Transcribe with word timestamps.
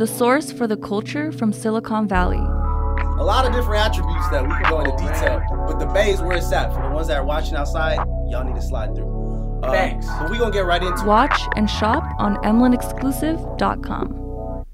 the 0.00 0.06
source 0.06 0.50
for 0.50 0.66
the 0.66 0.78
culture 0.78 1.30
from 1.30 1.52
Silicon 1.52 2.08
Valley. 2.08 2.38
A 2.38 3.22
lot 3.22 3.44
of 3.44 3.52
different 3.52 3.84
attributes 3.84 4.30
that 4.30 4.42
we 4.42 4.48
can 4.48 4.62
go 4.62 4.80
into 4.80 4.92
detail, 4.92 5.42
but 5.66 5.78
the 5.78 5.84
bay 5.84 6.10
is 6.10 6.22
where 6.22 6.38
it's 6.38 6.50
at. 6.52 6.74
For 6.74 6.80
the 6.80 6.88
ones 6.88 7.08
that 7.08 7.18
are 7.18 7.24
watching 7.24 7.54
outside, 7.54 7.98
y'all 8.30 8.42
need 8.42 8.54
to 8.54 8.62
slide 8.62 8.94
through. 8.94 9.60
Uh, 9.62 9.70
Thanks. 9.70 10.06
But 10.06 10.30
we 10.30 10.38
gonna 10.38 10.52
get 10.52 10.64
right 10.64 10.82
into 10.82 11.02
it. 11.02 11.06
Watch 11.06 11.38
and 11.54 11.68
shop 11.68 12.02
on 12.18 12.36
emlynexclusive.com. 12.36 14.64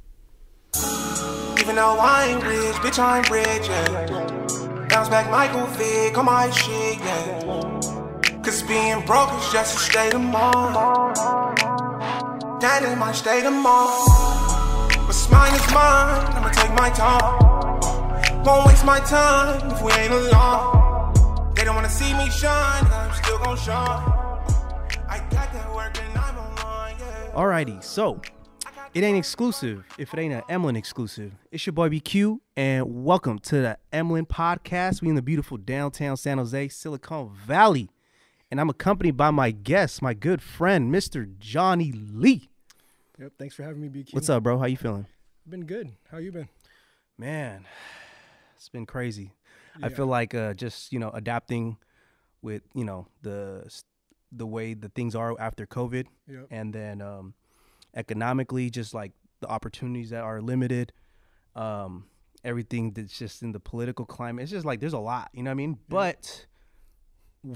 Even 1.59 1.75
though 1.75 1.99
I 1.99 2.27
ain't 2.29 2.45
rich, 2.45 2.77
bitch, 2.77 3.01
I'm 3.01 3.25
rich, 3.33 3.69
yeah. 3.69 4.87
Bounce 4.89 5.09
back 5.09 5.29
Michael 5.29 5.67
Vick 5.75 6.17
on 6.17 6.27
my 6.27 6.51
shit, 6.51 7.01
yeah. 7.01 7.41
Cause 8.45 8.63
being 8.63 9.05
broke 9.05 9.33
is 9.41 9.53
just 9.53 9.75
a 9.75 9.79
state 9.81 10.15
of 10.15 10.21
mind. 10.21 10.77
That 12.61 12.85
is 12.85 12.97
my 12.97 13.11
state 13.11 13.45
of 13.45 13.55
mind. 13.55 14.46
What's 15.17 15.31
mine 15.31 15.55
is 15.55 15.73
mine, 15.73 16.27
I'ma 16.37 16.51
take 16.51 16.75
my 16.75 16.91
time. 16.91 18.45
Won't 18.45 18.67
waste 18.67 18.85
my 18.85 19.01
time 19.01 19.71
if 19.71 19.81
we 19.81 19.91
ain't 19.93 20.13
alone. 20.13 21.55
They 21.55 21.65
don't 21.65 21.75
wanna 21.75 21.89
see 21.89 22.13
me 22.13 22.29
shine, 22.29 22.85
I'm 22.85 23.15
still 23.15 23.39
gon' 23.39 23.57
shine. 23.57 24.13
I 25.09 25.27
got 25.31 25.51
that 25.55 25.75
work 25.75 25.97
and 25.99 26.19
I'm 26.19 26.37
online, 26.37 26.97
yeah. 26.99 27.33
Alrighty, 27.33 27.83
so 27.83 28.21
it 28.93 29.03
ain't 29.03 29.17
exclusive 29.17 29.87
if 29.97 30.13
it 30.13 30.21
ain't 30.21 30.35
an 30.35 30.43
Emlyn 30.51 30.77
exclusive. 30.77 31.33
It's 31.51 31.65
your 31.65 31.73
boy 31.73 31.89
BQ, 31.89 32.41
and 32.55 33.03
welcome 33.03 33.39
to 33.39 33.63
the 33.63 33.79
Emlyn 33.95 34.27
podcast. 34.27 35.01
We 35.01 35.09
in 35.09 35.15
the 35.15 35.23
beautiful 35.23 35.57
downtown 35.57 36.19
San 36.19 36.37
Jose, 36.37 36.69
Silicon 36.69 37.31
Valley, 37.47 37.89
and 38.51 38.61
I'm 38.61 38.69
accompanied 38.69 39.17
by 39.17 39.31
my 39.31 39.51
guest, 39.51 40.03
my 40.03 40.13
good 40.13 40.43
friend, 40.43 40.95
Mr. 40.95 41.27
Johnny 41.39 41.91
Lee. 41.91 42.51
Yep. 43.19 43.33
Thanks 43.39 43.55
for 43.55 43.63
having 43.63 43.81
me, 43.81 43.89
BQ. 43.89 44.13
What's 44.13 44.29
up, 44.29 44.43
bro? 44.43 44.59
How 44.59 44.67
you 44.67 44.77
feeling? 44.77 45.07
Been 45.49 45.65
good. 45.65 45.93
How 46.11 46.19
you 46.19 46.33
been? 46.33 46.49
Man, 47.19 47.65
it's 48.57 48.69
been 48.69 48.87
crazy. 48.87 49.33
I 49.83 49.91
feel 49.91 50.07
like 50.07 50.35
uh, 50.35 50.55
just 50.55 50.93
you 50.93 50.99
know 50.99 51.11
adapting 51.11 51.77
with 52.43 52.63
you 52.75 52.85
know 52.85 53.07
the 53.23 53.71
the 54.33 54.47
way 54.47 54.75
the 54.75 54.89
things 54.89 55.15
are 55.15 55.39
after 55.41 55.67
COVID, 55.67 56.07
Yep. 56.27 56.47
and 56.51 56.73
then 56.75 57.01
um, 57.01 57.35
economically, 57.95 58.71
just 58.71 58.93
like 58.93 59.13
the 59.41 59.47
opportunities 59.49 60.11
that 60.11 60.23
are 60.23 60.41
limited, 60.41 60.93
um, 61.55 62.07
everything 62.45 62.91
that's 62.93 63.17
just 63.19 63.43
in 63.43 63.53
the 63.53 63.61
political 63.61 64.05
climate. 64.05 64.43
It's 64.45 64.51
just 64.53 64.67
like 64.67 64.81
there's 64.81 64.93
a 64.95 64.99
lot, 64.99 65.31
you 65.33 65.43
know 65.43 65.51
what 65.51 65.53
I 65.53 65.55
mean? 65.55 65.79
But 65.89 66.47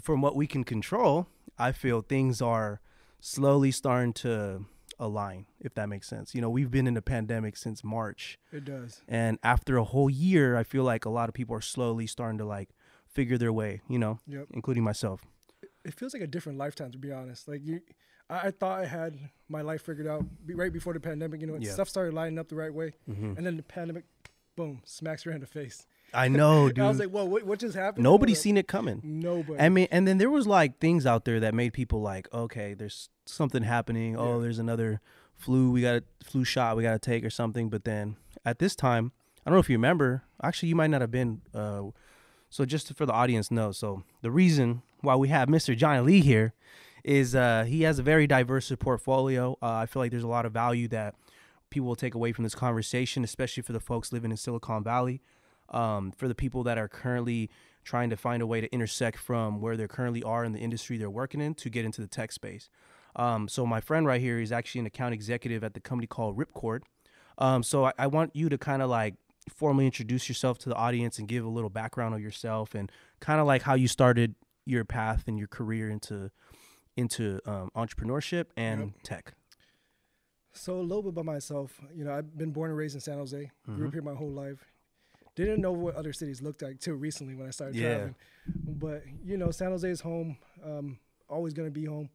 from 0.00 0.22
what 0.22 0.36
we 0.36 0.46
can 0.46 0.62
control, 0.62 1.26
I 1.58 1.72
feel 1.72 2.02
things 2.02 2.40
are 2.40 2.80
slowly 3.18 3.70
starting 3.72 4.12
to 4.14 4.64
align, 5.00 5.46
if 5.60 5.74
that 5.74 5.88
makes 5.88 6.06
sense. 6.06 6.34
You 6.34 6.40
know, 6.40 6.50
we've 6.50 6.70
been 6.70 6.86
in 6.86 6.96
a 6.96 7.02
pandemic 7.02 7.56
since 7.56 7.82
March. 7.82 8.38
It 8.52 8.64
does. 8.64 9.00
And 9.08 9.38
after 9.42 9.76
a 9.78 9.84
whole 9.84 10.10
year, 10.10 10.56
I 10.56 10.62
feel 10.62 10.84
like 10.84 11.04
a 11.04 11.10
lot 11.10 11.28
of 11.28 11.34
people 11.34 11.56
are 11.56 11.60
slowly 11.60 12.06
starting 12.06 12.38
to 12.38 12.44
like 12.44 12.68
figure 13.06 13.38
their 13.38 13.52
way, 13.52 13.80
you 13.88 13.98
know, 13.98 14.20
Yep. 14.28 14.46
including 14.52 14.84
myself. 14.84 15.24
It 15.84 15.94
feels 15.94 16.12
like 16.12 16.22
a 16.22 16.26
different 16.28 16.58
lifetime, 16.58 16.92
to 16.92 16.98
be 16.98 17.10
honest. 17.10 17.48
Like 17.48 17.62
you, 17.64 17.80
I, 18.28 18.48
I 18.48 18.50
thought 18.52 18.78
I 18.80 18.86
had 18.86 19.18
my 19.48 19.62
life 19.62 19.82
figured 19.82 20.06
out 20.06 20.24
right 20.54 20.72
before 20.72 20.92
the 20.92 21.00
pandemic. 21.00 21.40
You 21.40 21.46
know, 21.48 21.56
Yeah. 21.58 21.72
stuff 21.72 21.88
started 21.88 22.14
lining 22.14 22.38
up 22.38 22.48
the 22.48 22.56
right 22.56 22.72
way, 22.72 22.92
Mhm. 23.08 23.36
and 23.38 23.46
then 23.46 23.56
the 23.56 23.62
pandemic, 23.64 24.04
boom, 24.64 24.80
smacks 24.84 25.22
her 25.24 25.30
in 25.30 25.40
the 25.40 25.46
face. 25.46 25.86
I 26.12 26.28
know, 26.28 26.66
And 26.68 26.78
I 26.80 26.88
was 26.88 26.98
like, 26.98 27.08
"Whoa, 27.10 27.24
what, 27.24 27.44
what 27.44 27.58
just 27.60 27.76
happened?" 27.76 28.02
Nobody's 28.02 28.40
seen 28.40 28.56
it 28.56 28.66
coming. 28.68 29.00
Nobody. 29.04 29.58
I 29.60 29.68
mean, 29.68 29.88
and 29.90 30.06
then 30.08 30.18
there 30.18 30.30
was 30.30 30.46
like 30.46 30.78
things 30.78 31.06
out 31.06 31.24
there 31.24 31.40
that 31.40 31.54
made 31.54 31.72
people 31.72 32.00
like, 32.02 32.28
okay, 32.32 32.74
there's 32.74 33.08
something 33.26 33.62
happening. 33.62 34.16
Oh, 34.16 34.34
Yeah. 34.36 34.42
there's 34.42 34.58
another 34.58 35.00
flu. 35.36 35.70
We 35.70 35.82
got 35.82 35.94
a 35.96 36.02
flu 36.24 36.44
shot. 36.44 36.76
We 36.76 36.82
got 36.82 36.92
to 36.92 36.98
take 36.98 37.24
or 37.24 37.30
something. 37.30 37.70
But 37.70 37.84
then 37.84 38.16
at 38.44 38.58
this 38.58 38.74
time, 38.76 39.12
I 39.46 39.50
don't 39.50 39.56
know 39.56 39.60
if 39.60 39.70
you 39.70 39.76
remember. 39.76 40.24
Actually, 40.42 40.68
you 40.70 40.76
might 40.76 40.90
not 40.90 41.00
have 41.00 41.10
been. 41.10 41.40
Uh, 41.54 41.84
so 42.50 42.64
just 42.64 42.92
for 42.94 43.06
the 43.06 43.12
audience 43.12 43.50
know, 43.50 43.70
so 43.72 44.02
the 44.22 44.30
reason 44.30 44.82
why 45.02 45.14
we 45.16 45.28
have 45.28 45.48
Mr. 45.48 45.76
Johnny 45.76 46.00
Lee 46.00 46.20
here 46.20 46.52
is 47.04 47.34
uh, 47.34 47.64
he 47.66 47.82
has 47.82 47.98
a 47.98 48.02
very 48.02 48.26
diverse 48.26 48.70
portfolio. 48.78 49.56
Uh, 49.62 49.72
I 49.74 49.86
feel 49.86 50.02
like 50.02 50.10
there's 50.10 50.24
a 50.24 50.28
lot 50.28 50.44
of 50.44 50.52
value 50.52 50.88
that 50.88 51.14
people 51.70 51.88
will 51.88 51.96
take 51.96 52.14
away 52.14 52.32
from 52.32 52.44
this 52.44 52.54
conversation, 52.54 53.24
especially 53.24 53.62
for 53.62 53.72
the 53.72 53.80
folks 53.80 54.12
living 54.12 54.30
in 54.30 54.36
Silicon 54.36 54.82
Valley. 54.82 55.20
Um, 55.68 56.10
for 56.10 56.26
the 56.26 56.34
people 56.34 56.64
that 56.64 56.78
are 56.78 56.88
currently 56.88 57.48
trying 57.84 58.10
to 58.10 58.16
find 58.16 58.42
a 58.42 58.46
way 58.46 58.60
to 58.60 58.72
intersect 58.72 59.18
from 59.18 59.60
where 59.60 59.76
they 59.76 59.86
currently 59.86 60.20
are 60.22 60.44
in 60.44 60.52
the 60.52 60.58
industry 60.58 60.98
they're 60.98 61.08
working 61.08 61.40
in 61.40 61.54
to 61.54 61.70
get 61.70 61.84
into 61.84 62.00
the 62.00 62.08
tech 62.08 62.32
space. 62.32 62.68
Um, 63.16 63.48
so 63.48 63.64
my 63.64 63.80
friend 63.80 64.06
right 64.06 64.20
here 64.20 64.40
is 64.40 64.52
actually 64.52 64.80
an 64.80 64.86
account 64.86 65.14
executive 65.14 65.64
at 65.64 65.74
the 65.74 65.80
company 65.80 66.06
called 66.06 66.36
Ripcord. 66.36 66.80
Um, 67.38 67.62
so 67.62 67.86
I, 67.86 67.92
I 67.98 68.06
want 68.06 68.34
you 68.34 68.48
to 68.48 68.58
kind 68.58 68.82
of 68.82 68.90
like 68.90 69.14
formally 69.48 69.86
introduce 69.86 70.28
yourself 70.28 70.58
to 70.58 70.68
the 70.68 70.74
audience 70.74 71.18
and 71.18 71.26
give 71.26 71.44
a 71.44 71.48
little 71.48 71.70
background 71.70 72.14
of 72.14 72.20
yourself 72.20 72.74
and 72.74 72.90
kind 73.20 73.40
of 73.40 73.46
like 73.46 73.62
how 73.62 73.74
you 73.74 73.88
started 73.88 74.34
your 74.66 74.84
path 74.84 75.24
and 75.26 75.38
your 75.38 75.48
career 75.48 75.88
into 75.88 76.30
into 76.96 77.40
um, 77.46 77.70
entrepreneurship 77.74 78.46
and 78.56 78.92
tech. 79.02 79.32
So 80.52 80.74
a 80.80 80.82
little 80.82 81.02
bit 81.02 81.10
about 81.10 81.24
myself. 81.26 81.80
You 81.94 82.04
know, 82.04 82.12
I've 82.12 82.36
been 82.36 82.50
born 82.50 82.70
and 82.70 82.78
raised 82.78 82.94
in 82.94 83.00
San 83.00 83.18
Jose. 83.18 83.36
Mm-hmm. 83.38 83.76
Grew 83.76 83.86
up 83.88 83.92
here 83.92 84.02
my 84.02 84.14
whole 84.14 84.30
life. 84.30 84.64
Didn't 85.36 85.60
know 85.60 85.72
what 85.72 85.94
other 85.94 86.12
cities 86.12 86.42
looked 86.42 86.60
like 86.62 86.80
till 86.80 86.94
recently 86.94 87.34
when 87.34 87.46
I 87.46 87.50
started 87.50 87.76
Yeah. 87.76 87.88
traveling. 87.88 88.14
But 88.66 89.04
you 89.24 89.36
know, 89.36 89.50
San 89.52 89.70
Jose 89.70 89.88
is 89.88 90.00
home. 90.00 90.36
Um, 90.64 90.98
always 91.28 91.54
gonna 91.54 91.70
be 91.70 91.84
home. 91.84 92.10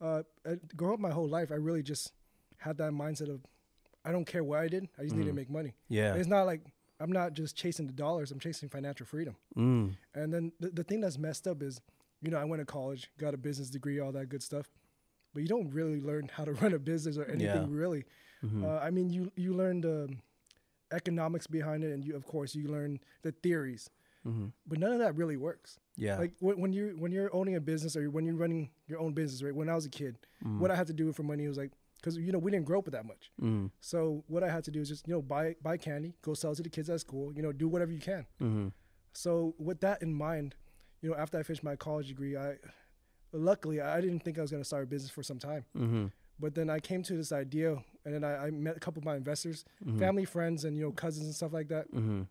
Uh, 0.00 0.22
growing 0.76 0.94
up 0.94 1.00
my 1.00 1.10
whole 1.10 1.28
life, 1.28 1.50
I 1.50 1.54
really 1.54 1.82
just 1.82 2.12
had 2.58 2.76
that 2.78 2.92
mindset 2.92 3.30
of, 3.30 3.40
I 4.04 4.10
don't 4.12 4.24
care 4.26 4.42
what 4.44 4.58
I 4.58 4.68
did. 4.68 4.88
I 4.98 5.02
just 5.02 5.14
need 5.14 5.26
to 5.26 5.32
make 5.32 5.48
money. 5.48 5.70
Mm-hmm. 5.70 5.94
Yeah. 5.94 6.14
It's 6.14 6.28
not 6.28 6.42
like 6.44 6.60
I'm 7.00 7.10
not 7.10 7.32
just 7.32 7.56
chasing 7.56 7.86
the 7.86 7.92
dollars. 7.92 8.30
I'm 8.30 8.38
chasing 8.38 8.68
financial 8.68 9.06
freedom. 9.06 9.34
Mm. 9.56 9.96
And 10.14 10.32
then 10.32 10.52
the, 10.60 10.70
the 10.70 10.84
thing 10.84 11.00
that's 11.00 11.18
messed 11.18 11.46
up 11.48 11.62
is, 11.62 11.80
you 12.20 12.30
know, 12.30 12.38
I 12.38 12.44
went 12.44 12.60
to 12.60 12.66
college, 12.66 13.10
got 13.18 13.34
a 13.34 13.36
business 13.36 13.70
degree, 13.70 13.98
all 13.98 14.12
that 14.12 14.28
good 14.28 14.42
stuff, 14.42 14.68
but 15.32 15.42
you 15.42 15.48
don't 15.48 15.70
really 15.70 16.00
learn 16.00 16.28
how 16.32 16.44
to 16.44 16.52
run 16.62 16.74
a 16.74 16.78
business 16.78 17.16
or 17.18 17.24
anything 17.24 17.68
Yeah. 17.70 17.78
really. 17.82 18.04
Mhm. 18.44 18.64
Uh, 18.64 18.78
I 18.86 18.90
mean, 18.90 19.08
you 19.10 19.30
you 19.36 19.54
learn 19.54 19.80
the 19.80 20.08
economics 20.90 21.46
behind 21.46 21.84
it, 21.84 21.92
and 21.92 22.04
you 22.04 22.14
of 22.16 22.26
course 22.26 22.54
you 22.54 22.68
learn 22.68 23.00
the 23.22 23.32
theories, 23.32 23.88
Mhm. 24.26 24.52
but 24.66 24.78
none 24.78 24.92
of 24.92 24.98
that 24.98 25.14
really 25.16 25.36
works. 25.36 25.78
Yeah. 25.96 26.18
Like 26.18 26.34
when, 26.40 26.60
when 26.60 26.72
you 26.72 26.94
when 26.98 27.12
you're 27.12 27.34
owning 27.34 27.56
a 27.56 27.60
business 27.60 27.96
or 27.96 28.10
when 28.10 28.24
you're 28.26 28.36
running 28.36 28.70
your 28.86 28.98
own 29.00 29.12
business, 29.14 29.42
right? 29.42 29.54
When 29.54 29.68
I 29.68 29.74
was 29.74 29.86
a 29.86 29.90
kid, 29.90 30.16
Mm. 30.44 30.58
what 30.58 30.70
I 30.70 30.76
had 30.76 30.86
to 30.88 30.92
do 30.92 31.12
for 31.12 31.22
money 31.22 31.46
was 31.48 31.56
like, 31.56 31.70
because 31.96 32.16
you 32.18 32.32
know 32.32 32.38
we 32.38 32.50
didn't 32.50 32.66
grow 32.66 32.78
up 32.80 32.84
with 32.84 32.92
that 32.94 33.06
much. 33.06 33.30
mm. 33.40 33.70
So 33.80 34.24
what 34.26 34.42
I 34.42 34.50
had 34.50 34.64
to 34.64 34.70
do 34.70 34.80
is 34.80 34.88
just 34.88 35.06
you 35.08 35.14
know 35.14 35.22
buy 35.22 35.56
buy 35.62 35.76
candy, 35.76 36.14
go 36.22 36.34
sell 36.34 36.52
it 36.52 36.56
to 36.56 36.62
the 36.62 36.68
kids 36.70 36.90
at 36.90 37.00
school, 37.00 37.32
you 37.32 37.42
know, 37.42 37.52
do 37.52 37.68
whatever 37.68 37.92
you 37.92 38.00
can. 38.00 38.26
hmm 38.38 38.68
So 39.14 39.54
with 39.58 39.80
that 39.80 40.02
in 40.02 40.12
mind, 40.14 40.54
you 41.00 41.10
know, 41.10 41.16
after 41.16 41.38
I 41.38 41.42
finished 41.42 41.62
my 41.64 41.76
college 41.76 42.08
degree, 42.08 42.36
I 42.36 42.56
luckily 43.32 43.80
I 43.80 44.00
didn't 44.00 44.20
think 44.20 44.38
I 44.38 44.42
was 44.42 44.50
gonna 44.50 44.64
start 44.64 44.84
a 44.84 44.86
business 44.86 45.10
for 45.10 45.22
some 45.22 45.38
time. 45.38 45.64
hmm 45.76 46.06
But 46.38 46.54
then 46.54 46.68
I 46.70 46.80
came 46.80 47.02
to 47.04 47.14
this 47.16 47.32
idea, 47.32 47.76
and 48.04 48.14
then 48.14 48.24
I, 48.24 48.46
I 48.46 48.50
met 48.50 48.76
a 48.76 48.80
couple 48.80 49.00
of 49.00 49.04
my 49.04 49.16
investors, 49.16 49.64
family, 49.98 50.24
friends, 50.24 50.64
and 50.64 50.76
you 50.76 50.84
know 50.84 50.92
cousins 50.92 51.26
and 51.26 51.34
stuff 51.34 51.52
like 51.52 51.68
that. 51.68 51.86
hmm 51.92 52.22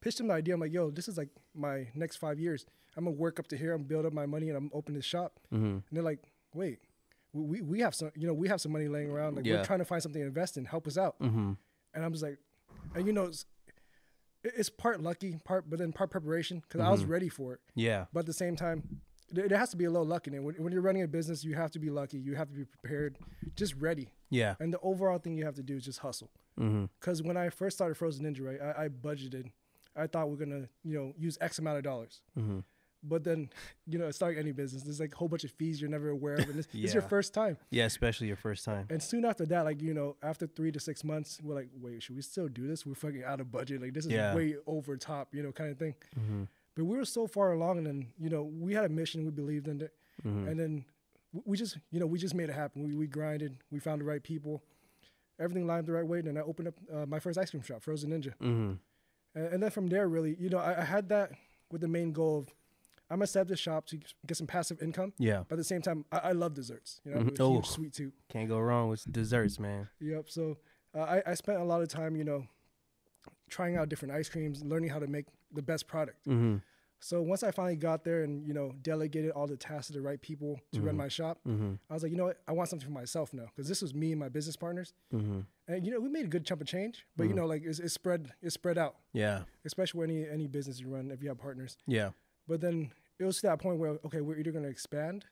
Pitched 0.00 0.18
them 0.18 0.28
the 0.28 0.34
idea. 0.34 0.54
I'm 0.54 0.60
like, 0.60 0.72
yo, 0.72 0.90
this 0.90 1.08
is 1.08 1.16
like 1.16 1.30
my 1.54 1.88
next 1.94 2.16
five 2.16 2.38
years. 2.38 2.66
I'm 2.96 3.04
gonna 3.04 3.16
work 3.16 3.38
up 3.40 3.46
to 3.48 3.56
here. 3.56 3.72
I'm 3.72 3.82
build 3.84 4.06
up 4.06 4.12
my 4.12 4.26
money, 4.26 4.48
and 4.48 4.56
I'm 4.56 4.70
open 4.72 4.94
this 4.94 5.04
shop. 5.04 5.40
hmm 5.50 5.56
And 5.56 5.82
they're 5.92 6.02
like, 6.02 6.20
wait, 6.54 6.78
we, 7.32 7.60
we, 7.60 7.80
have 7.80 7.94
some, 7.94 8.10
you 8.14 8.26
know, 8.26 8.32
we 8.34 8.48
have 8.48 8.60
some 8.60 8.72
money 8.72 8.88
laying 8.88 9.10
around. 9.10 9.36
Like 9.36 9.44
Yeah. 9.46 9.56
we're 9.56 9.64
trying 9.64 9.80
to 9.80 9.84
find 9.84 10.02
something 10.02 10.20
to 10.22 10.26
invest 10.26 10.56
in. 10.56 10.64
Help 10.64 10.86
us 10.86 10.96
out. 10.98 11.16
hmm 11.20 11.52
And 11.94 12.04
I'm 12.04 12.12
just 12.12 12.22
like, 12.24 12.38
and 12.94 13.06
you 13.06 13.12
know, 13.12 13.24
it's, 13.26 13.44
it's 14.44 14.70
part 14.70 15.02
lucky, 15.02 15.38
part, 15.44 15.68
but 15.68 15.78
then 15.78 15.92
part 15.92 16.10
preparation 16.10 16.60
because 16.60 16.80
I 16.80 16.90
was 16.90 17.04
ready 17.04 17.28
for 17.28 17.54
it. 17.54 17.60
Yeah. 17.74 18.06
But 18.12 18.20
at 18.20 18.26
the 18.26 18.32
same 18.32 18.54
time, 18.56 19.00
there, 19.30 19.58
has 19.58 19.70
to 19.70 19.76
be 19.76 19.84
a 19.84 19.90
little 19.90 20.06
luck 20.06 20.26
in 20.26 20.34
it. 20.34 20.42
When, 20.42 20.54
when 20.56 20.72
you're 20.72 20.82
running 20.82 21.02
a 21.02 21.08
business, 21.08 21.44
you 21.44 21.54
have 21.54 21.70
to 21.72 21.78
be 21.78 21.90
lucky. 21.90 22.18
You 22.18 22.34
have 22.34 22.48
to 22.48 22.54
be 22.54 22.64
prepared, 22.64 23.18
just 23.56 23.74
ready. 23.76 24.08
Yeah. 24.30 24.54
And 24.60 24.72
the 24.72 24.80
overall 24.80 25.18
thing 25.18 25.34
you 25.34 25.44
have 25.44 25.54
to 25.56 25.62
do 25.62 25.76
is 25.76 25.84
just 25.84 25.98
hustle. 26.00 26.30
hmm 26.58 26.84
Because 27.00 27.22
when 27.22 27.36
I 27.36 27.48
first 27.50 27.76
started 27.76 27.96
Frozen 27.96 28.24
Ninja, 28.26 28.42
right, 28.44 28.60
I, 28.76 28.84
I 28.84 28.88
budgeted. 28.88 29.50
I 29.96 30.06
thought 30.06 30.28
we're 30.28 30.36
gonna, 30.36 30.68
you 30.84 30.96
know, 30.98 31.14
use 31.18 31.38
X 31.40 31.58
amount 31.58 31.78
of 31.78 31.84
dollars. 31.84 32.20
hmm 32.34 32.58
But 33.02 33.24
then, 33.24 33.50
you 33.86 33.98
know, 33.98 34.10
starting 34.10 34.38
any 34.38 34.52
business, 34.52 34.82
there's 34.82 35.00
like 35.00 35.12
a 35.14 35.16
whole 35.16 35.28
bunch 35.28 35.44
of 35.44 35.50
fees 35.52 35.80
you're 35.80 35.90
never 35.90 36.10
aware 36.10 36.34
of, 36.34 36.48
and 36.48 36.58
this, 36.58 36.68
it's 36.72 36.92
your 36.92 37.02
first 37.02 37.32
time. 37.34 37.56
Yeah, 37.70 37.84
especially 37.86 38.26
your 38.26 38.36
first 38.36 38.64
time. 38.64 38.86
And 38.90 39.02
soon 39.02 39.24
after 39.24 39.46
that, 39.46 39.64
like 39.64 39.80
you 39.80 39.94
know, 39.94 40.16
after 40.22 40.46
three 40.46 40.70
to 40.72 40.80
six 40.80 41.02
months, 41.04 41.40
we're 41.42 41.54
like, 41.54 41.68
wait, 41.80 42.02
should 42.02 42.16
we 42.16 42.22
still 42.22 42.48
do 42.48 42.66
this? 42.66 42.84
We're 42.84 42.94
fucking 42.94 43.24
out 43.24 43.40
of 43.40 43.50
budget. 43.50 43.80
Like 43.80 43.94
this 43.94 44.06
is 44.06 44.12
Yeah. 44.12 44.34
way 44.34 44.56
over 44.66 44.96
top, 44.96 45.34
you 45.34 45.42
know, 45.42 45.52
kind 45.52 45.70
of 45.70 45.78
thing. 45.78 45.94
hmm 46.14 46.44
But 46.76 46.84
we 46.84 46.96
were 46.96 47.04
so 47.04 47.26
far 47.26 47.52
along, 47.52 47.78
and 47.78 47.86
then 47.86 48.06
you 48.18 48.30
know, 48.30 48.42
we 48.44 48.74
had 48.74 48.84
a 48.84 48.88
mission, 48.88 49.24
we 49.24 49.30
believed 49.32 49.66
in 49.66 49.80
it, 49.80 49.92
Mhm. 50.24 50.48
and 50.48 50.60
then 50.60 50.84
we 51.44 51.56
just, 51.56 51.78
you 51.90 51.98
know, 52.00 52.06
we 52.06 52.18
just 52.18 52.34
made 52.34 52.48
it 52.48 52.54
happen. 52.54 52.84
We 52.84 52.94
we 52.94 53.06
grinded, 53.08 53.56
we 53.70 53.80
found 53.80 54.00
the 54.00 54.04
right 54.04 54.22
people, 54.22 54.62
everything 55.38 55.66
lined 55.66 55.86
the 55.86 55.92
right 55.92 56.06
way, 56.06 56.18
and 56.18 56.28
then 56.28 56.36
I 56.38 56.42
opened 56.42 56.68
up 56.68 56.74
uh, 56.92 57.06
my 57.06 57.18
first 57.18 57.38
ice 57.38 57.50
cream 57.50 57.62
shop, 57.62 57.82
Frozen 57.82 58.10
Ninja, 58.10 58.34
hmm 58.38 58.74
and, 59.34 59.46
and 59.54 59.62
then 59.62 59.70
from 59.70 59.88
there, 59.88 60.08
really, 60.08 60.36
you 60.38 60.48
know, 60.48 60.58
I, 60.58 60.80
I 60.80 60.84
had 60.84 61.08
that 61.10 61.32
with 61.70 61.80
the 61.80 61.88
main 61.88 62.12
goal 62.12 62.38
of 62.38 62.48
I'm 63.10 63.18
gonna 63.18 63.26
set 63.28 63.42
up 63.42 63.48
this 63.48 63.60
shop 63.60 63.86
to 63.88 63.98
get 64.26 64.36
some 64.36 64.46
passive 64.48 64.82
income. 64.82 65.12
Yeah. 65.18 65.44
But 65.46 65.54
at 65.54 65.58
the 65.58 65.64
same 65.64 65.80
time, 65.82 66.04
I, 66.10 66.18
I 66.18 66.32
love 66.32 66.54
desserts. 66.54 67.00
You 67.04 67.12
know, 67.12 67.20
I'm 67.20 67.30
Mhm. 67.30 67.40
Oh. 67.40 67.60
sweet 67.62 67.92
tooth. 67.92 68.14
Can't 68.28 68.48
go 68.48 68.58
wrong 68.58 68.88
with 68.88 69.04
desserts, 69.12 69.60
man. 69.60 69.88
Yep. 70.00 70.28
So 70.30 70.56
uh, 70.92 71.02
I, 71.02 71.22
I 71.24 71.34
spent 71.34 71.60
a 71.60 71.64
lot 71.64 71.82
of 71.82 71.88
time, 71.88 72.16
you 72.16 72.24
know, 72.24 72.48
trying 73.48 73.76
out 73.76 73.88
different 73.88 74.12
ice 74.12 74.28
creams, 74.28 74.64
learning 74.64 74.90
how 74.90 74.98
to 74.98 75.06
make 75.06 75.26
the 75.52 75.62
best 75.62 75.86
product. 75.86 76.26
Mm-hmm. 76.26 76.56
So 76.98 77.20
once 77.20 77.42
I 77.42 77.50
finally 77.50 77.76
got 77.76 78.04
there 78.04 78.22
and 78.22 78.46
you 78.46 78.54
know 78.54 78.72
delegated 78.82 79.30
all 79.32 79.46
the 79.46 79.56
tasks 79.56 79.88
to 79.88 79.92
the 79.92 80.00
right 80.00 80.20
people 80.20 80.58
to 80.72 80.80
run 80.80 80.96
my 80.96 81.08
shop, 81.08 81.38
Mm-hmm. 81.46 81.74
I 81.90 81.94
was 81.94 82.02
like, 82.02 82.10
you 82.10 82.16
know 82.18 82.24
what, 82.24 82.38
I 82.48 82.52
want 82.52 82.70
something 82.70 82.86
for 82.88 82.92
myself 82.94 83.32
now 83.34 83.44
because 83.54 83.68
this 83.68 83.82
was 83.82 83.94
me 83.94 84.12
and 84.12 84.18
my 84.20 84.28
business 84.30 84.56
partners, 84.56 84.94
Mm-hmm. 85.14 85.40
and 85.68 85.86
you 85.86 85.92
know 85.92 86.00
we 86.00 86.08
made 86.08 86.24
a 86.24 86.28
good 86.28 86.46
chunk 86.46 86.60
of 86.62 86.66
change, 86.66 87.04
but 87.16 87.24
you 87.28 87.34
know 87.34 87.46
like 87.46 87.62
it's, 87.64 87.78
it's 87.78 87.92
spread 87.94 88.32
it's 88.42 88.54
spread 88.54 88.78
out, 88.78 88.96
Yeah. 89.12 89.42
especially 89.64 90.00
with 90.00 90.10
any 90.10 90.28
any 90.28 90.46
business 90.46 90.80
you 90.80 90.88
run 90.88 91.10
if 91.10 91.22
you 91.22 91.28
have 91.28 91.38
partners. 91.38 91.76
Yeah. 91.86 92.10
But 92.48 92.60
then 92.62 92.90
it 93.18 93.24
was 93.24 93.36
to 93.40 93.46
that 93.48 93.58
point 93.60 93.78
where 93.78 93.98
okay, 94.06 94.20
we're 94.22 94.38
either 94.38 94.50
gonna 94.52 94.68
expand, 94.68 95.26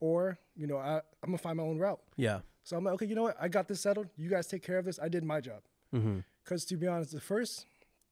or 0.00 0.38
you 0.56 0.66
know 0.66 0.76
I 0.78 0.96
I'm 1.22 1.26
gonna 1.30 1.38
find 1.38 1.56
my 1.56 1.64
own 1.64 1.78
route. 1.78 2.00
Yeah. 2.16 2.40
So 2.62 2.76
I'm 2.76 2.84
like, 2.84 2.94
okay, 2.94 3.06
you 3.06 3.14
know 3.14 3.24
what, 3.24 3.36
I 3.40 3.48
got 3.48 3.68
this 3.68 3.80
settled. 3.80 4.06
You 4.16 4.30
guys 4.30 4.46
take 4.46 4.62
care 4.62 4.78
of 4.78 4.84
this. 4.86 4.98
I 5.02 5.08
did 5.08 5.22
my 5.24 5.40
job. 5.40 5.60
Mm-hmm. 5.94 6.20
Because 6.42 6.64
to 6.66 6.76
be 6.76 6.86
honest, 6.86 7.12
the 7.12 7.20
first 7.20 7.66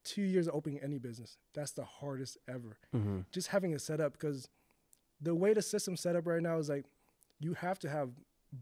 two 0.05 0.23
years 0.23 0.49
of 0.49 0.55
opening 0.55 0.81
any 0.81 0.99
business, 0.99 1.37
that's 1.55 1.73
the 1.73 1.85
hardest 1.85 2.39
ever. 2.49 2.79
Mm-hmm. 2.95 3.21
Just 3.31 3.49
having 3.49 3.73
it 3.73 3.81
set 3.81 4.01
up 4.01 4.13
because 4.13 4.49
the 5.21 5.35
way 5.35 5.53
the 5.55 5.63
system's 5.63 6.01
set 6.01 6.17
up 6.17 6.27
right 6.27 6.43
now 6.43 6.59
is 6.59 6.69
like 6.69 6.85
you 7.41 7.55
have 7.55 7.79
to 7.81 7.89
have 7.89 8.11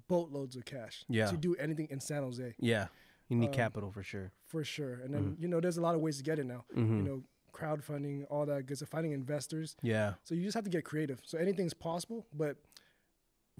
boatloads 0.09 0.57
of 0.57 0.65
cash 0.65 1.05
Yeah. 1.09 1.27
to 1.31 1.37
do 1.37 1.55
anything 1.57 1.89
in 1.91 2.01
San 2.01 2.23
Jose 2.23 2.55
Yeah. 2.59 2.89
You 3.29 3.37
need 3.37 3.49
Um, 3.49 3.53
capital 3.55 3.91
for 3.91 4.03
sure. 4.03 4.33
for 4.47 4.65
sure. 4.65 4.95
And 4.95 5.15
then 5.15 5.37
you 5.39 5.49
know, 5.49 5.61
there's 5.61 5.77
a 5.79 5.81
lot 5.81 5.95
of 5.95 6.01
ways 6.01 6.17
to 6.19 6.23
get 6.23 6.39
it 6.39 6.45
now. 6.47 6.65
Mm-hmm. 6.77 6.97
You 6.99 7.03
know, 7.03 7.23
crowdfunding, 7.53 8.27
all 8.31 8.47
that 8.47 8.67
good 8.67 8.77
stuff, 8.77 8.89
finding 8.91 9.13
investors. 9.13 9.77
Yeah. 9.83 10.15
So 10.25 10.35
you 10.35 10.43
just 10.45 10.55
have 10.55 10.65
to 10.65 10.71
get 10.71 10.85
creative. 10.85 11.21
So 11.25 11.39
anything's 11.39 11.75
possible, 11.75 12.27
but 12.33 12.57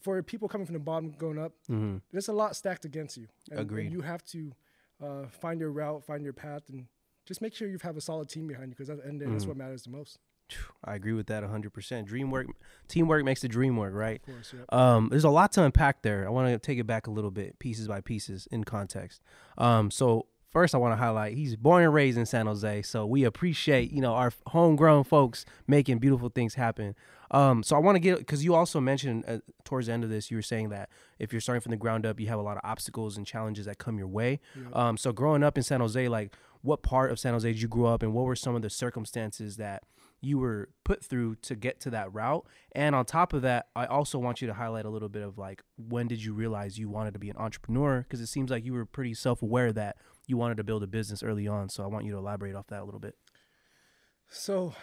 for 0.01 0.23
people 0.23 0.49
coming 0.49 0.67
from 0.67 0.75
the 0.75 0.79
bottom 0.81 1.13
going 1.13 1.39
up, 1.39 1.53
Mm-hmm. 1.69 1.99
there's 2.11 2.29
a 2.29 2.33
lot 2.33 2.57
stacked 2.57 2.85
against 2.85 3.17
you. 3.17 3.27
And, 3.51 3.61
and 3.61 3.69
Agreed. 3.71 3.93
you 3.93 4.01
have 4.03 4.25
to 4.27 4.53
uh, 5.03 5.27
find 5.29 5.61
your 5.61 5.71
route, 5.71 6.05
find 6.05 6.23
your 6.25 6.33
path, 6.33 6.63
and 6.69 6.87
just 7.31 7.41
make 7.41 7.55
sure 7.55 7.69
you 7.69 7.79
have 7.83 7.97
a 7.97 8.01
solid 8.01 8.29
team 8.29 8.47
behind 8.47 8.65
you 8.71 8.75
because 8.77 8.91
at 8.91 8.99
the 8.99 9.05
end 9.07 9.15
of 9.15 9.21
the 9.21 9.25
day, 9.27 9.33
that's 9.33 9.45
Mhm. 9.45 9.49
what 9.49 9.57
matters 9.57 9.85
the 9.85 9.91
most. 9.91 10.19
I 10.85 10.97
agree 10.97 11.13
with 11.13 11.29
that 11.29 11.45
100%. 11.45 12.07
Dream 12.09 12.31
work, 12.33 12.49
teamwork 12.89 13.25
makes 13.25 13.41
the 13.41 13.49
dream 13.49 13.77
work, 13.77 13.95
right? 13.95 14.21
Of 14.27 14.35
course, 14.35 14.53
yeah. 14.53 14.65
Um, 14.97 15.09
there's 15.09 15.23
a 15.25 15.31
lot 15.31 15.53
to 15.53 15.63
unpack 15.65 16.03
there. 16.03 16.27
I 16.27 16.31
want 16.31 16.49
to 16.53 16.59
take 16.59 16.79
it 16.79 16.89
back 16.89 17.07
a 17.07 17.11
little 17.13 17.31
bit, 17.31 17.59
pieces 17.61 17.87
by 17.87 18.01
pieces, 18.01 18.49
in 18.51 18.65
context. 18.65 19.23
Um, 19.59 19.93
so 19.93 20.27
first, 20.51 20.75
I 20.75 20.79
want 20.79 20.91
to 20.93 20.97
highlight 20.97 21.35
he's 21.37 21.55
born 21.55 21.85
and 21.85 21.95
raised 21.95 22.19
in 22.19 22.27
San 22.27 22.47
Jose, 22.47 22.83
so 22.83 23.07
we 23.07 23.23
appreciate 23.23 23.93
you 23.93 24.01
know 24.01 24.15
our 24.15 24.33
homegrown 24.49 25.05
folks 25.05 25.45
making 25.69 25.99
beautiful 26.01 26.29
things 26.31 26.55
happen. 26.55 26.97
Um, 27.31 27.63
so 27.63 27.77
I 27.77 27.79
want 27.79 27.95
to 27.95 28.01
get 28.01 28.19
because 28.19 28.45
you 28.45 28.57
also 28.57 28.81
mentioned 28.81 29.23
uh, 29.29 29.39
towards 29.63 29.87
the 29.87 29.93
end 29.93 30.03
of 30.03 30.11
this, 30.11 30.33
you 30.33 30.37
were 30.37 30.43
saying 30.43 30.71
that 30.71 30.91
if 31.21 31.33
you're 31.33 31.41
starting 31.41 31.61
from 31.61 31.71
the 31.71 31.77
ground 31.77 32.05
up, 32.05 32.19
you 32.19 32.27
have 32.27 32.41
a 32.41 32.43
lot 32.43 32.57
of 32.57 32.63
obstacles 32.69 33.17
and 33.17 33.25
challenges 33.25 33.67
that 33.67 33.79
come 33.79 33.99
your 33.99 34.09
way. 34.09 34.41
Um, 34.73 34.97
so 34.97 35.13
growing 35.13 35.45
up 35.45 35.57
in 35.57 35.63
San 35.63 35.79
Jose, 35.79 36.09
like 36.09 36.35
what 36.63 36.83
part 36.83 37.11
of 37.11 37.19
San 37.19 37.33
Jose 37.33 37.51
did 37.51 37.61
you 37.63 37.69
grow 37.69 37.87
up, 37.87 38.03
and 38.03 38.13
what 38.13 38.25
were 38.25 38.37
some 38.37 38.55
of 38.55 38.63
the 38.63 38.71
circumstances 38.71 39.57
that 39.57 39.83
you 40.23 40.37
were 40.39 40.69
put 40.85 41.03
through 41.03 41.35
to 41.37 41.57
get 41.57 41.81
to 41.81 41.89
that 41.89 42.13
route. 42.13 42.45
And 42.73 42.95
on 42.95 43.07
top 43.07 43.33
of 43.33 43.41
that, 43.41 43.69
I 43.75 43.87
also 43.87 44.19
want 44.19 44.43
you 44.43 44.49
to 44.49 44.53
highlight 44.53 44.85
a 44.85 44.91
little 44.91 45.09
bit 45.09 45.23
of 45.23 45.39
like 45.39 45.63
when 45.79 46.09
did 46.09 46.23
you 46.23 46.35
realize 46.35 46.79
you 46.79 46.91
wanted 46.91 47.15
to 47.15 47.19
be 47.19 47.31
an 47.31 47.39
entrepreneur? 47.39 48.01
Because 48.03 48.21
it 48.21 48.27
seems 48.27 48.51
like 48.51 48.63
you 48.63 48.75
were 48.75 48.85
pretty 48.85 49.15
self 49.15 49.41
aware 49.41 49.73
that 49.73 49.97
you 50.27 50.37
wanted 50.37 50.59
to 50.59 50.65
build 50.65 50.83
a 50.83 50.87
business 50.87 51.23
early 51.23 51.49
on. 51.49 51.71
So 51.71 51.83
I 51.83 51.87
want 51.87 52.05
you 52.05 52.13
to 52.13 52.19
elaborate 52.19 52.55
off 52.55 52.67
that 52.67 52.83
a 52.83 52.85
little 52.85 53.01
bit. 53.01 53.17
So, 54.29 54.75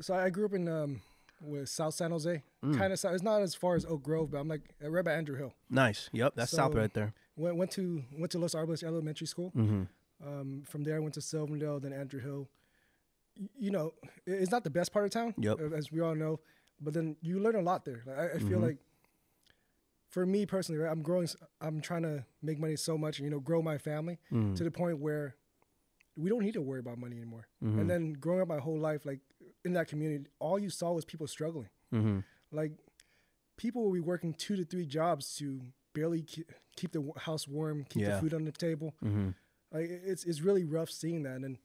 so 0.00 0.14
I 0.14 0.30
grew 0.30 0.46
up 0.46 0.54
in 0.54 0.68
um, 0.68 1.02
with 1.42 1.68
South 1.68 1.94
San 1.94 2.10
Jose, 2.10 2.42
Mm. 2.64 2.78
kind 2.78 2.92
of. 2.92 2.98
South 2.98 3.12
it's 3.14 3.22
not 3.22 3.42
as 3.42 3.54
far 3.54 3.74
as 3.74 3.84
Oak 3.84 4.02
Grove, 4.02 4.30
but 4.30 4.38
I'm 4.38 4.48
like 4.48 4.62
right 4.80 5.04
by 5.04 5.12
Andrew 5.12 5.36
Hill. 5.36 5.52
Nice. 5.68 6.08
Yep. 6.12 6.32
That's 6.36 6.50
South 6.52 6.74
right 6.74 6.92
there. 6.94 7.12
Went 7.36 7.56
went 7.56 7.70
to 7.72 8.04
went 8.18 8.32
to 8.32 8.38
Los 8.38 8.54
Arboles 8.54 8.82
Elementary 8.82 9.26
School. 9.26 9.52
Mm-hmm. 9.56 9.82
Um, 10.24 10.62
from 10.66 10.84
there, 10.84 10.96
I 10.96 10.98
went 11.00 11.14
to 11.14 11.20
Sylvandale, 11.20 11.80
then 11.80 11.92
Andrew 11.92 12.20
Hill. 12.20 12.48
Y- 13.38 13.48
You 13.58 13.70
know, 13.70 13.94
it's 14.26 14.50
not 14.50 14.62
the 14.64 14.70
best 14.70 14.92
part 14.92 15.04
of 15.04 15.10
town, 15.10 15.34
Yep. 15.38 15.60
as 15.74 15.90
we 15.90 16.00
all 16.00 16.14
know, 16.14 16.40
but 16.80 16.94
then 16.94 17.16
you 17.20 17.40
learn 17.40 17.56
a 17.56 17.62
lot 17.62 17.84
there. 17.84 18.02
Like, 18.06 18.18
I, 18.18 18.26
I 18.34 18.38
feel 18.38 18.58
Mhm. 18.58 18.62
like, 18.62 18.78
for 20.08 20.26
me 20.26 20.44
personally, 20.46 20.80
right, 20.80 20.90
I'm 20.90 21.02
growing. 21.02 21.26
I'm 21.60 21.80
trying 21.80 22.02
to 22.02 22.24
make 22.42 22.58
money 22.58 22.76
so 22.76 22.98
much, 22.98 23.18
and 23.18 23.24
you 23.24 23.30
know, 23.30 23.40
grow 23.40 23.62
my 23.62 23.78
family 23.78 24.18
Mm. 24.30 24.54
to 24.56 24.64
the 24.64 24.70
point 24.70 24.98
where 24.98 25.36
we 26.16 26.28
don't 26.28 26.42
need 26.44 26.52
to 26.54 26.60
worry 26.60 26.80
about 26.80 26.98
money 26.98 27.16
anymore. 27.16 27.48
Mhm. 27.62 27.80
And 27.80 27.88
then 27.90 28.12
growing 28.12 28.42
up 28.42 28.48
my 28.48 28.58
whole 28.58 28.78
life, 28.78 29.06
like 29.06 29.20
in 29.64 29.72
that 29.72 29.88
community, 29.88 30.28
all 30.38 30.58
you 30.58 30.68
saw 30.68 30.92
was 30.92 31.06
people 31.06 31.26
struggling. 31.26 31.70
Mm-hmm. 31.92 32.20
Like 32.50 32.72
people 33.56 33.82
will 33.84 33.92
be 33.92 34.00
working 34.00 34.34
two 34.34 34.54
to 34.56 34.64
three 34.64 34.84
jobs 34.84 35.34
to 35.36 35.62
barely 35.94 36.22
ke- 36.22 36.44
keep 36.76 36.92
the 36.92 37.10
house 37.16 37.48
warm, 37.48 37.84
keep 37.84 38.02
Yeah. 38.02 38.16
the 38.16 38.20
food 38.20 38.34
on 38.34 38.44
the 38.44 38.52
table. 38.52 38.94
Mm-hmm. 39.02 39.30
Like 39.72 39.88
it's 39.90 40.24
it's 40.24 40.40
really 40.40 40.64
rough 40.64 40.90
seeing 40.90 41.22
that, 41.24 41.36
and 41.40 41.58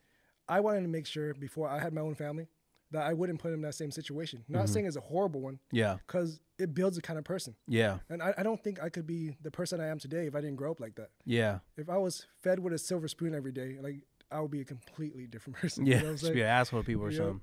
I 0.47 0.59
wanted 0.61 0.81
to 0.81 0.87
make 0.87 1.05
sure 1.05 1.33
before 1.33 1.67
I 1.69 1.79
had 1.79 1.93
my 1.93 2.01
own 2.01 2.15
family 2.15 2.47
that 2.91 3.03
I 3.03 3.13
wouldn't 3.13 3.39
put 3.41 3.49
him 3.49 3.55
in 3.55 3.61
that 3.63 3.75
same 3.75 3.91
situation. 3.91 4.45
Not 4.47 4.65
Mhm. 4.65 4.69
saying 4.69 4.85
it's 4.85 4.95
a 4.95 5.01
horrible 5.01 5.41
one, 5.41 5.59
Yeah. 5.73 5.97
because 6.07 6.39
it 6.57 6.73
builds 6.73 6.95
the 6.95 7.01
kind 7.01 7.19
of 7.19 7.25
person, 7.25 7.53
Yeah. 7.67 7.99
and 8.09 8.23
I, 8.23 8.33
I 8.37 8.43
don't 8.43 8.63
think 8.63 8.81
I 8.81 8.87
could 8.89 9.05
be 9.05 9.35
the 9.41 9.51
person 9.51 9.81
I 9.81 9.87
am 9.87 9.99
today 9.99 10.25
if 10.25 10.35
I 10.35 10.39
didn't 10.39 10.55
grow 10.55 10.71
up 10.71 10.79
like 10.79 10.95
that. 10.95 11.09
Yeah. 11.25 11.59
If 11.75 11.89
I 11.89 11.97
was 11.97 12.25
fed 12.39 12.59
with 12.59 12.71
a 12.71 12.77
silver 12.77 13.09
spoon 13.09 13.35
every 13.35 13.51
day, 13.51 13.77
like 13.81 14.05
I 14.31 14.39
would 14.39 14.51
be 14.51 14.61
a 14.61 14.65
completely 14.65 15.27
different 15.27 15.57
person. 15.61 15.85
Yeah. 15.85 15.97
you 15.97 16.03
know 16.03 16.15
Just 16.15 16.33
be 16.33 16.41
an 16.41 16.47
asshole 16.47 16.81
to 16.81 16.85
people 16.85 17.03
or 17.03 17.09
Yep. 17.11 17.17
something. 17.17 17.41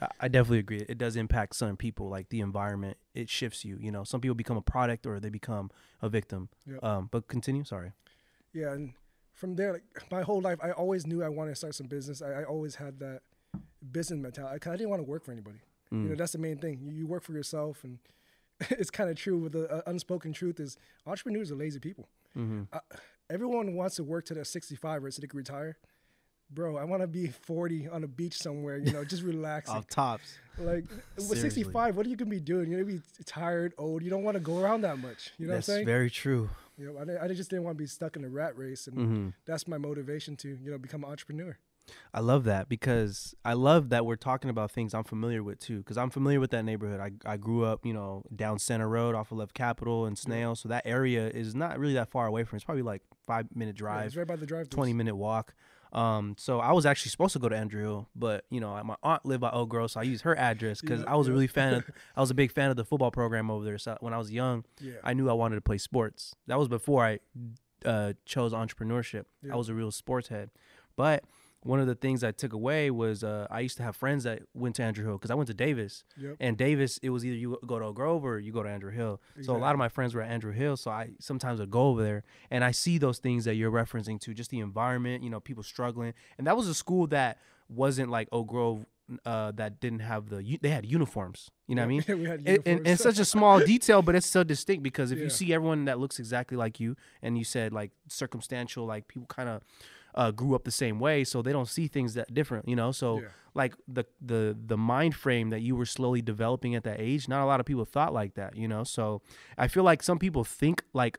I- 0.00 0.08
I 0.20 0.28
definitely 0.28 0.58
agree. 0.60 0.84
It 0.88 0.96
does 0.96 1.16
impact 1.16 1.56
some 1.56 1.76
people, 1.76 2.08
like 2.08 2.30
the 2.30 2.40
environment. 2.40 2.96
It 3.14 3.28
shifts 3.28 3.66
you. 3.66 3.76
You 3.78 3.90
know, 3.90 4.04
some 4.04 4.22
people 4.22 4.34
become 4.34 4.56
a 4.56 4.62
product 4.62 5.06
or 5.06 5.20
they 5.20 5.28
become 5.30 5.70
a 6.00 6.08
victim. 6.08 6.48
Yep. 6.66 6.82
Um, 6.82 7.08
but 7.12 7.28
continue. 7.28 7.64
Sorry. 7.64 7.92
Yeah, 8.54 8.72
and 8.72 8.94
from 9.38 9.54
there, 9.56 9.72
like 9.72 9.84
my 10.10 10.22
whole 10.22 10.40
life, 10.40 10.58
I 10.62 10.72
always 10.72 11.06
knew 11.06 11.22
I 11.22 11.28
wanted 11.28 11.50
to 11.52 11.56
start 11.56 11.74
some 11.74 11.86
business. 11.86 12.20
I, 12.22 12.40
I 12.40 12.44
always 12.44 12.74
had 12.74 12.98
that 12.98 13.20
business 13.92 14.18
mentality. 14.18 14.58
'cause 14.58 14.72
I 14.72 14.76
didn't 14.76 14.90
want 14.90 15.00
to 15.00 15.08
work 15.08 15.24
for 15.24 15.32
anybody. 15.32 15.60
You 15.90 15.98
know, 15.98 16.14
Mm. 16.14 16.18
that's 16.18 16.32
the 16.32 16.38
main 16.38 16.58
thing. 16.58 16.80
You, 16.82 16.90
you 16.92 17.06
work 17.06 17.22
for 17.22 17.32
yourself, 17.32 17.82
and 17.84 17.98
it's 18.70 18.90
kind 18.90 19.08
of 19.08 19.16
true. 19.16 19.38
With 19.38 19.52
the 19.52 19.70
uh, 19.72 19.82
unspoken 19.86 20.32
truth 20.32 20.58
is, 20.60 20.76
entrepreneurs 21.06 21.50
are 21.52 21.56
lazy 21.56 21.78
people. 21.78 22.08
Mm-hmm. 22.36 22.64
Everyone 23.30 23.74
wants 23.74 23.96
to 23.96 24.04
work 24.04 24.24
to 24.26 24.34
their 24.34 24.44
65 24.44 25.04
or 25.04 25.10
so 25.10 25.20
they 25.20 25.26
can 25.28 25.36
retire. 25.38 25.76
Bro, 26.50 26.76
I 26.78 26.84
want 26.84 27.02
to 27.02 27.06
be 27.06 27.26
40 27.28 27.88
on 27.88 28.04
a 28.04 28.06
beach 28.08 28.38
somewhere. 28.38 28.78
You 28.78 28.90
know, 28.92 29.04
just 29.04 29.22
relaxing. 29.34 29.76
Off 29.76 29.86
tops. 29.86 30.34
like 30.58 30.84
with 31.16 31.38
65, 31.38 31.96
what 31.96 32.06
are 32.06 32.08
you 32.08 32.16
gonna 32.16 32.30
be 32.30 32.40
doing? 32.40 32.70
You're 32.70 32.82
gonna 32.82 32.96
be 32.98 33.02
tired, 33.24 33.74
old. 33.78 34.02
You 34.02 34.10
don't 34.10 34.24
want 34.24 34.34
to 34.36 34.40
go 34.40 34.58
around 34.58 34.80
that 34.82 34.98
much. 34.98 35.32
You 35.38 35.46
know 35.46 35.54
That's 35.54 35.68
what 35.68 35.74
I'm 35.74 35.76
saying? 35.78 35.86
very 35.86 36.10
true. 36.10 36.48
You 36.78 36.92
know, 36.92 37.16
I, 37.20 37.24
I 37.24 37.28
just 37.28 37.50
didn't 37.50 37.64
want 37.64 37.76
to 37.76 37.82
be 37.82 37.86
stuck 37.86 38.16
in 38.16 38.24
a 38.24 38.28
rat 38.28 38.56
race, 38.56 38.86
and 38.86 38.96
hmm 38.96 39.28
that's 39.46 39.66
my 39.66 39.78
motivation 39.78 40.36
to 40.36 40.48
you 40.62 40.70
know 40.70 40.78
become 40.78 41.04
an 41.04 41.10
entrepreneur. 41.10 41.56
I 42.12 42.20
love 42.20 42.44
that 42.44 42.68
because 42.68 43.34
I 43.44 43.54
love 43.54 43.88
that 43.88 44.04
we're 44.04 44.16
talking 44.16 44.50
about 44.50 44.70
things 44.70 44.92
I'm 44.94 45.04
familiar 45.04 45.42
with 45.42 45.58
too. 45.58 45.78
Because 45.78 45.96
I'm 45.96 46.10
familiar 46.10 46.38
with 46.38 46.50
that 46.50 46.64
neighborhood. 46.64 47.00
I, 47.00 47.32
I 47.32 47.36
grew 47.38 47.64
up, 47.64 47.86
you 47.86 47.94
know, 47.94 48.24
down 48.34 48.58
Senter 48.58 48.88
Road 48.88 49.14
off 49.14 49.32
of 49.32 49.38
Left 49.38 49.54
Capitol 49.54 50.04
and 50.04 50.18
Snell. 50.18 50.54
So 50.54 50.68
that 50.68 50.82
area 50.84 51.28
is 51.28 51.54
not 51.54 51.78
really 51.78 51.94
that 51.94 52.10
far 52.10 52.26
away 52.26 52.44
from. 52.44 52.56
It's 52.56 52.64
probably 52.64 52.82
like 52.82 53.02
five 53.26 53.46
minute 53.54 53.80
Yeah, 53.80 54.02
it's 54.02 54.16
right 54.16 54.26
by 54.26 54.36
the 54.36 54.46
drive. 54.46 54.68
20 54.68 54.92
minute 54.92 55.16
walk. 55.16 55.54
Um, 55.92 56.34
so 56.38 56.60
I 56.60 56.72
was 56.72 56.84
actually 56.86 57.10
supposed 57.10 57.32
to 57.32 57.38
go 57.38 57.48
to 57.48 57.56
Andrew 57.56 58.04
but 58.14 58.44
you 58.50 58.60
know, 58.60 58.82
my 58.84 58.96
aunt 59.02 59.24
lived 59.24 59.40
by 59.40 59.50
Oak 59.50 59.68
Grove, 59.70 59.90
so 59.90 60.00
I 60.00 60.02
used 60.02 60.24
her 60.24 60.36
address 60.36 60.80
because 60.80 61.00
Yeah, 61.00 61.10
I 61.12 61.16
was 61.16 61.26
a 61.28 61.30
yeah. 61.30 61.34
really 61.34 61.46
fan 61.46 61.74
of, 61.74 61.84
I 62.16 62.20
was 62.20 62.30
a 62.30 62.34
big 62.34 62.52
fan 62.52 62.70
of 62.70 62.76
the 62.76 62.84
football 62.84 63.10
program 63.10 63.50
over 63.50 63.64
there. 63.64 63.78
So 63.78 63.96
when 64.00 64.12
I 64.12 64.18
was 64.18 64.30
young, 64.30 64.64
Yeah, 64.80 64.94
I 65.02 65.14
knew 65.14 65.30
I 65.30 65.32
wanted 65.32 65.54
to 65.56 65.60
play 65.62 65.78
sports. 65.78 66.34
That 66.46 66.58
was 66.58 66.68
before 66.68 67.04
I 67.04 67.18
uh, 67.84 68.12
chose 68.26 68.52
entrepreneurship. 68.52 69.24
I 69.50 69.56
was 69.56 69.68
a 69.68 69.74
real 69.74 69.90
sports 69.90 70.28
head. 70.28 70.50
But 70.96 71.24
one 71.64 71.80
of 71.80 71.86
the 71.88 71.94
things 71.96 72.22
I 72.22 72.30
took 72.30 72.52
away 72.52 72.90
was 72.90 73.24
uh, 73.24 73.46
I 73.50 73.60
used 73.60 73.76
to 73.78 73.82
have 73.82 73.96
friends 73.96 74.24
that 74.24 74.42
went 74.54 74.76
to 74.76 74.82
Andrew 74.84 75.04
Hill 75.04 75.14
because 75.18 75.30
I 75.30 75.34
went 75.34 75.48
to 75.48 75.54
Davis. 75.54 76.04
yep. 76.16 76.36
And 76.38 76.56
Davis, 76.56 76.98
it 77.02 77.10
was 77.10 77.24
either 77.24 77.36
you 77.36 77.58
go 77.66 77.78
to 77.78 77.86
Oak 77.86 77.96
Grove 77.96 78.24
or 78.24 78.38
you 78.38 78.52
go 78.52 78.62
to 78.62 78.68
Andrew 78.68 78.92
Hill. 78.92 79.20
So 79.42 79.56
a 79.56 79.58
lot 79.58 79.72
of 79.72 79.78
my 79.78 79.88
friends 79.88 80.14
were 80.14 80.22
at 80.22 80.30
Andrew 80.30 80.52
Hill, 80.52 80.76
so 80.76 80.90
I 80.90 81.10
sometimes 81.18 81.58
would 81.60 81.70
go 81.70 81.88
over 81.88 82.02
there 82.02 82.22
and 82.50 82.62
I 82.62 82.70
see 82.70 82.96
those 82.98 83.18
things 83.18 83.44
that 83.44 83.56
you're 83.56 83.72
referencing 83.72 84.20
to, 84.20 84.34
just 84.34 84.50
the 84.50 84.60
environment, 84.60 85.24
you 85.24 85.30
know, 85.30 85.40
people 85.40 85.62
struggling. 85.64 86.14
And 86.38 86.46
that 86.46 86.56
was 86.56 86.68
a 86.68 86.74
school 86.74 87.06
that 87.08 87.38
wasn't 87.68 88.10
like 88.10 88.28
Oak 88.32 88.46
Grove 88.46 88.86
uh, 89.24 89.50
that 89.52 89.80
didn't 89.80 90.00
have 90.00 90.28
the 90.28 90.58
they 90.60 90.68
had 90.68 90.84
uniforms. 90.84 91.50
You 91.66 91.74
know 91.76 91.82
what 91.86 92.06
I 92.08 92.14
mean? 92.14 92.38
we 92.66 92.82
and 92.84 93.00
such 93.00 93.18
a 93.18 93.24
small 93.24 93.58
detail, 93.74 94.02
but 94.02 94.14
it's 94.14 94.26
so 94.26 94.44
distinct 94.44 94.82
because 94.82 95.10
if 95.10 95.18
Yeah. 95.18 95.24
you 95.24 95.30
see 95.30 95.52
everyone 95.54 95.86
that 95.86 95.98
looks 95.98 96.18
exactly 96.18 96.56
like 96.56 96.78
you, 96.78 96.94
and 97.22 97.38
you 97.38 97.44
said 97.44 97.72
like 97.72 97.90
circumstantial, 98.06 98.84
like 98.84 99.08
people 99.08 99.26
kind 99.26 99.48
of 99.48 99.62
uh, 100.14 100.30
grew 100.30 100.54
up 100.54 100.64
the 100.64 100.70
same 100.70 100.98
way, 100.98 101.24
so 101.24 101.42
they 101.42 101.52
don't 101.52 101.68
see 101.68 101.86
things 101.86 102.14
that 102.14 102.32
different, 102.34 102.68
you 102.68 102.76
know. 102.76 102.92
So 102.92 103.20
Yeah. 103.20 103.28
like 103.54 103.74
the 103.86 104.04
the 104.20 104.56
the 104.66 104.76
mind 104.76 105.14
frame 105.14 105.50
that 105.50 105.60
you 105.60 105.76
were 105.76 105.86
slowly 105.86 106.22
developing 106.22 106.74
at 106.74 106.84
that 106.84 107.00
age, 107.00 107.28
not 107.28 107.42
a 107.42 107.46
lot 107.46 107.60
of 107.60 107.66
people 107.66 107.84
thought 107.84 108.12
like 108.12 108.34
that, 108.34 108.56
you 108.56 108.68
know. 108.68 108.84
So 108.84 109.22
I 109.56 109.68
feel 109.68 109.84
like 109.84 110.02
some 110.02 110.18
people 110.18 110.44
think 110.44 110.82
like 110.92 111.18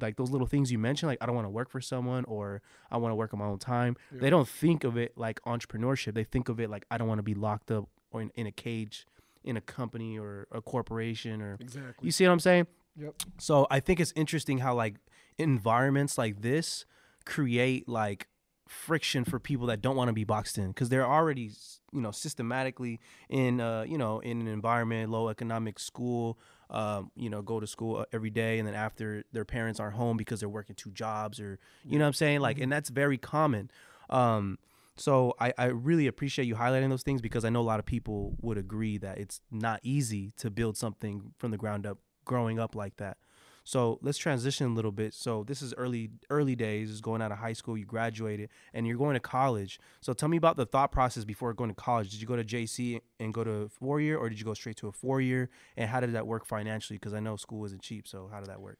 like 0.00 0.16
those 0.16 0.30
little 0.30 0.46
things 0.46 0.72
you 0.72 0.78
mentioned, 0.78 1.08
like 1.08 1.18
I 1.20 1.26
don't 1.26 1.34
want 1.34 1.44
to 1.46 1.50
work 1.50 1.68
for 1.70 1.80
someone 1.80 2.24
or 2.24 2.62
I 2.90 2.96
want 2.96 3.12
to 3.12 3.16
work 3.16 3.34
on 3.34 3.38
my 3.40 3.46
own 3.46 3.58
time. 3.58 3.96
Yeah. 4.12 4.20
They 4.20 4.30
don't 4.30 4.48
think 4.48 4.84
of 4.84 4.96
it 4.96 5.12
like 5.16 5.40
entrepreneurship. 5.42 6.14
They 6.14 6.24
think 6.24 6.48
of 6.48 6.58
it 6.60 6.70
like 6.70 6.86
I 6.90 6.96
don't 6.98 7.08
want 7.08 7.18
to 7.18 7.22
be 7.24 7.34
locked 7.34 7.70
up 7.70 7.88
or 8.10 8.22
in, 8.22 8.30
in 8.34 8.46
a 8.46 8.52
cage 8.52 9.06
in 9.44 9.56
a 9.56 9.60
company 9.60 10.18
or 10.18 10.46
a 10.52 10.60
corporation 10.60 11.40
or 11.40 11.56
exactly. 11.60 12.06
you 12.06 12.12
see 12.12 12.24
what 12.24 12.32
I'm 12.32 12.40
saying? 12.40 12.66
Yep. 12.96 13.14
So 13.38 13.66
I 13.70 13.80
think 13.80 14.00
it's 14.00 14.12
interesting 14.14 14.58
how 14.58 14.74
like 14.74 14.96
environments 15.38 16.18
like 16.18 16.42
this 16.42 16.84
create 17.24 17.88
like 17.88 18.28
friction 18.68 19.24
for 19.24 19.40
people 19.40 19.66
that 19.66 19.82
don't 19.82 19.96
want 19.96 20.08
to 20.08 20.12
be 20.12 20.24
boxed 20.24 20.56
in 20.56 20.68
because 20.68 20.88
they're 20.88 21.06
already 21.06 21.50
you 21.92 22.00
know 22.00 22.12
systematically 22.12 23.00
in 23.28 23.60
uh 23.60 23.82
you 23.82 23.98
know 23.98 24.20
in 24.20 24.40
an 24.40 24.46
environment 24.46 25.10
low 25.10 25.28
economic 25.28 25.76
school 25.76 26.38
um 26.70 27.10
you 27.16 27.28
know 27.28 27.42
go 27.42 27.58
to 27.58 27.66
school 27.66 27.96
uh, 27.96 28.04
every 28.12 28.30
day 28.30 28.60
and 28.60 28.68
then 28.68 28.74
after 28.74 29.24
their 29.32 29.44
parents 29.44 29.80
aren't 29.80 29.96
home 29.96 30.16
because 30.16 30.38
they're 30.38 30.48
working 30.48 30.76
two 30.76 30.92
jobs 30.92 31.40
or 31.40 31.58
you 31.84 31.98
know 31.98 32.04
what 32.04 32.08
i'm 32.08 32.12
saying? 32.12 32.40
Like 32.40 32.60
and 32.60 32.70
that's 32.70 32.90
very 32.90 33.18
common. 33.18 33.70
Um 34.08 34.56
so 34.96 35.34
I, 35.40 35.54
I 35.56 35.64
really 35.66 36.06
appreciate 36.06 36.44
you 36.44 36.56
highlighting 36.56 36.90
those 36.90 37.02
things 37.02 37.22
because 37.22 37.44
I 37.44 37.48
know 37.48 37.60
a 37.60 37.62
lot 37.62 37.80
of 37.80 37.86
people 37.86 38.36
would 38.42 38.58
agree 38.58 38.98
that 38.98 39.16
it's 39.16 39.40
not 39.50 39.80
easy 39.82 40.32
to 40.36 40.50
build 40.50 40.76
something 40.76 41.32
from 41.38 41.50
the 41.52 41.56
ground 41.56 41.86
up 41.86 41.98
growing 42.26 42.58
up 42.58 42.74
like 42.74 42.98
that. 42.98 43.16
So 43.64 43.98
let's 44.02 44.18
transition 44.18 44.66
a 44.66 44.74
little 44.74 44.92
bit. 44.92 45.14
So 45.14 45.44
this 45.44 45.62
is 45.62 45.74
early 45.74 46.10
early 46.30 46.56
days, 46.56 46.90
is 46.90 47.00
going 47.00 47.22
out 47.22 47.32
of 47.32 47.38
high 47.38 47.52
school, 47.52 47.76
you 47.76 47.84
graduated, 47.84 48.48
and 48.72 48.86
you're 48.86 48.96
going 48.96 49.14
to 49.14 49.20
college. 49.20 49.78
So 50.00 50.12
tell 50.12 50.28
me 50.28 50.36
about 50.36 50.56
the 50.56 50.66
thought 50.66 50.92
process 50.92 51.24
before 51.24 51.52
going 51.54 51.70
to 51.70 51.74
college. 51.74 52.10
Did 52.10 52.20
you 52.20 52.26
go 52.26 52.36
to 52.36 52.44
JC 52.44 53.00
and 53.18 53.32
go 53.34 53.44
to 53.44 53.68
four 53.68 54.00
year, 54.00 54.16
or 54.16 54.28
did 54.28 54.38
you 54.38 54.44
go 54.44 54.54
straight 54.54 54.76
to 54.76 54.88
a 54.88 54.92
four 54.92 55.20
year? 55.20 55.50
And 55.76 55.88
how 55.88 56.00
did 56.00 56.12
that 56.14 56.26
work 56.26 56.46
financially? 56.46 56.96
Because 56.98 57.14
I 57.14 57.20
know 57.20 57.36
school 57.36 57.64
isn't 57.66 57.82
cheap. 57.82 58.08
So 58.08 58.28
how 58.32 58.40
did 58.40 58.48
that 58.48 58.60
work? 58.60 58.78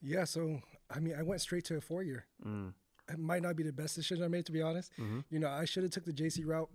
Yeah, 0.00 0.24
so 0.24 0.60
I 0.90 0.98
mean, 0.98 1.14
I 1.18 1.22
went 1.22 1.40
straight 1.40 1.64
to 1.66 1.76
a 1.76 1.80
four 1.80 2.02
year. 2.02 2.26
Mm. 2.44 2.74
It 3.10 3.18
might 3.18 3.42
not 3.42 3.56
be 3.56 3.62
the 3.62 3.72
best 3.72 3.94
decision 3.94 4.24
I 4.24 4.28
made, 4.28 4.46
to 4.46 4.52
be 4.52 4.62
honest. 4.62 4.92
Mhm. 4.98 5.24
You 5.30 5.38
know, 5.38 5.48
I 5.48 5.64
should 5.64 5.82
have 5.82 5.92
took 5.92 6.04
the 6.04 6.12
JC 6.12 6.44
route, 6.44 6.70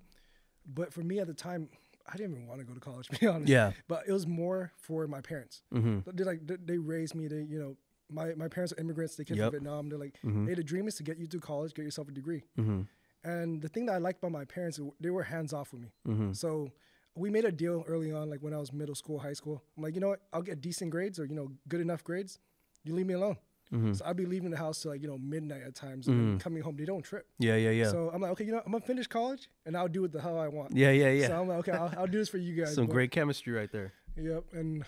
but 0.66 0.94
for 0.94 1.02
me 1.02 1.20
at 1.20 1.28
the 1.28 1.34
time, 1.34 1.70
I 2.08 2.16
didn't 2.18 2.34
even 2.34 2.48
want 2.48 2.60
to 2.62 2.66
go 2.66 2.74
to 2.74 2.80
college, 2.80 3.08
to 3.10 3.20
be 3.20 3.28
honest. 3.28 3.50
Yeah. 3.50 3.72
But 3.88 4.04
it 4.08 4.12
was 4.12 4.26
more 4.28 4.72
for 4.78 5.08
my 5.08 5.22
parents. 5.22 5.64
Mm-hmm. 5.74 6.10
They 6.16 6.24
like 6.24 6.42
they- 6.66 6.78
raised 6.78 7.16
me. 7.16 7.28
to 7.28 7.36
you 7.44 7.60
know 7.60 7.78
my 8.10 8.34
my 8.36 8.48
parents 8.48 8.72
are 8.74 8.80
immigrants. 8.80 9.16
They 9.16 9.26
came 9.26 9.38
Yep. 9.38 9.46
from 9.46 9.52
Vietnam. 9.60 9.90
They're 9.90 10.00
like, 10.00 10.18
Mhm. 10.26 10.48
hey, 10.48 10.54
the 10.56 10.64
dream 10.64 10.88
is 10.88 10.96
to 10.96 11.04
get 11.04 11.18
you 11.18 11.28
to 11.28 11.40
college, 11.40 11.74
get 11.74 11.84
yourself 11.84 12.08
a 12.08 12.12
degree. 12.12 12.44
Mm-hmm. 12.58 12.82
And 13.24 13.62
the 13.62 13.68
thing 13.68 13.86
that 13.88 13.96
I 13.96 13.98
liked 13.98 14.20
about 14.20 14.32
my 14.32 14.46
parents, 14.46 14.80
they 15.02 15.10
were 15.10 15.24
hands 15.24 15.52
off 15.54 15.74
with 15.74 15.82
me. 15.82 15.92
Mm-hmm. 16.08 16.32
So 16.34 16.72
we 17.16 17.30
made 17.30 17.44
a 17.46 17.52
deal 17.52 17.84
early 17.88 18.12
on, 18.14 18.30
like 18.30 18.40
when 18.42 18.54
I 18.54 18.58
was 18.58 18.72
middle 18.72 18.96
school, 18.96 19.20
high 19.20 19.34
school. 19.34 19.62
I'm 19.76 19.84
like, 19.84 19.96
you 19.96 20.00
know 20.02 20.10
what? 20.10 20.22
I'll 20.32 20.44
get 20.44 20.62
decent 20.62 20.92
grades 20.92 21.20
or 21.20 21.26
you 21.26 21.36
know 21.36 21.50
good 21.68 21.82
enough 21.82 22.04
grades. 22.04 22.40
You 22.86 22.94
leave 22.94 23.08
me 23.08 23.16
alone. 23.16 23.38
Mm-hmm. 23.74 23.94
So 23.94 24.06
I'd 24.06 24.16
be 24.16 24.26
leaving 24.26 24.50
the 24.50 24.58
house 24.58 24.82
till 24.82 24.92
like 24.92 25.02
you 25.02 25.08
know 25.08 25.18
midnight 25.18 25.62
at 25.66 25.76
times, 25.76 26.08
and 26.08 26.18
then 26.34 26.40
coming 26.40 26.62
home. 26.64 26.78
They 26.78 26.86
don't 26.86 27.02
trip. 27.04 27.26
Yeah, 27.40 27.56
yeah, 27.56 27.72
yeah. 27.72 27.90
So 27.90 28.10
I'm 28.14 28.22
like, 28.22 28.32
okay, 28.32 28.46
you 28.46 28.52
know, 28.54 28.62
I'm 28.66 28.72
gonna 28.72 28.86
finish 28.86 29.08
college, 29.08 29.50
and 29.66 29.76
I'll 29.76 29.88
do 29.90 30.06
it 30.06 30.12
the 30.14 30.22
hell 30.22 30.40
I 30.40 30.48
want. 30.48 30.76
yeah, 30.76 30.92
yeah, 30.92 31.10
yeah. 31.10 31.28
So 31.28 31.42
I'm 31.42 31.48
like, 31.50 31.60
okay, 31.60 31.72
I'll, 31.74 31.94
I'll 31.98 32.08
do 32.08 32.18
this 32.18 32.30
for 32.30 32.38
you 32.38 32.56
guys. 32.56 32.74
Some 32.76 32.86
but- 32.88 32.94
great 32.94 33.12
chemistry 33.12 33.52
right 33.54 33.72
there. 33.72 33.94
Yep, 34.16 34.46
and 34.54 34.86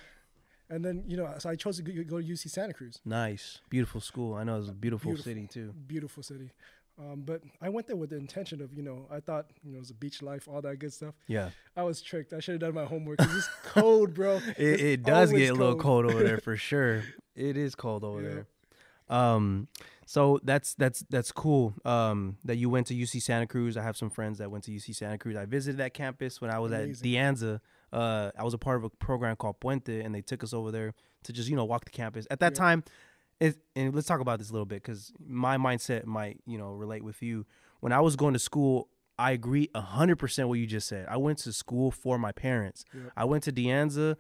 and 0.70 0.86
then 0.86 1.04
you 1.08 1.18
know, 1.18 1.34
so 1.40 1.50
I 1.50 1.56
chose 1.56 1.78
to 1.78 1.84
go, 1.84 2.20
to 2.22 2.26
UC 2.26 2.50
Santa 2.50 2.74
Cruz, 2.74 3.00
Nice, 3.04 3.60
beautiful 3.70 4.00
school. 4.02 4.36
I 4.36 4.44
know 4.44 4.60
it's 4.60 4.70
a 4.70 4.74
beautiful, 4.74 5.12
Beautiful. 5.12 5.30
city 5.32 5.48
too. 5.48 5.74
beautiful 5.88 6.24
city. 6.24 6.52
Um, 7.00 7.24
but 7.26 7.42
I 7.62 7.70
went 7.70 7.88
there 7.88 7.96
with 7.96 8.10
the 8.10 8.18
intention 8.18 8.62
of, 8.62 8.74
you 8.74 8.84
know, 8.84 9.08
I 9.10 9.22
thought, 9.22 9.46
you 9.64 9.72
know, 9.72 9.78
it 9.78 9.80
was 9.80 9.90
a 9.90 9.94
beach 9.94 10.22
life, 10.22 10.50
all 10.50 10.62
that 10.64 10.80
good 10.80 10.92
stuff. 10.92 11.16
Yeah, 11.28 11.52
I 11.76 11.84
was 11.84 12.02
tricked. 12.02 12.34
I 12.34 12.40
should 12.42 12.54
have 12.54 12.62
done 12.62 12.74
my 12.74 12.84
homework. 12.86 13.20
It's 13.22 13.50
cold, 13.66 14.14
bro. 14.14 14.42
it, 14.58 14.80
it 14.82 15.04
does 15.04 15.32
get 15.32 15.50
a 15.50 15.54
little 15.54 15.76
cold 15.78 16.06
over 16.06 16.22
there 16.24 16.38
for 16.44 16.58
sure. 16.58 17.04
It 17.36 17.56
is 17.56 17.74
cold 17.76 18.04
over 18.04 18.22
Yeah. 18.22 18.28
there. 18.30 18.48
Um, 19.10 19.68
so 20.06 20.40
that's 20.44 20.74
that's 20.76 21.04
that's 21.10 21.32
cool. 21.32 21.74
Um, 21.86 22.38
that 22.46 22.58
you 22.58 22.70
went 22.70 22.88
to 22.88 22.96
UC 22.96 23.22
Santa 23.22 23.46
Cruz. 23.48 23.78
I 23.78 23.84
have 23.84 23.96
some 23.98 24.10
friends 24.10 24.38
that 24.40 24.50
went 24.52 24.64
to 24.66 24.72
UC 24.72 24.96
Santa 24.96 25.18
Cruz. 25.18 25.36
I 25.36 25.46
visited 25.46 25.78
that 25.80 25.94
campus 25.94 26.42
when 26.42 26.50
I 26.52 26.60
was 26.60 26.72
Amazing. 26.72 26.92
at 26.94 27.02
De 27.02 27.16
Anza. 27.16 27.60
Uh, 27.92 28.32
I 28.38 28.44
was 28.44 28.54
a 28.54 28.58
part 28.58 28.78
of 28.78 28.84
a 28.84 28.90
program 28.90 29.36
called 29.36 29.60
Puente, 29.60 30.04
and 30.04 30.14
they 30.14 30.22
took 30.22 30.44
us 30.44 30.54
over 30.54 30.72
there 30.72 30.94
to 31.24 31.34
just 31.34 31.50
you 31.50 31.56
know 31.56 31.66
walk 31.66 31.86
the 31.86 31.92
campus. 31.92 32.26
At 32.32 32.40
that 32.40 32.54
Yeah. 32.54 32.58
time, 32.60 32.84
it, 33.40 33.58
and 33.76 33.94
let's 33.96 34.08
talk 34.08 34.20
about 34.20 34.40
this 34.40 34.50
a 34.50 34.54
little 34.54 34.66
bit 34.66 34.82
because 34.84 35.12
my 35.26 35.58
mindset 35.58 36.06
might 36.06 36.40
you 36.46 36.58
know 36.58 36.72
relate 36.72 37.04
with 37.04 37.22
you. 37.22 37.46
When 37.80 37.92
I 37.94 38.00
was 38.02 38.16
going 38.16 38.34
to 38.34 38.40
school, 38.40 38.90
I 39.18 39.32
agree 39.32 39.70
hundred 39.76 40.18
percent 40.18 40.50
what 40.50 40.60
you 40.60 40.66
just 40.68 40.88
said. 40.88 41.06
I 41.10 41.18
went 41.18 41.38
to 41.40 41.54
school 41.54 41.92
for 41.92 42.18
my 42.18 42.32
parents. 42.32 42.84
Yeah. 42.94 43.10
I 43.16 43.26
went 43.26 43.44
to 43.44 43.52
De 43.52 43.66
Anza 43.66 44.16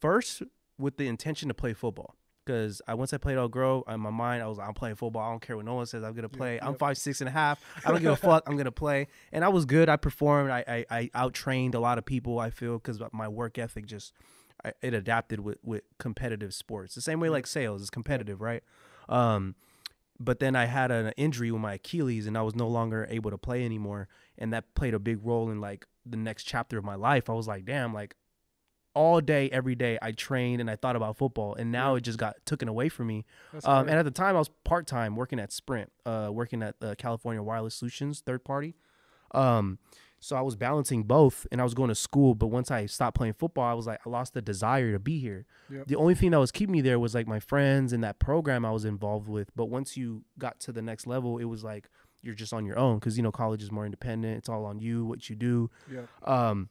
first 0.00 0.42
with 0.78 0.96
the 0.96 1.06
intention 1.08 1.48
to 1.48 1.54
play 1.54 1.72
football. 1.72 2.14
Because 2.50 2.82
I 2.88 2.94
once 2.94 3.12
I 3.12 3.18
played 3.18 3.38
Oak 3.38 3.52
Grove, 3.52 3.84
in 3.88 4.00
my 4.00 4.10
mind 4.10 4.42
I 4.42 4.48
was 4.48 4.58
like, 4.58 4.66
I'm 4.66 4.74
playing 4.74 4.96
football. 4.96 5.22
I 5.22 5.30
don't 5.30 5.40
care 5.40 5.56
what 5.56 5.64
no 5.64 5.74
one 5.74 5.86
says. 5.86 6.02
I'm 6.02 6.14
gonna 6.14 6.28
play. 6.28 6.58
I'm 6.60 6.74
five 6.74 6.98
six 6.98 7.20
and 7.20 7.28
a 7.28 7.30
half. 7.30 7.62
I 7.86 7.92
don't 7.92 8.02
give 8.02 8.12
a 8.12 8.16
fuck. 8.16 8.42
I'm 8.48 8.56
gonna 8.56 8.72
play. 8.72 9.06
And 9.32 9.44
I 9.44 9.48
was 9.48 9.64
good. 9.64 9.88
I 9.88 9.96
performed. 9.96 10.50
I 10.50 10.64
I, 10.66 10.86
I 10.90 11.10
out 11.14 11.32
trained 11.32 11.76
a 11.76 11.80
lot 11.80 11.96
of 11.96 12.04
people. 12.04 12.40
I 12.40 12.50
feel 12.50 12.74
because 12.74 13.00
my 13.12 13.28
work 13.28 13.56
ethic 13.56 13.86
just 13.86 14.12
I, 14.64 14.72
it 14.82 14.94
adapted 14.94 15.40
with 15.40 15.58
with 15.62 15.82
competitive 15.98 16.52
sports. 16.52 16.96
The 16.96 17.00
same 17.00 17.20
way 17.20 17.28
like 17.28 17.46
sales 17.46 17.82
is 17.82 17.90
competitive, 17.90 18.40
right? 18.40 18.64
Um, 19.08 19.54
but 20.18 20.40
then 20.40 20.56
I 20.56 20.64
had 20.64 20.90
an 20.90 21.12
injury 21.16 21.52
with 21.52 21.62
my 21.62 21.74
Achilles, 21.74 22.26
and 22.26 22.36
I 22.36 22.42
was 22.42 22.56
no 22.56 22.66
longer 22.66 23.06
able 23.10 23.30
to 23.30 23.38
play 23.38 23.64
anymore, 23.64 24.08
and 24.36 24.52
that 24.52 24.74
played 24.74 24.92
a 24.92 24.98
big 24.98 25.24
role 25.24 25.50
in 25.50 25.60
like 25.60 25.86
the 26.04 26.16
next 26.16 26.44
chapter 26.44 26.76
of 26.76 26.84
my 26.84 26.96
life. 26.96 27.30
I 27.30 27.32
was 27.32 27.46
like, 27.46 27.64
damn, 27.64 27.94
like 27.94 28.16
all 28.94 29.20
day, 29.20 29.48
every 29.50 29.74
day, 29.74 29.98
I 30.02 30.12
trained 30.12 30.60
and 30.60 30.70
I 30.70 30.76
thought 30.76 30.96
about 30.96 31.16
football, 31.16 31.54
and 31.54 31.70
now 31.70 31.94
it 31.94 32.02
just 32.02 32.18
got 32.18 32.36
taken 32.44 32.68
away 32.68 32.88
from 32.88 33.06
me. 33.06 33.24
Um, 33.64 33.88
and 33.88 33.98
at 33.98 34.04
the 34.04 34.10
time, 34.10 34.34
I 34.34 34.38
was 34.38 34.50
part 34.64 34.86
time 34.86 35.16
working 35.16 35.38
at 35.38 35.52
Sprint, 35.52 35.92
uh, 36.04 36.30
working 36.32 36.62
at 36.62 36.74
uh, 36.82 36.94
California 36.98 37.42
Wireless 37.42 37.74
Solutions, 37.74 38.20
third 38.24 38.44
party. 38.44 38.74
Um, 39.32 39.78
so 40.18 40.36
I 40.36 40.42
was 40.42 40.54
balancing 40.54 41.04
both, 41.04 41.46
and 41.50 41.60
I 41.60 41.64
was 41.64 41.72
going 41.72 41.88
to 41.88 41.94
school. 41.94 42.34
But 42.34 42.48
once 42.48 42.70
I 42.70 42.86
stopped 42.86 43.16
playing 43.16 43.34
football, 43.34 43.64
I 43.64 43.72
was 43.72 43.86
like, 43.86 44.00
I 44.04 44.10
lost 44.10 44.34
the 44.34 44.42
desire 44.42 44.92
to 44.92 44.98
be 44.98 45.18
here. 45.18 45.46
Yep. 45.72 45.86
The 45.86 45.96
only 45.96 46.14
thing 46.14 46.32
that 46.32 46.38
was 46.38 46.52
keeping 46.52 46.72
me 46.72 46.82
there 46.82 46.98
was 46.98 47.14
like 47.14 47.26
my 47.26 47.40
friends 47.40 47.92
and 47.92 48.04
that 48.04 48.18
program 48.18 48.66
I 48.66 48.70
was 48.70 48.84
involved 48.84 49.28
with. 49.28 49.50
But 49.56 49.66
once 49.66 49.96
you 49.96 50.24
got 50.38 50.60
to 50.60 50.72
the 50.72 50.82
next 50.82 51.06
level, 51.06 51.38
it 51.38 51.44
was 51.44 51.64
like 51.64 51.88
you're 52.22 52.34
just 52.34 52.52
on 52.52 52.66
your 52.66 52.78
own 52.78 52.98
because 52.98 53.16
you 53.16 53.22
know 53.22 53.32
college 53.32 53.62
is 53.62 53.72
more 53.72 53.86
independent. 53.86 54.36
It's 54.36 54.48
all 54.48 54.66
on 54.66 54.78
you, 54.78 55.06
what 55.06 55.30
you 55.30 55.36
do. 55.36 55.70
yeah. 55.90 56.02
Um, 56.24 56.68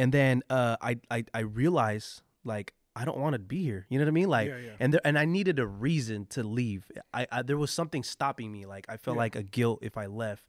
and 0.00 0.12
then 0.12 0.42
uh, 0.50 0.76
I, 0.80 0.96
I 1.10 1.24
I 1.34 1.40
realized 1.40 2.22
like 2.44 2.72
I 2.96 3.04
don't 3.04 3.18
want 3.18 3.34
to 3.34 3.38
be 3.38 3.62
here. 3.62 3.86
You 3.88 3.98
know 3.98 4.04
what 4.04 4.08
I 4.08 4.18
mean? 4.20 4.28
Like, 4.28 4.48
Yeah, 4.48 4.58
yeah. 4.58 4.70
and 4.80 4.92
there, 4.94 5.00
and 5.04 5.16
I 5.18 5.24
needed 5.24 5.58
a 5.58 5.66
reason 5.66 6.26
to 6.30 6.42
leave. 6.42 6.90
I, 7.14 7.26
I 7.30 7.42
there 7.42 7.56
was 7.58 7.70
something 7.70 8.02
stopping 8.02 8.50
me. 8.50 8.66
Like 8.66 8.86
I 8.88 8.96
felt 8.96 9.16
Yeah. 9.16 9.20
like 9.26 9.36
a 9.36 9.42
guilt 9.42 9.78
if 9.82 9.96
I 9.96 10.06
left. 10.06 10.44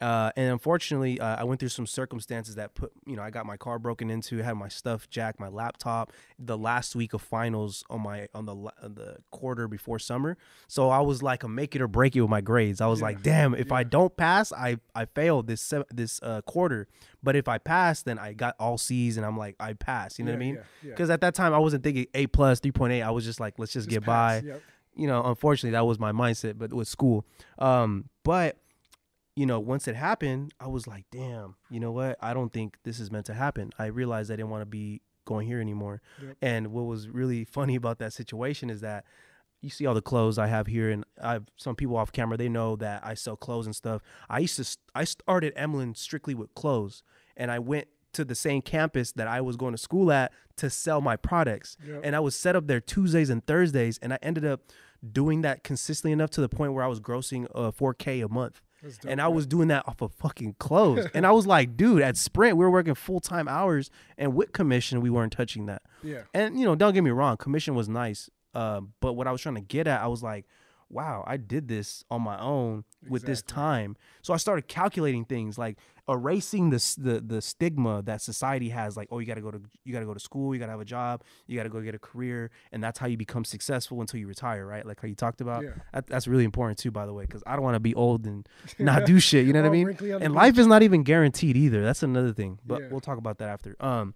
Uh, 0.00 0.30
and 0.36 0.52
unfortunately, 0.52 1.20
uh, 1.20 1.36
I 1.36 1.44
went 1.44 1.60
through 1.60 1.68
some 1.70 1.86
circumstances 1.86 2.56
that 2.56 2.74
put, 2.74 2.92
you 3.06 3.16
know, 3.16 3.22
I 3.22 3.30
got 3.30 3.46
my 3.46 3.56
car 3.56 3.78
broken 3.78 4.10
into, 4.10 4.38
had 4.38 4.54
my 4.54 4.68
stuff 4.68 5.08
jacked, 5.08 5.38
my 5.40 5.48
laptop. 5.48 6.12
The 6.38 6.58
last 6.58 6.94
week 6.96 7.14
of 7.14 7.22
finals 7.22 7.84
on 7.88 8.02
my 8.02 8.28
on 8.34 8.46
the 8.46 8.54
on 8.54 8.94
the 8.94 9.18
quarter 9.30 9.68
before 9.68 9.98
summer, 9.98 10.36
so 10.66 10.90
I 10.90 11.00
was 11.00 11.22
like 11.22 11.42
a 11.44 11.48
make 11.48 11.74
it 11.76 11.80
or 11.80 11.88
break 11.88 12.16
it 12.16 12.20
with 12.20 12.30
my 12.30 12.40
grades. 12.40 12.80
I 12.80 12.86
was 12.86 13.00
Yeah. 13.00 13.06
like, 13.06 13.22
damn, 13.22 13.54
if 13.54 13.72
I 13.72 13.84
don't 13.84 14.16
pass, 14.16 14.52
I 14.52 14.78
I 14.94 15.04
failed 15.06 15.46
this 15.46 15.72
this 15.92 16.20
uh, 16.22 16.40
quarter. 16.42 16.88
But 17.22 17.36
if 17.36 17.48
I 17.48 17.56
pass, 17.58 18.02
then 18.02 18.18
I 18.18 18.34
got 18.34 18.54
all 18.60 18.76
C's, 18.76 19.16
and 19.16 19.24
I'm 19.24 19.38
like, 19.38 19.56
I 19.58 19.72
passed. 19.72 20.18
You 20.18 20.26
know 20.26 20.32
what 20.32 20.36
I 20.42 20.44
Yeah, 20.44 20.46
mean? 20.46 20.54
yeah, 20.56 20.62
yeah. 20.82 20.90
Because 20.90 21.08
at 21.08 21.22
that 21.22 21.34
time, 21.34 21.54
I 21.54 21.58
wasn't 21.58 21.82
thinking 21.82 22.06
A 22.12 22.26
plus, 22.26 22.60
three 22.60 22.72
point 22.72 22.92
eight. 22.92 23.02
I 23.02 23.10
was 23.12 23.24
just 23.24 23.40
like, 23.40 23.54
let's 23.58 23.72
just, 23.72 23.88
Just 23.88 24.00
get 24.00 24.04
pass, 24.04 24.42
by 24.42 24.46
Yep. 24.48 24.62
you 24.96 25.06
know, 25.06 25.22
unfortunately, 25.24 25.70
that 25.70 25.86
was 25.86 25.98
my 25.98 26.12
mindset, 26.12 26.58
but 26.58 26.72
with 26.74 26.86
school. 26.88 27.24
Um, 27.58 28.10
but 28.24 28.58
you 29.36 29.46
know, 29.46 29.58
once 29.58 29.88
it 29.88 29.96
happened, 29.96 30.54
I 30.60 30.68
was 30.68 30.86
like, 30.86 31.06
damn, 31.10 31.56
you 31.70 31.80
know 31.80 31.92
what? 31.92 32.16
I 32.20 32.34
don't 32.34 32.52
think 32.52 32.78
this 32.84 33.00
is 33.00 33.10
meant 33.10 33.26
to 33.26 33.34
happen. 33.34 33.72
I 33.78 33.86
realized 33.86 34.30
I 34.30 34.36
didn't 34.36 34.50
want 34.50 34.62
to 34.62 34.66
be 34.66 35.02
going 35.24 35.46
here 35.46 35.60
anymore. 35.60 36.02
Yep. 36.22 36.36
And 36.40 36.66
what 36.68 36.82
was 36.82 37.08
really 37.08 37.44
funny 37.50 37.74
about 37.74 37.98
that 37.98 38.12
situation 38.12 38.70
is 38.70 38.80
that 38.80 39.04
you 39.60 39.70
see 39.70 39.86
all 39.86 39.94
the 39.94 40.02
clothes 40.02 40.38
I 40.38 40.46
have 40.48 40.66
here, 40.66 40.90
and 40.90 41.04
I've 41.20 41.46
some 41.56 41.74
people 41.74 41.96
off 41.96 42.12
camera. 42.12 42.36
They 42.36 42.50
know 42.50 42.76
that 42.76 43.04
I 43.04 43.14
sell 43.14 43.34
clothes 43.34 43.66
and 43.66 43.74
stuff. 43.74 44.02
I 44.28 44.40
used 44.40 44.56
to. 44.56 44.78
I 44.94 45.04
started 45.04 45.54
Emlyn 45.56 45.94
strictly 45.94 46.34
with 46.34 46.54
clothes, 46.54 47.02
and 47.34 47.50
I 47.50 47.58
went 47.58 47.88
to 48.12 48.24
the 48.24 48.34
same 48.34 48.62
campus 48.62 49.12
that 49.12 49.26
I 49.26 49.40
was 49.40 49.56
going 49.56 49.72
to 49.72 49.78
school 49.78 50.12
at 50.12 50.32
to 50.58 50.70
sell 50.70 51.00
my 51.00 51.16
products. 51.16 51.76
Yep. 51.86 52.02
And 52.04 52.14
I 52.14 52.20
was 52.20 52.36
set 52.36 52.54
up 52.54 52.66
there 52.66 52.80
Tuesdays 52.80 53.30
and 53.30 53.44
Thursdays, 53.44 53.98
and 53.98 54.12
I 54.12 54.18
ended 54.22 54.44
up 54.44 54.60
doing 55.12 55.42
that 55.42 55.64
consistently 55.64 56.12
enough 56.12 56.30
to 56.30 56.40
the 56.40 56.48
point 56.48 56.74
where 56.74 56.84
I 56.84 56.86
was 56.86 57.00
grossing 57.00 57.46
uh, 57.54 57.70
4K 57.70 58.24
a 58.24 58.28
month. 58.28 58.60
Dope, 58.84 59.10
And 59.10 59.20
I 59.20 59.28
was 59.28 59.46
doing 59.46 59.68
that 59.68 59.86
off 59.88 60.00
of 60.02 60.12
fucking 60.12 60.56
clothes. 60.58 61.06
and 61.14 61.26
I 61.26 61.32
was 61.32 61.46
like, 61.46 61.76
dude, 61.76 62.02
at 62.02 62.16
Sprint, 62.16 62.56
we 62.56 62.64
were 62.64 62.70
working 62.70 62.94
full 62.94 63.20
time 63.20 63.48
hours, 63.48 63.90
and 64.18 64.34
with 64.34 64.52
commission, 64.52 65.00
we 65.00 65.10
weren't 65.10 65.32
touching 65.32 65.66
that. 65.66 65.82
Yeah. 66.02 66.22
And 66.32 66.58
you 66.58 66.64
know, 66.64 66.74
don't 66.74 66.94
get 66.94 67.02
me 67.02 67.10
wrong, 67.10 67.36
commission 67.36 67.74
was 67.74 67.88
nice. 67.88 68.28
Um, 68.54 68.92
but 69.00 69.14
what 69.14 69.26
I 69.26 69.32
was 69.32 69.40
trying 69.40 69.56
to 69.56 69.60
get 69.60 69.86
at, 69.86 70.00
I 70.00 70.06
was 70.06 70.22
like, 70.22 70.46
wow, 70.94 71.24
I 71.26 71.36
did 71.36 71.66
this 71.68 72.04
on 72.10 72.22
my 72.22 72.38
own 72.40 72.84
with 73.08 73.26
this 73.26 73.42
time. 73.42 73.96
So 74.22 74.32
I 74.32 74.36
started 74.38 74.68
calculating 74.68 75.24
things 75.24 75.58
like 75.58 75.76
erasing 76.08 76.70
the 76.70 76.76
the 76.98 77.20
the 77.20 77.42
stigma 77.42 78.00
that 78.02 78.22
society 78.22 78.68
has. 78.68 78.96
Like, 78.96 79.08
oh, 79.10 79.18
you 79.18 79.26
got 79.26 79.34
to 79.34 79.40
go 79.40 79.50
to 79.50 79.60
you 79.84 79.92
got 79.92 80.00
to 80.00 80.06
go 80.06 80.14
to 80.14 80.20
school, 80.20 80.54
you 80.54 80.60
got 80.60 80.66
to 80.66 80.72
have 80.72 80.80
a 80.80 80.84
job, 80.84 81.24
you 81.48 81.56
got 81.56 81.64
to 81.64 81.68
go 81.68 81.80
get 81.80 81.94
a 81.94 81.98
career, 81.98 82.50
and 82.72 82.82
that's 82.82 82.98
how 82.98 83.06
you 83.08 83.16
become 83.16 83.44
successful 83.44 84.00
until 84.00 84.20
you 84.20 84.28
retire, 84.28 84.64
right? 84.66 84.86
Like 84.86 85.00
how 85.00 85.08
you 85.08 85.16
talked 85.16 85.40
about. 85.40 85.64
Yeah. 85.64 85.70
That, 85.92 86.06
that's 86.06 86.28
really 86.28 86.44
important 86.44 86.78
too, 86.78 86.92
by 86.92 87.06
the 87.06 87.12
way, 87.12 87.24
because 87.24 87.42
I 87.46 87.54
don't 87.56 87.64
want 87.64 87.74
to 87.74 87.80
be 87.80 87.94
old 87.94 88.24
and 88.26 88.48
not 88.78 89.04
do 89.04 89.18
shit. 89.18 89.46
You 89.46 89.52
know 89.52 89.62
what 89.62 89.68
I 89.68 89.72
mean? 89.72 89.86
wrinkly 89.88 90.12
on 90.12 90.20
the 90.20 90.26
And 90.26 90.34
life 90.34 90.58
is 90.58 90.66
not 90.68 90.82
even 90.84 91.02
guaranteed 91.02 91.56
either. 91.56 91.82
That's 91.82 92.02
another 92.04 92.32
thing. 92.32 92.60
But 92.64 92.82
Yeah. 92.82 92.88
we'll 92.90 93.00
talk 93.00 93.18
about 93.18 93.38
that 93.38 93.48
after. 93.48 93.74
Um, 93.80 94.14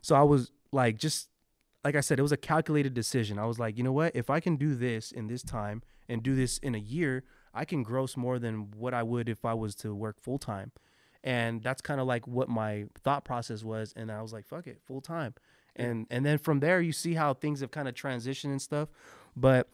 so 0.00 0.14
I 0.16 0.22
was 0.22 0.50
like, 0.72 0.96
just 0.98 1.28
like 1.84 1.94
I 1.94 2.00
said, 2.00 2.18
it 2.18 2.22
was 2.22 2.32
a 2.32 2.38
calculated 2.38 2.94
decision. 2.94 3.38
I 3.38 3.44
was 3.44 3.58
like, 3.58 3.76
you 3.76 3.84
know 3.84 3.92
what? 3.92 4.16
If 4.16 4.30
I 4.30 4.40
can 4.40 4.56
do 4.56 4.74
this 4.74 5.12
in 5.12 5.26
this 5.26 5.42
time 5.42 5.82
and 6.08 6.22
do 6.22 6.34
this 6.34 6.58
in 6.58 6.74
a 6.74 6.78
year, 6.78 7.24
I 7.52 7.64
can 7.64 7.82
gross 7.82 8.16
more 8.16 8.38
than 8.38 8.70
what 8.76 8.94
I 8.94 9.02
would 9.02 9.28
if 9.28 9.44
I 9.44 9.54
was 9.54 9.74
to 9.76 9.94
work 9.94 10.20
full 10.20 10.38
time. 10.38 10.72
And 11.22 11.62
that's 11.62 11.80
kind 11.80 12.00
of 12.00 12.06
like 12.06 12.26
what 12.26 12.48
my 12.48 12.86
thought 13.02 13.24
process 13.24 13.62
was. 13.62 13.92
And 13.96 14.10
I 14.10 14.22
was 14.22 14.32
like, 14.32 14.46
fuck 14.46 14.66
it, 14.66 14.80
full 14.84 15.00
time. 15.00 15.34
And 15.76 16.06
and 16.10 16.24
then 16.24 16.38
from 16.38 16.60
there 16.60 16.80
you 16.80 16.92
see 16.92 17.14
how 17.14 17.34
things 17.34 17.60
have 17.60 17.70
kind 17.70 17.88
of 17.88 17.94
transitioned 17.94 18.50
and 18.50 18.62
stuff. 18.62 18.88
But 19.36 19.68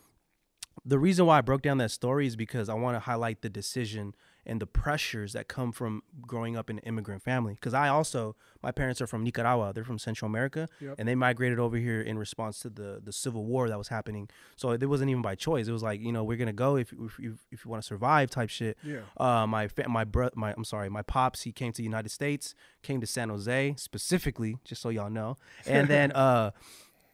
the 0.85 0.99
reason 0.99 1.27
why 1.27 1.39
I 1.39 1.41
broke 1.43 1.63
down 1.63 1.79
that 1.79 1.91
story 1.91 2.27
is 2.27 2.37
because 2.37 2.69
I 2.69 2.75
want 2.75 2.97
to 2.97 3.01
highlight 3.01 3.43
the 3.43 3.51
decision 3.51 4.15
and 4.51 4.61
the 4.61 4.67
pressures 4.67 5.33
that 5.33 5.47
come 5.49 5.71
from 5.73 6.03
growing 6.21 6.57
up 6.57 6.69
in 6.69 6.77
an 6.79 6.85
immigrant 6.85 7.23
family. 7.23 7.55
Because 7.55 7.73
I 7.73 7.89
also, 7.89 8.35
my 8.63 8.73
parents 8.73 9.01
are 9.01 9.07
from 9.07 9.23
Nicaragua. 9.25 9.73
They're 9.73 9.85
from 9.93 9.99
Central 9.99 10.27
America, 10.29 10.69
Yep. 10.81 10.97
and 10.99 11.07
they 11.09 11.15
migrated 11.15 11.59
over 11.59 11.77
here 11.77 12.01
in 12.03 12.19
response 12.19 12.59
to 12.61 12.69
the 12.69 13.01
the 13.03 13.13
civil 13.13 13.45
war 13.45 13.69
that 13.71 13.79
was 13.79 13.89
happening. 13.89 14.29
So 14.57 14.73
it 14.73 14.85
wasn't 14.95 15.11
even 15.11 15.23
by 15.23 15.37
choice. 15.37 15.69
It 15.69 15.73
was 15.73 15.83
like 15.91 16.01
you 16.01 16.13
know 16.13 16.25
we're 16.25 16.37
gonna 16.37 16.53
go 16.53 16.77
if 16.77 16.93
if 16.93 17.19
you, 17.19 17.39
if 17.53 17.65
you 17.65 17.71
want 17.71 17.83
to 17.83 17.87
survive 17.87 18.29
type 18.31 18.51
shit. 18.51 18.77
Yeah. 18.83 19.01
Uh, 19.17 19.47
my 19.47 19.69
fa- 19.69 19.89
my 19.89 20.05
bro- 20.05 20.35
my 20.35 20.53
I'm 20.57 20.65
sorry, 20.65 20.89
my 20.91 21.03
pops 21.03 21.43
he 21.43 21.53
came 21.53 21.73
to 21.73 21.77
the 21.79 21.85
United 21.95 22.11
States, 22.11 22.55
came 22.83 23.01
to 23.01 23.07
San 23.07 23.29
Jose 23.29 23.75
specifically, 23.79 24.59
just 24.65 24.83
so 24.83 24.89
y'all 24.89 25.11
know, 25.11 25.37
and 25.67 25.87
then 25.89 26.11
uh, 26.27 26.51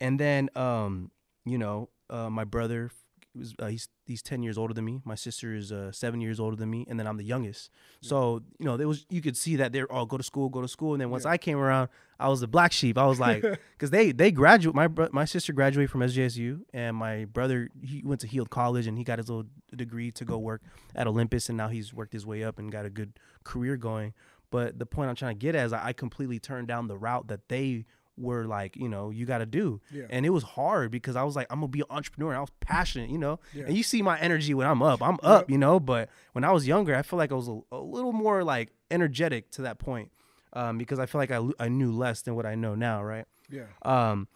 and 0.01 0.19
then 0.19 0.49
um, 0.57 1.11
you 1.45 1.59
know, 1.59 1.91
uh, 2.11 2.31
my 2.31 2.45
brother 2.45 2.91
was 3.37 3.55
uh, 3.59 3.67
he's 3.67 3.89
he's 4.07 4.23
ten 4.23 4.43
years 4.43 4.57
older 4.59 4.75
than 4.75 4.85
me. 4.85 5.01
My 5.05 5.15
sister 5.15 5.55
is 5.55 5.73
uh, 5.73 5.93
seven 5.93 6.21
years 6.21 6.41
older 6.41 6.57
than 6.57 6.71
me, 6.71 6.87
and 6.89 6.99
then 6.99 7.07
I'm 7.07 7.17
the 7.17 7.25
youngest. 7.25 7.71
So 8.01 8.43
you 8.59 8.67
know, 8.67 8.77
there 8.77 8.89
was 8.89 9.07
you 9.11 9.21
could 9.21 9.37
see 9.37 9.57
that 9.57 9.73
they're 9.73 9.91
all 9.91 10.07
go 10.07 10.17
to 10.17 10.23
school, 10.23 10.49
go 10.49 10.63
to 10.63 10.69
school, 10.69 10.95
and 10.95 11.01
then 11.01 11.11
once 11.11 11.25
I 11.27 11.37
came 11.37 11.59
around, 11.59 11.89
I 12.19 12.29
was 12.29 12.41
the 12.41 12.47
black 12.47 12.73
sheep. 12.73 12.97
I 12.99 13.07
was 13.07 13.21
like, 13.21 13.43
because 13.73 13.91
they 13.91 14.13
they 14.13 14.31
graduate. 14.31 14.75
My 14.75 14.89
bro- 14.89 15.09
my 15.13 15.25
sister 15.25 15.53
graduated 15.53 15.91
from 15.91 16.01
SJSU, 16.01 16.61
and 16.73 16.97
my 16.97 17.25
brother 17.27 17.69
he 17.83 18.03
went 18.05 18.21
to 18.23 18.27
Heald 18.27 18.51
College, 18.51 18.87
and 18.87 18.97
he 18.99 19.05
got 19.05 19.19
his 19.19 19.29
little 19.29 19.47
degree 19.75 20.11
to 20.13 20.25
go 20.25 20.39
work 20.39 20.63
at 20.95 21.07
Olympus, 21.07 21.49
and 21.49 21.57
now 21.57 21.69
he's 21.69 21.93
worked 21.93 22.13
his 22.13 22.27
way 22.27 22.45
up 22.45 22.59
and 22.59 22.73
got 22.73 22.87
a 22.87 22.91
good 22.91 23.19
career 23.45 23.77
going. 23.77 24.15
But 24.51 24.79
the 24.79 24.87
point 24.87 25.11
I'm 25.11 25.17
trying 25.17 25.35
to 25.35 25.39
get 25.39 25.55
at 25.55 25.67
is 25.67 25.73
I 25.73 25.93
completely 25.93 26.39
turned 26.39 26.69
down 26.69 26.89
the 26.89 26.97
route 26.97 27.29
that 27.29 27.49
they 27.49 27.85
were 28.19 28.45
like, 28.47 28.77
you 28.77 28.89
know, 28.89 29.11
you 29.11 29.27
got 29.27 29.39
to 29.39 29.47
do. 29.47 29.81
Yeah. 29.91 30.05
And 30.11 30.25
it 30.25 30.31
was 30.31 30.43
hard 30.43 30.91
because 30.91 31.17
I 31.17 31.23
was 31.23 31.37
like, 31.37 31.47
I'm 31.51 31.61
gonna 31.61 31.69
be 31.69 31.81
an 31.81 31.87
entrepreneur. 31.91 32.35
I 32.35 32.41
was 32.41 32.51
passionate, 32.61 33.11
you 33.11 33.19
know. 33.19 33.39
Yeah. 33.53 33.65
And 33.67 33.77
you 33.77 33.83
see 33.83 34.03
my 34.03 34.19
energy 34.19 34.55
when 34.55 34.67
I'm 34.67 34.83
up. 34.83 35.03
I'm 35.03 35.19
up, 35.23 35.51
you 35.51 35.59
know. 35.59 35.79
But 35.81 36.09
when 36.33 36.45
I 36.45 36.53
was 36.53 36.67
younger, 36.67 36.95
I 36.95 37.03
feel 37.03 37.19
like 37.19 37.33
I 37.33 37.35
was 37.35 37.49
a, 37.49 37.59
a 37.73 37.79
little 37.79 38.13
more 38.13 38.43
like 38.45 38.73
energetic 38.91 39.51
to 39.53 39.63
that 39.63 39.79
point, 39.79 40.13
um, 40.53 40.79
because 40.79 40.99
I 40.99 41.07
feel 41.07 41.21
like 41.21 41.31
I, 41.31 41.41
I 41.59 41.69
knew 41.69 41.93
less 41.93 42.23
than 42.23 42.35
what 42.37 42.47
I 42.47 42.55
know 42.55 42.75
now, 42.75 43.03
right? 43.03 43.27
Yeah. 43.51 43.67
Um, 43.83 44.29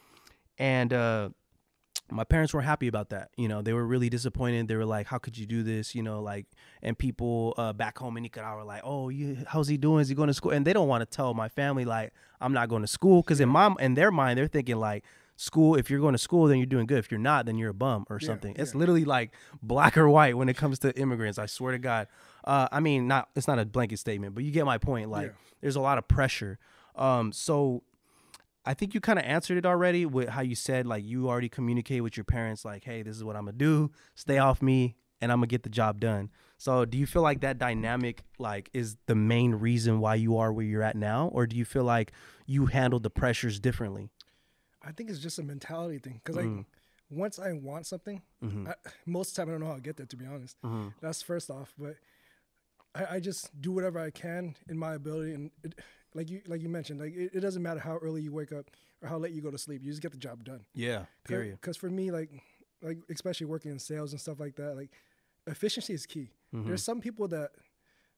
and 0.59 0.93
uh, 0.93 1.31
my 2.11 2.25
parents 2.25 2.53
weren't 2.55 2.67
happy 2.67 2.89
about 2.89 3.11
that. 3.11 3.31
You 3.37 3.49
know, 3.49 3.63
they 3.63 3.73
were 3.73 3.87
really 3.87 4.09
disappointed. 4.09 4.69
They 4.69 4.77
were 4.77 4.85
like, 4.85 5.07
"How 5.07 5.19
could 5.19 5.37
you 5.39 5.47
do 5.47 5.63
this?" 5.63 5.95
You 5.95 6.03
know, 6.03 6.21
like, 6.23 6.47
and 6.83 6.97
people 6.99 7.55
uh, 7.57 7.73
back 7.73 7.99
home 7.99 8.17
in 8.17 8.23
Nicaragua 8.23 8.59
were 8.59 8.65
like, 8.65 8.83
"Oh, 8.85 9.09
you, 9.09 9.39
how's 9.47 9.69
he 9.69 9.77
doing? 9.77 10.01
Is 10.01 10.09
he 10.09 10.15
going 10.15 10.29
to 10.29 10.35
school?" 10.35 10.53
And 10.53 10.67
they 10.67 10.73
don't 10.73 10.89
want 10.89 11.03
to 11.03 11.07
tell 11.17 11.35
my 11.35 11.49
family 11.49 11.85
like, 11.85 12.13
"I'm 12.41 12.53
not 12.53 12.69
going 12.69 12.83
to 12.83 12.89
school," 12.89 13.23
because 13.23 13.41
in 13.41 13.49
my 13.49 13.75
in 13.81 13.95
their 13.95 14.11
mind, 14.11 14.39
they're 14.39 14.47
thinking 14.49 14.77
like. 14.77 15.05
School. 15.37 15.75
If 15.75 15.89
you're 15.89 16.01
going 16.01 16.13
to 16.13 16.19
school, 16.19 16.49
then 16.49 16.59
you're 16.59 16.67
doing 16.67 16.85
good. 16.85 16.99
If 16.99 17.11
you're 17.11 17.19
not, 17.19 17.47
then 17.47 17.57
you're 17.57 17.71
a 17.71 17.73
bum 17.73 18.05
or 18.11 18.19
Yeah, 18.21 18.27
something. 18.27 18.55
It's 18.59 18.75
literally 18.75 19.07
like 19.07 19.33
black 19.63 19.97
or 19.97 20.07
white 20.07 20.37
when 20.37 20.51
it 20.51 20.57
comes 20.59 20.79
to 20.81 20.95
immigrants. 21.01 21.39
I 21.39 21.47
swear 21.47 21.73
to 21.73 21.79
God. 21.79 22.09
Uh, 22.45 22.69
I 22.71 22.81
mean, 22.81 23.09
not 23.09 23.31
it's 23.35 23.49
not 23.49 23.59
a 23.59 23.65
blanket 23.65 23.99
statement, 24.01 24.35
but 24.35 24.45
you 24.45 24.51
get 24.51 24.67
my 24.67 24.77
point. 24.77 25.09
Like, 25.09 25.29
Yeah. 25.29 25.33
there's 25.63 25.77
a 25.77 25.81
lot 25.81 25.97
of 25.97 26.07
pressure. 26.09 26.59
Um, 26.95 27.33
so 27.33 27.83
I 28.65 28.75
think 28.75 28.93
you 28.95 29.01
kind 29.01 29.19
of 29.19 29.25
answered 29.25 29.57
it 29.59 29.65
already 29.67 30.05
with 30.07 30.29
how 30.29 30.43
you 30.43 30.55
said 30.55 30.87
like 30.87 31.05
you 31.05 31.29
already 31.29 31.49
communicate 31.49 32.03
with 32.03 32.17
your 32.17 32.25
parents 32.25 32.65
like, 32.65 32.85
hey, 32.85 33.03
this 33.03 33.17
is 33.17 33.25
what 33.25 33.37
I'm 33.37 33.45
gonna 33.47 33.57
do. 33.57 33.91
Stay 34.15 34.39
off 34.39 34.61
me, 34.61 34.97
and 35.21 35.33
I'm 35.33 35.39
gonna 35.39 35.47
get 35.47 35.63
the 35.63 35.71
job 35.71 36.01
done. 36.01 36.31
So 36.59 36.85
do 36.85 36.99
you 36.99 37.07
feel 37.07 37.23
like 37.23 37.41
that 37.41 37.57
dynamic 37.59 38.23
like 38.39 38.69
is 38.75 38.97
the 39.07 39.15
main 39.15 39.55
reason 39.55 39.99
why 40.01 40.17
you 40.17 40.37
are 40.37 40.53
where 40.53 40.65
you're 40.65 40.83
at 40.83 40.97
now, 40.97 41.29
or 41.33 41.47
do 41.47 41.57
you 41.57 41.65
feel 41.65 41.85
like 41.85 42.13
you 42.47 42.67
handled 42.67 43.03
the 43.03 43.11
pressures 43.11 43.59
differently? 43.61 44.11
I 44.83 44.93
think 44.93 45.09
it's 45.11 45.19
just 45.21 45.39
a 45.39 45.43
mentality 45.43 45.99
thing 45.99 46.21
because 46.23 46.37
like 46.37 46.47
Mm. 46.47 46.65
once 47.11 47.39
I 47.39 47.53
want 47.53 47.87
something, 47.87 48.21
Mm-hmm. 48.45 48.69
I, 48.69 48.75
most 49.07 49.31
of 49.31 49.35
the 49.37 49.41
time 49.43 49.49
I 49.49 49.53
don't 49.53 49.61
know 49.61 49.67
how 49.69 49.75
to 49.77 49.81
get 49.81 49.97
there. 49.97 50.07
To 50.07 50.17
be 50.17 50.27
honest, 50.27 50.57
that's 51.01 51.23
first 51.23 51.51
off. 51.51 51.73
But 51.79 51.97
I, 52.95 53.17
I 53.17 53.21
just 53.21 53.59
do 53.61 53.73
whatever 53.73 53.99
I 53.99 54.11
can 54.11 54.55
in 54.69 54.77
my 54.79 54.95
ability, 54.95 55.33
and 55.35 55.51
it, 55.65 55.79
like 56.15 56.31
you 56.31 56.41
like 56.47 56.63
you 56.63 56.69
mentioned, 56.69 57.01
like 57.01 57.15
it, 57.15 57.31
it 57.35 57.41
doesn't 57.41 57.63
matter 57.63 57.81
how 57.81 57.97
early 57.97 58.23
you 58.23 58.33
wake 58.33 58.53
up 58.53 58.71
or 59.03 59.09
how 59.09 59.19
late 59.19 59.33
you 59.33 59.43
go 59.43 59.51
to 59.51 59.59
sleep. 59.59 59.83
You 59.85 59.91
just 59.91 60.03
get 60.03 60.13
the 60.13 60.19
job 60.19 60.45
done. 60.45 60.65
Yeah. 60.75 61.05
Period. 61.25 61.59
Because 61.61 61.77
for 61.77 61.91
me, 61.91 62.11
like 62.11 62.31
like 62.83 62.99
especially 63.11 63.47
working 63.47 63.71
in 63.71 63.79
sales 63.79 64.13
and 64.13 64.21
stuff 64.21 64.41
like 64.41 64.57
that, 64.57 64.77
like 64.77 64.91
efficiency 65.47 65.95
is 65.95 66.07
key. 66.07 66.31
Mm-hmm. 66.55 66.69
There's 66.69 66.83
some 66.83 67.01
people 67.01 67.29
that 67.29 67.51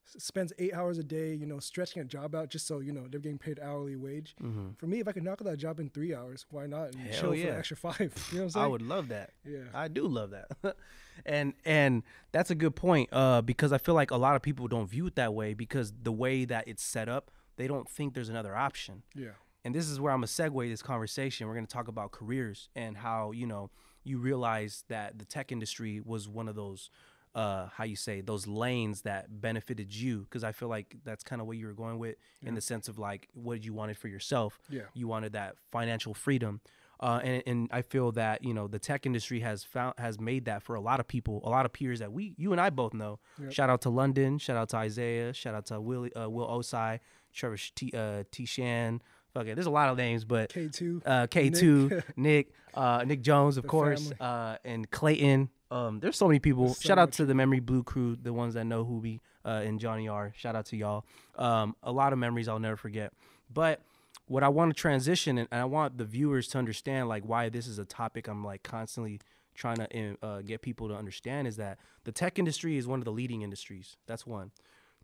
spends 0.05 0.53
eight 0.59 0.75
hours 0.75 0.99
a 0.99 1.05
day, 1.05 1.33
you 1.35 1.47
know, 1.47 1.61
stretching 1.61 2.03
a 2.03 2.05
job 2.05 2.35
out 2.35 2.49
just 2.51 2.67
so 2.67 2.81
you 2.81 2.93
know 2.93 3.07
they're 3.09 3.21
getting 3.21 3.39
paid 3.39 3.61
hourly 3.61 3.95
wage. 3.97 4.35
For 4.79 4.87
me, 4.87 4.99
if 5.01 5.07
I 5.07 5.13
could 5.13 5.23
knock 5.23 5.41
out 5.41 5.45
that 5.45 5.59
job 5.59 5.79
in 5.79 5.91
three 5.91 6.15
hours, 6.15 6.45
why 6.51 6.67
not? 6.67 6.87
And 6.87 6.95
Mm-hmm. 6.97 7.07
Hell 7.11 7.21
chill 7.21 7.31
for 7.31 7.37
yeah. 7.37 7.57
extra 7.57 7.77
five. 7.77 7.99
You 8.33 8.39
know 8.39 8.43
what 8.43 8.43
I'm 8.45 8.51
saying? 8.51 8.65
I 8.65 8.67
would 8.67 8.83
love 8.83 9.09
that. 9.09 9.31
Yeah. 9.45 9.59
I 9.75 9.89
do 9.89 10.07
love 10.07 10.31
that. 10.31 10.77
and 11.27 11.55
and 11.65 12.03
that's 12.33 12.51
a 12.51 12.55
good 12.55 12.75
point 12.75 13.11
uh 13.13 13.43
because 13.43 13.71
I 13.73 13.79
feel 13.79 13.95
like 13.95 14.11
a 14.11 14.17
lot 14.17 14.35
of 14.35 14.43
people 14.43 14.67
don't 14.67 14.87
view 14.89 15.07
it 15.07 15.15
that 15.17 15.35
way 15.35 15.53
because 15.55 15.93
the 16.03 16.11
way 16.13 16.45
that 16.47 16.67
it's 16.67 16.83
set 16.83 17.09
up, 17.09 17.31
they 17.63 17.69
don't 17.69 17.89
think 17.89 18.13
there's 18.13 18.29
another 18.29 18.57
option. 18.57 19.05
Yeah. 19.15 19.37
And 19.65 19.73
this 19.73 19.89
is 19.89 20.01
where 20.01 20.13
I'm 20.13 20.19
gonna 20.19 20.27
segue 20.27 20.69
this 20.69 20.83
conversation. 20.83 21.47
We're 21.47 21.55
gonna 21.55 21.69
talk 21.69 21.87
about 21.87 22.11
careers 22.11 22.69
and 22.75 22.97
how, 22.97 23.31
you 23.31 23.47
know, 23.47 23.71
you 24.03 24.19
realize 24.19 24.83
that 24.89 25.21
the 25.21 25.25
tech 25.25 25.53
industry 25.53 26.01
was 26.05 26.29
one 26.29 26.49
of 26.49 26.57
those 26.57 26.91
uh 27.37 27.69
how 27.77 27.85
you 27.85 27.97
say 27.97 28.21
those 28.21 28.47
lanes 28.47 29.03
that 29.03 29.41
benefited 29.41 29.95
you 29.95 30.27
because 30.29 30.43
I 30.45 30.53
feel 30.53 30.69
like 30.69 30.97
that's 31.05 31.23
kind 31.23 31.41
of 31.41 31.47
what 31.47 31.57
you 31.57 31.67
were 31.67 31.73
going 31.73 31.99
with 31.99 32.17
in 32.45 32.55
the 32.57 32.61
sense 32.61 32.89
of 32.89 32.99
like 32.99 33.29
what 33.33 33.65
you 33.65 33.73
wanted 33.73 33.97
for 33.97 34.09
yourself. 34.09 34.59
Yeah. 34.69 34.83
You 34.93 35.07
wanted 35.07 35.33
that 35.35 35.55
financial 35.71 36.15
freedom. 36.15 36.61
Uh, 37.01 37.21
and, 37.25 37.43
and 37.47 37.69
I 37.73 37.83
feel 37.83 38.13
that 38.13 38.45
you 38.45 38.55
know 38.55 38.69
the 38.69 38.79
tech 38.79 39.07
industry 39.07 39.41
has 39.41 39.65
found 39.65 39.95
has 39.99 40.21
made 40.21 40.45
that 40.45 40.63
for 40.63 40.77
a 40.77 40.81
lot 40.81 41.01
of 41.01 41.09
people, 41.09 41.41
a 41.43 41.51
lot 41.51 41.65
of 41.67 41.73
peers 41.73 41.99
that 41.99 42.13
we, 42.13 42.35
you 42.37 42.53
and 42.53 42.61
I 42.61 42.71
both 42.71 42.95
know. 42.95 43.19
Shout 43.51 43.71
out 43.71 43.81
to 43.83 43.91
London, 43.91 44.39
shout 44.39 44.57
out 44.57 44.69
to 44.69 44.77
Isaiah, 44.77 45.33
shout 45.33 45.55
out 45.55 45.67
to 45.67 45.81
Will 45.81 46.09
uh, 46.17 46.31
Will 46.31 46.47
Osai, 46.47 47.01
Trevor 47.33 47.57
T, 47.75 47.93
uh, 47.95 48.25
T 48.31 48.47
Shan. 48.47 49.03
Fuck 49.35 49.47
it, 49.47 49.55
there's 49.55 49.67
a 49.67 49.71
lot 49.71 49.89
of 49.89 49.97
names, 49.97 50.25
but 50.25 50.53
K2, 50.53 51.03
uh, 51.07 51.27
K2, 51.27 52.03
Nick, 52.17 52.53
uh, 52.75 53.03
Nick 53.07 53.23
Jones, 53.23 53.57
of 53.57 53.63
The 53.63 53.69
course, 53.69 54.13
uh, 54.21 54.59
and 54.65 54.91
Clayton. 54.91 55.49
Um, 55.71 56.01
there's 56.01 56.19
so 56.19 56.27
many 56.29 56.39
people. 56.39 56.75
So 56.75 56.87
Shout 56.87 56.99
out 56.99 57.13
to 57.13 57.25
the 57.25 57.35
Memory 57.35 57.61
Blue 57.61 57.83
crew, 57.83 58.15
the 58.21 58.33
ones 58.33 58.55
that 58.55 58.65
know 58.65 58.85
who 58.85 58.99
we 58.99 59.21
uh, 59.45 59.63
and 59.65 59.81
Johnny 59.81 60.07
are. 60.07 60.35
Shout 60.37 60.55
out 60.55 60.67
to 60.67 60.77
y'all. 60.77 61.07
Um, 61.37 61.75
a 61.83 61.91
lot 61.91 62.13
of 62.13 62.19
memories 62.19 62.47
I'll 62.47 62.59
never 62.59 62.77
forget. 62.77 63.15
But 63.53 63.81
what 64.27 64.43
I 64.43 64.49
want 64.49 64.75
to 64.75 64.81
transition 64.81 65.39
and, 65.39 65.49
and 65.51 65.61
I 65.61 65.65
want 65.65 65.99
the 65.99 66.05
viewers 66.05 66.49
to 66.49 66.59
understand 66.59 67.09
like 67.09 67.25
why 67.25 67.49
this 67.49 67.67
is 67.67 67.79
a 67.79 67.85
topic 67.85 68.29
I'm 68.29 68.45
like 68.45 68.63
constantly 68.63 69.21
trying 69.55 69.77
to 69.77 70.17
uh, 70.23 70.41
get 70.43 70.63
people 70.63 70.89
to 70.89 70.95
understand 70.95 71.47
is 71.47 71.57
that 71.57 71.79
the 72.05 72.13
tech 72.13 72.39
industry 72.39 72.77
is 72.77 72.87
one 72.87 72.99
of 72.99 73.05
the 73.05 73.13
leading 73.13 73.43
industries. 73.43 73.97
That's 74.07 74.27
one. 74.27 74.51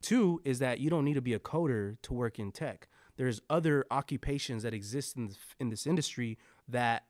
Two 0.02 0.40
is 0.44 0.58
that 0.60 0.80
you 0.80 0.90
don't 0.90 1.04
need 1.04 1.14
to 1.14 1.22
be 1.22 1.34
a 1.34 1.38
coder 1.38 1.96
to 2.02 2.14
work 2.14 2.38
in 2.38 2.52
tech. 2.52 2.88
There's 3.16 3.40
other 3.50 3.84
occupations 3.90 4.62
that 4.62 4.72
exist 4.72 5.16
in 5.16 5.26
this, 5.26 5.38
in 5.58 5.70
this 5.70 5.86
industry 5.86 6.38
that 6.68 7.06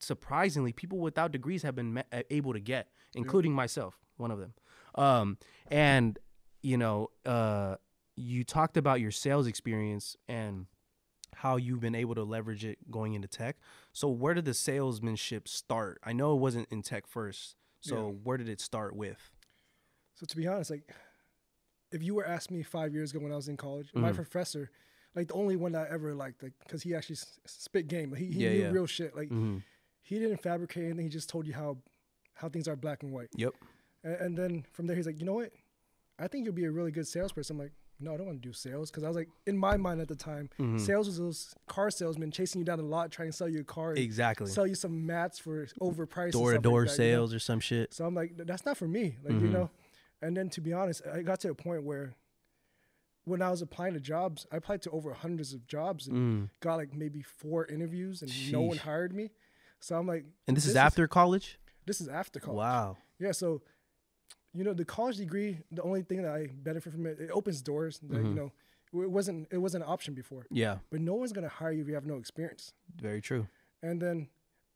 surprisingly 0.00 0.72
people 0.72 0.98
without 0.98 1.30
degrees 1.30 1.62
have 1.62 1.76
been 1.76 2.02
able 2.30 2.52
to 2.52 2.60
get, 2.60 2.88
including 3.14 3.52
myself, 3.52 3.98
one 4.16 4.30
of 4.30 4.38
them. 4.38 4.54
Um, 4.96 5.38
and 5.68 6.18
you 6.62 6.76
know, 6.76 7.10
uh, 7.24 7.76
you 8.16 8.44
talked 8.44 8.76
about 8.76 9.00
your 9.00 9.10
sales 9.10 9.46
experience 9.46 10.16
and 10.28 10.66
how 11.34 11.56
you've 11.56 11.80
been 11.80 11.94
able 11.94 12.14
to 12.14 12.22
leverage 12.24 12.64
it 12.64 12.78
going 12.90 13.14
into 13.14 13.26
tech. 13.26 13.56
So 13.92 14.08
where 14.08 14.34
did 14.34 14.44
the 14.44 14.54
salesmanship 14.54 15.48
start? 15.48 15.98
I 16.04 16.12
know 16.12 16.34
it 16.34 16.40
wasn't 16.40 16.68
in 16.70 16.82
tech 16.82 17.06
first. 17.06 17.56
So 17.80 18.16
where 18.22 18.36
did 18.36 18.48
it 18.48 18.60
start 18.60 18.94
with? 18.94 19.32
So 20.14 20.24
to 20.24 20.36
be 20.36 20.46
honest, 20.46 20.70
like 20.70 20.94
if 21.92 22.02
you 22.02 22.14
were 22.14 22.26
asked 22.26 22.50
me 22.50 22.62
five 22.62 22.94
years 22.94 23.10
ago 23.12 23.20
when 23.20 23.32
I 23.32 23.36
was 23.36 23.48
in 23.48 23.56
college, 23.56 23.90
my 23.94 24.08
Mm-hmm. 24.08 24.16
professor, 24.16 24.70
like 25.14 25.28
the 25.28 25.34
only 25.34 25.56
one 25.56 25.72
that 25.72 25.88
I 25.90 25.94
ever 25.94 26.14
liked, 26.14 26.42
like 26.42 26.52
because 26.60 26.82
he 26.82 26.94
actually 26.94 27.16
spit 27.46 27.86
game, 27.88 28.10
like, 28.10 28.20
he, 28.20 28.26
he 28.26 28.40
Yeah, 28.44 28.50
knew 28.52 28.60
yeah. 28.62 28.70
real 28.70 28.86
shit. 28.86 29.14
Like 29.16 29.28
Mhm. 29.30 29.62
he 30.02 30.18
didn't 30.18 30.38
fabricate 30.42 30.84
anything. 30.84 31.04
He 31.04 31.10
just 31.10 31.28
told 31.28 31.46
you 31.46 31.52
how 31.54 31.78
how 32.34 32.48
things 32.48 32.66
are 32.66 32.76
black 32.76 33.02
and 33.02 33.12
white. 33.12 33.28
Yep. 33.36 33.54
And, 34.04 34.14
and 34.14 34.38
then 34.38 34.64
from 34.72 34.86
there, 34.86 34.96
he's 34.96 35.06
like, 35.06 35.20
you 35.20 35.26
know 35.26 35.34
what? 35.34 35.52
I 36.18 36.28
think 36.28 36.44
you'll 36.44 36.54
be 36.54 36.64
a 36.64 36.70
really 36.70 36.90
good 36.90 37.06
salesperson. 37.06 37.56
I'm 37.56 37.62
like, 37.62 37.72
no, 38.00 38.14
I 38.14 38.16
don't 38.16 38.26
want 38.26 38.42
to 38.42 38.48
do 38.48 38.52
sales 38.52 38.90
because 38.90 39.04
I 39.04 39.08
was 39.08 39.16
like, 39.16 39.28
in 39.46 39.56
my 39.56 39.76
mind 39.76 40.00
at 40.00 40.08
the 40.08 40.16
time, 40.16 40.48
Mm-hmm. 40.58 40.78
sales 40.78 41.06
was 41.06 41.18
those 41.18 41.54
car 41.68 41.90
salesmen 41.90 42.30
chasing 42.32 42.60
you 42.60 42.64
down 42.64 42.78
the 42.78 42.84
lot 42.84 43.10
trying 43.12 43.28
to 43.28 43.32
sell 43.36 43.48
you 43.48 43.60
a 43.60 43.64
car, 43.64 43.92
Exactly. 43.94 44.46
sell 44.48 44.66
you 44.66 44.74
some 44.74 45.06
mats 45.06 45.38
for 45.38 45.66
overpriced 45.80 46.32
Door 46.32 46.52
to 46.54 46.58
door 46.58 46.84
that, 46.84 46.90
you 46.98 47.04
know? 47.04 47.10
sales 47.12 47.34
or 47.34 47.38
some 47.38 47.60
shit. 47.60 47.92
So 47.94 48.04
I'm 48.06 48.14
like, 48.14 48.32
that's 48.38 48.64
not 48.64 48.76
for 48.78 48.88
me. 48.88 49.18
Like, 49.22 49.40
you 49.40 49.48
know? 49.48 49.70
And 50.22 50.36
then 50.36 50.48
to 50.50 50.60
be 50.60 50.72
honest, 50.72 51.02
I 51.12 51.22
got 51.22 51.40
to 51.40 51.50
a 51.50 51.54
point 51.54 51.82
where 51.84 52.14
when 53.24 53.42
I 53.42 53.50
was 53.50 53.62
applying 53.62 53.94
to 53.94 54.00
jobs, 54.00 54.46
I 54.52 54.56
applied 54.56 54.82
to 54.82 54.90
over 54.90 55.12
hundreds 55.12 55.52
of 55.52 55.66
jobs 55.66 56.08
and 56.08 56.48
got 56.60 56.76
like 56.76 56.94
maybe 56.94 57.22
four 57.22 57.66
interviews 57.66 58.22
and 58.22 58.52
no 58.52 58.62
one 58.62 58.78
hired 58.78 59.14
me. 59.14 59.30
So 59.80 59.96
I'm 59.96 60.06
like, 60.06 60.24
And 60.48 60.56
this, 60.56 60.64
is 60.66 60.76
after 60.76 61.06
college? 61.08 61.58
this 61.86 62.00
is 62.00 62.08
after 62.08 62.40
college. 62.40 62.56
Wow. 62.58 62.96
Yeah. 63.18 63.32
So 63.32 63.62
you 64.54 64.64
know, 64.64 64.74
the 64.74 64.84
college 64.84 65.16
degree, 65.16 65.58
the 65.70 65.82
only 65.82 66.02
thing 66.02 66.22
that 66.22 66.32
I 66.32 66.46
benefit 66.52 66.92
from 66.92 67.06
it, 67.06 67.18
it 67.18 67.30
opens 67.32 67.62
doors 67.62 67.98
that 68.00 68.10
Mm-hmm. 68.12 68.26
you 68.26 68.34
know, 68.34 68.52
it 69.02 69.10
wasn't 69.10 69.48
it 69.50 69.58
wasn't 69.58 69.84
an 69.84 69.90
option 69.90 70.14
before. 70.14 70.46
Yeah, 70.50 70.78
But 70.90 71.00
no 71.00 71.14
one's 71.14 71.32
gonna 71.32 71.48
hire 71.48 71.72
you 71.72 71.80
if 71.82 71.88
you 71.88 71.94
have 71.94 72.04
no 72.06 72.16
experience. 72.16 72.72
very 73.00 73.20
true. 73.22 73.46
And 73.82 74.00
then 74.02 74.28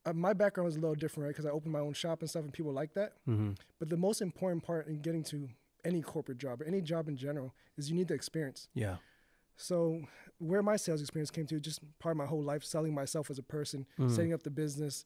uh, 0.06 0.12
my 0.12 0.32
background 0.32 0.66
was 0.66 0.76
a 0.76 0.80
little 0.80 0.94
different, 0.94 1.24
right? 1.26 1.34
Because 1.34 1.46
I 1.46 1.50
opened 1.50 1.72
my 1.72 1.80
own 1.80 1.92
shop 1.92 2.20
and 2.20 2.30
stuff, 2.30 2.44
and 2.44 2.52
people 2.52 2.72
like 2.72 2.94
that. 2.94 3.14
Mm-hmm. 3.28 3.52
But 3.78 3.90
the 3.90 3.96
most 3.96 4.22
important 4.22 4.62
part 4.62 4.86
in 4.86 5.00
getting 5.00 5.22
to 5.24 5.48
any 5.84 6.00
corporate 6.00 6.38
job 6.38 6.62
or 6.62 6.64
any 6.64 6.80
job 6.80 7.08
in 7.08 7.16
general 7.16 7.54
is 7.76 7.90
you 7.90 7.96
need 7.96 8.08
the 8.08 8.14
experience. 8.14 8.68
Yeah. 8.74 8.96
So 9.56 10.02
where 10.38 10.62
my 10.62 10.76
sales 10.76 11.00
experience 11.00 11.30
came 11.30 11.46
to, 11.46 11.58
just 11.60 11.80
part 11.98 12.12
of 12.12 12.16
my 12.16 12.26
whole 12.26 12.42
life, 12.42 12.62
selling 12.64 12.94
myself 12.94 13.30
as 13.30 13.38
a 13.38 13.42
person, 13.42 13.86
setting 14.08 14.32
up 14.34 14.42
the 14.42 14.50
business, 14.50 15.04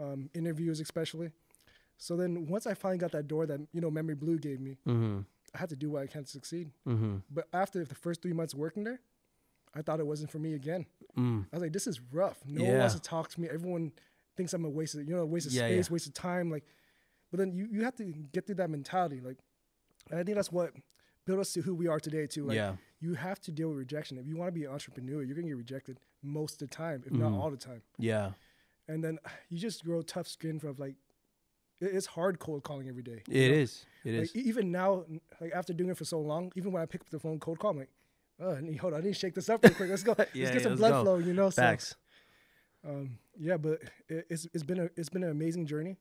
um, 0.00 0.30
interviews 0.34 0.80
especially. 0.80 1.30
So 1.98 2.16
then 2.16 2.46
once 2.46 2.66
I 2.66 2.74
finally 2.74 2.98
got 2.98 3.12
that 3.12 3.26
door 3.26 3.46
that 3.46 3.60
you 3.72 3.80
know 3.80 3.90
Memory 3.90 4.14
Blue 4.14 4.38
gave 4.38 4.60
me, 4.60 4.78
Mm-hmm. 4.86 5.20
I 5.54 5.58
had 5.58 5.68
to 5.68 5.76
do 5.76 5.90
what 5.90 6.02
I 6.02 6.06
can 6.06 6.24
to 6.24 6.30
succeed. 6.30 6.70
Mm-hmm. 6.88 7.16
But 7.30 7.46
after 7.52 7.84
the 7.84 7.94
first 7.94 8.22
three 8.22 8.32
months 8.32 8.54
working 8.54 8.84
there, 8.84 9.00
I 9.74 9.82
thought 9.82 10.00
it 10.00 10.06
wasn't 10.06 10.30
for 10.30 10.38
me 10.38 10.54
again. 10.54 10.86
Mm. 11.16 11.46
I 11.52 11.56
was 11.56 11.62
like, 11.62 11.72
this 11.72 11.86
is 11.86 12.00
rough. 12.12 12.38
No 12.46 12.64
one 12.64 12.78
wants 12.78 12.94
to 12.94 13.00
talk 13.00 13.28
to 13.30 13.40
me. 13.40 13.48
Everyone 13.52 13.92
thinks 14.36 14.52
I'm 14.52 14.64
a 14.64 14.70
waste 14.70 14.94
of, 14.94 15.06
you 15.08 15.14
know, 15.14 15.22
a 15.22 15.26
waste 15.26 15.46
of 15.46 15.52
Yeah, 15.52 15.66
space, 15.68 15.88
yeah. 15.88 15.92
waste 15.92 16.06
of 16.06 16.14
time. 16.14 16.50
Like, 16.50 16.64
but 17.30 17.38
then 17.38 17.52
you, 17.52 17.66
you 17.70 17.84
have 17.84 17.94
to 17.96 18.04
get 18.04 18.46
through 18.46 18.56
that 18.56 18.70
mentality. 18.70 19.20
Like, 19.20 19.38
and 20.10 20.18
I 20.18 20.24
think 20.24 20.36
that's 20.36 20.52
what 20.52 20.72
built 21.26 21.38
us 21.40 21.52
to 21.54 21.62
who 21.62 21.74
we 21.74 21.86
are 21.86 22.00
today 22.00 22.26
too. 22.26 22.44
Like, 22.46 22.56
Yeah. 22.56 22.76
you 23.00 23.14
have 23.14 23.40
to 23.42 23.52
deal 23.52 23.68
with 23.68 23.78
rejection. 23.78 24.18
If 24.18 24.26
you 24.26 24.36
want 24.36 24.48
to 24.48 24.52
be 24.52 24.64
an 24.64 24.72
entrepreneur, 24.72 25.22
you're 25.22 25.34
gonna 25.36 25.48
get 25.48 25.56
rejected 25.56 25.98
most 26.22 26.60
of 26.62 26.68
the 26.70 26.74
time, 26.74 27.02
if 27.06 27.12
not 27.12 27.32
Mhm. 27.32 27.38
all 27.38 27.50
the 27.50 27.56
time. 27.56 27.82
Yeah. 27.98 28.32
And 28.88 29.02
then 29.04 29.18
you 29.48 29.58
just 29.58 29.84
grow 29.84 30.02
tough 30.02 30.26
skin 30.28 30.58
from 30.58 30.74
like, 30.78 30.96
it's 31.80 32.06
hard 32.06 32.38
cold 32.38 32.62
calling 32.62 32.88
every 32.88 33.02
day. 33.02 33.22
It 33.28 33.48
know? 33.50 33.56
is. 33.56 33.86
It 34.04 34.14
Like, 34.14 34.22
is. 34.24 34.36
even 34.36 34.70
now, 34.70 35.04
like 35.40 35.52
after 35.52 35.72
doing 35.72 35.90
it 35.90 35.96
for 35.96 36.04
so 36.04 36.20
long, 36.20 36.52
even 36.56 36.72
when 36.72 36.82
I 36.82 36.86
pick 36.86 37.00
up 37.00 37.10
the 37.10 37.18
phone 37.18 37.38
cold 37.40 37.58
call, 37.58 37.70
I'm 37.72 37.78
like, 37.78 37.90
oh, 38.40 38.54
I 38.56 38.60
need, 38.60 38.76
hold 38.76 38.92
on, 38.94 39.00
I 39.00 39.02
need 39.04 39.14
to 39.14 39.18
shake 39.18 39.34
this 39.34 39.48
up 39.48 39.64
real 39.64 39.74
quick. 39.74 39.90
Let's 39.90 40.02
go. 40.02 40.12
Yeah, 40.12 40.16
let's 40.24 40.34
yeah, 40.36 40.52
get 40.52 40.62
some 40.62 40.72
let's 40.72 40.78
blood 40.80 40.90
go. 40.90 41.02
flow, 41.02 41.18
you 41.18 41.32
know. 41.34 41.50
So, 41.50 41.62
Facts. 41.62 41.96
Um, 42.88 43.18
yeah, 43.38 43.56
but 43.56 43.80
it, 44.08 44.26
it's 44.28 44.46
it's 44.52 44.62
been 44.64 44.78
a 44.80 44.90
it's 44.96 45.08
been 45.08 45.22
an 45.24 45.30
amazing 45.30 45.66
journey. 45.66 45.96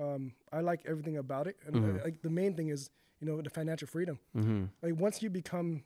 Um, 0.00 0.32
I 0.52 0.60
like 0.60 0.80
everything 0.86 1.16
about 1.18 1.46
it, 1.46 1.56
and 1.66 1.76
uh, 1.76 1.78
Mhm. 1.80 2.04
like 2.04 2.22
the 2.22 2.30
main 2.30 2.54
thing 2.54 2.68
is 2.68 2.90
you 3.20 3.26
know 3.26 3.40
the 3.40 3.50
financial 3.50 3.86
freedom. 3.88 4.18
Mm-hmm. 4.36 4.64
Like 4.82 4.94
once 4.98 5.22
you 5.22 5.30
become 5.30 5.82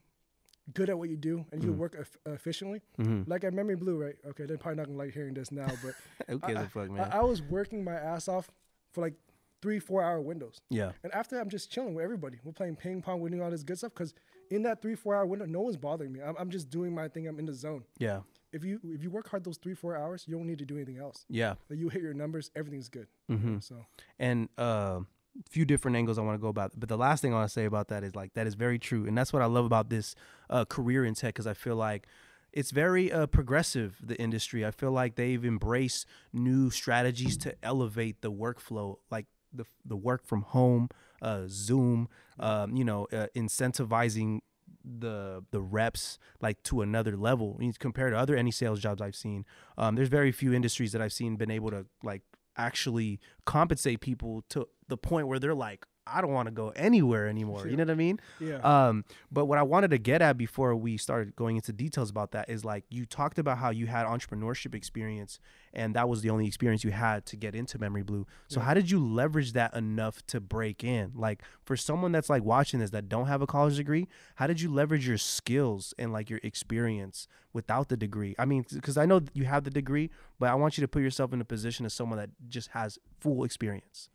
good 0.73 0.89
at 0.89 0.97
what 0.99 1.11
you 1.11 1.17
do 1.17 1.45
and 1.53 1.63
you 1.63 1.73
Mhm. 1.73 1.77
work 1.77 1.95
eff- 1.99 2.17
efficiently, 2.27 2.81
Mm-hmm. 2.99 3.31
like 3.31 3.45
at 3.45 3.53
Memory 3.53 3.77
Blue, 3.77 3.99
right? 4.03 4.17
Okay, 4.27 4.47
they're 4.47 4.57
probably 4.57 4.77
not 4.77 4.87
gonna 4.87 4.99
like 4.99 5.13
hearing 5.13 5.35
this 5.35 5.53
now, 5.53 5.67
but 5.85 5.95
Who 6.29 6.39
gives 6.39 6.59
I- 6.61 6.63
a 6.63 6.69
fuck, 6.69 6.91
I, 6.91 6.93
man? 6.93 7.13
I 7.13 7.23
was 7.23 7.43
working 7.43 7.85
my 7.85 7.95
ass 7.95 8.29
off 8.29 8.51
for 8.93 9.01
like 9.03 9.15
three 9.61 9.79
four 9.79 10.03
hour 10.03 10.21
windows, 10.21 10.61
yeah. 10.71 10.93
and 11.03 11.13
after 11.13 11.37
that, 11.37 11.43
I'm 11.43 11.51
just 11.51 11.71
chilling 11.71 11.95
with 11.95 12.05
everybody. 12.05 12.39
We're 12.45 12.53
playing 12.53 12.77
ping 12.77 13.03
pong, 13.03 13.21
we're 13.21 13.29
doing 13.31 13.43
all 13.43 13.51
this 13.51 13.63
good 13.63 13.79
stuff 13.79 13.93
because 13.95 14.15
in 14.51 14.63
that 14.63 14.81
three 14.81 14.95
four 14.95 15.15
hour 15.17 15.27
window, 15.27 15.45
no 15.47 15.61
one's 15.63 15.77
bothering 15.77 16.13
me. 16.13 16.21
I'm, 16.23 16.37
I'm 16.39 16.51
just 16.51 16.71
doing 16.71 16.95
my 16.95 17.09
thing. 17.09 17.27
I'm 17.27 17.39
in 17.39 17.47
the 17.47 17.55
zone. 17.55 17.85
Yeah. 17.99 18.21
If 18.55 18.65
you 18.65 18.81
if 18.85 19.03
you 19.03 19.11
work 19.11 19.29
hard 19.29 19.45
those 19.45 19.59
three 19.59 19.75
four 19.75 19.97
hours, 19.97 20.25
you 20.27 20.37
don't 20.37 20.47
need 20.47 20.59
to 20.59 20.65
do 20.65 20.77
anything 20.77 20.99
else. 20.99 21.27
Yeah. 21.29 21.55
Like 21.69 21.79
you 21.79 21.89
hit 21.89 22.03
your 22.03 22.15
numbers, 22.15 22.51
everything's 22.55 22.89
good. 22.89 23.09
Mm-hmm. 23.31 23.59
So 23.59 23.85
and 24.19 24.49
a 24.57 25.03
few 25.51 25.65
different 25.65 25.97
angles 25.97 26.19
I 26.19 26.23
want 26.23 26.39
to 26.39 26.43
go 26.43 26.49
about. 26.49 26.73
But 26.79 26.89
the 26.89 26.97
last 26.97 27.21
thing 27.21 27.33
I 27.33 27.37
want 27.37 27.49
to 27.49 27.53
say 27.53 27.65
about 27.65 27.89
that 27.89 28.05
is 28.05 28.15
like 28.15 28.35
that 28.35 28.47
is 28.47 28.55
very 28.55 28.79
true, 28.79 29.07
and 29.07 29.17
that's 29.17 29.33
what 29.33 29.43
I 29.43 29.47
love 29.47 29.65
about 29.65 29.91
this 29.91 30.15
uh, 30.49 30.65
career 30.65 31.05
in 31.05 31.15
tech 31.15 31.35
because 31.35 31.47
I 31.47 31.55
feel 31.55 31.77
like 31.77 32.07
it's 32.53 32.71
very 32.71 33.11
uh, 33.11 33.27
progressive. 33.27 33.99
The 34.03 34.17
industry, 34.17 34.65
I 34.65 34.71
feel 34.71 34.93
like 34.93 35.17
they've 35.17 35.45
embraced 35.45 36.07
new 36.33 36.71
strategies 36.71 37.37
to 37.39 37.57
elevate 37.63 38.21
the 38.21 38.31
workflow, 38.31 38.99
like 39.11 39.27
the 39.53 39.65
the 39.85 39.97
work 39.97 40.25
from 40.25 40.43
home, 40.43 40.89
uh, 41.21 41.43
Zoom, 41.49 42.09
um, 42.39 42.77
you 42.77 42.85
know, 42.85 43.07
uh, 43.13 43.27
incentivizing 43.35 44.41
the 44.85 45.45
the 45.51 45.61
reps 45.61 46.19
like 46.41 46.63
to 46.63 46.83
another 46.83 47.17
level 47.17 47.55
I 47.57 47.63
mean, 47.63 47.73
compared 47.79 48.13
to 48.13 48.19
other 48.19 48.37
any 48.37 48.51
sales 48.51 48.81
jobs 48.81 49.01
I've 49.01 49.17
seen. 49.17 49.45
Um, 49.79 49.95
there's 49.95 50.09
very 50.09 50.33
few 50.33 50.53
industries 50.53 50.93
that 50.93 51.01
I've 51.01 51.13
seen 51.13 51.37
been 51.37 51.51
able 51.51 51.71
to 51.71 51.87
like 52.03 52.23
actually 52.57 53.21
compensate 53.45 54.01
people 54.01 54.45
to 54.51 54.69
the 54.89 54.97
point 54.97 55.27
where 55.27 55.39
they're 55.39 55.55
like, 55.55 55.87
I 56.07 56.21
don't 56.21 56.33
want 56.33 56.47
to 56.47 56.53
go 56.53 56.71
anywhere 56.71 57.29
anymore. 57.29 57.67
You 57.67 57.77
know 57.77 57.83
what 57.83 57.91
I 57.91 57.95
mean? 57.95 58.21
yeah, 58.41 58.59
Um, 58.59 59.05
but 59.33 59.47
what 59.47 59.59
I 59.59 59.63
wanted 59.63 59.91
to 59.93 59.99
get 59.99 60.21
at 60.23 60.37
before 60.37 60.75
we 60.77 60.97
started 60.97 61.35
going 61.37 61.57
into 61.57 61.73
details 61.73 62.11
about 62.11 62.33
that 62.33 62.49
is 62.49 62.65
like 62.65 62.85
you 62.91 63.07
talked 63.07 63.39
about 63.39 63.59
how 63.59 63.71
you 63.71 63.87
had 63.87 64.07
entrepreneurship 64.07 64.75
experience 64.75 65.39
and 65.73 65.95
that 65.95 66.09
was 66.09 66.23
the 66.23 66.31
only 66.31 66.47
experience 66.47 66.85
you 66.85 66.93
had 66.93 67.27
to 67.27 67.37
get 67.37 67.55
into 67.55 67.79
Memory 67.79 68.03
Blue. 68.03 68.27
So 68.49 68.61
how 68.61 68.75
did 68.75 68.91
you 68.91 69.05
leverage 69.05 69.53
that 69.55 69.75
enough 69.75 70.25
to 70.29 70.41
break 70.41 70.85
in? 70.85 71.13
Like 71.15 71.43
for 71.65 71.77
someone 71.77 72.13
that's 72.13 72.31
like 72.31 72.45
watching 72.45 72.81
this 72.81 72.91
that 72.91 73.09
don't 73.09 73.27
have 73.27 73.43
a 73.43 73.47
college 73.47 73.77
degree, 73.77 74.07
how 74.37 74.47
did 74.47 74.61
you 74.61 74.73
leverage 74.73 75.07
your 75.07 75.19
skills 75.19 75.93
and 75.99 76.13
like 76.13 76.31
your 76.31 76.41
experience 76.43 77.27
without 77.53 77.89
the 77.89 77.97
degree? 77.97 78.35
I 78.39 78.45
mean, 78.45 78.65
because 78.73 78.97
I 78.97 79.07
know 79.07 79.23
you 79.33 79.45
have 79.47 79.65
the 79.65 79.71
degree, 79.71 80.11
but 80.39 80.49
I 80.49 80.55
want 80.55 80.79
you 80.79 80.83
to 80.83 80.89
put 80.89 81.03
yourself 81.03 81.33
in 81.33 81.41
a 81.41 81.45
position 81.45 81.85
as 81.87 81.93
someone 81.93 82.19
that 82.19 82.31
just 82.49 82.69
has 82.71 82.99
full 83.21 83.43
experience. 83.45 84.09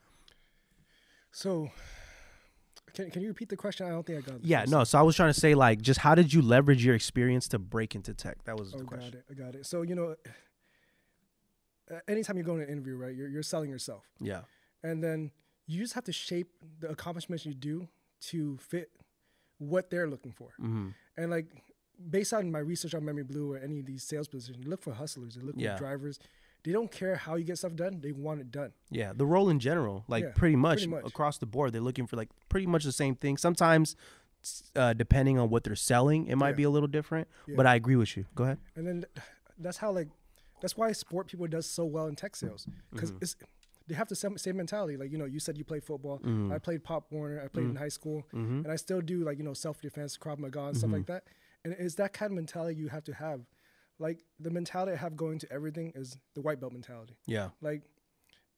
So 1.31 1.69
can 2.93 3.09
can 3.11 3.21
you 3.21 3.27
repeat 3.29 3.49
the 3.49 3.55
question? 3.57 3.85
I 3.87 3.89
don't 3.89 4.05
think 4.05 4.27
I 4.27 4.31
got. 4.31 4.43
Yeah, 4.43 4.65
no. 4.67 4.83
So 4.83 4.97
I 4.97 5.01
was 5.03 5.15
trying 5.15 5.31
to 5.33 5.39
say, 5.39 5.53
like, 5.55 5.81
just 5.81 5.99
how 5.99 6.15
did 6.15 6.33
you 6.33 6.41
leverage 6.41 6.83
your 6.83 6.95
experience 6.95 7.47
to 7.49 7.59
break 7.59 7.95
into 7.95 8.13
tech? 8.13 8.43
That 8.45 8.57
was 8.57 8.73
Oh, 8.73 8.77
the 8.79 8.83
got 8.85 8.93
question. 8.99 9.13
it. 9.19 9.25
I 9.29 9.33
got 9.33 9.55
it. 9.55 9.65
So 9.65 9.83
you 9.83 9.95
know, 9.95 10.15
anytime 12.07 12.37
you 12.37 12.43
go 12.43 12.55
in 12.55 12.61
an 12.61 12.69
interview, 12.69 12.95
right, 12.95 13.15
you're 13.15 13.27
you're 13.29 13.43
selling 13.43 13.69
yourself, 13.69 14.03
Yeah. 14.19 14.41
and 14.83 15.03
then 15.03 15.31
you 15.67 15.79
just 15.81 15.93
have 15.93 16.03
to 16.05 16.11
shape 16.11 16.49
the 16.79 16.89
accomplishments 16.89 17.45
you 17.45 17.53
do 17.53 17.87
to 18.21 18.57
fit 18.57 18.91
what 19.59 19.89
they're 19.89 20.07
looking 20.09 20.31
for. 20.31 20.49
Mm-hmm. 20.59 20.89
And 21.17 21.29
like 21.31 21.47
based 22.09 22.33
on 22.33 22.49
my 22.51 22.59
research 22.59 22.95
on 22.95 23.03
Memory 23.05 23.23
Blue 23.23 23.51
or 23.53 23.57
any 23.57 23.79
of 23.79 23.85
these 23.85 24.03
sales 24.03 24.27
positions, 24.27 24.65
look 24.67 24.81
for 24.81 24.93
hustlers. 24.93 25.35
They 25.35 25.41
look 25.41 25.55
Yeah. 25.57 25.75
for 25.75 25.79
drivers. 25.83 26.17
They 26.63 26.71
don't 26.73 26.91
care 26.91 27.15
how 27.15 27.35
you 27.35 27.45
get 27.45 27.57
stuff 27.57 27.75
done. 27.75 28.01
They 28.01 28.11
want 28.11 28.41
it 28.41 28.51
done. 28.51 28.73
Yeah. 28.91 29.13
The 29.15 29.25
role 29.25 29.49
in 29.49 29.59
general, 29.59 30.03
like, 30.07 30.23
Yeah, 30.25 30.31
pretty, 30.35 30.55
much 30.57 30.79
pretty 30.79 30.87
much. 30.91 31.05
across 31.05 31.37
the 31.37 31.45
board, 31.45 31.71
they're 31.73 31.81
looking 31.81 32.05
for 32.05 32.17
like 32.17 32.29
pretty 32.49 32.67
much 32.67 32.83
the 32.83 32.91
same 32.91 33.15
thing. 33.15 33.37
Sometimes, 33.37 33.95
uh, 34.75 34.93
depending 34.93 35.37
on 35.39 35.49
what 35.49 35.63
they're 35.63 35.75
selling, 35.75 36.27
it 36.27 36.35
might 36.35 36.49
Yeah. 36.49 36.55
be 36.55 36.63
a 36.63 36.69
little 36.69 36.87
different. 36.87 37.27
Yeah. 37.47 37.55
But 37.55 37.65
I 37.65 37.75
agree 37.75 37.95
with 37.95 38.15
you. 38.17 38.25
Go 38.35 38.43
ahead. 38.43 38.57
And 38.75 38.85
then 38.87 39.05
that's 39.57 39.77
how 39.77 39.91
like 39.91 40.09
that's 40.61 40.75
why 40.75 40.91
sport 40.91 41.27
people 41.27 41.47
does 41.47 41.65
so 41.65 41.85
well 41.85 42.07
in 42.07 42.15
tech 42.15 42.35
sales 42.35 42.67
because 42.91 43.11
Mm-hmm. 43.11 43.19
it's 43.23 43.35
they 43.87 43.95
have 43.95 44.07
the 44.07 44.15
same, 44.15 44.37
same 44.37 44.55
mentality. 44.57 44.97
Like 44.97 45.11
you 45.11 45.17
know, 45.17 45.25
you 45.25 45.39
said 45.39 45.57
you 45.57 45.63
played 45.63 45.83
football. 45.83 46.19
Mm-hmm. 46.19 46.51
I 46.51 46.59
played 46.59 46.83
Pop 46.83 47.11
Warner. 47.11 47.41
I 47.43 47.47
played 47.47 47.65
in 47.65 47.75
high 47.75 47.87
school, 47.89 48.23
and 48.33 48.67
I 48.67 48.75
still 48.75 49.01
do 49.01 49.23
like 49.23 49.37
you 49.39 49.43
know 49.43 49.53
self 49.53 49.81
defense, 49.81 50.17
Krav 50.17 50.37
Maga, 50.37 50.65
and 50.67 50.77
stuff 50.77 50.91
like 50.91 51.01
Mm-hmm. 51.03 51.13
that. 51.13 51.23
And 51.65 51.73
it's 51.77 51.95
that 51.95 52.13
kind 52.13 52.31
of 52.31 52.35
mentality 52.35 52.75
you 52.79 52.89
have 52.89 53.03
to 53.05 53.13
have. 53.13 53.41
Like 53.99 54.19
the 54.39 54.49
mentality 54.49 54.93
I 54.93 54.95
have 54.95 55.15
going 55.15 55.39
to 55.39 55.51
everything 55.51 55.91
is 55.95 56.17
the 56.33 56.41
white 56.41 56.59
belt 56.59 56.73
mentality. 56.73 57.17
Yeah. 57.25 57.49
Like 57.61 57.83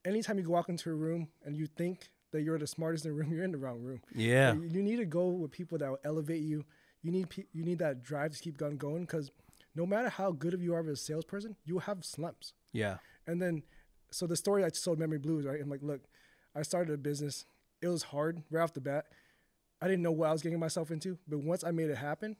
anytime 0.05 0.39
you 0.39 0.49
walk 0.49 0.69
into 0.69 0.89
a 0.89 0.93
room 0.93 1.29
and 1.43 1.55
you 1.55 1.65
think 1.65 2.09
that 2.31 2.43
you're 2.43 2.57
the 2.57 2.67
smartest 2.67 3.05
in 3.05 3.11
the 3.11 3.17
room, 3.17 3.31
you're 3.33 3.43
in 3.43 3.51
the 3.51 3.57
wrong 3.57 3.81
room. 3.81 4.01
Yeah. 4.13 4.53
You, 4.53 4.63
you 4.63 4.83
need 4.83 4.97
to 4.97 5.05
go 5.05 5.27
with 5.27 5.51
people 5.51 5.77
that 5.79 5.89
will 5.89 5.99
elevate 6.03 6.41
you. 6.41 6.63
You 7.01 7.11
need 7.11 7.29
pe- 7.29 7.47
you 7.51 7.63
need 7.63 7.79
that 7.79 8.03
drive 8.03 8.33
to 8.33 8.39
keep 8.39 8.57
going 8.57 8.77
going 8.77 9.01
because 9.01 9.31
no 9.75 9.85
matter 9.85 10.09
how 10.09 10.31
good 10.31 10.53
of 10.53 10.61
you 10.61 10.73
are 10.75 10.81
as 10.81 10.87
a 10.87 10.95
salesperson, 10.95 11.55
you 11.65 11.79
have 11.79 12.03
slumps. 12.05 12.53
Yeah. 12.73 12.97
And 13.25 13.41
then, 13.41 13.63
so 14.11 14.27
the 14.27 14.35
story 14.35 14.63
I 14.63 14.69
sold 14.69 14.99
Memory 14.99 15.19
Blues, 15.19 15.45
right? 15.45 15.59
I'm 15.61 15.69
like, 15.69 15.81
look, 15.81 16.01
I 16.55 16.61
started 16.63 16.93
a 16.93 16.97
business. 16.97 17.45
It 17.81 17.87
was 17.87 18.03
hard 18.03 18.43
right 18.51 18.61
off 18.61 18.73
the 18.73 18.81
bat. 18.81 19.05
I 19.81 19.87
didn't 19.87 20.03
know 20.03 20.11
what 20.11 20.29
I 20.29 20.31
was 20.31 20.41
getting 20.43 20.59
myself 20.59 20.91
into, 20.91 21.17
but 21.27 21.39
once 21.39 21.63
I 21.63 21.71
made 21.71 21.89
it 21.89 21.97
happen, 21.97 22.35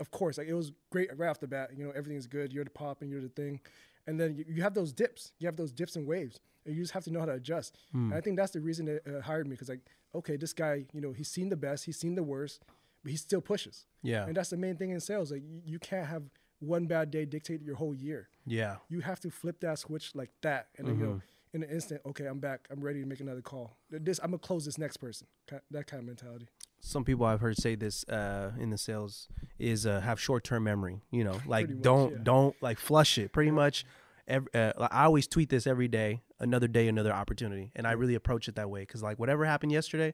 of 0.00 0.10
course, 0.10 0.38
like 0.38 0.48
it 0.48 0.54
was 0.54 0.72
great 0.90 1.08
right 1.16 1.28
off 1.28 1.40
the 1.40 1.46
bat. 1.46 1.70
You 1.76 1.84
know, 1.84 1.92
everything's 1.94 2.26
good. 2.26 2.52
You're 2.52 2.64
the 2.64 2.70
pop 2.70 3.02
and 3.02 3.10
you're 3.10 3.20
the 3.20 3.28
thing. 3.28 3.60
And 4.06 4.18
then 4.20 4.34
you, 4.34 4.44
you 4.48 4.62
have 4.62 4.74
those 4.74 4.92
dips. 4.92 5.32
You 5.38 5.46
have 5.46 5.56
those 5.56 5.72
dips 5.72 5.96
and 5.96 6.06
waves. 6.06 6.40
And 6.66 6.74
you 6.74 6.82
just 6.82 6.92
have 6.94 7.04
to 7.04 7.10
know 7.10 7.20
how 7.20 7.26
to 7.26 7.32
adjust. 7.32 7.76
And 7.92 8.14
I 8.14 8.20
think 8.20 8.36
that's 8.36 8.52
the 8.52 8.60
reason 8.60 8.86
they 8.86 8.98
uh, 9.10 9.20
hired 9.20 9.46
me 9.46 9.52
because, 9.52 9.68
like, 9.68 9.80
okay, 10.14 10.36
this 10.36 10.52
guy, 10.52 10.84
you 10.92 11.00
know, 11.00 11.12
he's 11.12 11.28
seen 11.28 11.48
the 11.48 11.56
best, 11.56 11.84
he's 11.84 11.98
seen 11.98 12.14
the 12.14 12.22
worst, 12.22 12.62
but 13.02 13.10
he 13.10 13.16
still 13.16 13.40
pushes. 13.40 13.86
Yeah. 14.02 14.24
And 14.26 14.36
that's 14.36 14.50
the 14.50 14.56
main 14.56 14.76
thing 14.76 14.90
in 14.90 15.00
sales. 15.00 15.30
Like, 15.30 15.42
you, 15.42 15.60
you 15.64 15.78
can't 15.78 16.06
have 16.06 16.22
one 16.60 16.86
bad 16.86 17.10
day 17.10 17.24
dictate 17.26 17.62
your 17.62 17.76
whole 17.76 17.94
year 17.94 18.28
Yeah. 18.46 18.76
you 18.88 19.00
have 19.00 19.20
to 19.20 19.30
flip 19.30 19.60
that 19.60 19.78
switch 19.78 20.14
like 20.14 20.30
that, 20.42 20.68
and 20.78 20.88
then 20.88 20.98
you 20.98 21.04
Mm-hmm. 21.04 21.12
know, 21.14 21.22
in 21.52 21.62
an 21.62 21.68
instant, 21.70 22.00
okay, 22.06 22.24
I'm 22.26 22.38
back. 22.40 22.66
I'm 22.70 22.80
ready 22.80 23.00
to 23.00 23.06
make 23.06 23.20
another 23.20 23.42
call. 23.42 23.76
This, 23.90 24.18
I'm 24.22 24.30
gonna 24.30 24.38
close 24.38 24.64
this 24.64 24.76
next 24.78 24.96
person. 24.96 25.26
That 25.70 25.86
kind 25.86 26.00
of 26.00 26.06
mentality. 26.06 26.48
Some 26.86 27.02
people 27.02 27.24
I've 27.24 27.40
heard 27.40 27.56
say 27.56 27.76
this 27.76 28.04
uh, 28.08 28.52
in 28.60 28.68
the 28.68 28.76
sales 28.76 29.28
is 29.58 29.86
uh, 29.86 30.00
have 30.00 30.20
short 30.20 30.44
term 30.44 30.64
memory. 30.64 31.00
You 31.10 31.24
know, 31.24 31.40
like 31.46 31.68
much, 31.68 31.80
don't 31.82 32.12
yeah. 32.12 32.18
don't 32.22 32.62
like 32.62 32.78
flush 32.78 33.16
it. 33.16 33.32
Pretty 33.32 33.50
much, 33.50 33.86
every, 34.28 34.48
uh, 34.54 34.72
like, 34.78 34.92
I 34.92 35.04
always 35.04 35.26
tweet 35.26 35.48
this 35.48 35.66
every 35.66 35.88
day. 35.88 36.20
Another 36.40 36.68
day, 36.68 36.88
another 36.88 37.12
opportunity, 37.12 37.70
and 37.74 37.86
I 37.86 37.92
really 37.92 38.14
approach 38.14 38.48
it 38.48 38.56
that 38.56 38.68
way 38.68 38.80
because 38.80 39.02
like 39.02 39.18
whatever 39.18 39.46
happened 39.46 39.72
yesterday. 39.72 40.12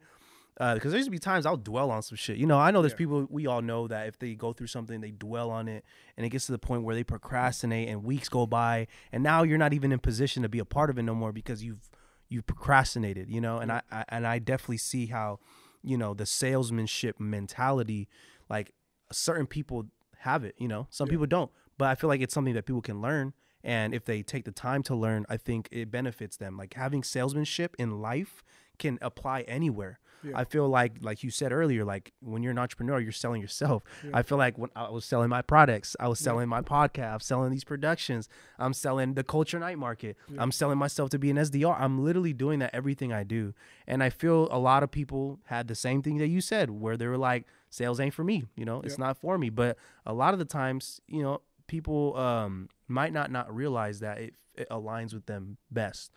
Because 0.58 0.92
there 0.92 0.98
used 0.98 1.06
to 1.06 1.10
be 1.10 1.18
times 1.18 1.46
I'll 1.46 1.56
dwell 1.56 1.90
on 1.90 2.02
some 2.02 2.16
shit. 2.16 2.36
You 2.36 2.46
know, 2.46 2.58
I 2.58 2.70
know 2.70 2.82
there's 2.82 2.92
Yeah. 2.92 2.98
people 2.98 3.26
we 3.30 3.46
all 3.46 3.62
know 3.62 3.88
that 3.88 4.08
if 4.08 4.18
they 4.18 4.34
go 4.34 4.52
through 4.52 4.66
something, 4.66 5.00
they 5.00 5.10
dwell 5.10 5.50
on 5.50 5.68
it, 5.68 5.84
and 6.16 6.26
it 6.26 6.28
gets 6.28 6.46
to 6.46 6.52
the 6.52 6.58
point 6.58 6.82
where 6.84 6.94
they 6.94 7.02
procrastinate, 7.02 7.88
and 7.88 8.04
weeks 8.04 8.28
go 8.28 8.46
by, 8.46 8.86
and 9.10 9.22
now 9.22 9.42
you're 9.42 9.58
not 9.58 9.72
even 9.72 9.90
in 9.90 9.98
position 9.98 10.42
to 10.42 10.48
be 10.48 10.58
a 10.58 10.64
part 10.64 10.90
of 10.90 10.98
it 10.98 11.02
no 11.02 11.14
more 11.14 11.32
because 11.32 11.64
you've 11.64 11.88
you 12.28 12.42
procrastinated, 12.42 13.28
you 13.28 13.40
know, 13.40 13.58
and 13.58 13.72
I, 13.72 13.82
I 13.90 14.04
and 14.10 14.26
I 14.26 14.38
definitely 14.38 14.76
see 14.76 15.06
how, 15.06 15.38
you 15.82 15.96
know, 15.96 16.14
the 16.14 16.26
salesmanship 16.26 17.18
mentality, 17.18 18.08
like 18.48 18.72
certain 19.12 19.46
people 19.46 19.86
have 20.18 20.44
it, 20.44 20.54
you 20.58 20.68
know, 20.68 20.86
some 20.90 21.08
people 21.08 21.26
don't, 21.26 21.50
but 21.78 21.88
I 21.88 21.94
feel 21.94 22.08
like 22.08 22.20
it's 22.20 22.34
something 22.34 22.54
that 22.54 22.66
people 22.66 22.82
can 22.82 23.00
learn. 23.00 23.32
And 23.62 23.94
if 23.94 24.04
they 24.04 24.22
take 24.22 24.44
the 24.44 24.52
time 24.52 24.82
to 24.84 24.94
learn, 24.94 25.26
I 25.28 25.36
think 25.36 25.68
it 25.70 25.90
benefits 25.90 26.36
them. 26.36 26.56
Like 26.56 26.74
having 26.74 27.02
salesmanship 27.02 27.76
in 27.78 28.00
life 28.00 28.42
can 28.78 28.98
apply 29.02 29.42
anywhere. 29.42 29.98
I 30.34 30.44
feel 30.44 30.68
like, 30.68 30.94
like 31.00 31.22
you 31.22 31.30
said 31.30 31.52
earlier, 31.52 31.84
like 31.84 32.12
when 32.20 32.42
you're 32.42 32.52
an 32.52 32.58
entrepreneur, 32.58 33.00
you're 33.00 33.12
selling 33.12 33.40
yourself. 33.40 33.82
I 34.12 34.22
feel 34.22 34.38
like 34.38 34.58
when 34.58 34.70
I 34.76 34.90
was 34.90 35.04
selling 35.04 35.28
my 35.28 35.42
products, 35.42 35.96
I 35.98 36.08
was 36.08 36.18
selling 36.18 36.48
my 36.48 36.60
podcast, 36.62 37.12
I'm 37.14 37.20
selling 37.20 37.50
these 37.50 37.64
productions, 37.64 38.28
I'm 38.58 38.72
selling 38.72 39.14
the 39.14 39.24
culture 39.24 39.58
night 39.58 39.78
market, 39.78 40.16
I'm 40.38 40.52
selling 40.52 40.78
myself 40.78 41.10
to 41.10 41.18
be 41.18 41.30
an 41.30 41.36
SDR. 41.36 41.76
I'm 41.80 42.04
literally 42.04 42.32
doing 42.32 42.58
that 42.60 42.74
everything 42.74 43.12
I 43.12 43.24
do. 43.24 43.54
And 43.86 44.02
I 44.02 44.10
feel 44.10 44.48
a 44.50 44.58
lot 44.58 44.82
of 44.82 44.90
people 44.90 45.40
had 45.46 45.68
the 45.68 45.74
same 45.74 46.02
thing 46.02 46.18
that 46.18 46.28
you 46.28 46.40
said, 46.40 46.70
where 46.70 46.96
they 46.96 47.06
were 47.06 47.18
like, 47.18 47.46
sales 47.70 48.00
ain't 48.00 48.14
for 48.14 48.24
me, 48.24 48.44
you 48.56 48.64
know, 48.64 48.80
it's 48.82 48.98
not 48.98 49.16
for 49.16 49.38
me. 49.38 49.48
But 49.48 49.78
a 50.04 50.12
lot 50.12 50.32
of 50.32 50.38
the 50.38 50.44
times, 50.44 51.00
you 51.06 51.22
know, 51.22 51.40
people 51.66 52.16
um, 52.16 52.68
might 52.88 53.12
not 53.12 53.30
not 53.30 53.54
realize 53.54 54.00
that 54.00 54.18
it, 54.18 54.34
it 54.56 54.68
aligns 54.70 55.14
with 55.14 55.26
them 55.26 55.56
best. 55.70 56.10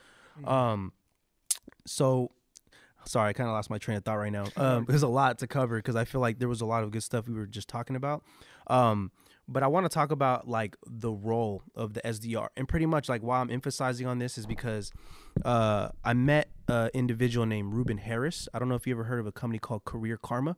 Um, 0.46 0.94
so 1.86 2.32
sorry, 3.06 3.30
I 3.30 3.34
kind 3.34 3.50
of 3.50 3.54
lost 3.54 3.70
my 3.70 3.78
train 3.78 3.98
of 3.98 4.04
thought 4.06 4.16
right 4.16 4.32
now. 4.32 4.46
Um, 4.58 4.86
there's 4.88 5.04
a 5.04 5.08
lot 5.08 5.40
to 5.40 5.48
cover 5.48 5.78
because 5.78 5.96
I 5.96 6.06
feel 6.06 6.22
like 6.22 6.40
there 6.40 6.48
was 6.50 6.62
a 6.62 6.66
lot 6.66 6.84
of 6.84 6.92
good 6.92 7.04
stuff 7.04 7.28
we 7.28 7.34
were 7.34 7.46
just 7.46 7.68
talking 7.68 7.96
about. 7.96 8.24
Um, 8.68 9.12
but 9.48 9.62
I 9.62 9.68
want 9.68 9.86
to 9.86 9.90
talk 9.90 10.12
about 10.12 10.48
like 10.48 10.78
the 10.86 11.12
role 11.12 11.64
of 11.76 11.94
the 11.94 12.02
SDR, 12.02 12.48
and 12.56 12.68
pretty 12.68 12.86
much 12.86 13.10
like 13.10 13.22
why 13.22 13.40
I'm 13.40 13.50
emphasizing 13.52 14.08
on 14.08 14.20
this 14.20 14.38
is 14.38 14.46
because 14.46 14.92
uh, 15.44 15.90
I 16.04 16.14
met 16.14 16.50
an 16.68 16.90
individual 16.94 17.46
named 17.46 17.74
Ruben 17.74 17.98
Harris. 17.98 18.48
I 18.54 18.60
don't 18.60 18.70
know 18.70 18.76
if 18.76 18.88
you 18.88 18.94
ever 18.94 19.04
heard 19.06 19.20
of 19.20 19.28
a 19.28 19.32
company 19.34 19.60
called 19.60 19.84
Career 19.84 20.18
Karma, 20.18 20.56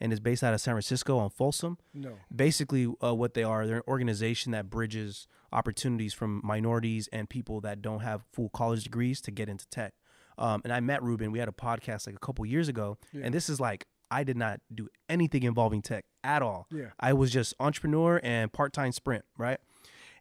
and 0.00 0.12
it's 0.12 0.20
based 0.20 0.44
out 0.44 0.54
of 0.54 0.60
San 0.60 0.74
Francisco 0.74 1.18
on 1.18 1.30
Folsom 1.30 1.78
No. 1.92 2.12
basically 2.34 2.86
uh, 3.02 3.12
what 3.14 3.34
they 3.34 3.42
are 3.42 3.66
they're 3.66 3.78
an 3.78 3.82
organization 3.88 4.52
that 4.52 4.70
bridges 4.70 5.26
opportunities 5.52 6.14
from 6.14 6.40
minorities 6.44 7.08
and 7.12 7.28
people 7.28 7.60
that 7.62 7.82
don't 7.82 8.00
have 8.00 8.22
full 8.32 8.48
college 8.50 8.84
degrees 8.84 9.20
to 9.22 9.32
get 9.32 9.48
into 9.48 9.66
tech 9.68 9.94
um, 10.38 10.60
and 10.64 10.72
i 10.72 10.80
met 10.80 11.02
ruben. 11.02 11.30
We 11.32 11.38
had 11.38 11.48
a 11.48 11.52
podcast 11.52 12.06
like 12.06 12.16
a 12.16 12.20
couple 12.20 12.46
years 12.46 12.68
ago. 12.68 12.96
And 13.12 13.34
this 13.34 13.48
is 13.48 13.60
like 13.60 13.86
i 14.10 14.24
did 14.24 14.36
not 14.38 14.60
do 14.74 14.88
anything 15.10 15.42
involving 15.42 15.82
tech 15.82 16.04
at 16.24 16.40
all. 16.42 16.66
Yeah. 16.70 16.86
i 16.98 17.12
was 17.12 17.30
just 17.30 17.52
entrepreneur 17.60 18.20
and 18.22 18.50
part-time 18.52 18.92
sprint 18.92 19.24
right? 19.36 19.58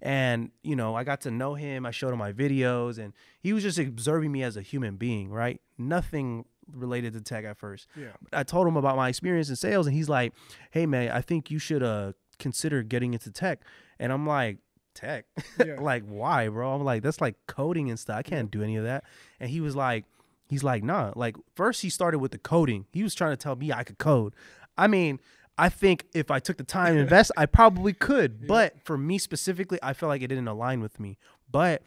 And 0.01 0.51
you 0.63 0.75
know 0.75 0.95
i 0.95 1.03
got 1.03 1.21
to 1.21 1.31
know 1.31 1.53
him. 1.55 1.85
I 1.85 1.91
showed 1.91 2.11
him 2.13 2.19
my 2.19 2.33
videos 2.33 2.97
and 2.97 3.13
he 3.39 3.53
was 3.53 3.63
just 3.63 3.79
observing 3.79 4.31
me 4.31 4.43
as 4.43 4.57
a 4.57 4.61
human 4.61 4.95
being 4.97 5.29
right? 5.31 5.61
Nothing 5.77 6.45
related 6.71 7.13
to 7.13 7.21
tech 7.21 7.45
at 7.45 7.57
first. 7.57 7.87
Yeah. 7.95 8.09
I 8.33 8.43
told 8.43 8.67
him 8.67 8.75
about 8.75 8.97
my 8.97 9.07
experience 9.07 9.47
in 9.49 9.55
sales, 9.55 9.87
and 9.87 9.95
he's 9.95 10.09
like, 10.09 10.33
"Hey 10.71 10.85
man, 10.85 11.11
I 11.11 11.21
think 11.21 11.49
you 11.49 11.59
should 11.59 11.81
uh 11.81 12.11
consider 12.39 12.83
getting 12.83 13.13
into 13.13 13.31
tech." 13.31 13.61
And 13.99 14.11
I'm 14.11 14.27
like, 14.27 14.57
"Tech? 14.97 15.25
Yeah. 15.65 15.75
like 15.79 16.03
why, 16.05 16.47
bro?" 16.49 16.73
I'm 16.75 16.83
like, 16.83 17.03
"That's 17.03 17.21
like 17.21 17.35
coding 17.47 17.89
and 17.89 17.99
stuff. 17.99 18.17
I 18.17 18.23
can't 18.23 18.49
do 18.51 18.63
any 18.63 18.75
of 18.77 18.83
that." 18.83 19.03
And 19.39 19.49
he 19.49 19.61
was 19.61 19.75
like, 19.75 20.05
"He's 20.49 20.63
like, 20.63 20.83
nah." 20.83 21.13
Like 21.15 21.35
first 21.55 21.81
he 21.81 21.89
started 21.89 22.19
with 22.19 22.31
the 22.31 22.37
coding. 22.37 22.85
He 22.91 23.03
was 23.03 23.13
trying 23.15 23.31
to 23.31 23.37
tell 23.37 23.55
me 23.55 23.71
I 23.71 23.83
could 23.83 23.97
code. 23.97 24.33
I 24.77 24.87
mean. 24.87 25.19
I 25.59 25.69
think 25.69 26.05
if 26.13 26.29
I 26.29 26.37
took 26.37 26.57
the 26.57 26.63
time 26.63 26.93
to 26.93 27.01
invest, 27.01 27.31
I 27.35 27.47
probably 27.47 27.91
could. 27.91 28.45
But 28.47 28.75
for 28.83 28.95
me 28.95 29.17
specifically, 29.17 29.79
I 29.81 29.93
felt 29.93 30.09
like 30.11 30.21
it 30.21 30.27
didn't 30.27 30.47
align 30.47 30.81
with 30.81 30.99
me. 30.99 31.17
But 31.51 31.81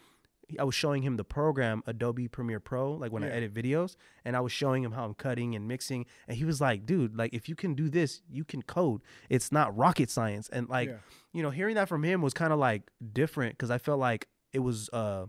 I 0.59 0.63
was 0.63 0.75
showing 0.75 1.03
him 1.03 1.17
the 1.17 1.23
program 1.23 1.83
Adobe 1.85 2.27
Premiere 2.27 2.59
Pro, 2.59 2.93
like 2.93 3.11
when 3.11 3.23
I 3.23 3.29
edit 3.29 3.53
videos, 3.53 3.95
and 4.25 4.35
I 4.35 4.39
was 4.41 4.51
showing 4.51 4.83
him 4.83 4.91
how 4.91 5.05
I'm 5.05 5.13
cutting 5.13 5.55
and 5.55 5.67
mixing, 5.67 6.05
and 6.27 6.37
he 6.37 6.45
was 6.45 6.59
like, 6.61 6.85
"Dude, 6.85 7.15
like 7.15 7.33
if 7.33 7.47
you 7.49 7.55
can 7.55 7.73
do 7.75 7.89
this, 7.89 8.21
you 8.29 8.43
can 8.43 8.61
code. 8.61 9.01
It's 9.29 9.51
not 9.51 9.75
rocket 9.77 10.09
science." 10.09 10.49
And 10.49 10.69
like, 10.69 10.89
Yeah. 10.89 10.97
you 11.33 11.43
know, 11.43 11.49
hearing 11.49 11.75
that 11.75 11.87
from 11.89 12.03
him 12.03 12.21
was 12.21 12.33
kind 12.33 12.51
of 12.53 12.59
like 12.59 12.89
different 13.13 13.53
because 13.57 13.71
I 13.71 13.77
felt 13.77 13.99
like 13.99 14.27
it 14.53 14.59
was 14.59 14.89
uh, 14.93 15.25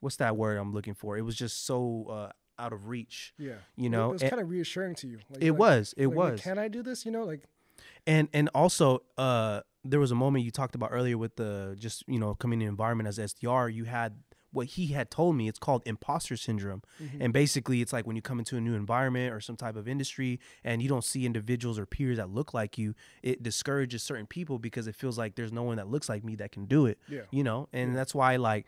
what's 0.00 0.16
that 0.16 0.36
word 0.36 0.56
I'm 0.58 0.72
looking 0.72 0.94
for? 0.94 1.16
It 1.16 1.22
was 1.22 1.36
just 1.36 1.64
so 1.66 2.06
uh 2.10 2.32
out 2.58 2.72
of 2.72 2.88
reach. 2.88 3.34
Yeah. 3.38 3.56
You 3.76 3.90
know, 3.90 4.10
it 4.10 4.12
was 4.14 4.22
kind 4.22 4.40
of 4.40 4.48
reassuring 4.48 4.94
to 4.96 5.06
you. 5.06 5.18
Like, 5.30 5.42
It 5.42 5.52
like- 5.52 5.58
was, 5.60 5.94
it 5.96 6.06
like, 6.06 6.16
like, 6.16 6.32
was. 6.32 6.40
Can 6.40 6.58
I 6.58 6.68
do 6.68 6.82
this? 6.82 7.04
You 7.04 7.12
know, 7.12 7.24
like 7.24 7.44
and 8.06 8.28
and 8.32 8.48
also 8.54 9.02
uh 9.18 9.60
there 9.84 10.00
was 10.00 10.10
a 10.10 10.14
moment 10.14 10.44
you 10.44 10.50
talked 10.50 10.74
about 10.74 10.88
earlier 10.92 11.16
with 11.18 11.36
the 11.36 11.76
just 11.78 12.02
you 12.08 12.18
know 12.18 12.34
coming 12.34 12.60
in 12.62 12.68
environment 12.68 13.08
as 13.08 13.18
SDR 13.18 13.72
you 13.72 13.84
had 13.84 14.16
what 14.56 14.66
he 14.66 14.88
had 14.88 15.10
told 15.10 15.36
me 15.36 15.46
it's 15.48 15.58
called 15.58 15.82
imposter 15.86 16.36
syndrome. 16.36 16.82
Mm-hmm. 17.02 17.22
And 17.22 17.32
basically 17.32 17.80
it's 17.82 17.92
like 17.92 18.06
when 18.06 18.16
you 18.16 18.22
come 18.22 18.38
into 18.38 18.56
a 18.56 18.60
new 18.60 18.74
environment 18.74 19.32
or 19.34 19.40
some 19.40 19.54
type 19.56 19.76
of 19.76 19.86
industry 19.86 20.40
and 20.64 20.82
you 20.82 20.88
don't 20.88 21.04
see 21.04 21.24
individuals 21.26 21.78
or 21.78 21.86
peers 21.86 22.16
that 22.16 22.30
look 22.30 22.52
like 22.54 22.76
you 22.78 22.94
it 23.22 23.42
discourages 23.42 24.02
certain 24.02 24.26
people 24.26 24.58
because 24.58 24.86
it 24.88 24.96
feels 24.96 25.16
like 25.18 25.34
there's 25.36 25.52
no 25.52 25.62
one 25.62 25.76
that 25.76 25.88
looks 25.88 26.08
like 26.08 26.24
me 26.24 26.34
that 26.36 26.50
can 26.50 26.64
do 26.64 26.86
it 26.86 26.98
Yeah. 27.08 27.20
you 27.30 27.44
know? 27.44 27.68
And 27.72 27.94
that's 27.96 28.14
why 28.14 28.36
like 28.36 28.66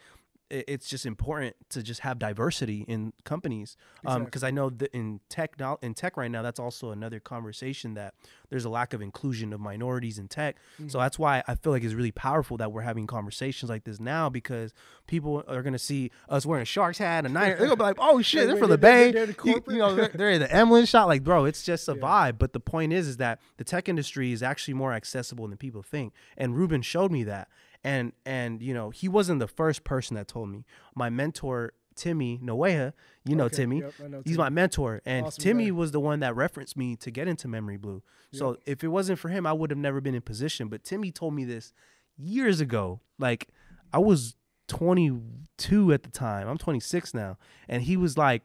it's 0.50 0.88
just 0.88 1.04
important 1.04 1.54
to 1.68 1.82
just 1.82 2.00
have 2.00 2.18
diversity 2.18 2.84
in 2.88 3.12
companies 3.24 3.76
um 4.06 4.24
because 4.24 4.42
i 4.42 4.50
know 4.50 4.70
that 4.70 4.90
in 4.94 5.20
tech 5.28 5.54
in 5.82 5.92
tech 5.94 6.16
right 6.16 6.30
now 6.30 6.40
that's 6.42 6.58
also 6.58 6.90
another 6.90 7.20
conversation 7.20 7.94
that 7.94 8.14
there's 8.48 8.64
a 8.64 8.68
lack 8.70 8.94
of 8.94 9.02
inclusion 9.02 9.52
of 9.52 9.60
minorities 9.60 10.18
in 10.18 10.26
tech. 10.26 10.56
Mm-hmm. 10.74 10.88
so 10.88 10.98
that's 10.98 11.18
why 11.18 11.42
i 11.46 11.54
feel 11.54 11.72
like 11.72 11.84
it's 11.84 11.94
really 11.94 12.12
powerful 12.12 12.56
that 12.56 12.72
we're 12.72 12.80
having 12.82 13.06
conversations 13.06 13.68
like 13.68 13.84
this 13.84 14.00
now 14.00 14.28
because 14.30 14.72
people 15.06 15.44
are 15.48 15.62
going 15.62 15.72
to 15.74 15.78
see 15.78 16.10
us 16.28 16.46
wearing 16.46 16.62
a 16.62 16.66
sharks 16.66 16.98
hat 16.98 17.26
and 17.26 17.36
they're 17.36 17.56
going 17.56 17.70
to 17.70 17.76
be 17.76 17.82
like 17.82 17.96
oh 17.98 18.22
shit 18.22 18.46
they're 18.46 18.54
wait, 18.54 18.60
from 18.60 18.70
the 18.70 18.76
they're- 18.76 19.12
bay. 19.12 19.12
they're 19.12 19.26
the 19.26 19.36
You- 19.44 19.64
you 19.68 19.78
know 19.78 19.94
they're, 19.94 20.08
they're 20.08 20.30
in 20.30 20.40
the 20.40 20.50
emlyn 20.52 20.86
shot 20.86 21.08
like 21.08 21.22
bro 21.22 21.44
it's 21.44 21.62
just 21.62 21.88
a 21.88 21.94
vibe. 22.08 22.38
But 22.38 22.52
the 22.52 22.60
point 22.60 22.92
is 22.92 23.06
is 23.08 23.16
that 23.18 23.40
the 23.56 23.64
tech 23.64 23.88
industry 23.88 24.32
is 24.32 24.42
actually 24.42 24.74
more 24.74 24.92
accessible 24.92 25.46
than 25.48 25.56
people 25.58 25.82
think. 25.82 26.12
And 26.36 26.56
ruben 26.56 26.80
showed 26.82 27.10
me 27.12 27.24
that 27.24 27.48
and 27.84 28.12
and 28.26 28.62
you 28.62 28.74
know 28.74 28.90
he 28.90 29.08
wasn't 29.08 29.38
the 29.40 29.48
first 29.48 29.84
person 29.84 30.14
that 30.16 30.28
told 30.28 30.48
me. 30.50 30.64
My 30.94 31.10
mentor 31.10 31.72
timmy 31.94 32.38
noeha 32.40 32.92
you 33.24 33.34
know 33.34 33.46
Okay, 33.46 33.56
timmy? 33.56 33.80
yep, 33.80 33.92
know 34.08 34.22
he's 34.24 34.38
my 34.38 34.48
mentor 34.48 35.02
and 35.04 35.26
Awesome 35.26 35.42
timmy 35.42 35.64
guy. 35.64 35.70
was 35.72 35.90
the 35.90 35.98
one 35.98 36.20
that 36.20 36.36
referenced 36.36 36.76
me 36.76 36.94
to 36.94 37.10
get 37.10 37.26
into 37.26 37.48
memory 37.48 37.76
blue. 37.76 38.04
So 38.32 38.56
if 38.66 38.84
it 38.84 38.88
wasn't 38.88 39.18
for 39.18 39.30
him 39.30 39.46
i 39.46 39.52
would 39.52 39.70
have 39.70 39.78
never 39.78 40.00
been 40.00 40.14
in 40.14 40.22
position 40.22 40.68
but 40.68 40.84
timmy 40.84 41.10
told 41.10 41.34
me 41.34 41.44
this 41.44 41.72
years 42.16 42.60
ago. 42.60 43.00
Like 43.18 43.48
i 43.92 43.98
was 43.98 44.36
22 44.68 45.92
at 45.92 46.02
the 46.02 46.10
time. 46.10 46.48
I'm 46.48 46.58
26 46.58 47.14
now 47.14 47.36
and 47.68 47.82
he 47.82 47.96
was 47.96 48.16
like 48.16 48.42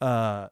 uh 0.00 0.48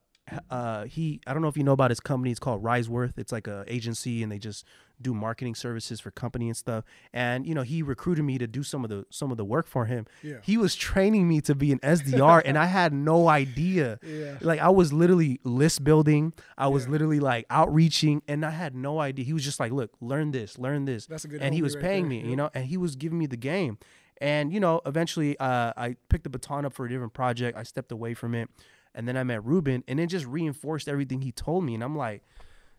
uh 0.50 0.84
he 0.84 1.20
i 1.26 1.32
don't 1.32 1.42
know 1.42 1.48
if 1.48 1.56
you 1.56 1.64
know 1.64 1.72
about 1.72 1.90
his 1.90 2.00
company. 2.00 2.30
It's 2.30 2.40
called 2.40 2.62
riseworth. 2.62 3.18
It's 3.18 3.32
like 3.32 3.46
a 3.46 3.64
agency 3.66 4.22
and 4.22 4.32
they 4.32 4.38
just 4.38 4.64
do 5.02 5.12
marketing 5.12 5.54
services 5.54 6.00
for 6.00 6.10
company 6.12 6.46
and 6.46 6.56
stuff. 6.56 6.84
And 7.12 7.46
you 7.46 7.54
know 7.54 7.62
he 7.62 7.82
recruited 7.82 8.24
me 8.24 8.38
to 8.38 8.46
do 8.46 8.62
some 8.62 8.84
of 8.84 8.90
the 8.90 9.04
some 9.10 9.30
of 9.30 9.36
the 9.36 9.44
work 9.44 9.66
for 9.66 9.84
him. 9.84 10.06
Yeah. 10.22 10.36
he 10.42 10.56
was 10.56 10.74
training 10.74 11.28
me 11.28 11.40
to 11.42 11.54
be 11.54 11.72
an 11.72 11.78
sdr 11.80 12.40
and 12.44 12.56
i 12.56 12.66
had 12.66 12.92
no 12.92 13.28
idea. 13.28 13.98
Yeah. 14.14 14.36
like 14.40 14.60
i 14.60 14.68
was 14.68 14.92
literally 14.92 15.40
list 15.44 15.82
building. 15.82 16.32
I 16.56 16.68
was 16.68 16.88
literally 16.88 17.20
like 17.20 17.46
outreaching 17.50 18.22
and 18.28 18.44
i 18.44 18.50
had 18.50 18.74
no 18.74 19.00
idea. 19.00 19.24
He 19.24 19.32
was 19.32 19.44
just 19.44 19.58
like 19.60 19.72
look 19.72 19.90
learn 20.00 20.30
this 20.30 20.58
learn 20.58 20.84
this. 20.84 21.06
That's 21.06 21.24
a 21.24 21.28
good 21.28 21.42
and 21.42 21.54
he 21.54 21.62
was 21.62 21.74
right 21.74 21.84
paying 21.84 22.04
there, 22.04 22.10
me 22.10 22.20
yeah. 22.20 22.28
you 22.28 22.36
know 22.36 22.50
and 22.54 22.66
he 22.66 22.76
was 22.76 22.96
giving 22.96 23.18
me 23.18 23.26
the 23.26 23.36
game. 23.36 23.78
And 24.20 24.52
you 24.52 24.60
know 24.60 24.80
eventually 24.86 25.38
uh, 25.38 25.72
i 25.76 25.96
picked 26.08 26.24
the 26.24 26.30
baton 26.30 26.64
up 26.64 26.72
for 26.72 26.86
a 26.86 26.88
different 26.88 27.12
project. 27.12 27.58
I 27.58 27.64
stepped 27.64 27.92
away 27.92 28.14
from 28.14 28.34
it 28.34 28.48
and 28.94 29.06
then 29.08 29.16
i 29.16 29.22
met 29.22 29.44
ruben 29.44 29.82
and 29.88 29.98
it 30.00 30.06
just 30.06 30.26
reinforced 30.26 30.88
everything 30.88 31.20
he 31.22 31.32
told 31.32 31.64
me 31.64 31.74
and 31.74 31.82
i'm 31.84 31.96
like 31.96 32.22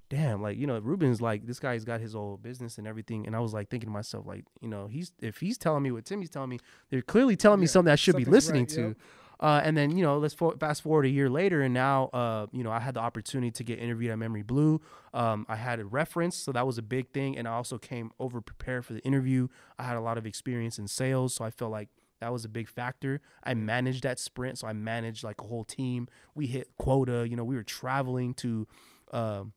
damn 0.09 0.41
like 0.41 0.57
you 0.57 0.67
know 0.67 0.77
ruben's 0.79 1.19
like 1.21 1.45
this 1.47 1.59
guy's 1.59 1.83
got 1.83 1.99
his 1.99 2.15
old 2.15 2.41
business 2.43 2.77
and 2.77 2.87
everything 2.87 3.25
and 3.25 3.35
i 3.35 3.39
was 3.39 3.53
like 3.53 3.69
thinking 3.69 3.87
to 3.89 3.93
myself 3.93 4.25
like 4.27 4.45
you 4.61 4.67
know 4.67 4.87
he's 4.87 5.11
if 5.21 5.37
he's 5.39 5.57
telling 5.57 5.81
me 5.81 5.91
what 5.91 6.05
timmy's 6.05 6.29
telling 6.29 6.49
me 6.49 6.59
they're 6.89 7.01
clearly 7.01 7.35
telling 7.35 7.59
me 7.59 7.65
Yeah, 7.65 7.71
something 7.71 7.91
i 7.91 7.95
should 7.95 8.15
be 8.15 8.25
listening 8.25 8.63
right, 8.65 8.69
to. 8.69 8.95
uh, 9.39 9.61
and 9.63 9.75
then 9.75 9.97
you 9.97 10.03
know 10.03 10.19
let's 10.19 10.35
for, 10.35 10.55
fast 10.59 10.83
forward 10.83 11.05
a 11.05 11.09
year 11.09 11.27
later 11.27 11.61
and 11.63 11.73
now 11.73 12.05
uh, 12.13 12.45
you 12.51 12.63
know 12.63 12.71
i 12.71 12.79
had 12.79 12.93
the 12.93 12.99
opportunity 12.99 13.49
to 13.51 13.63
get 13.63 13.79
interviewed 13.79 14.11
at 14.11 14.19
memory 14.19 14.43
blue. 14.43 14.79
Um, 15.13 15.45
i 15.49 15.55
had 15.55 15.79
a 15.79 15.85
reference 15.85 16.35
so 16.37 16.51
that 16.51 16.67
was 16.67 16.77
a 16.77 16.83
big 16.83 17.09
thing 17.11 17.35
and 17.35 17.47
i 17.47 17.51
also 17.53 17.79
came 17.79 18.11
over 18.19 18.41
prepared 18.41 18.85
for 18.85 18.93
the 18.93 18.99
interview. 19.01 19.47
I 19.79 19.83
had 19.83 19.97
a 19.97 20.01
lot 20.01 20.19
of 20.19 20.27
experience 20.27 20.77
in 20.77 20.87
sales 20.87 21.33
so 21.33 21.43
i 21.43 21.49
felt 21.49 21.71
like 21.71 21.89
that 22.25 22.33
was 22.33 22.43
a 22.43 22.49
big 22.49 22.67
factor 22.67 23.21
i 23.43 23.53
managed 23.53 24.03
that 24.03 24.19
sprint 24.19 24.57
so 24.57 24.67
i 24.67 24.73
managed 24.73 25.23
like 25.23 25.39
a 25.39 25.45
whole 25.45 25.63
team 25.63 26.07
we 26.33 26.47
hit 26.47 26.67
quota 26.77 27.27
you 27.29 27.35
know 27.35 27.43
we 27.43 27.55
were 27.55 27.63
traveling 27.63 28.33
to 28.33 28.67
um, 29.11 29.53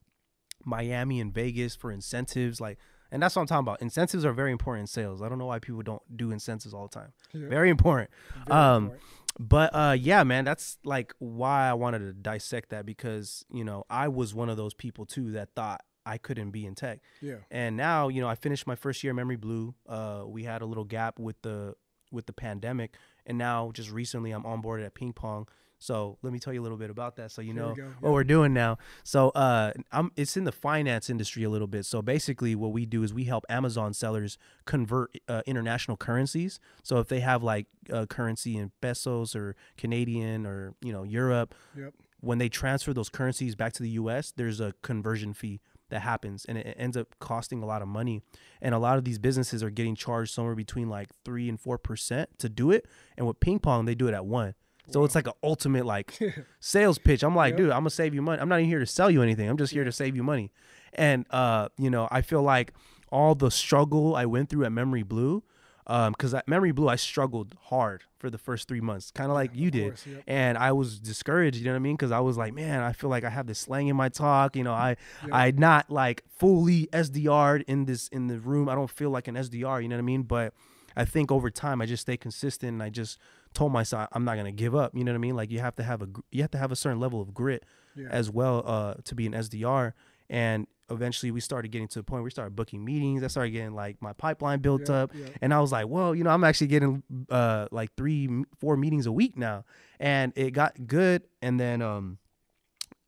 Miami 0.64 1.20
and 1.20 1.32
Vegas 1.32 1.74
for 1.74 1.90
incentives. 1.90 2.60
Like, 2.60 2.78
and 3.10 3.22
that's 3.22 3.34
what 3.36 3.42
I'm 3.42 3.48
talking 3.48 3.64
about. 3.64 3.82
Incentives 3.82 4.24
are 4.24 4.32
very 4.32 4.52
important 4.52 4.82
in 4.82 4.86
sales. 4.86 5.22
I 5.22 5.28
don't 5.28 5.38
know 5.38 5.46
why 5.46 5.58
people 5.58 5.82
don't 5.82 6.02
do 6.14 6.30
incentives 6.30 6.74
all 6.74 6.88
the 6.88 6.94
time. 6.94 7.12
Very 7.32 7.70
important. 7.70 8.10
um, 8.48 8.84
important. 8.84 9.02
but 9.38 9.74
uh, 9.74 9.96
yeah, 9.98 10.22
man, 10.24 10.44
that's 10.44 10.78
like 10.84 11.14
why 11.18 11.68
I 11.68 11.74
wanted 11.74 12.00
to 12.00 12.12
dissect 12.12 12.70
that 12.70 12.84
because 12.84 13.44
you 13.50 13.64
know 13.64 13.84
I 13.88 14.08
was 14.08 14.34
one 14.34 14.48
of 14.48 14.56
those 14.56 14.74
people 14.74 15.06
too 15.06 15.32
that 15.32 15.50
thought 15.54 15.82
I 16.04 16.18
couldn't 16.18 16.50
be 16.50 16.66
in 16.66 16.74
tech. 16.74 17.00
Yeah. 17.20 17.36
And 17.50 17.76
now, 17.76 18.08
you 18.08 18.20
know, 18.20 18.28
I 18.28 18.34
finished 18.34 18.66
my 18.66 18.74
first 18.74 19.02
year 19.04 19.12
at 19.12 19.16
Memory 19.16 19.36
Blue. 19.36 19.74
Uh, 19.86 20.24
we 20.26 20.44
had 20.44 20.62
a 20.62 20.66
little 20.66 20.84
gap 20.84 21.18
with 21.18 21.40
the 21.42 21.74
with 22.10 22.26
the 22.26 22.32
pandemic, 22.32 22.94
and 23.26 23.38
now 23.38 23.70
just 23.72 23.90
recently 23.90 24.30
I'm 24.30 24.46
on 24.46 24.60
board 24.60 24.82
at 24.82 24.94
Ping 24.94 25.12
Pong. 25.12 25.46
So 25.80 26.18
let 26.22 26.32
me 26.32 26.40
tell 26.40 26.52
you 26.52 26.60
a 26.60 26.64
little 26.64 26.76
bit 26.76 26.90
about 26.90 27.16
that, 27.16 27.30
so 27.30 27.40
you 27.40 27.54
know 27.54 27.68
we 27.70 27.76
go, 27.76 27.88
what 28.00 28.08
yeah. 28.08 28.14
we're 28.14 28.24
doing 28.24 28.52
now. 28.52 28.78
So 29.04 29.30
uh, 29.30 29.72
I'm 29.92 30.10
it's 30.16 30.36
in 30.36 30.44
the 30.44 30.52
finance 30.52 31.08
industry 31.08 31.44
a 31.44 31.50
little 31.50 31.68
bit. 31.68 31.86
So 31.86 32.02
basically, 32.02 32.54
what 32.56 32.72
we 32.72 32.84
do 32.84 33.04
is 33.04 33.14
we 33.14 33.24
help 33.24 33.44
Amazon 33.48 33.94
sellers 33.94 34.38
convert 34.64 35.16
uh, 35.28 35.42
international 35.46 35.96
currencies. 35.96 36.58
So 36.82 36.98
if 36.98 37.08
they 37.08 37.20
have 37.20 37.44
like 37.44 37.66
uh, 37.92 38.06
currency 38.06 38.56
in 38.56 38.72
pesos 38.80 39.36
or 39.36 39.54
Canadian 39.76 40.46
or 40.46 40.74
you 40.82 40.92
know 40.92 41.04
Europe, 41.04 41.54
Yep. 41.76 41.94
when 42.20 42.38
they 42.38 42.48
transfer 42.48 42.92
those 42.92 43.08
currencies 43.08 43.54
back 43.54 43.72
to 43.74 43.82
the 43.84 43.90
US, 43.90 44.32
there's 44.32 44.58
a 44.58 44.74
conversion 44.82 45.32
fee 45.32 45.60
that 45.90 46.00
happens 46.00 46.44
and 46.44 46.58
it 46.58 46.74
ends 46.78 46.96
up 46.96 47.14
costing 47.20 47.62
a 47.62 47.66
lot 47.66 47.82
of 47.82 47.88
money. 47.88 48.22
And 48.60 48.74
a 48.74 48.78
lot 48.78 48.98
of 48.98 49.04
these 49.04 49.18
businesses 49.18 49.62
are 49.62 49.70
getting 49.70 49.94
charged 49.94 50.32
somewhere 50.34 50.54
between 50.54 50.88
like 50.88 51.08
3 51.24 51.48
and 51.48 51.60
4% 51.60 52.26
to 52.38 52.48
do 52.48 52.70
it. 52.70 52.86
And 53.16 53.26
with 53.26 53.40
ping 53.40 53.58
pong, 53.58 53.84
they 53.84 53.94
do 53.94 54.08
it 54.08 54.14
at 54.14 54.26
1. 54.26 54.54
So 54.90 55.04
it's 55.04 55.14
like 55.14 55.26
an 55.26 55.34
ultimate 55.42 55.84
like 55.84 56.18
sales 56.60 56.98
pitch. 56.98 57.22
I'm 57.22 57.36
like, 57.36 57.50
Yep. 57.52 57.56
dude, 57.58 57.70
I'm 57.70 57.80
gonna 57.80 57.90
save 57.90 58.14
you 58.14 58.22
money. 58.22 58.40
I'm 58.40 58.48
not 58.48 58.60
even 58.60 58.70
here 58.70 58.78
to 58.78 58.86
sell 58.86 59.10
you 59.10 59.22
anything. 59.22 59.48
I'm 59.48 59.58
just 59.58 59.72
here 59.72 59.84
to 59.84 59.92
save 59.92 60.16
you 60.16 60.22
money. 60.22 60.50
And 60.94 61.26
uh, 61.30 61.68
you 61.76 61.90
know, 61.90 62.08
I 62.10 62.22
feel 62.22 62.42
like 62.42 62.72
all 63.12 63.34
the 63.34 63.50
struggle 63.50 64.16
I 64.16 64.24
went 64.24 64.48
through 64.48 64.64
at 64.64 64.72
Memory 64.72 65.02
Blue, 65.02 65.42
because 65.88 66.34
at 66.34 66.46
Memory 66.46 66.72
Blue 66.72 66.88
I 66.88 66.96
struggled 66.96 67.56
hard 67.64 68.04
for 68.18 68.28
the 68.30 68.36
first 68.38 68.68
three 68.68 68.80
months, 68.82 69.10
kind 69.10 69.30
of 69.30 69.34
like 69.34 69.52
you 69.54 69.70
did, 69.70 69.88
course, 69.92 70.06
yep. 70.06 70.22
and 70.26 70.58
I 70.58 70.72
was 70.72 70.98
discouraged. 71.00 71.56
You 71.56 71.64
know 71.64 71.70
what 71.72 71.76
I 71.76 71.80
mean? 71.80 71.96
Because 71.96 72.12
I 72.12 72.20
was 72.20 72.36
like, 72.36 72.52
man, 72.52 72.80
I 72.82 72.92
feel 72.92 73.08
like 73.08 73.24
I 73.24 73.30
have 73.30 73.46
this 73.46 73.58
slang 73.58 73.88
in 73.88 73.96
my 73.96 74.08
talk. 74.10 74.54
You 74.54 74.64
know, 74.64 74.74
I 74.74 74.96
I 75.32 75.50
not 75.52 75.90
like 75.90 76.24
fully 76.28 76.88
SDR'd 76.92 77.64
in 77.66 77.86
this 77.86 78.08
in 78.08 78.26
the 78.26 78.38
room. 78.38 78.68
I 78.68 78.74
don't 78.74 78.90
feel 78.90 79.10
like 79.10 79.28
an 79.28 79.34
SDR. 79.34 79.82
You 79.82 79.88
know 79.88 79.96
what 79.96 80.00
I 80.00 80.02
mean? 80.02 80.22
But 80.24 80.52
I 80.96 81.04
think 81.04 81.32
over 81.32 81.50
time 81.50 81.80
I 81.80 81.86
just 81.86 82.02
stay 82.02 82.16
consistent 82.16 82.72
and 82.72 82.82
I 82.82 82.90
just 82.90 83.18
told 83.54 83.72
myself 83.72 84.08
I'm 84.12 84.24
not 84.24 84.36
gonna 84.36 84.52
give 84.52 84.74
up. 84.74 84.94
You 84.94 85.04
know 85.04 85.12
what 85.12 85.16
I 85.16 85.20
mean? 85.20 85.36
Like 85.36 85.50
you 85.50 85.60
have 85.60 85.76
to 85.76 85.82
have 85.82 86.02
a 86.02 86.08
you 86.30 86.42
have 86.42 86.50
to 86.50 86.58
have 86.58 86.70
a 86.72 86.76
certain 86.76 87.00
level 87.00 87.22
of 87.22 87.32
grit 87.32 87.64
Yeah. 87.96 88.08
as 88.10 88.30
well 88.30 88.62
uh, 88.66 88.94
to 89.04 89.14
be 89.14 89.26
an 89.26 89.32
SDR. 89.32 89.92
And 90.30 90.66
eventually 90.90 91.30
we 91.30 91.40
started 91.40 91.68
getting 91.70 91.88
to 91.88 91.98
the 91.98 92.02
point 92.02 92.18
where 92.20 92.24
we 92.24 92.30
started 92.30 92.54
booking 92.56 92.84
meetings. 92.84 93.22
I 93.22 93.26
started 93.28 93.50
getting 93.50 93.74
like 93.74 94.00
my 94.00 94.12
pipeline 94.12 94.60
built 94.60 94.88
Yeah, 94.88 94.94
up, 95.02 95.10
yeah. 95.14 95.26
and 95.42 95.52
I 95.54 95.60
was 95.60 95.72
like, 95.72 95.86
well, 95.88 96.14
you 96.14 96.24
know, 96.24 96.30
I'm 96.30 96.44
actually 96.44 96.68
getting 96.68 97.02
uh, 97.30 97.66
like 97.70 97.94
three, 97.96 98.28
four 98.58 98.76
meetings 98.76 99.06
a 99.06 99.12
week 99.12 99.36
now, 99.36 99.64
and 100.00 100.32
it 100.36 100.52
got 100.52 100.86
good. 100.86 101.22
And 101.42 101.58
then 101.58 101.82
um, 101.82 102.18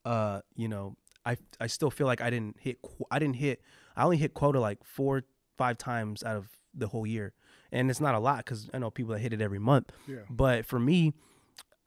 uh, 0.04 0.40
you 0.54 0.68
know, 0.68 0.96
I 1.24 1.36
I 1.60 1.66
still 1.66 1.90
feel 1.90 2.06
like 2.06 2.20
I 2.20 2.30
didn't 2.30 2.56
hit 2.60 2.78
I 3.10 3.18
didn't 3.18 3.36
hit 3.36 3.60
I 3.96 4.04
only 4.04 4.16
hit 4.16 4.34
quota 4.34 4.60
like 4.60 4.82
four 4.84 5.22
five 5.58 5.76
times 5.78 6.22
out 6.22 6.36
of 6.36 6.48
the 6.74 6.86
whole 6.88 7.06
year, 7.06 7.34
and 7.72 7.90
it's 7.90 8.00
not 8.00 8.14
a 8.14 8.18
lot 8.18 8.38
because 8.38 8.70
I 8.72 8.78
know 8.78 8.90
people 8.90 9.12
that 9.12 9.20
hit 9.20 9.32
it 9.32 9.40
every 9.42 9.58
month. 9.58 9.90
Yeah. 10.06 10.20
But 10.30 10.64
for 10.64 10.78
me, 10.78 11.12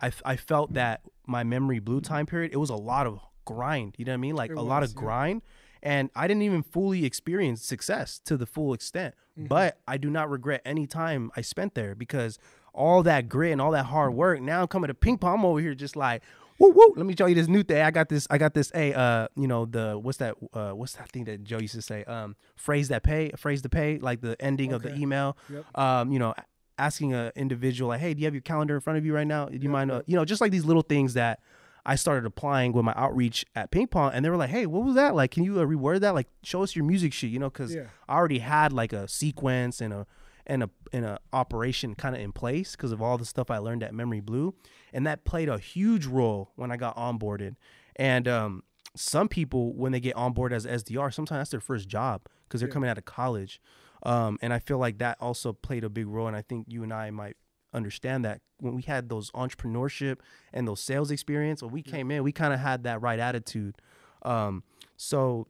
I, 0.02 0.12
I 0.26 0.36
felt 0.36 0.74
that 0.74 1.02
my 1.26 1.44
memory 1.44 1.80
blue 1.80 2.02
time 2.02 2.26
period 2.26 2.52
it 2.54 2.58
was 2.58 2.70
a 2.70 2.76
lot 2.76 3.08
of 3.08 3.20
grind. 3.46 3.96
You 3.98 4.06
know 4.06 4.12
what 4.12 4.16
I 4.16 4.18
mean? 4.18 4.36
Like 4.36 4.52
It 4.52 4.58
a 4.58 4.62
lot 4.62 4.84
of 4.84 4.92
yeah. 4.92 5.00
grind, 5.00 5.42
and 5.82 6.10
I 6.16 6.28
didn't 6.28 6.44
even 6.44 6.64
fully 6.64 7.06
experience 7.06 7.64
success 7.64 8.20
to 8.26 8.38
the 8.38 8.46
full 8.46 8.74
extent. 8.74 9.16
Mm-hmm. 9.38 9.48
But 9.48 9.80
I 9.88 9.98
do 9.98 10.10
not 10.10 10.30
regret 10.30 10.62
any 10.66 10.88
time 10.88 11.32
I 11.36 11.42
spent 11.42 11.76
there 11.76 11.96
because 11.96 12.38
all 12.74 13.04
that 13.04 13.30
grit 13.30 13.52
and 13.52 13.62
all 13.62 13.72
that 13.72 13.86
hard 13.86 14.14
work. 14.14 14.42
Now 14.42 14.62
I'm 14.62 14.68
coming 14.68 14.88
to 14.88 14.94
ping 14.94 15.18
pong. 15.18 15.40
I'm 15.40 15.46
over 15.46 15.60
here 15.60 15.76
just 15.76 15.96
like. 15.96 16.24
Woo, 16.60 16.70
woo. 16.70 16.94
Let 16.96 17.08
me 17.08 17.16
show 17.18 17.26
you 17.26 17.34
this 17.34 17.48
new 17.48 17.64
thing. 17.64 17.82
I 17.82 17.90
got 17.90 18.10
this. 18.10 18.28
I 18.30 18.38
got 18.38 18.54
this. 18.54 18.72
Hey, 18.74 18.94
uh, 18.94 19.28
you 19.36 19.48
know 19.48 19.66
the 19.66 19.98
what's 19.98 20.20
that? 20.20 20.36
Uh, 20.54 20.70
what's 20.72 20.94
that 20.94 21.10
thing 21.10 21.24
that 21.24 21.44
Joe 21.44 21.58
used 21.58 21.74
to 21.74 21.82
say? 21.82 22.04
Um, 22.04 22.36
phrase 22.56 22.90
that 22.90 23.02
pay, 23.02 23.32
phrase 23.36 23.64
to 23.64 23.70
pay, 23.70 23.98
like 23.98 24.22
the 24.22 24.40
ending 24.40 24.72
of 24.72 24.84
the 24.84 24.96
email. 24.96 25.36
Yep. 25.50 25.78
Um, 25.78 26.12
you 26.12 26.20
know, 26.20 26.36
asking 26.78 27.14
a 27.16 27.32
individual 27.36 27.90
like, 27.90 28.02
hey, 28.02 28.14
do 28.14 28.22
you 28.22 28.26
have 28.26 28.36
your 28.36 28.42
calendar 28.42 28.76
in 28.76 28.82
front 28.82 28.98
of 28.98 29.06
you 29.06 29.16
right 29.16 29.28
now? 29.28 29.48
Do 29.48 29.56
you 29.56 29.62
Yep, 29.64 29.72
mind? 29.72 29.92
Uh, 29.92 30.02
you 30.06 30.16
know, 30.16 30.26
just 30.26 30.42
like 30.42 30.52
these 30.52 30.64
little 30.64 30.84
things 30.84 31.16
that 31.16 31.40
I 31.86 31.96
started 31.96 32.26
applying 32.26 32.72
with 32.72 32.86
my 32.86 32.94
outreach 32.96 33.46
at 33.56 33.70
ping 33.72 33.88
pong, 33.88 34.12
and 34.14 34.24
they 34.24 34.30
were 34.30 34.38
like, 34.38 34.50
hey, 34.50 34.66
what 34.66 34.84
was 34.86 34.96
that? 34.96 35.16
Like, 35.16 35.32
can 35.32 35.44
you 35.44 35.60
uh, 35.60 35.66
reword 35.66 36.00
that? 36.00 36.14
Like, 36.14 36.28
show 36.44 36.64
us 36.64 36.76
your 36.76 36.86
music 36.86 37.12
sheet. 37.14 37.32
You 37.32 37.40
know, 37.40 37.50
because 37.50 37.76
Yeah. 37.76 37.88
I 38.08 38.16
already 38.16 38.40
had 38.40 38.72
like 38.72 38.94
a 38.94 39.08
sequence 39.08 39.82
and 39.82 39.94
a 39.94 40.06
and 40.46 40.64
a 40.64 40.70
and 40.92 41.06
a 41.06 41.20
operation 41.34 41.96
kind 41.96 42.16
of 42.16 42.22
in 42.22 42.32
place 42.32 42.72
because 42.76 42.92
of 42.92 43.02
all 43.02 43.18
the 43.18 43.26
stuff 43.26 43.50
I 43.52 43.58
learned 43.58 43.84
at 43.84 43.94
Memory 43.94 44.20
Blue, 44.22 44.54
and 44.94 45.06
that 45.08 45.26
played 45.26 45.50
a 45.50 45.58
huge 45.58 46.06
role 46.06 46.52
when 46.56 46.72
I 46.72 46.78
got 46.78 46.96
onboarded. 46.96 47.56
And 47.96 48.28
um, 48.28 48.64
some 48.96 49.28
people, 49.28 49.74
when 49.74 49.92
they 49.92 50.00
get 50.00 50.16
onboard 50.16 50.54
as 50.54 50.66
SDR, 50.66 51.14
sometimes 51.14 51.40
that's 51.40 51.50
their 51.52 51.60
first 51.60 51.88
job 51.88 52.22
because 52.48 52.60
they're 52.62 52.70
Yeah. 52.70 52.74
coming 52.74 52.90
out 52.90 52.98
of 52.98 53.06
college. 53.06 53.62
Um, 54.04 54.38
and 54.42 54.54
I 54.54 54.60
feel 54.60 54.78
like 54.80 54.98
that 55.00 55.18
also 55.22 55.54
played 55.54 55.84
a 55.84 55.90
big 55.90 56.08
role. 56.08 56.28
And 56.28 56.36
I 56.36 56.42
think 56.42 56.66
you 56.70 56.84
and 56.84 56.94
I 56.94 57.10
might 57.10 57.38
understand 57.74 58.24
that 58.26 58.42
when 58.60 58.76
we 58.76 58.82
had 58.84 59.10
those 59.10 59.32
entrepreneurship 59.32 60.20
and 60.54 60.68
those 60.68 60.80
sales 60.80 61.12
experience, 61.12 61.62
when 61.62 61.72
we 61.72 61.82
came 61.82 62.12
in, 62.12 62.24
we 62.24 62.32
kind 62.32 62.54
of 62.54 62.60
had 62.60 62.84
that 62.84 63.02
right 63.02 63.20
attitude. 63.20 63.76
Um, 64.22 64.64
so 64.96 65.48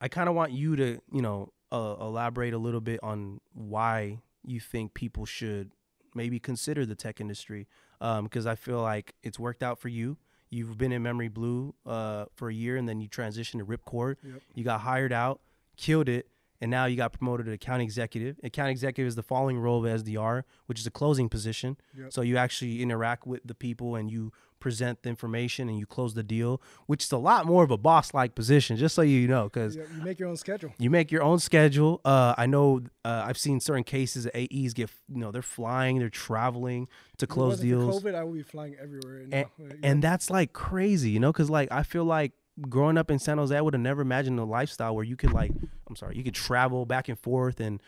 I 0.00 0.08
kind 0.08 0.28
of 0.28 0.34
want 0.34 0.52
you 0.52 0.76
to, 0.76 1.00
you 1.12 1.22
know, 1.22 1.52
uh, 1.72 1.96
elaborate 2.00 2.54
a 2.54 2.58
little 2.58 2.80
bit 2.80 3.00
on 3.02 3.40
why 3.52 4.18
you 4.44 4.60
think 4.60 4.94
people 4.94 5.24
should 5.24 5.70
maybe 6.14 6.38
consider 6.38 6.86
the 6.86 6.94
tech 6.94 7.20
industry. 7.20 7.66
Because 7.98 8.46
I 8.46 8.56
feel 8.56 8.82
like 8.82 9.14
it's 9.22 9.38
worked 9.38 9.62
out 9.62 9.78
for 9.78 9.88
you. 9.88 10.18
You've 10.50 10.76
been 10.76 10.92
in 10.92 11.02
Memory 11.02 11.28
Blue 11.28 11.74
uh, 11.86 12.26
for 12.34 12.48
a 12.50 12.54
year, 12.54 12.76
and 12.76 12.88
then 12.88 13.00
you 13.00 13.08
transitioned 13.08 13.58
to 13.58 13.64
Ripcord. 13.64 14.16
Yep. 14.22 14.42
You 14.54 14.64
got 14.64 14.80
hired 14.82 15.12
out, 15.12 15.40
killed 15.76 16.08
it, 16.08 16.28
and 16.60 16.70
now 16.70 16.86
you 16.86 16.96
got 16.96 17.12
promoted 17.12 17.46
to 17.46 17.52
account 17.52 17.82
executive. 17.82 18.38
Account 18.42 18.70
executive 18.70 19.08
is 19.08 19.14
the 19.16 19.22
following 19.22 19.58
role 19.58 19.84
of 19.84 20.02
SDR, 20.02 20.42
which 20.66 20.78
is 20.80 20.86
a 20.86 20.90
closing 20.90 21.28
position. 21.28 21.76
Yep. 21.96 22.12
So 22.12 22.22
you 22.22 22.36
actually 22.36 22.82
interact 22.82 23.26
with 23.26 23.40
the 23.44 23.54
people 23.54 23.94
and 23.96 24.10
you 24.10 24.32
present 24.58 25.02
the 25.02 25.08
information 25.10 25.68
and 25.68 25.78
you 25.78 25.84
close 25.86 26.14
the 26.14 26.22
deal, 26.22 26.62
which 26.86 27.04
is 27.04 27.12
a 27.12 27.18
lot 27.18 27.44
more 27.44 27.62
of 27.62 27.70
a 27.70 27.76
boss 27.76 28.14
like 28.14 28.34
position, 28.34 28.76
just 28.76 28.94
so 28.94 29.02
you 29.02 29.28
know, 29.28 29.44
because 29.44 29.76
Yeah, 29.76 29.82
you 29.94 30.02
make 30.02 30.18
your 30.18 30.28
own 30.30 30.36
schedule. 30.36 30.72
you 30.78 30.88
make 30.88 31.12
your 31.12 31.22
own 31.22 31.38
schedule. 31.38 32.00
Uh, 32.04 32.34
I 32.38 32.46
know 32.46 32.80
uh, 33.04 33.24
I've 33.26 33.36
seen 33.38 33.60
certain 33.60 33.84
cases 33.84 34.24
that 34.24 34.34
AEs 34.34 34.72
get, 34.72 34.90
you 35.08 35.18
know, 35.18 35.30
they're 35.30 35.42
flying, 35.42 35.98
they're 35.98 36.08
traveling 36.08 36.88
to 37.18 37.26
close 37.26 37.60
deals 37.60 38.02
COVID, 38.02 38.14
I 38.14 38.24
would 38.24 38.34
be 38.34 38.42
flying 38.42 38.76
everywhere. 38.80 39.26
and, 39.30 39.46
and 39.84 40.02
that's 40.02 40.30
like 40.30 40.52
crazy, 40.54 41.10
you 41.10 41.20
know, 41.20 41.32
because 41.32 41.50
like 41.50 41.70
I 41.70 41.82
feel 41.82 42.04
like 42.04 42.32
growing 42.68 42.96
up 42.98 43.10
in 43.10 43.18
San 43.18 43.38
Jose, 43.38 43.54
I 43.56 43.60
would 43.60 43.74
have 43.74 43.80
never 43.80 44.02
imagined 44.02 44.38
a 44.38 44.44
lifestyle 44.44 44.94
where 44.94 45.04
you 45.04 45.16
could 45.16 45.32
like, 45.32 45.52
I'm 45.88 45.96
sorry, 45.96 46.16
you 46.16 46.24
could 46.24 46.34
travel 46.34 46.86
back 46.86 47.08
and 47.08 47.18
forth 47.18 47.60
and 47.60 47.82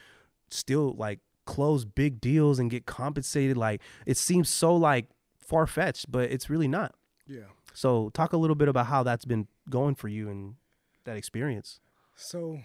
still 0.50 0.94
like 0.98 1.20
close 1.46 1.84
big 1.84 2.20
deals 2.20 2.58
and 2.58 2.70
get 2.70 2.84
compensated. 2.86 3.56
Like 3.56 3.80
it 4.06 4.16
seems 4.16 4.48
so 4.48 4.74
like 4.76 5.06
far 5.38 5.66
fetched, 5.66 6.10
but 6.10 6.30
it's 6.30 6.50
really 6.50 6.68
not. 6.68 6.94
yeah. 7.26 7.44
So 7.74 8.10
talk 8.10 8.32
a 8.32 8.36
little 8.36 8.56
bit 8.56 8.68
about 8.68 8.86
how 8.86 9.02
that's 9.04 9.24
been 9.24 9.46
going 9.70 9.94
for 9.94 10.08
you 10.08 10.28
and 10.28 10.56
that 11.04 11.16
experience. 11.16 11.78
So 12.16 12.58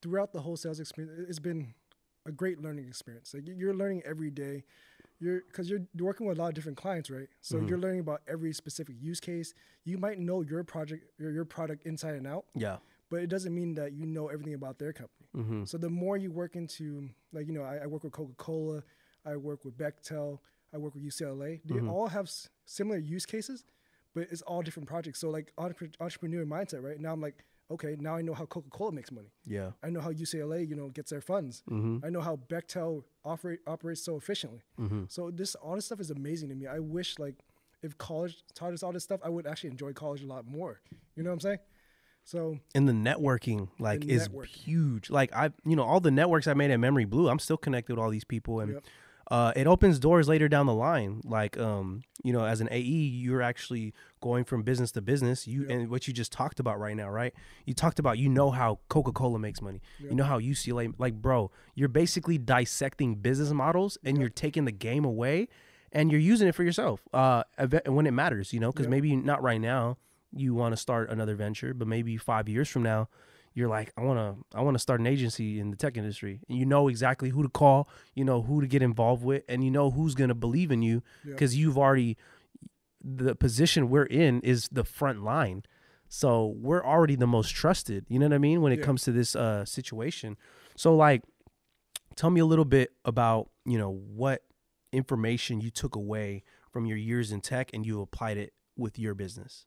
throughout 0.00 0.32
the 0.32 0.40
whole 0.42 0.56
sales 0.56 0.78
experience, 0.80 1.18
it- 1.18 1.28
it's 1.28 1.38
been 1.40 1.74
a 2.24 2.30
great 2.32 2.60
learning 2.60 2.86
experience. 2.86 3.34
Like 3.34 3.44
you're 3.46 3.74
learning 3.74 4.02
every 4.04 4.30
day. 4.30 4.64
You're 5.20 5.40
because 5.48 5.68
you're 5.68 5.86
working 5.98 6.26
with 6.26 6.38
a 6.38 6.40
lot 6.40 6.48
of 6.48 6.54
different 6.54 6.78
clients, 6.78 7.10
right? 7.10 7.28
So 7.40 7.56
Mm-hmm. 7.56 7.68
you're 7.68 7.78
learning 7.78 8.00
about 8.00 8.22
every 8.28 8.52
specific 8.52 8.96
use 9.00 9.20
case. 9.20 9.52
You 9.84 9.98
might 9.98 10.18
know 10.18 10.42
your 10.42 10.62
project, 10.64 11.04
your, 11.18 11.30
your 11.32 11.44
product 11.44 11.86
inside 11.86 12.14
and 12.14 12.26
out, 12.26 12.44
Yeah. 12.54 12.76
but 13.10 13.20
it 13.22 13.28
doesn't 13.28 13.54
mean 13.54 13.74
that 13.74 13.92
you 13.92 14.06
know 14.06 14.28
everything 14.28 14.54
about 14.54 14.78
their 14.78 14.92
company. 14.92 15.28
Mm-hmm. 15.36 15.64
So 15.64 15.76
the 15.78 15.90
more 15.90 16.16
you 16.16 16.30
work 16.30 16.54
into, 16.56 17.08
like 17.32 17.46
you 17.48 17.52
know, 17.52 17.62
I, 17.62 17.78
I 17.84 17.86
work 17.86 18.04
with 18.04 18.12
Coca 18.12 18.34
Cola, 18.36 18.82
I 19.26 19.36
work 19.36 19.64
with 19.64 19.76
Bechtel, 19.76 20.38
I 20.72 20.78
work 20.78 20.94
with 20.94 21.02
UCLA. 21.04 21.60
They 21.64 21.74
Mm-hmm. 21.76 21.88
all 21.90 22.06
have 22.08 22.26
s- 22.26 22.48
similar 22.64 22.98
use 22.98 23.26
cases, 23.26 23.64
but 24.14 24.28
it's 24.30 24.42
all 24.42 24.62
different 24.62 24.88
projects. 24.88 25.18
So 25.20 25.30
like 25.30 25.52
entrepre- 25.58 25.94
entrepreneur 26.00 26.44
mindset, 26.46 26.82
right? 26.82 27.00
Now 27.00 27.12
I'm 27.12 27.20
like, 27.20 27.44
okay, 27.70 27.96
now 27.98 28.16
I 28.16 28.22
know 28.22 28.34
how 28.34 28.46
Coca 28.46 28.70
Cola 28.70 28.92
makes 28.92 29.10
money. 29.12 29.32
Yeah. 29.46 29.72
I 29.82 29.90
know 29.90 30.00
how 30.00 30.10
UCLA, 30.12 30.66
you 30.68 30.74
know, 30.76 30.88
gets 30.88 31.10
their 31.10 31.20
funds. 31.20 31.62
Mm-hmm. 31.70 32.04
I 32.04 32.08
know 32.10 32.20
how 32.20 32.36
Bechtel 32.48 33.04
operate 33.24 33.60
operates 33.66 34.02
so 34.02 34.16
efficiently. 34.16 34.62
Mm-hmm. 34.80 35.04
So 35.08 35.30
this 35.30 35.54
all 35.54 35.74
this 35.74 35.86
stuff 35.86 36.00
is 36.00 36.10
amazing 36.10 36.48
to 36.48 36.54
me. 36.54 36.66
I 36.66 36.78
wish 36.78 37.18
like 37.18 37.34
if 37.82 37.96
college 37.98 38.36
taught 38.54 38.72
us 38.72 38.82
all 38.82 38.92
this 38.92 39.04
stuff, 39.04 39.20
I 39.24 39.28
would 39.28 39.46
actually 39.46 39.70
enjoy 39.70 39.92
college 39.92 40.22
a 40.22 40.26
lot 40.26 40.46
more. 40.46 40.80
You 41.14 41.22
know 41.22 41.30
what 41.30 41.34
I'm 41.34 41.40
saying? 41.40 41.58
So 42.24 42.58
and 42.74 42.88
the 42.88 42.92
networking 42.92 43.68
like 43.78 44.00
The 44.02 44.10
is 44.10 44.28
networking. 44.28 44.46
huge 44.48 45.08
like 45.10 45.32
i 45.32 45.50
you 45.64 45.74
know 45.76 45.82
all 45.82 45.98
the 45.98 46.10
networks 46.10 46.46
i 46.46 46.52
made 46.52 46.70
at 46.70 46.78
memory 46.78 47.06
blue 47.06 47.26
i'm 47.30 47.38
still 47.38 47.56
connected 47.56 47.94
with 47.96 48.04
all 48.04 48.10
these 48.10 48.24
people 48.24 48.60
and 48.60 48.74
Yep. 48.74 48.84
Uh, 49.30 49.52
it 49.54 49.66
opens 49.66 49.98
doors 49.98 50.26
later 50.28 50.48
down 50.48 50.66
the 50.66 50.74
line. 50.74 51.20
Like 51.24 51.58
um 51.58 52.02
you 52.24 52.32
know 52.32 52.44
as 52.44 52.60
an 52.60 52.68
ae 52.70 52.78
you're 52.78 53.42
actually 53.42 53.94
going 54.20 54.44
from 54.44 54.62
business 54.62 54.90
to 54.92 55.02
business. 55.02 55.46
You 55.46 55.66
and 55.68 55.90
what 55.90 56.08
you 56.08 56.14
just 56.14 56.32
talked 56.32 56.60
about 56.60 56.80
right 56.80 56.96
now 56.96 57.10
right? 57.10 57.34
You 57.66 57.74
talked 57.74 57.98
about 57.98 58.18
you 58.18 58.28
know 58.28 58.50
how 58.50 58.80
coca-cola 58.88 59.38
makes 59.38 59.60
money. 59.60 59.80
You 60.00 60.14
know 60.14 60.24
how 60.24 60.40
ucla 60.40 60.94
like 60.98 61.14
bro 61.14 61.50
you're 61.74 61.88
basically 61.88 62.38
dissecting 62.38 63.16
business 63.16 63.50
models 63.52 63.98
and 64.04 64.18
you're 64.18 64.28
taking 64.30 64.64
the 64.64 64.72
game 64.72 65.04
away 65.04 65.48
and 65.92 66.10
you're 66.10 66.20
using 66.20 66.48
it 66.48 66.54
for 66.54 66.64
yourself 66.64 67.02
uh 67.12 67.42
when 67.86 68.06
it 68.06 68.12
matters 68.12 68.52
you 68.52 68.60
know? 68.60 68.72
Because 68.72 68.88
maybe 68.88 69.14
not 69.16 69.42
right 69.42 69.60
now 69.60 69.98
you 70.32 70.54
want 70.54 70.72
to 70.72 70.76
start 70.76 71.10
another 71.10 71.34
venture 71.34 71.72
but 71.74 71.86
maybe 71.86 72.16
five 72.16 72.48
years 72.48 72.68
from 72.68 72.82
now 72.82 73.08
you're 73.58 73.68
like 73.78 73.92
i 73.96 74.00
want 74.08 74.18
to 74.18 74.58
i 74.58 74.60
want 74.62 74.74
to 74.74 74.78
start 74.78 75.00
an 75.00 75.06
agency 75.06 75.58
in 75.58 75.70
the 75.72 75.76
tech 75.76 75.96
industry 75.96 76.34
and 76.48 76.56
you 76.56 76.64
know 76.64 76.86
exactly 76.88 77.28
who 77.30 77.42
to 77.42 77.48
call 77.48 77.88
you 78.14 78.24
know 78.24 78.40
who 78.42 78.60
to 78.60 78.66
get 78.74 78.82
involved 78.82 79.24
with 79.24 79.42
and 79.48 79.64
you 79.64 79.70
know 79.70 79.90
who's 79.90 80.14
going 80.14 80.28
to 80.28 80.34
believe 80.46 80.70
in 80.70 80.80
you 80.82 81.02
because 81.24 81.56
you've 81.56 81.76
already 81.78 82.16
the 83.02 83.34
position 83.34 83.88
we're 83.88 84.04
in 84.24 84.40
is 84.42 84.68
the 84.72 84.84
front 84.84 85.22
line. 85.22 85.62
So 86.08 86.54
we're 86.66 86.84
already 86.84 87.14
the 87.16 87.28
most 87.28 87.50
trusted. 87.54 88.04
You 88.08 88.18
know 88.18 88.26
what 88.26 88.34
I 88.34 88.38
mean 88.38 88.60
when 88.60 88.72
it 88.72 88.80
Yeah. 88.80 88.84
comes 88.86 89.02
to 89.04 89.12
this 89.12 89.36
uh 89.36 89.64
situation. 89.64 90.36
So 90.76 90.96
like 90.96 91.22
tell 92.16 92.30
me 92.30 92.40
a 92.40 92.44
little 92.46 92.64
bit 92.64 92.90
about, 93.04 93.50
you 93.64 93.78
know, 93.78 93.90
what 93.90 94.42
information 94.92 95.60
you 95.60 95.70
took 95.70 95.94
away 95.94 96.42
from 96.72 96.86
your 96.86 96.96
years 96.96 97.30
in 97.30 97.40
tech 97.40 97.70
and 97.72 97.86
you 97.86 98.02
applied 98.02 98.36
it 98.36 98.52
with 98.76 98.98
your 98.98 99.14
business. 99.14 99.66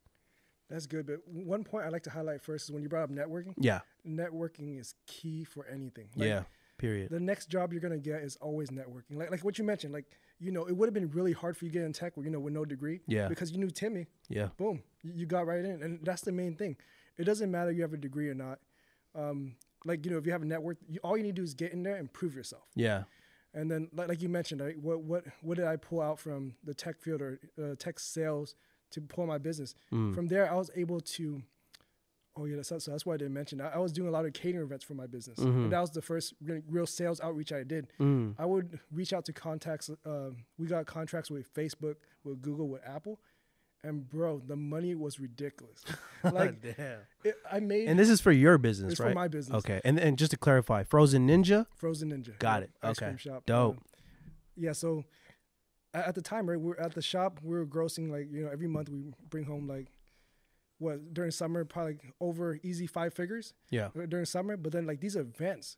That's 0.71 0.85
good. 0.85 1.05
But 1.05 1.19
one 1.27 1.63
point 1.63 1.85
I'd 1.85 1.91
like 1.91 2.03
to 2.03 2.09
highlight 2.09 2.41
first 2.41 2.65
is 2.65 2.71
when 2.71 2.81
you 2.81 2.89
brought 2.89 3.03
up 3.03 3.11
networking. 3.11 3.53
Yeah. 3.57 3.81
Networking 4.07 4.79
is 4.79 4.95
key 5.05 5.43
for 5.43 5.65
anything. 5.67 6.07
Like, 6.15 6.27
yeah. 6.27 6.43
Period. 6.77 7.11
The 7.11 7.19
next 7.19 7.47
job 7.47 7.73
you're 7.73 7.81
gonna 7.81 7.99
get 7.99 8.23
is 8.23 8.37
always 8.37 8.69
networking. 8.69 9.17
Like 9.17 9.29
like 9.29 9.43
what 9.43 9.59
you 9.59 9.63
mentioned. 9.63 9.93
Like 9.93 10.05
you 10.39 10.51
know, 10.51 10.65
it 10.65 10.75
would 10.75 10.87
have 10.87 10.93
been 10.95 11.11
really 11.11 11.33
hard 11.33 11.55
for 11.55 11.65
you 11.65 11.71
to 11.71 11.77
get 11.77 11.85
in 11.85 11.93
tech, 11.93 12.13
you 12.17 12.31
know, 12.31 12.39
with 12.39 12.53
no 12.53 12.65
degree. 12.65 13.01
Yeah. 13.05 13.27
Because 13.27 13.51
you 13.51 13.59
knew 13.59 13.69
Timmy. 13.69 14.07
Yeah. 14.27 14.47
Boom, 14.57 14.81
you, 15.03 15.27
got 15.27 15.45
right 15.45 15.63
in, 15.63 15.83
and 15.83 15.99
that's 16.03 16.23
the 16.23 16.31
main 16.31 16.55
thing. 16.55 16.77
It 17.17 17.25
doesn't 17.25 17.51
matter 17.51 17.71
you 17.71 17.83
have 17.83 17.93
a 17.93 17.97
degree 17.97 18.27
or 18.27 18.33
not. 18.33 18.57
Um, 19.13 19.55
like 19.85 20.03
you 20.05 20.11
know, 20.11 20.17
if 20.17 20.25
you 20.25 20.31
have 20.31 20.41
a 20.41 20.45
network, 20.45 20.77
you, 20.87 20.99
all 21.03 21.15
you 21.15 21.23
need 21.23 21.35
to 21.35 21.41
do 21.41 21.43
is 21.43 21.53
get 21.53 21.73
in 21.73 21.83
there 21.83 21.97
and 21.97 22.11
prove 22.11 22.33
yourself. 22.33 22.63
Yeah. 22.75 23.03
And 23.53 23.69
then, 23.69 23.89
like, 23.93 24.07
like 24.07 24.21
you 24.21 24.29
mentioned, 24.29 24.61
right, 24.61 24.79
what 24.79 25.01
what 25.01 25.25
what 25.41 25.57
did 25.57 25.67
I 25.67 25.75
pull 25.75 26.01
out 26.01 26.19
from 26.19 26.55
the 26.63 26.73
tech 26.73 26.99
field 26.99 27.21
or 27.21 27.39
uh, 27.61 27.75
tech 27.77 27.99
sales 27.99 28.55
to 28.91 29.01
pull 29.01 29.25
my 29.27 29.37
business? 29.37 29.75
Mm. 29.91 30.13
From 30.15 30.27
there, 30.27 30.51
I 30.51 30.55
was 30.55 30.69
able 30.75 30.99
to. 31.01 31.41
Oh 32.37 32.45
yeah, 32.45 32.55
that's, 32.55 32.69
so 32.69 32.91
that's 32.91 33.05
why 33.05 33.15
I 33.15 33.17
didn't 33.17 33.33
mention. 33.33 33.59
I, 33.59 33.71
I 33.73 33.77
was 33.77 33.91
doing 33.91 34.07
a 34.07 34.11
lot 34.11 34.25
of 34.25 34.31
catering 34.31 34.63
events 34.63 34.85
for 34.85 34.93
my 34.93 35.05
business, 35.05 35.37
Mhm. 35.37 35.63
and 35.65 35.71
that 35.73 35.81
was 35.81 35.91
the 35.91 36.01
first 36.01 36.33
re- 36.41 36.61
real 36.69 36.87
sales 36.87 37.19
outreach 37.19 37.51
I 37.51 37.63
did. 37.63 37.87
Mm. 37.99 38.35
I 38.39 38.45
would 38.45 38.79
reach 38.89 39.11
out 39.11 39.25
to 39.25 39.33
contacts. 39.33 39.89
Uh, 40.05 40.29
we 40.57 40.65
got 40.67 40.85
contracts 40.85 41.29
with 41.29 41.53
Facebook, 41.53 41.95
with 42.23 42.41
Google, 42.41 42.69
with 42.69 42.81
Apple, 42.87 43.19
and 43.83 44.07
bro, 44.07 44.39
the 44.47 44.55
money 44.55 44.95
was 44.95 45.19
ridiculous. 45.19 45.83
like 46.23 46.61
Damn. 46.61 46.99
it, 47.25 47.35
I 47.51 47.59
made 47.59 47.89
And 47.89 47.99
this 47.99 48.09
is 48.09 48.21
for 48.21 48.31
your 48.31 48.57
business, 48.57 48.93
it's 48.93 49.01
right? 49.01 49.09
for 49.09 49.15
my 49.15 49.27
business, 49.27 49.57
Okay. 49.57 49.81
And 49.83 49.99
and 49.99 50.17
just 50.17 50.31
to 50.31 50.37
clarify, 50.37 50.83
Frozen 50.83 51.27
Ninja? 51.27 51.65
Frozen 51.75 52.11
Ninja. 52.11 52.39
Got 52.39 52.61
yeah, 52.61 52.89
it. 52.91 53.01
Okay. 53.01 53.15
shop. 53.17 53.45
Dope. 53.45 53.75
Uh, 53.75 53.79
yeah. 54.55 54.71
So 54.71 55.03
at, 55.93 56.15
the 56.15 56.21
time, 56.21 56.49
right, 56.49 56.59
we're 56.59 56.77
at 56.77 56.93
the 56.93 57.01
shop. 57.01 57.39
We 57.43 57.55
were 57.55 57.65
grossing 57.65 58.09
like 58.11 58.27
you 58.31 58.43
know 58.43 58.49
every 58.51 58.67
month 58.67 58.89
we 58.89 59.03
bring 59.29 59.45
home 59.45 59.67
like 59.67 59.91
what 60.77 61.13
during 61.13 61.31
summer 61.31 61.63
probably 61.65 61.97
over 62.19 62.59
easy 62.63 62.87
five 62.87 63.13
figures 63.13 63.53
Yeah. 63.69 63.89
during 64.07 64.25
summer. 64.25 64.57
But 64.57 64.71
then 64.71 64.87
like 64.87 64.99
these 65.01 65.15
events, 65.15 65.77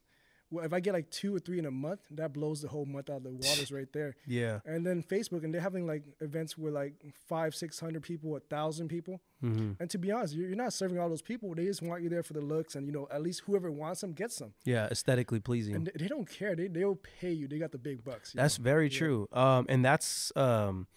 well, 0.54 0.64
if 0.64 0.72
I 0.72 0.80
get 0.80 0.94
like 0.94 1.10
two 1.10 1.36
or 1.36 1.40
three 1.40 1.58
in 1.58 1.66
a 1.66 1.72
month, 1.72 2.02
that 2.12 2.32
blows 2.32 2.62
the 2.62 2.68
whole 2.68 2.86
month 2.86 3.10
out 3.10 3.18
of 3.18 3.24
the 3.24 3.32
waters 3.32 3.72
right 3.72 3.92
there. 3.92 4.16
Yeah. 4.28 4.60
And 4.66 4.86
then 4.86 5.02
Facebook, 5.02 5.44
and 5.44 5.54
they're 5.54 5.62
having 5.62 5.88
like 5.88 6.04
events 6.22 6.58
with 6.58 6.74
like 6.74 6.94
five, 7.28 7.56
six 7.56 7.80
hundred 7.80 8.04
people, 8.04 8.36
a 8.36 8.40
thousand 8.40 8.90
people. 8.90 9.20
Mm-hmm. 9.44 9.72
And 9.80 9.90
to 9.90 9.98
be 9.98 10.12
honest, 10.12 10.36
you're, 10.36 10.48
you're 10.48 10.56
not 10.56 10.72
serving 10.74 11.00
all 11.00 11.10
those 11.10 11.24
people. 11.24 11.54
They 11.56 11.66
just 11.66 11.82
want 11.82 12.04
you 12.04 12.10
there 12.10 12.24
for 12.24 12.34
the 12.34 12.42
looks, 12.42 12.76
and 12.76 12.86
you 12.86 12.94
know, 12.94 13.08
at 13.12 13.22
least 13.24 13.42
whoever 13.46 13.72
wants 13.72 14.02
them 14.02 14.14
gets 14.14 14.38
them. 14.38 14.54
Yeah. 14.64 14.88
Aesthetically 14.92 15.40
pleasing. 15.40 15.76
And 15.76 15.88
they, 15.88 16.04
they 16.04 16.08
don't 16.08 16.30
care. 16.30 16.56
They 16.56 16.68
they'll 16.68 17.00
pay 17.20 17.32
you. 17.32 17.48
They 17.48 17.58
got 17.58 17.72
the 17.72 17.80
big 17.80 18.04
bucks. 18.04 18.32
That's 18.34 18.60
know? 18.60 18.64
very 18.64 18.90
Yeah. 18.90 18.98
true. 18.98 19.28
Um, 19.34 19.66
and 19.70 19.84
that's 19.84 20.32
um, 20.36 20.88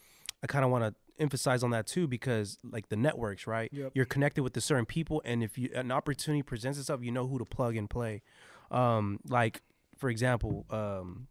I 0.43 0.47
kind 0.47 0.65
of 0.65 0.71
want 0.71 0.85
to 0.85 0.95
emphasize 1.19 1.63
on 1.63 1.71
that 1.71 1.87
too 1.87 2.07
because 2.07 2.59
like 2.63 2.89
the 2.89 2.97
networks, 2.97 3.47
right? 3.47 3.71
Yep. 3.73 3.93
You're 3.95 4.05
connected 4.05 4.43
with 4.43 4.53
the 4.53 4.61
certain 4.61 4.87
people, 4.87 5.23
and 5.25 5.43
if 5.43 5.57
you 5.59 5.71
an 5.75 5.91
opportunity 5.91 6.43
presents 6.43 6.79
itself, 6.79 7.03
you 7.03 7.11
know 7.11 7.27
who 7.27 7.39
to 7.39 7.45
plug 7.45 7.77
and 7.77 7.89
play. 7.89 8.23
Um, 8.71 9.21
like 9.29 9.63
for 9.97 10.11
example, 10.11 10.67
um, 10.71 11.29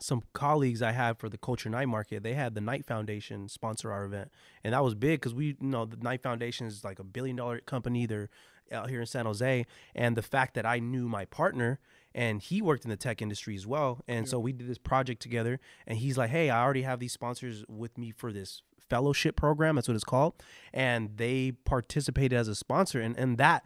some 0.00 0.22
colleagues 0.32 0.82
I 0.82 0.92
had 0.92 1.18
for 1.18 1.28
the 1.28 1.38
Culture 1.38 1.68
Night 1.68 1.88
Market, 1.88 2.22
they 2.22 2.34
had 2.34 2.54
the 2.54 2.60
Knight 2.60 2.86
Foundation 2.86 3.48
sponsor 3.48 3.90
our 3.92 4.04
event, 4.04 4.30
and 4.62 4.72
that 4.74 4.84
was 4.84 4.94
big 4.94 5.20
because 5.20 5.34
we 5.34 5.46
you 5.46 5.56
know 5.60 5.84
the 5.84 5.96
Knight 5.96 6.22
Foundation 6.22 6.66
is 6.66 6.84
like 6.84 6.98
a 6.98 7.04
billion 7.04 7.36
dollar 7.36 7.60
company. 7.60 8.06
They're 8.06 8.30
out 8.70 8.90
here 8.90 9.00
in 9.00 9.06
San 9.06 9.26
Jose, 9.26 9.66
and 9.94 10.16
the 10.16 10.22
fact 10.22 10.54
that 10.54 10.66
I 10.66 10.78
knew 10.78 11.08
my 11.08 11.24
partner 11.24 11.80
and 12.14 12.40
he 12.42 12.62
worked 12.62 12.84
in 12.84 12.90
the 12.90 12.96
tech 12.96 13.20
industry 13.20 13.54
as 13.54 13.66
well, 13.66 14.02
and 14.08 14.28
so 14.28 14.38
we 14.38 14.52
did 14.52 14.66
this 14.66 14.78
project 14.78 15.20
together. 15.20 15.60
And 15.86 15.98
he's 15.98 16.16
like, 16.16 16.30
"Hey, 16.30 16.50
I 16.50 16.62
already 16.62 16.82
have 16.82 17.00
these 17.00 17.12
sponsors 17.12 17.64
with 17.68 17.98
me 17.98 18.10
for 18.10 18.32
this 18.32 18.62
fellowship 18.88 19.36
program. 19.36 19.76
That's 19.76 19.88
what 19.88 19.94
it's 19.94 20.04
called, 20.04 20.34
and 20.72 21.16
they 21.16 21.52
participated 21.52 22.36
as 22.36 22.48
a 22.48 22.54
sponsor, 22.54 23.00
and 23.00 23.16
and 23.16 23.38
that." 23.38 23.64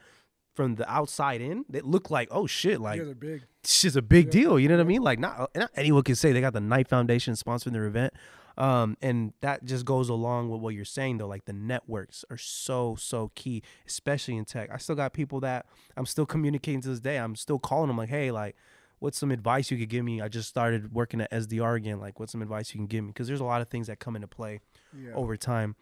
From 0.55 0.75
the 0.75 0.91
outside 0.91 1.41
in, 1.41 1.65
it 1.73 1.87
looked 1.87 2.11
like, 2.11 2.29
oh 2.31 2.47
shit, 2.47 2.79
like 2.81 3.01
guys 3.01 3.09
are 3.09 3.15
big. 3.15 3.43
it's 3.63 3.81
just 3.83 3.97
a 3.97 4.03
big 4.03 4.31
deal. 4.31 4.59
You 4.59 4.69
know 4.69 4.77
what 4.77 4.83
I 4.83 4.87
mean? 4.87 5.03
Like 5.03 5.19
not, 5.19 5.51
not 5.57 5.71
anyone 5.77 6.03
can 6.03 6.15
say 6.15 6.33
they 6.33 6.43
got 6.43 6.53
the 6.53 6.61
Knight 6.61 6.89
Foundation 6.89 7.33
sponsoring 7.35 7.73
their 7.73 7.87
event. 7.87 8.13
Um, 8.59 8.99
and 9.01 9.33
that 9.41 9.65
just 9.65 9.87
goes 9.87 10.11
along 10.11 10.51
with 10.51 10.61
what 10.61 10.75
you're 10.75 10.85
saying 10.85 11.17
though. 11.17 11.27
Like 11.27 11.47
the 11.47 11.55
networks 11.55 12.23
are 12.29 12.37
so, 12.37 12.97
so 12.97 13.31
key, 13.35 13.63
especially 13.87 14.37
in 14.37 14.45
tech. 14.45 14.69
I 14.71 14.77
still 14.77 14.95
got 14.95 15.15
people 15.15 15.41
that 15.41 15.65
I'm 15.97 16.05
still 16.05 16.27
communicating 16.27 16.83
to 16.83 16.89
this 16.91 17.01
day. 17.01 17.17
I'm 17.17 17.35
still 17.35 17.59
calling 17.59 17.89
them 17.89 17.97
like, 17.97 18.11
Hey, 18.11 18.31
like, 18.31 18.55
what's 18.99 19.17
some 19.17 19.31
advice 19.31 19.71
you 19.71 19.79
could 19.79 19.89
give 19.89 20.05
me? 20.05 20.21
I 20.21 20.29
just 20.29 20.51
started 20.51 20.93
working 20.93 21.23
at 21.23 21.31
SDR 21.33 21.77
again. 21.77 21.99
Like 21.99 22.21
what's 22.21 22.33
some 22.33 22.43
advice 22.43 22.75
you 22.75 22.79
can 22.79 22.87
give 22.89 23.03
me? 23.05 23.13
Cause 23.15 23.27
there's 23.27 23.41
a 23.41 23.45
lot 23.45 23.63
of 23.63 23.69
things 23.69 23.87
that 23.87 24.01
come 24.01 24.17
into 24.17 24.29
play 24.29 24.61
Yeah. 24.95 25.15
over 25.15 25.39
time. 25.39 25.77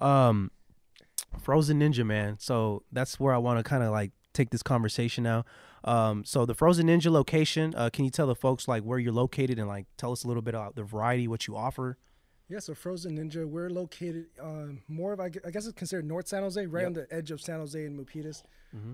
Um, 0.00 0.50
Frozen 1.40 1.80
Ninja, 1.80 2.04
man. 2.04 2.36
So 2.38 2.82
that's 2.92 3.18
where 3.18 3.34
I 3.34 3.38
want 3.38 3.58
to 3.58 3.62
kind 3.62 3.82
of 3.82 3.90
like 3.90 4.12
take 4.32 4.50
this 4.50 4.62
conversation 4.62 5.24
now. 5.24 5.44
Um, 5.84 6.24
so 6.24 6.44
the 6.44 6.54
Frozen 6.54 6.88
Ninja 6.88 7.10
location, 7.10 7.74
uh, 7.76 7.90
can 7.90 8.04
you 8.04 8.10
tell 8.10 8.26
the 8.26 8.34
folks 8.34 8.68
like 8.68 8.82
where 8.82 8.98
you're 8.98 9.12
located 9.12 9.58
and 9.58 9.68
like 9.68 9.86
tell 9.96 10.12
us 10.12 10.24
a 10.24 10.28
little 10.28 10.42
bit 10.42 10.54
about 10.54 10.74
the 10.74 10.82
variety, 10.82 11.28
what 11.28 11.46
you 11.46 11.56
offer? 11.56 11.98
Yeah, 12.48 12.60
so 12.60 12.74
Frozen 12.74 13.18
Ninja, 13.18 13.46
we're 13.46 13.68
located 13.68 14.26
um, 14.40 14.80
more 14.88 15.12
of, 15.12 15.20
I 15.20 15.28
guess 15.28 15.66
it's 15.66 15.72
considered 15.72 16.06
North 16.06 16.28
San 16.28 16.42
Jose, 16.42 16.64
right 16.66 16.86
on 16.86 16.94
the 16.94 17.06
edge 17.10 17.30
of 17.30 17.40
San 17.42 17.58
Jose 17.58 17.84
and 17.84 17.98
Milpitas. 17.98 18.42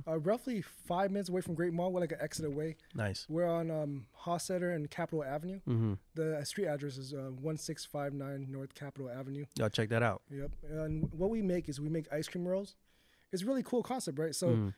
Uh, 0.08 0.18
roughly 0.18 0.62
five 0.62 1.10
minutes 1.10 1.28
away 1.28 1.40
from 1.40 1.54
Great 1.54 1.72
Mall, 1.72 1.92
we're 1.92 2.00
like 2.00 2.12
an 2.12 2.18
exit 2.20 2.46
away. 2.46 2.76
Nice. 2.94 3.26
We're 3.28 3.46
on 3.46 3.70
um, 3.70 4.06
Hostetter 4.24 4.74
and 4.74 4.90
Capitol 4.90 5.22
Avenue. 5.24 5.60
Mm-hmm. 5.68 5.94
The 6.14 6.44
street 6.44 6.66
address 6.66 6.96
is 6.96 7.12
uh, 7.12 7.30
1659 7.40 8.46
North 8.50 8.74
Capitol 8.74 9.10
Avenue. 9.10 9.44
Y'all 9.56 9.68
check 9.68 9.88
that 9.90 10.02
out. 10.02 10.22
Yep. 10.30 10.50
And 10.70 11.08
what 11.12 11.30
we 11.30 11.42
make 11.42 11.68
is 11.68 11.80
we 11.80 11.88
make 11.88 12.06
ice 12.12 12.28
cream 12.28 12.46
rolls. 12.46 12.74
It's 13.32 13.42
a 13.42 13.46
really 13.46 13.62
cool 13.64 13.82
concept, 13.82 14.18
right? 14.18 14.34
So, 14.34 14.48
Mm. 14.48 14.74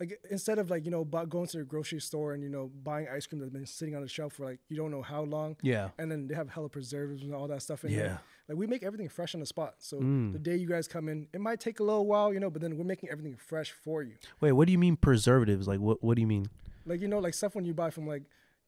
Like, 0.00 0.18
instead 0.30 0.58
of 0.58 0.70
like 0.70 0.84
you 0.86 0.90
know 0.90 1.04
going 1.04 1.46
to 1.46 1.58
the 1.58 1.64
grocery 1.64 2.00
store 2.00 2.32
and 2.32 2.42
you 2.42 2.48
know 2.48 2.70
buying 2.82 3.06
ice 3.14 3.26
cream 3.26 3.38
that's 3.40 3.52
been 3.52 3.66
sitting 3.66 3.94
on 3.94 4.02
the 4.02 4.08
shelf 4.08 4.32
for 4.32 4.44
like 4.46 4.58
you 4.68 4.76
don't 4.76 4.90
know 4.90 5.02
how 5.02 5.22
long, 5.22 5.56
Yeah. 5.62 5.90
and 5.98 6.10
then 6.10 6.26
they 6.26 6.34
have 6.34 6.48
hella 6.50 6.68
preservatives 6.70 7.22
and 7.22 7.34
all 7.34 7.46
that 7.48 7.62
stuff 7.62 7.84
in 7.84 7.92
Yeah. 7.92 7.98
there. 7.98 8.20
Like 8.48 8.58
we 8.58 8.66
make 8.66 8.82
everything 8.82 9.08
fresh 9.08 9.34
on 9.34 9.40
the 9.40 9.46
spot. 9.46 9.74
So 9.78 9.98
Mm. 10.00 10.32
the 10.32 10.38
day 10.38 10.56
you 10.56 10.66
guys 10.66 10.88
come 10.88 11.08
in, 11.08 11.28
it 11.32 11.40
might 11.40 11.60
take 11.60 11.78
a 11.80 11.84
little 11.84 12.06
while, 12.06 12.32
you 12.34 12.40
know, 12.40 12.50
but 12.50 12.60
then 12.62 12.76
we're 12.76 12.84
making 12.84 13.10
everything 13.10 13.36
fresh 13.36 13.70
for 13.70 14.02
you. 14.02 14.14
Wait, 14.40 14.52
what 14.52 14.66
do 14.66 14.72
you 14.72 14.78
mean 14.78 14.96
preservatives? 14.96 15.68
Like 15.68 15.78
what? 15.80 16.02
What 16.02 16.14
do 16.16 16.20
you 16.22 16.26
mean? 16.26 16.46
Like 16.86 17.00
you 17.00 17.08
know, 17.08 17.18
like 17.18 17.34
stuff 17.34 17.54
when 17.54 17.64
you 17.64 17.74
buy 17.74 17.90
from 17.90 18.06
like 18.06 18.22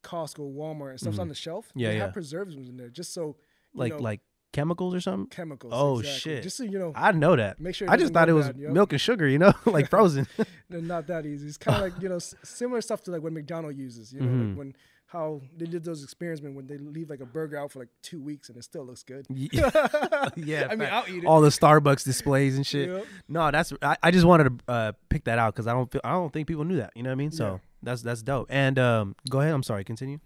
Costco, 0.04 0.54
Walmart, 0.54 0.90
and 0.90 1.00
stuff's 1.00 1.18
on 1.18 1.28
the 1.28 1.34
shelf. 1.34 1.72
Yeah, 1.74 1.88
they 1.88 1.96
yeah. 1.96 2.02
have 2.04 2.12
preservatives 2.12 2.68
in 2.68 2.76
there 2.76 2.88
just 2.90 3.12
so 3.14 3.36
you 3.74 3.80
Like 3.80 3.92
know, 3.94 3.98
like 4.00 4.20
chemicals 4.52 4.94
or 4.94 5.00
something? 5.00 5.26
chemicals. 5.28 5.72
Oh, 5.74 5.98
exactly. 6.00 6.20
shit. 6.34 6.42
Just 6.44 6.56
so 6.58 6.64
you 6.64 6.78
know, 6.78 6.92
I 6.94 7.12
know 7.12 7.34
that. 7.36 7.58
make 7.60 7.74
sure. 7.74 7.90
I 7.90 7.96
just 7.96 8.12
thought 8.12 8.28
it 8.28 8.32
was 8.34 8.52
milk 8.54 8.92
and 8.92 9.00
sugar, 9.00 9.26
you 9.26 9.38
know, 9.38 9.52
like 9.66 9.88
frozen. 9.90 10.26
They're 10.70 10.80
not 10.80 11.06
that 11.08 11.26
easy. 11.26 11.46
It's 11.48 11.58
kind 11.58 11.76
of 11.76 11.82
like 11.82 12.02
you 12.02 12.08
know 12.08 12.16
s- 12.16 12.34
similar 12.44 12.80
stuff 12.80 13.02
to 13.04 13.10
like 13.10 13.22
what 13.22 13.32
McDonald 13.32 13.76
uses. 13.76 14.12
You 14.12 14.20
know, 14.20 14.26
Mm-hmm. 14.26 14.48
like 14.50 14.58
when 14.58 14.76
how 15.06 15.42
they 15.58 15.66
did 15.66 15.84
those 15.84 16.02
experiments 16.02 16.56
when 16.56 16.66
they 16.66 16.78
leave 16.78 17.10
like 17.10 17.20
a 17.20 17.26
burger 17.26 17.58
out 17.58 17.70
for 17.70 17.80
like 17.80 17.90
two 18.02 18.18
weeks 18.18 18.48
and 18.48 18.56
it 18.56 18.64
still 18.64 18.82
looks 18.86 19.02
good. 19.02 19.26
yeah, 19.28 19.70
yeah. 20.36 20.68
I 20.70 20.74
mean. 20.76 20.88
I'll 20.90 21.04
eat 21.06 21.22
it. 21.22 21.26
all 21.26 21.42
the 21.42 21.50
Starbucks 21.50 22.02
displays 22.02 22.56
and 22.56 22.66
shit. 22.66 22.88
Yep. 22.88 23.06
No, 23.28 23.50
that's 23.50 23.74
I, 23.82 23.96
I 24.02 24.10
just 24.10 24.24
wanted 24.24 24.44
to 24.66 24.72
uh, 24.72 24.92
pick 25.10 25.24
that 25.24 25.38
out 25.38 25.54
because 25.54 25.66
I 25.66 25.72
don't 25.74 25.90
feel 25.92 26.00
I 26.02 26.12
don't 26.12 26.32
think 26.32 26.48
people 26.48 26.64
knew 26.64 26.76
that. 26.78 26.92
You 26.94 27.02
know 27.02 27.10
what 27.10 27.14
I 27.14 27.16
mean? 27.16 27.30
So 27.30 27.44
Yeah. 27.44 27.58
that's 27.82 28.00
that's 28.00 28.22
dope. 28.22 28.46
And 28.48 28.78
um, 28.78 29.14
go 29.28 29.40
ahead. 29.40 29.52
I'm 29.52 29.62
sorry. 29.62 29.84
Continue. 29.84 30.18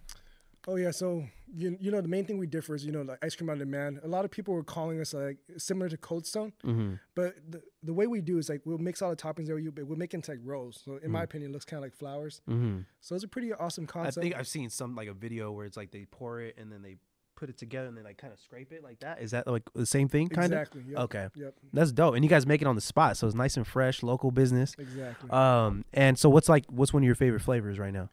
Oh 0.69 0.75
yeah, 0.77 0.91
so 0.91 1.23
you 1.55 1.77
you 1.79 1.91
know 1.91 2.01
the 2.01 2.07
main 2.07 2.25
thing 2.25 2.37
we 2.37 2.47
differ 2.47 2.75
is 2.75 2.85
you 2.85 2.91
know 2.91 3.01
like 3.03 3.19
ice 3.23 3.35
cream 3.35 3.49
on 3.49 3.57
demand. 3.57 3.99
A 4.03 4.07
lot 4.07 4.25
of 4.25 4.31
people 4.31 4.53
were 4.53 4.63
calling 4.63 4.99
us 4.99 5.13
like 5.13 5.37
similar 5.57 5.89
to 5.89 5.97
Cold 5.97 6.25
Stone, 6.25 6.53
Mm-hmm. 6.65 6.93
but 7.15 7.35
the, 7.49 7.61
the 7.83 7.93
way 7.93 8.07
we 8.07 8.21
do 8.21 8.37
is 8.37 8.49
like 8.49 8.61
we'll 8.65 8.77
mix 8.77 9.01
all 9.01 9.09
the 9.09 9.15
toppings 9.15 9.47
there, 9.47 9.57
you 9.59 9.71
but 9.71 9.85
we'll 9.87 9.97
make 9.97 10.13
it 10.13 10.17
into 10.17 10.31
like 10.31 10.39
rolls. 10.43 10.81
So 10.83 10.97
in 11.03 11.11
my 11.11 11.23
opinion, 11.23 11.51
it 11.51 11.53
looks 11.53 11.65
kind 11.65 11.77
of 11.79 11.83
like 11.83 11.95
flowers. 11.95 12.41
Mm-hmm. 12.49 12.79
So 13.01 13.15
it's 13.15 13.23
a 13.23 13.27
pretty 13.27 13.53
awesome 13.53 13.85
concept. 13.87 14.17
I 14.17 14.21
think 14.21 14.35
I've 14.35 14.47
seen 14.47 14.69
some 14.69 14.95
like 14.95 15.07
a 15.07 15.13
video 15.13 15.51
where 15.51 15.65
it's 15.65 15.77
like 15.77 15.91
they 15.91 16.05
pour 16.09 16.41
it 16.41 16.55
and 16.57 16.71
then 16.71 16.81
they 16.81 16.97
put 17.35 17.49
it 17.49 17.57
together 17.59 17.87
and 17.87 17.95
then 17.95 18.03
like 18.03 18.17
kind 18.17 18.33
of 18.33 18.39
scrape 18.39 18.71
it 18.73 18.83
like 18.83 18.99
that. 19.01 19.21
Is 19.21 19.29
that 19.31 19.45
like 19.47 19.61
the 19.75 19.85
same 19.85 20.07
thing? 20.09 20.27
Kind 20.27 20.51
of. 20.53 20.59
exactly. 20.59 20.81
Yep. 20.87 20.97
of. 20.97 21.03
Okay, 21.03 21.27
Yep. 21.35 21.53
that's 21.71 21.91
dope. 21.91 22.15
And 22.15 22.23
you 22.23 22.29
guys 22.29 22.47
make 22.47 22.61
it 22.63 22.67
on 22.67 22.73
the 22.75 22.81
spot, 22.81 23.15
so 23.15 23.27
it's 23.27 23.35
nice 23.35 23.55
and 23.57 23.65
fresh, 23.67 24.01
local 24.01 24.31
business. 24.31 24.73
Exactly. 24.79 25.29
Um, 25.29 25.85
and 25.93 26.17
so 26.17 26.29
what's 26.29 26.49
like 26.49 26.65
what's 26.69 26.93
one 26.93 27.03
of 27.03 27.05
your 27.05 27.15
favorite 27.15 27.41
flavors 27.41 27.77
right 27.77 27.93
now? 27.93 28.09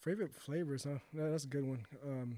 Favorite 0.00 0.32
flavors, 0.34 0.84
huh? 0.84 0.98
Yeah, 1.12 1.30
that's 1.30 1.44
a 1.44 1.48
good 1.48 1.66
one. 1.66 1.84
Um, 2.06 2.36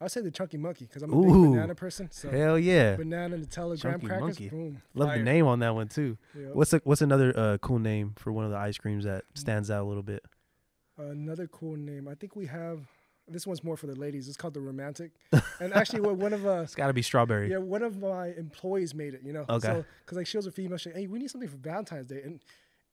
I'd 0.00 0.10
say 0.12 0.20
the 0.20 0.30
Chunky 0.30 0.56
Monkey 0.58 0.84
because 0.86 1.02
I'm 1.02 1.12
a 1.12 1.16
Ooh. 1.16 1.24
big 1.42 1.52
banana 1.52 1.74
person. 1.74 2.08
So 2.12 2.30
Hell 2.30 2.58
yeah, 2.58 2.94
banana, 2.96 3.36
Nutella, 3.36 3.80
graham 3.80 3.94
Chunky 4.00 4.06
crackers, 4.06 4.20
Monkey. 4.40 4.48
boom. 4.48 4.82
love 4.94 5.12
the 5.12 5.22
name 5.22 5.46
on 5.46 5.58
that 5.60 5.74
one 5.74 5.88
too. 5.88 6.16
Yep. 6.36 6.54
What's 6.54 6.72
a, 6.72 6.80
what's 6.84 7.00
another 7.02 7.32
uh, 7.36 7.58
cool 7.58 7.78
name 7.80 8.12
for 8.16 8.32
one 8.32 8.44
of 8.44 8.50
the 8.52 8.56
ice 8.56 8.78
creams 8.78 9.04
that 9.04 9.24
stands 9.34 9.70
out 9.70 9.82
a 9.82 9.88
little 9.88 10.02
bit? 10.04 10.24
Another 10.96 11.46
cool 11.46 11.76
name. 11.76 12.08
I 12.08 12.14
think 12.14 12.34
we 12.34 12.46
have. 12.46 12.80
this 13.28 13.46
one's 13.46 13.62
more 13.62 13.76
for 13.76 13.86
the 13.86 13.94
ladies. 13.94 14.26
It's 14.28 14.36
called 14.36 14.54
the 14.54 14.60
romantic. 14.60 15.12
and 15.60 15.72
actually, 15.74 16.00
what 16.00 16.16
one 16.16 16.32
of 16.32 16.44
uh, 16.46 16.60
It's 16.62 16.74
got 16.74 16.88
to 16.88 16.92
be 16.92 17.02
strawberry. 17.02 17.50
yeah, 17.50 17.58
one 17.58 17.82
of 17.82 17.98
my 18.00 18.28
employees 18.36 18.94
made 18.94 19.14
it. 19.14 19.22
You 19.24 19.32
know, 19.32 19.44
Okay. 19.48 19.66
So 19.68 19.84
because 20.04 20.16
like 20.16 20.26
she 20.26 20.36
was 20.36 20.46
a 20.46 20.52
female, 20.52 20.78
she 20.78 20.90
hey, 20.90 21.06
we 21.06 21.18
need 21.18 21.30
something 21.30 21.48
for 21.48 21.56
Valentine's 21.56 22.06
Day, 22.08 22.22
and 22.24 22.40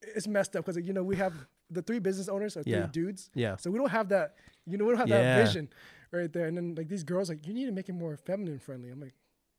it's 0.02 0.28
messed 0.28 0.56
up 0.56 0.66
because 0.66 0.76
like, 0.76 0.86
you 0.86 0.94
know 0.94 1.04
we 1.04 1.16
have 1.16 1.34
the 1.72 1.82
three 1.82 1.98
business 2.00 2.30
owners 2.30 2.56
are 2.58 2.64
three 2.64 2.74
Yeah. 2.74 2.88
dudes. 2.92 3.32
Yeah. 3.34 3.56
So 3.58 3.72
we 3.72 3.80
don't 3.80 3.90
have 3.92 4.10
that. 4.10 4.36
You 4.68 4.78
know, 4.78 4.86
we 4.86 4.92
don't 4.92 5.00
have 5.00 5.10
Yeah. 5.10 5.38
that 5.38 5.46
vision 5.46 5.70
right 6.16 6.32
there. 6.34 6.48
And 6.48 6.58
then 6.58 6.76
like 6.76 6.88
these 6.90 7.04
girls 7.04 7.30
like 7.30 7.46
you 7.48 7.54
need 7.54 7.66
to 7.66 7.72
make 7.72 7.90
it 7.90 7.94
more 7.94 8.16
feminine 8.18 8.60
friendly. 8.60 8.90
I'm 8.90 9.00
like. 9.02 9.14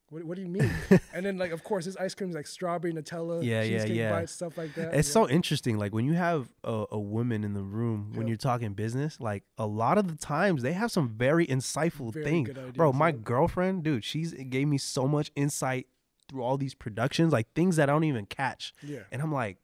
What, 0.08 0.22
what 0.22 0.36
do 0.36 0.42
you 0.42 0.48
mean? 0.48 0.70
and 1.12 1.26
then 1.26 1.36
like 1.36 1.50
of 1.50 1.64
course 1.64 1.84
this 1.84 1.96
ice 1.96 2.14
cream 2.14 2.30
is 2.30 2.36
like 2.36 2.46
strawberry 2.46 2.92
Nutella, 2.92 3.42
Yeah, 3.42 3.62
yeah, 3.62 3.78
cheesecake 3.78 3.96
yeah. 3.96 4.10
bites, 4.12 4.30
stuff 4.30 4.56
like 4.56 4.72
that. 4.76 4.94
It's 4.94 5.08
yeah. 5.08 5.12
so 5.14 5.28
interesting. 5.28 5.78
Like 5.78 5.92
when 5.92 6.04
you 6.04 6.12
have 6.12 6.48
a, 6.62 6.84
a 6.92 7.00
woman 7.00 7.42
in 7.42 7.54
the 7.54 7.62
room 7.64 8.12
when 8.14 8.28
you're 8.28 8.36
talking 8.36 8.72
business, 8.74 9.18
like 9.18 9.42
a 9.58 9.66
lot 9.66 9.98
of 9.98 10.06
the 10.06 10.14
times 10.16 10.62
they 10.62 10.74
have 10.74 10.92
some 10.92 11.08
very 11.08 11.44
insightful 11.44 12.12
Very 12.12 12.24
things. 12.24 12.50
good 12.50 12.74
Bro, 12.74 12.92
my 12.92 13.08
yep. 13.08 13.24
girlfriend, 13.24 13.82
dude, 13.82 14.04
she's 14.04 14.32
it 14.32 14.44
gave 14.48 14.68
me 14.68 14.78
so 14.78 15.08
much 15.08 15.32
insight 15.34 15.88
through 16.28 16.44
all 16.44 16.56
these 16.56 16.74
productions, 16.74 17.32
like 17.32 17.52
things 17.54 17.74
that 17.74 17.88
I 17.88 17.92
don't 17.92 18.04
even 18.04 18.26
catch. 18.26 18.74
yeah. 18.84 19.00
And 19.10 19.20
I'm 19.20 19.32
like, 19.32 19.58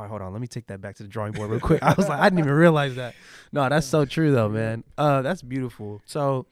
all 0.00 0.04
right, 0.04 0.10
hold 0.10 0.22
on, 0.22 0.32
let 0.32 0.40
me 0.40 0.46
take 0.46 0.66
that 0.68 0.80
back 0.80 0.96
to 0.96 1.02
the 1.02 1.08
drawing 1.10 1.32
board 1.32 1.50
real 1.50 1.60
quick. 1.60 1.82
I 1.82 1.92
was 1.92 2.08
like, 2.08 2.18
I 2.18 2.30
didn't 2.30 2.38
even 2.38 2.54
realize 2.54 2.94
that. 2.94 3.14
No, 3.52 3.68
that's 3.68 3.86
so 3.86 4.06
true 4.06 4.32
though, 4.32 4.48
man. 4.48 4.82
Uh, 4.96 5.20
that's 5.20 5.42
beautiful. 5.42 6.00
So, 6.06 6.46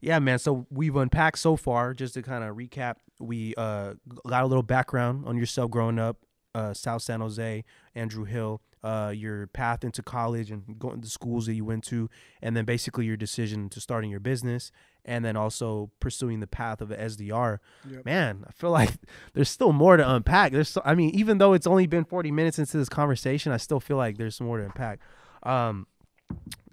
yeah, 0.00 0.18
man. 0.18 0.40
So 0.40 0.66
we've 0.70 0.96
unpacked 0.96 1.38
so 1.38 1.54
far. 1.54 1.94
Just 1.94 2.14
to 2.14 2.22
kind 2.22 2.42
of 2.42 2.56
recap, 2.56 2.96
we 3.20 3.54
uh 3.56 3.94
got 4.26 4.42
a 4.42 4.46
little 4.46 4.64
background 4.64 5.24
on 5.26 5.36
yourself 5.36 5.70
growing 5.70 6.00
up, 6.00 6.16
uh, 6.56 6.74
South 6.74 7.02
San 7.02 7.20
Jose, 7.20 7.64
Andrew 7.94 8.24
Hill, 8.24 8.60
uh, 8.82 9.12
your 9.14 9.46
path 9.46 9.84
into 9.84 10.02
college 10.02 10.50
and 10.50 10.76
going 10.78 11.00
to 11.00 11.08
schools 11.08 11.46
that 11.46 11.54
you 11.54 11.64
went 11.64 11.84
to, 11.84 12.10
and 12.42 12.56
then 12.56 12.64
basically 12.64 13.06
your 13.06 13.16
decision 13.16 13.68
to 13.68 13.80
starting 13.80 14.10
your 14.10 14.20
business, 14.20 14.72
and 15.04 15.24
then 15.24 15.36
also 15.36 15.90
pursuing 16.00 16.40
the 16.40 16.46
path 16.46 16.80
of 16.80 16.90
SDR. 16.90 17.58
Yep. 17.88 18.04
Man, 18.04 18.44
I 18.46 18.52
feel 18.52 18.70
like 18.70 18.92
there's 19.34 19.50
still 19.50 19.72
more 19.72 19.96
to 19.96 20.14
unpack. 20.14 20.52
There's, 20.52 20.68
so, 20.68 20.82
I 20.84 20.94
mean, 20.94 21.10
even 21.10 21.38
though 21.38 21.52
it's 21.52 21.66
only 21.66 21.86
been 21.86 22.04
40 22.04 22.30
minutes 22.30 22.58
into 22.58 22.76
this 22.76 22.88
conversation, 22.88 23.52
I 23.52 23.56
still 23.56 23.80
feel 23.80 23.96
like 23.96 24.18
there's 24.18 24.40
more 24.40 24.58
to 24.58 24.64
unpack. 24.64 25.00
Um, 25.42 25.86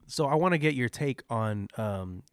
so 0.07 0.25
I 0.25 0.35
want 0.35 0.53
to 0.53 0.57
get 0.57 0.73
your 0.73 0.89
take 0.89 1.23
on 1.29 1.67
um, 1.77 2.23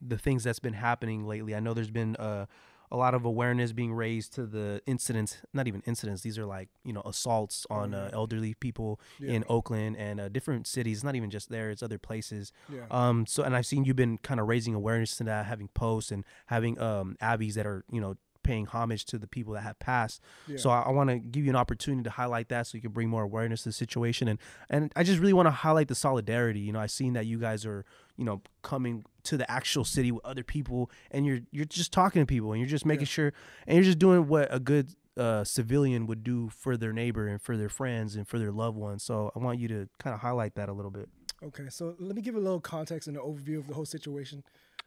the 0.00 0.18
things 0.18 0.44
that's 0.44 0.58
been 0.58 0.72
happening 0.72 1.26
lately. 1.26 1.54
I 1.54 1.60
know 1.60 1.74
there's 1.74 1.90
been 1.90 2.16
uh, 2.16 2.46
a 2.92 2.96
lot 2.96 3.14
of 3.14 3.24
awareness 3.24 3.72
being 3.72 3.92
raised 3.92 4.34
to 4.34 4.46
the 4.46 4.82
incidents, 4.86 5.38
not 5.54 5.68
even 5.68 5.82
incidents. 5.86 6.22
These 6.22 6.38
are 6.38 6.46
like 6.46 6.68
you 6.84 6.92
know 6.92 7.02
assaults 7.04 7.66
on 7.70 7.94
uh, 7.94 8.10
elderly 8.12 8.54
people 8.54 9.00
Yeah. 9.20 9.32
in 9.34 9.44
Oakland 9.48 9.96
and 9.96 10.20
uh, 10.20 10.28
different 10.28 10.66
cities. 10.66 11.04
Not 11.04 11.14
even 11.14 11.30
just 11.30 11.48
there; 11.50 11.70
it's 11.70 11.82
other 11.82 11.98
places. 11.98 12.52
Yeah. 12.68 12.86
Um. 12.90 13.26
So, 13.26 13.42
and 13.42 13.54
I've 13.56 13.66
seen 13.66 13.84
you've 13.84 13.96
been 13.96 14.18
kind 14.18 14.40
of 14.40 14.48
raising 14.48 14.74
awareness 14.74 15.16
to 15.18 15.24
that, 15.24 15.46
having 15.46 15.68
posts 15.68 16.10
and 16.10 16.24
having 16.46 16.78
um 16.80 17.16
abbeys 17.20 17.54
that 17.54 17.66
are 17.66 17.84
you 17.90 18.00
know 18.00 18.16
paying 18.42 18.64
homage 18.64 19.04
to 19.04 19.18
the 19.18 19.26
people 19.26 19.52
that 19.52 19.60
have 19.60 19.78
passed. 19.78 20.18
Yeah. 20.48 20.56
So 20.56 20.70
I, 20.70 20.80
I 20.80 20.90
want 20.92 21.10
to 21.10 21.18
give 21.18 21.44
you 21.44 21.50
an 21.50 21.56
opportunity 21.56 22.02
to 22.04 22.10
highlight 22.10 22.48
that, 22.48 22.66
so 22.66 22.76
you 22.78 22.80
can 22.82 22.90
bring 22.90 23.08
more 23.10 23.22
awareness 23.22 23.62
to 23.64 23.68
the 23.68 23.72
situation, 23.74 24.28
and 24.28 24.38
and 24.70 24.90
I 24.96 25.02
just 25.04 25.20
really 25.20 25.34
want 25.34 25.46
to 25.46 25.50
highlight 25.52 25.88
the 25.88 25.94
solidarity. 25.94 26.60
You 26.60 26.72
know, 26.72 26.80
I've 26.80 26.90
seen 26.90 27.12
that 27.12 27.26
you 27.26 27.38
guys 27.38 27.66
are 27.66 27.84
you 28.20 28.26
know 28.26 28.42
coming 28.62 29.02
to 29.24 29.36
the 29.38 29.50
actual 29.50 29.84
city 29.84 30.12
with 30.12 30.24
other 30.24 30.44
people, 30.44 30.90
and 31.10 31.24
you're 31.26 31.40
you're 31.50 31.64
just 31.64 31.90
talking 31.92 32.20
to 32.22 32.26
people, 32.26 32.52
and 32.52 32.60
you're 32.60 32.68
just 32.68 32.84
making 32.86 33.06
Yeah. 33.06 33.16
sure, 33.18 33.32
and 33.66 33.74
you're 33.76 33.84
just 33.84 33.98
doing 33.98 34.28
what 34.28 34.46
a 34.54 34.60
good 34.60 34.94
uh, 35.16 35.42
civilian 35.42 36.06
would 36.06 36.22
do 36.22 36.48
for 36.50 36.76
their 36.76 36.92
neighbor 36.92 37.26
and 37.26 37.40
for 37.42 37.56
their 37.56 37.68
friends 37.70 38.14
and 38.16 38.28
for 38.28 38.38
their 38.38 38.52
loved 38.52 38.76
ones. 38.76 39.02
So 39.02 39.32
I 39.34 39.38
want 39.38 39.58
you 39.58 39.68
to 39.68 39.88
kind 39.98 40.14
of 40.14 40.20
highlight 40.20 40.54
that 40.54 40.68
a 40.68 40.72
little 40.72 40.90
bit. 40.90 41.08
Okay, 41.42 41.68
so 41.70 41.96
let 41.98 42.14
me 42.14 42.22
give 42.22 42.36
a 42.36 42.40
little 42.40 42.60
context 42.60 43.08
and 43.08 43.16
an 43.16 43.22
overview 43.22 43.58
of 43.58 43.66
the 43.66 43.74
whole 43.74 43.86
situation. 43.86 44.44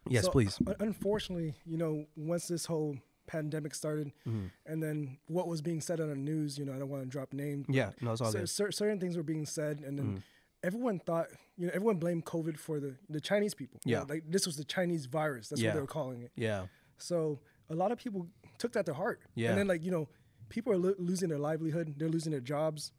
Yes, 0.08 0.24
So, 0.24 0.30
please. 0.30 0.58
un- 0.66 0.76
unfortunately, 0.80 1.54
you 1.66 1.76
know, 1.76 2.06
once 2.16 2.46
this 2.48 2.66
whole 2.66 2.96
pandemic 3.26 3.74
started, 3.74 4.12
Mm-hmm. 4.28 4.46
and 4.66 4.82
then 4.82 5.18
what 5.26 5.46
was 5.48 5.60
being 5.62 5.80
said 5.80 6.00
on 6.00 6.08
the 6.08 6.16
news, 6.16 6.58
you 6.58 6.64
know, 6.64 6.72
I 6.74 6.78
don't 6.78 6.88
want 6.88 7.02
to 7.02 7.08
drop 7.08 7.32
names. 7.32 7.66
Yeah, 7.68 7.90
no, 8.00 8.12
it's 8.12 8.20
all 8.20 8.32
cer- 8.46 8.72
certain 8.72 9.00
things 9.00 9.16
were 9.16 9.22
being 9.22 9.46
said, 9.46 9.80
and 9.80 9.98
then 9.98 10.06
Mhm. 10.16 10.22
Everyone 10.68 10.98
thought, 10.98 11.28
you 11.56 11.66
know, 11.66 11.72
everyone 11.74 11.96
blamed 12.04 12.24
COVID 12.24 12.56
for 12.58 12.80
the 12.80 12.92
the 13.08 13.20
Chinese 13.20 13.54
people. 13.54 13.78
You 13.84 13.94
know, 13.94 14.00
Yeah. 14.00 14.06
like 14.14 14.22
this 14.34 14.46
was 14.46 14.56
the 14.56 14.64
Chinese 14.64 15.06
virus. 15.06 15.48
That's 15.48 15.60
Yeah. 15.60 15.68
what 15.70 15.74
they 15.76 15.80
were 15.80 15.86
calling 15.98 16.22
it. 16.22 16.32
Yeah, 16.36 16.66
So 16.98 17.40
a 17.70 17.74
lot 17.74 17.90
of 17.92 17.98
people 17.98 18.20
took 18.58 18.72
that 18.72 18.86
to 18.86 18.94
heart. 18.94 19.20
Yeah. 19.34 19.50
And 19.50 19.58
then 19.58 19.66
like 19.68 19.82
you 19.84 19.90
know, 19.90 20.08
people 20.48 20.72
are 20.72 20.76
lo- 20.86 20.94
losing 20.98 21.28
their 21.28 21.38
livelihood. 21.50 21.94
They're 21.98 22.08
losing 22.16 22.32
their 22.32 22.40
jobs. 22.54 22.92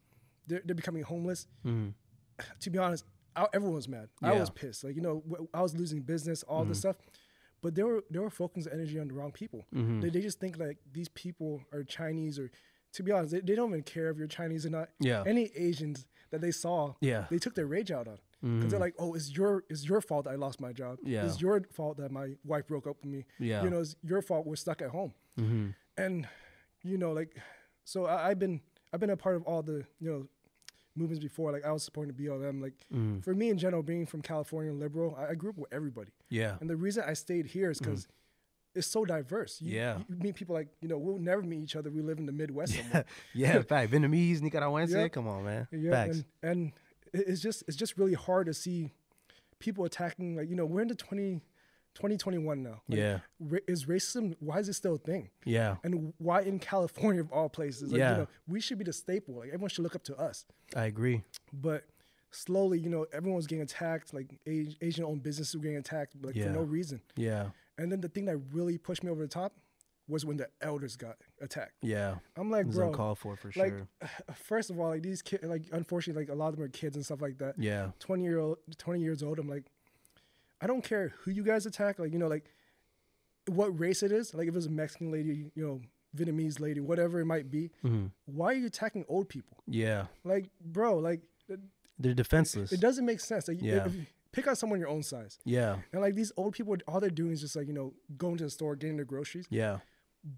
They're 0.48 0.62
they're 0.64 0.74
becoming 0.82 1.02
homeless. 1.02 1.46
Mhm. 1.64 1.94
To 2.60 2.70
be 2.70 2.78
honest, 2.78 3.04
I, 3.34 3.46
everyone 3.52 3.76
was 3.76 3.88
mad. 3.88 4.08
I 4.22 4.26
Yeah. 4.26 4.30
Mm-hmm. 4.32 4.40
was 4.40 4.50
pissed. 4.50 4.84
Like 4.84 4.94
you 4.98 5.02
know, 5.02 5.16
w- 5.32 5.48
I 5.54 5.60
was 5.62 5.74
losing 5.74 6.00
business, 6.02 6.42
all 6.44 6.64
this 6.64 6.78
stuff. 6.84 6.96
But 7.62 7.74
they 7.74 7.82
were 7.82 8.02
they 8.12 8.18
were 8.18 8.30
focusing 8.30 8.72
energy 8.72 8.98
on 9.00 9.08
the 9.08 9.14
wrong 9.14 9.32
people. 9.32 9.60
Mm-hmm. 9.74 10.00
They, 10.00 10.10
they 10.10 10.20
just 10.20 10.38
think 10.38 10.58
like 10.58 10.78
these 10.92 11.08
people 11.10 11.50
are 11.72 11.82
Chinese 11.84 12.38
or. 12.38 12.50
To 12.92 13.02
be 13.02 13.12
honest, 13.12 13.32
they, 13.32 13.40
they 13.40 13.54
don't 13.54 13.68
even 13.70 13.82
care 13.82 14.08
if 14.10 14.16
you're 14.16 14.26
Chinese 14.40 14.64
or 14.64 14.70
not. 14.70 14.88
Yeah. 15.00 15.22
Any 15.26 15.50
Asians 15.54 16.06
that 16.30 16.40
they 16.40 16.50
saw, 16.50 16.94
Yeah. 17.00 17.20
Mm-hmm. 17.22 17.34
they 17.34 17.38
took 17.38 17.54
their 17.54 17.66
rage 17.66 17.90
out 17.90 18.08
on. 18.08 18.18
Because 18.42 18.70
they're 18.70 18.78
like, 18.80 18.94
oh, 18.98 19.14
it's 19.14 19.34
your 19.36 19.64
it's 19.68 19.88
your 19.88 20.00
fault 20.00 20.26
that 20.26 20.30
I 20.30 20.36
lost 20.36 20.60
my 20.60 20.72
job. 20.72 20.98
Yeah. 21.02 21.24
It's 21.26 21.40
your 21.40 21.62
fault 21.72 21.96
that 21.96 22.12
my 22.12 22.34
wife 22.44 22.66
broke 22.68 22.86
up 22.86 22.96
with 23.02 23.10
me. 23.10 23.24
Yeah. 23.40 23.64
You 23.64 23.70
know, 23.70 23.80
it's 23.80 23.96
your 24.04 24.22
fault 24.22 24.46
we're 24.46 24.54
stuck 24.56 24.80
at 24.82 24.90
home. 24.90 25.12
Mm-hmm. 25.40 25.68
And 25.96 26.28
you 26.84 26.96
know, 26.98 27.10
like, 27.12 27.34
so 27.84 28.06
I, 28.06 28.28
I've 28.28 28.38
been 28.38 28.60
I've 28.92 29.00
been 29.00 29.10
a 29.10 29.16
part 29.16 29.34
of 29.36 29.42
all 29.44 29.62
the 29.62 29.84
you 30.00 30.10
know 30.10 30.28
movements 30.94 31.22
before. 31.22 31.50
Like 31.50 31.64
I 31.64 31.72
was 31.72 31.82
supporting 31.82 32.14
the 32.14 32.22
BLM. 32.22 32.62
Like 32.62 32.74
Mm-hmm. 32.94 33.20
for 33.20 33.34
me 33.34 33.48
in 33.48 33.58
general, 33.58 33.82
being 33.82 34.06
from 34.06 34.22
California 34.22 34.70
and 34.70 34.78
liberal, 34.78 35.16
I, 35.18 35.30
I 35.32 35.34
grew 35.34 35.50
up 35.50 35.56
with 35.58 35.72
everybody. 35.72 36.12
Yeah, 36.28 36.56
And 36.60 36.70
the 36.70 36.76
reason 36.76 37.02
I 37.06 37.14
stayed 37.14 37.46
here 37.46 37.70
is 37.70 37.78
because 37.80 38.06
it's 38.76 38.86
so 38.86 39.04
diverse. 39.04 39.60
You. 39.60 39.72
Yeah. 39.76 39.98
you 40.08 40.16
meet 40.16 40.34
people 40.36 40.54
like 40.54 40.68
you 40.80 40.88
know 40.88 40.98
we'll 40.98 41.18
never 41.18 41.42
meet 41.42 41.62
each 41.62 41.76
other. 41.76 41.90
We 41.90 42.02
live 42.02 42.18
in 42.18 42.26
the 42.26 42.32
Midwest. 42.32 42.74
somewhere. 42.76 43.04
yeah. 43.34 43.62
Fact. 43.72 43.90
Vietnamese, 43.92 44.40
Nicaraguense. 44.40 44.90
Yeah. 44.92 45.08
Come 45.08 45.26
on, 45.28 45.44
man. 45.44 45.66
Yeah, 45.72 45.90
Facts. 45.90 46.24
and, 46.42 46.50
and 46.52 46.72
it's 47.28 47.40
just 47.40 47.64
it's 47.66 47.76
just 47.76 47.96
really 47.98 48.14
hard 48.14 48.46
to 48.46 48.54
see 48.54 48.92
people 49.58 49.84
attacking. 49.84 50.36
Like 50.36 50.48
you 50.50 50.56
know, 50.56 50.66
we're 50.66 50.82
into 50.82 50.94
20, 50.94 51.40
2021 51.94 52.62
now. 52.62 52.82
Like, 52.88 52.98
Yeah. 52.98 53.18
ra- 53.40 53.58
is 53.66 53.86
racism? 53.86 54.34
Why 54.40 54.58
is 54.58 54.68
it 54.68 54.74
still 54.74 54.94
a 54.96 54.98
thing? 54.98 55.30
Yeah, 55.44 55.76
And 55.82 56.12
why 56.18 56.42
in 56.42 56.58
California 56.58 57.22
of 57.22 57.32
all 57.32 57.48
places? 57.48 57.90
Like, 57.90 57.98
Yeah. 57.98 58.10
you 58.12 58.16
know, 58.18 58.28
we 58.46 58.60
should 58.60 58.76
be 58.78 58.84
the 58.84 58.92
staple. 58.92 59.36
Like 59.36 59.48
everyone 59.48 59.70
should 59.70 59.82
look 59.84 59.94
up 59.96 60.04
to 60.04 60.16
us. 60.16 60.44
I 60.74 60.84
agree. 60.86 61.22
But 61.52 61.84
slowly, 62.30 62.78
you 62.78 62.90
know, 62.90 63.06
everyone 63.14 63.36
was 63.36 63.46
getting 63.46 63.62
attacked. 63.62 64.12
Like 64.12 64.38
Asian-owned 64.46 65.22
businesses 65.22 65.54
were 65.54 65.62
getting 65.62 65.78
attacked, 65.78 66.14
like 66.22 66.34
Yeah. 66.34 66.48
for 66.48 66.50
no 66.50 66.60
reason. 66.62 67.00
Yeah, 67.16 67.50
And 67.78 67.90
then 67.92 68.00
the 68.00 68.08
thing 68.08 68.24
that 68.26 68.38
really 68.52 68.78
pushed 68.78 69.02
me 69.04 69.10
over 69.10 69.22
the 69.22 69.28
top 69.28 69.52
was 70.08 70.24
when 70.24 70.36
the 70.36 70.48
elders 70.60 70.94
got 70.96 71.16
attacked. 71.40 71.74
yeah. 71.82 72.14
I'm 72.36 72.48
like, 72.50 72.66
bro, 72.68 72.86
uncalled 72.88 73.18
for 73.18 73.34
for 73.36 73.50
like, 73.56 73.72
sure. 73.72 73.88
first 74.34 74.70
of 74.70 74.78
all, 74.78 74.88
like 74.90 75.02
these 75.02 75.20
kids, 75.20 75.42
like 75.44 75.64
unfortunately, 75.72 76.22
like 76.22 76.30
a 76.30 76.34
lot 76.34 76.48
of 76.48 76.56
them 76.56 76.64
are 76.64 76.68
kids 76.68 76.94
and 76.96 77.04
stuff 77.04 77.20
like 77.20 77.38
that. 77.38 77.54
Yeah, 77.58 77.90
20 77.98 78.22
year 78.22 78.38
old 78.38 78.58
20 78.78 79.00
years 79.00 79.22
old 79.22 79.38
i'm 79.38 79.48
like 79.48 79.64
i 80.60 80.66
don't 80.66 80.82
care 80.82 81.12
who 81.20 81.30
you 81.32 81.42
guys 81.42 81.66
attack 81.66 81.98
like 81.98 82.12
you 82.12 82.18
know 82.18 82.28
like 82.28 82.44
what 83.46 83.78
race 83.78 84.02
it 84.02 84.10
is 84.10 84.32
like 84.32 84.48
if 84.48 84.56
it's 84.56 84.64
a 84.66 84.70
mexican 84.70 85.10
lady 85.12 85.50
you 85.54 85.66
know 85.66 85.80
vietnamese 86.16 86.60
lady 86.60 86.80
whatever 86.80 87.20
it 87.20 87.26
might 87.26 87.50
be 87.50 87.70
Mhm. 87.84 88.10
why 88.24 88.46
are 88.52 88.54
you 88.54 88.66
attacking 88.66 89.04
old 89.08 89.28
people 89.28 89.58
yeah. 89.66 90.06
like 90.24 90.48
bro 90.64 90.98
like 90.98 91.20
They're 91.98 92.14
defenseless. 92.14 92.72
it 92.72 92.80
doesn't 92.80 93.04
make 93.04 93.20
sense 93.20 93.48
like 93.48 93.58
Yeah. 93.60 93.86
if 93.86 93.94
pick 94.36 94.46
on 94.46 94.54
someone 94.54 94.78
your 94.78 94.88
own 94.88 95.02
size 95.02 95.38
Yeah, 95.44 95.76
and 95.92 96.00
like 96.00 96.14
these 96.14 96.30
old 96.36 96.52
people 96.54 96.76
all 96.86 97.00
they're 97.00 97.10
doing 97.10 97.32
is 97.32 97.40
just 97.40 97.56
like 97.56 97.66
you 97.66 97.72
know 97.72 97.92
going 98.16 98.36
to 98.36 98.44
the 98.44 98.50
store 98.50 98.76
getting 98.76 98.96
their 98.96 99.04
groceries 99.14 99.46
yeah, 99.50 99.78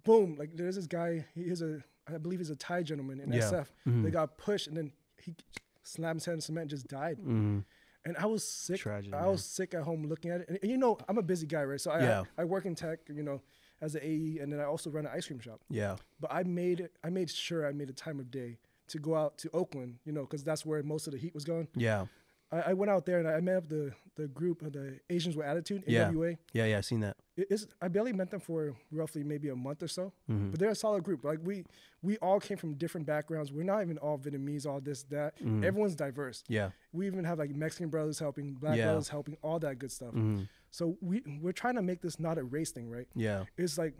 boom 0.05 0.36
like 0.38 0.51
there's 0.55 0.76
this 0.76 0.86
guy 0.86 1.26
he 1.34 1.42
is 1.42 1.61
a 1.62 1.82
i 2.12 2.16
believe 2.18 2.38
he's 2.40 2.51
a 2.51 2.57
thai 2.57 2.82
gentleman 2.82 3.20
in 3.20 3.30
Yeah. 3.32 3.40
sf 3.51 3.66
Mhm. 3.86 4.03
they 4.05 4.11
got 4.11 4.38
pushed 4.38 4.66
and 4.68 4.76
then 4.76 4.92
he 5.24 5.34
slammed 5.82 6.18
his 6.20 6.26
head 6.26 6.34
in 6.34 6.40
cement 6.40 6.62
and 6.62 6.70
just 6.70 6.86
died 6.88 7.18
hmm 7.18 7.59
And 8.05 8.16
I 8.16 8.26
was 8.26 8.42
sick. 8.66 8.78
Tragedy, 8.80 9.14
I 9.14 9.20
man. 9.22 9.32
was 9.34 9.44
sick 9.44 9.74
at 9.74 9.82
home 9.82 10.03
looking 10.12 10.30
at 10.30 10.40
it. 10.42 10.46
And, 10.49 10.59
and 10.62 10.70
you 10.72 10.78
know, 10.78 10.92
I'm 11.09 11.18
a 11.18 11.22
busy 11.32 11.46
guy, 11.55 11.64
right? 11.70 11.80
So 11.80 11.90
I, 11.90 11.99
Yeah. 12.09 12.24
I, 12.40 12.44
work 12.44 12.64
in 12.64 12.74
tech, 12.74 13.01
you 13.20 13.24
know, 13.28 13.38
as 13.86 13.94
an 13.96 14.03
AE, 14.03 14.38
and 14.40 14.49
then 14.53 14.61
I 14.61 14.66
also 14.72 14.88
run 14.88 15.05
an 15.05 15.12
ice 15.18 15.26
cream 15.26 15.40
shop. 15.40 15.61
yeah, 15.68 15.96
But 16.22 16.30
I 16.32 16.42
made 16.44 16.78
it. 16.80 16.92
I 17.07 17.11
made 17.11 17.28
sure 17.28 17.61
I 17.70 17.72
made 17.72 17.90
a 17.90 17.92
time 18.07 18.18
of 18.22 18.30
day 18.30 18.51
to 18.92 18.99
go 18.99 19.12
out 19.22 19.36
to 19.42 19.51
Oakland, 19.53 19.99
you 20.07 20.12
know, 20.12 20.22
because 20.26 20.42
that's 20.44 20.64
where 20.64 20.80
most 20.82 21.07
of 21.09 21.12
the 21.12 21.18
heat 21.24 21.34
was 21.34 21.44
going. 21.44 21.66
yeah, 21.88 22.07
I, 22.51 22.70
I 22.70 22.72
went 22.72 22.90
out 22.90 23.05
there 23.07 23.18
and 23.18 23.28
I 23.28 23.40
met 23.40 23.57
up 23.57 23.68
the 23.68 23.92
the 24.16 24.26
group 24.26 24.62
of 24.62 24.72
the 24.72 24.99
Asians 25.11 25.36
with 25.36 25.46
Attitude, 25.46 25.84
Yeah. 25.86 26.09
AWA. 26.09 26.36
yeah, 26.53 26.64
yeah. 26.64 26.78
I 26.78 26.80
seen 26.80 27.01
that. 27.01 27.16
It, 27.36 27.46
it's, 27.51 27.66
I 27.80 27.86
barely 27.86 28.12
met 28.12 28.30
them 28.30 28.40
for 28.40 28.74
roughly 28.90 29.22
maybe 29.22 29.49
a 29.49 29.55
month 29.55 29.80
or 29.82 29.86
so, 29.88 30.12
Mhm. 30.28 30.51
but 30.51 30.59
they're 30.59 30.70
a 30.70 30.74
solid 30.74 31.05
group. 31.05 31.22
Like 31.24 31.38
we 31.42 31.64
we 32.03 32.16
all 32.18 32.40
came 32.40 32.57
from 32.57 32.74
different 32.74 33.07
backgrounds. 33.07 33.53
We're 33.53 33.62
not 33.64 33.82
even 33.82 33.99
all 33.99 34.18
Vietnamese, 34.18 34.66
all 34.66 34.80
this 34.80 35.05
that. 35.05 35.38
Mhm. 35.40 35.64
Everyone's 35.64 35.94
diverse. 35.94 36.42
Yeah, 36.49 36.70
We 36.92 37.07
even 37.07 37.24
have 37.24 37.38
like 37.38 37.55
Mexican 37.55 37.90
brothers 37.90 38.18
helping, 38.18 38.55
black 38.55 38.76
Yeah. 38.76 38.86
brothers 38.86 39.09
helping, 39.09 39.36
all 39.42 39.59
that 39.61 39.78
good 39.78 39.92
stuff. 39.92 40.12
hmm 40.14 40.42
So 40.70 40.96
we 41.01 41.22
we're 41.40 41.53
trying 41.53 41.76
to 41.76 41.82
make 41.82 42.01
this 42.01 42.18
not 42.18 42.38
a 42.38 42.42
race 42.44 42.72
thing, 42.72 42.88
right? 42.90 43.07
yeah. 43.14 43.44
It's 43.57 43.78
like 43.78 43.94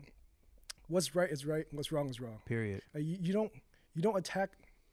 what's 0.87 1.15
right 1.15 1.29
is 1.31 1.45
right, 1.45 1.65
what's 1.71 1.91
wrong 1.91 2.09
is 2.09 2.19
wrong. 2.19 2.39
Period. 2.45 2.81
Like, 2.93 3.03
you, 3.05 3.17
you 3.21 3.33
don't 3.33 3.51
you 3.95 4.01
don't 4.01 4.17
attack 4.17 4.51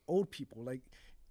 old 0.09 0.31
people. 0.31 0.63
Like 0.63 0.83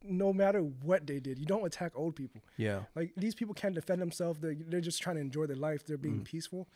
no 0.07 0.31
matter 0.33 0.59
what 0.61 1.05
they 1.07 1.19
did, 1.19 1.39
you 1.39 1.45
don't 1.45 1.65
attack 1.65 1.93
old 1.95 2.15
people. 2.15 2.41
Yeah. 2.57 2.81
Like 2.95 3.13
these 3.17 3.35
people 3.35 3.53
can't 3.53 3.75
defend 3.75 4.01
themselves. 4.01 4.39
They're, 4.39 4.55
they're 4.67 4.81
just 4.81 5.01
trying 5.01 5.15
to 5.15 5.21
enjoy 5.21 5.45
their 5.47 5.55
life. 5.55 5.85
They're 5.85 5.97
Mm. 5.97 6.01
being 6.01 6.23
peaceful. 6.23 6.67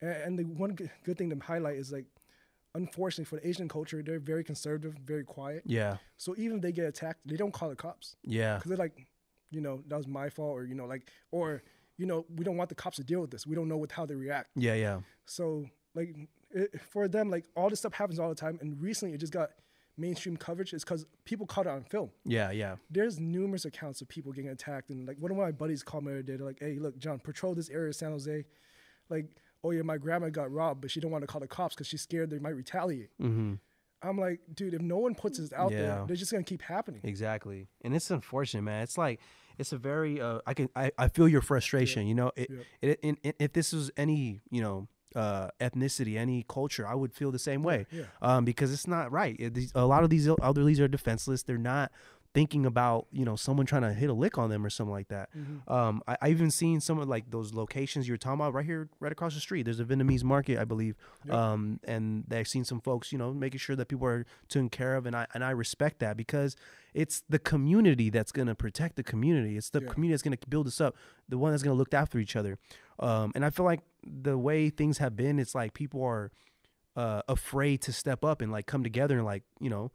And, 0.00 0.10
and 0.10 0.38
the 0.38 0.44
one 0.44 0.76
g- 0.76 0.90
good 1.04 1.16
thing 1.18 1.30
to 1.30 1.38
highlight 1.44 1.76
is 1.76 1.92
like, 1.92 2.06
unfortunately 2.74 3.24
for 3.24 3.36
the 3.36 3.46
Asian 3.48 3.68
culture, 3.68 4.02
they're 4.02 4.18
very 4.18 4.42
conservative, 4.44 4.94
very 5.04 5.24
quiet. 5.24 5.62
Yeah. 5.64 5.96
So 6.16 6.34
even 6.36 6.56
if 6.56 6.62
they 6.62 6.72
get 6.72 6.86
attacked, 6.86 7.20
they 7.26 7.36
don't 7.36 7.52
call 7.52 7.68
the 7.68 7.76
cops 7.76 8.16
Yeah. 8.24 8.56
because 8.56 8.68
they're 8.70 8.78
like, 8.78 9.06
you 9.50 9.60
know, 9.60 9.82
that 9.88 9.96
was 9.96 10.08
my 10.08 10.28
fault, 10.28 10.58
or 10.58 10.64
you 10.64 10.74
know, 10.74 10.86
like, 10.86 11.08
or 11.30 11.62
you 11.96 12.06
know, 12.06 12.26
we 12.34 12.44
don't 12.44 12.56
want 12.56 12.68
the 12.68 12.74
cops 12.74 12.96
to 12.96 13.04
deal 13.04 13.20
with 13.20 13.30
this. 13.30 13.46
We 13.46 13.54
don't 13.54 13.68
know 13.68 13.76
with 13.76 13.92
how 13.92 14.04
they 14.04 14.16
react. 14.16 14.50
Yeah. 14.56 14.74
Yeah. 14.74 15.00
So 15.26 15.66
like 15.94 16.16
it, 16.50 16.80
for 16.90 17.06
them, 17.06 17.30
like 17.30 17.44
all 17.56 17.70
this 17.70 17.78
stuff 17.78 17.92
happens 17.94 18.18
all 18.18 18.28
the 18.28 18.34
time. 18.34 18.58
And 18.60 18.80
recently, 18.82 19.14
it 19.14 19.18
just 19.18 19.32
got 19.32 19.50
mainstream 19.96 20.36
coverage. 20.36 20.72
Is 20.72 20.84
because 20.84 21.06
people 21.24 21.46
caught 21.46 21.66
it 21.66 21.70
on 21.70 21.84
film. 21.84 22.10
Yeah. 22.24 22.50
Yeah. 22.50 22.76
There's 22.90 23.18
numerous 23.20 23.64
accounts 23.64 24.00
of 24.00 24.08
people 24.08 24.32
getting 24.32 24.50
attacked, 24.50 24.90
and 24.90 25.06
like 25.06 25.18
one 25.18 25.30
of 25.30 25.36
my 25.36 25.52
buddies 25.52 25.82
called 25.82 26.04
me 26.04 26.12
the 26.12 26.18
other 26.18 26.22
day. 26.22 26.36
They're 26.36 26.46
like, 26.46 26.58
"Hey, 26.60 26.78
look, 26.78 26.98
John, 26.98 27.18
patrol 27.18 27.54
this 27.54 27.70
area 27.70 27.88
of 27.88 27.96
San 27.96 28.10
Jose. 28.12 28.44
Like, 29.10 29.26
oh 29.62 29.70
yeah, 29.70 29.82
my 29.82 29.98
grandma 29.98 30.28
got 30.30 30.50
robbed, 30.52 30.80
but 30.80 30.90
she 30.90 31.00
don't 31.00 31.10
want 31.10 31.22
to 31.22 31.26
call 31.28 31.40
the 31.40 31.46
cops 31.46 31.74
because 31.74 31.86
she's 31.86 32.02
scared 32.02 32.30
they 32.30 32.38
might 32.38 32.56
retaliate." 32.56 33.10
Mm-hmm. 33.20 33.54
I'm 34.02 34.18
like, 34.18 34.40
dude, 34.54 34.74
if 34.74 34.82
no 34.82 34.98
one 34.98 35.14
puts 35.14 35.38
this 35.38 35.50
out 35.54 35.72
Yeah. 35.72 35.78
there, 35.80 36.04
they're 36.08 36.16
just 36.16 36.30
gonna 36.30 36.44
keep 36.44 36.60
happening. 36.60 37.00
Exactly. 37.04 37.68
And 37.82 37.94
it's 37.96 38.10
unfortunate, 38.10 38.60
man. 38.62 38.82
It's 38.82 38.98
like 38.98 39.18
it's 39.56 39.72
a 39.72 39.78
very 39.78 40.20
uh 40.20 40.40
I 40.46 40.52
can 40.52 40.68
I, 40.76 40.90
I 40.98 41.08
feel 41.08 41.26
your 41.26 41.40
frustration, 41.40 42.06
you 42.06 42.14
know. 42.14 42.30
It, 42.36 42.50
Yeah. 42.50 42.90
it, 42.90 43.00
in, 43.02 43.16
in, 43.22 43.32
if 43.38 43.54
this 43.54 43.72
was 43.72 43.90
any, 43.96 44.42
you 44.50 44.60
know, 44.60 44.88
uh 45.14 45.48
ethnicity, 45.60 46.16
any 46.16 46.44
culture, 46.48 46.86
I 46.86 46.94
would 46.94 47.12
feel 47.12 47.30
the 47.30 47.38
same 47.38 47.62
way. 47.62 47.86
yeah. 47.92 48.04
Um 48.22 48.44
because 48.44 48.72
it's 48.72 48.86
not 48.86 49.12
right. 49.12 49.36
It- 49.38 49.54
these, 49.54 49.72
a 49.74 49.86
lot 49.86 50.04
of 50.04 50.10
these 50.10 50.26
elderlies 50.26 50.80
are 50.80 50.88
defenseless. 50.88 51.42
They're 51.42 51.58
not 51.58 51.92
thinking 52.34 52.66
about, 52.66 53.06
you 53.12 53.24
know, 53.24 53.36
someone 53.36 53.64
trying 53.64 53.82
to 53.82 53.92
hit 53.94 54.10
a 54.10 54.12
lick 54.12 54.36
on 54.36 54.50
them 54.50 54.66
or 54.66 54.70
something 54.70 54.92
like 54.92 55.08
that. 55.08 55.30
Mm-hmm. 55.36 55.72
Um 55.72 56.02
I, 56.06 56.16
I 56.20 56.28
even 56.30 56.50
seen 56.50 56.80
some 56.80 56.98
of 56.98 57.08
like 57.08 57.30
those 57.30 57.54
locations 57.54 58.06
you 58.08 58.12
were 58.14 58.18
talking 58.18 58.40
about 58.40 58.52
right 58.52 58.66
here 58.66 58.88
right 59.00 59.12
across 59.12 59.34
the 59.34 59.40
street. 59.40 59.62
There's 59.62 59.80
a 59.80 59.84
Vietnamese 59.84 60.24
market, 60.24 60.58
I 60.58 60.64
believe. 60.64 60.96
Um 61.30 61.80
and 61.84 62.24
they've 62.28 62.46
seen 62.48 62.64
some 62.64 62.80
folks, 62.80 63.12
you 63.12 63.18
know, 63.18 63.32
making 63.32 63.60
sure 63.60 63.76
that 63.76 63.86
people 63.88 64.06
are 64.06 64.26
taken 64.48 64.68
care 64.68 64.96
of 64.96 65.06
and 65.06 65.14
I 65.16 65.26
and 65.32 65.44
I 65.44 65.50
respect 65.50 66.00
that 66.00 66.16
because 66.16 66.56
it's 66.92 67.22
the 67.28 67.38
community 67.38 68.10
that's 68.10 68.30
going 68.30 68.46
to 68.46 68.54
protect 68.54 68.94
the 68.94 69.02
community. 69.02 69.56
It's 69.56 69.70
the 69.70 69.80
Yeah. 69.82 69.88
community 69.88 70.12
that's 70.14 70.22
going 70.22 70.36
to 70.36 70.48
build 70.48 70.66
us 70.68 70.80
up. 70.80 70.94
The 71.28 71.38
one 71.38 71.50
that's 71.52 71.62
going 71.64 71.74
to 71.74 71.78
look 71.78 71.92
after 71.92 72.18
each 72.20 72.36
other. 72.36 72.56
Um, 73.00 73.32
and 73.34 73.44
I 73.44 73.50
feel 73.50 73.64
like 73.66 73.80
the 74.06 74.38
way 74.38 74.70
things 74.70 74.98
have 74.98 75.16
been, 75.16 75.40
it's 75.40 75.56
like 75.56 75.74
people 75.74 76.04
are 76.04 76.30
uh, 76.94 77.22
afraid 77.28 77.82
to 77.82 77.92
step 77.92 78.24
up 78.24 78.40
and 78.40 78.52
like 78.52 78.66
come 78.66 78.84
together 78.84 79.16
and 79.16 79.24
like 79.24 79.42
you 79.60 79.68
know 79.70 79.90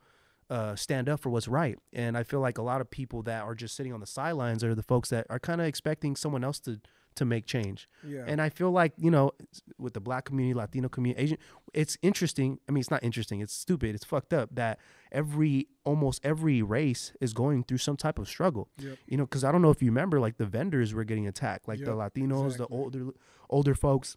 uh, 0.49 0.75
stand 0.75 1.07
up 1.09 1.19
for 1.19 1.29
what's 1.29 1.47
right. 1.47 1.77
And 1.93 2.17
I 2.17 2.23
feel 2.23 2.39
like 2.39 2.57
a 2.57 2.63
lot 2.63 2.81
of 2.81 2.89
people 2.89 3.21
that 3.23 3.43
are 3.43 3.55
just 3.55 3.75
sitting 3.75 3.93
on 3.93 3.99
the 3.99 4.07
sidelines 4.07 4.63
are 4.63 4.73
the 4.73 4.83
folks 4.83 5.09
that 5.09 5.27
are 5.29 5.39
kind 5.39 5.61
of 5.61 5.67
expecting 5.67 6.15
someone 6.15 6.43
else 6.43 6.59
to 6.61 6.79
to 7.15 7.25
make 7.25 7.45
change. 7.45 7.89
Yeah. 8.03 8.23
And 8.25 8.41
I 8.41 8.49
feel 8.49 8.71
like 8.71 8.93
you 8.97 9.11
know 9.11 9.31
with 9.77 9.93
the 9.93 9.99
black 9.99 10.25
community, 10.25 10.53
Latino 10.53 10.89
community, 10.89 11.21
Asian, 11.21 11.37
it's 11.73 11.97
interesting. 12.01 12.59
I 12.67 12.71
mean, 12.71 12.79
it's 12.79 12.91
not 12.91 13.03
interesting. 13.03 13.41
It's 13.41 13.53
stupid. 13.53 13.93
It's 13.93 14.05
fucked 14.05 14.33
up 14.33 14.55
that 14.55 14.79
every 15.11 15.67
almost 15.83 16.21
every 16.23 16.61
race 16.61 17.13
is 17.19 17.33
going 17.33 17.63
through 17.63 17.79
some 17.79 17.97
type 17.97 18.19
of 18.19 18.27
struggle. 18.27 18.69
Yep. 18.77 18.97
You 19.07 19.17
know, 19.17 19.25
because 19.25 19.43
I 19.43 19.51
don't 19.51 19.61
know 19.61 19.69
if 19.69 19.81
you 19.81 19.89
remember, 19.89 20.19
like 20.19 20.37
the 20.37 20.45
vendors 20.45 20.93
were 20.93 21.03
getting 21.03 21.27
attacked, 21.27 21.67
like 21.67 21.79
the 21.79 21.95
Yep, 21.95 22.13
Latinos, 22.13 22.57
the 22.57 22.67
older 22.67 23.07
older 23.49 23.75
folks, 23.75 24.15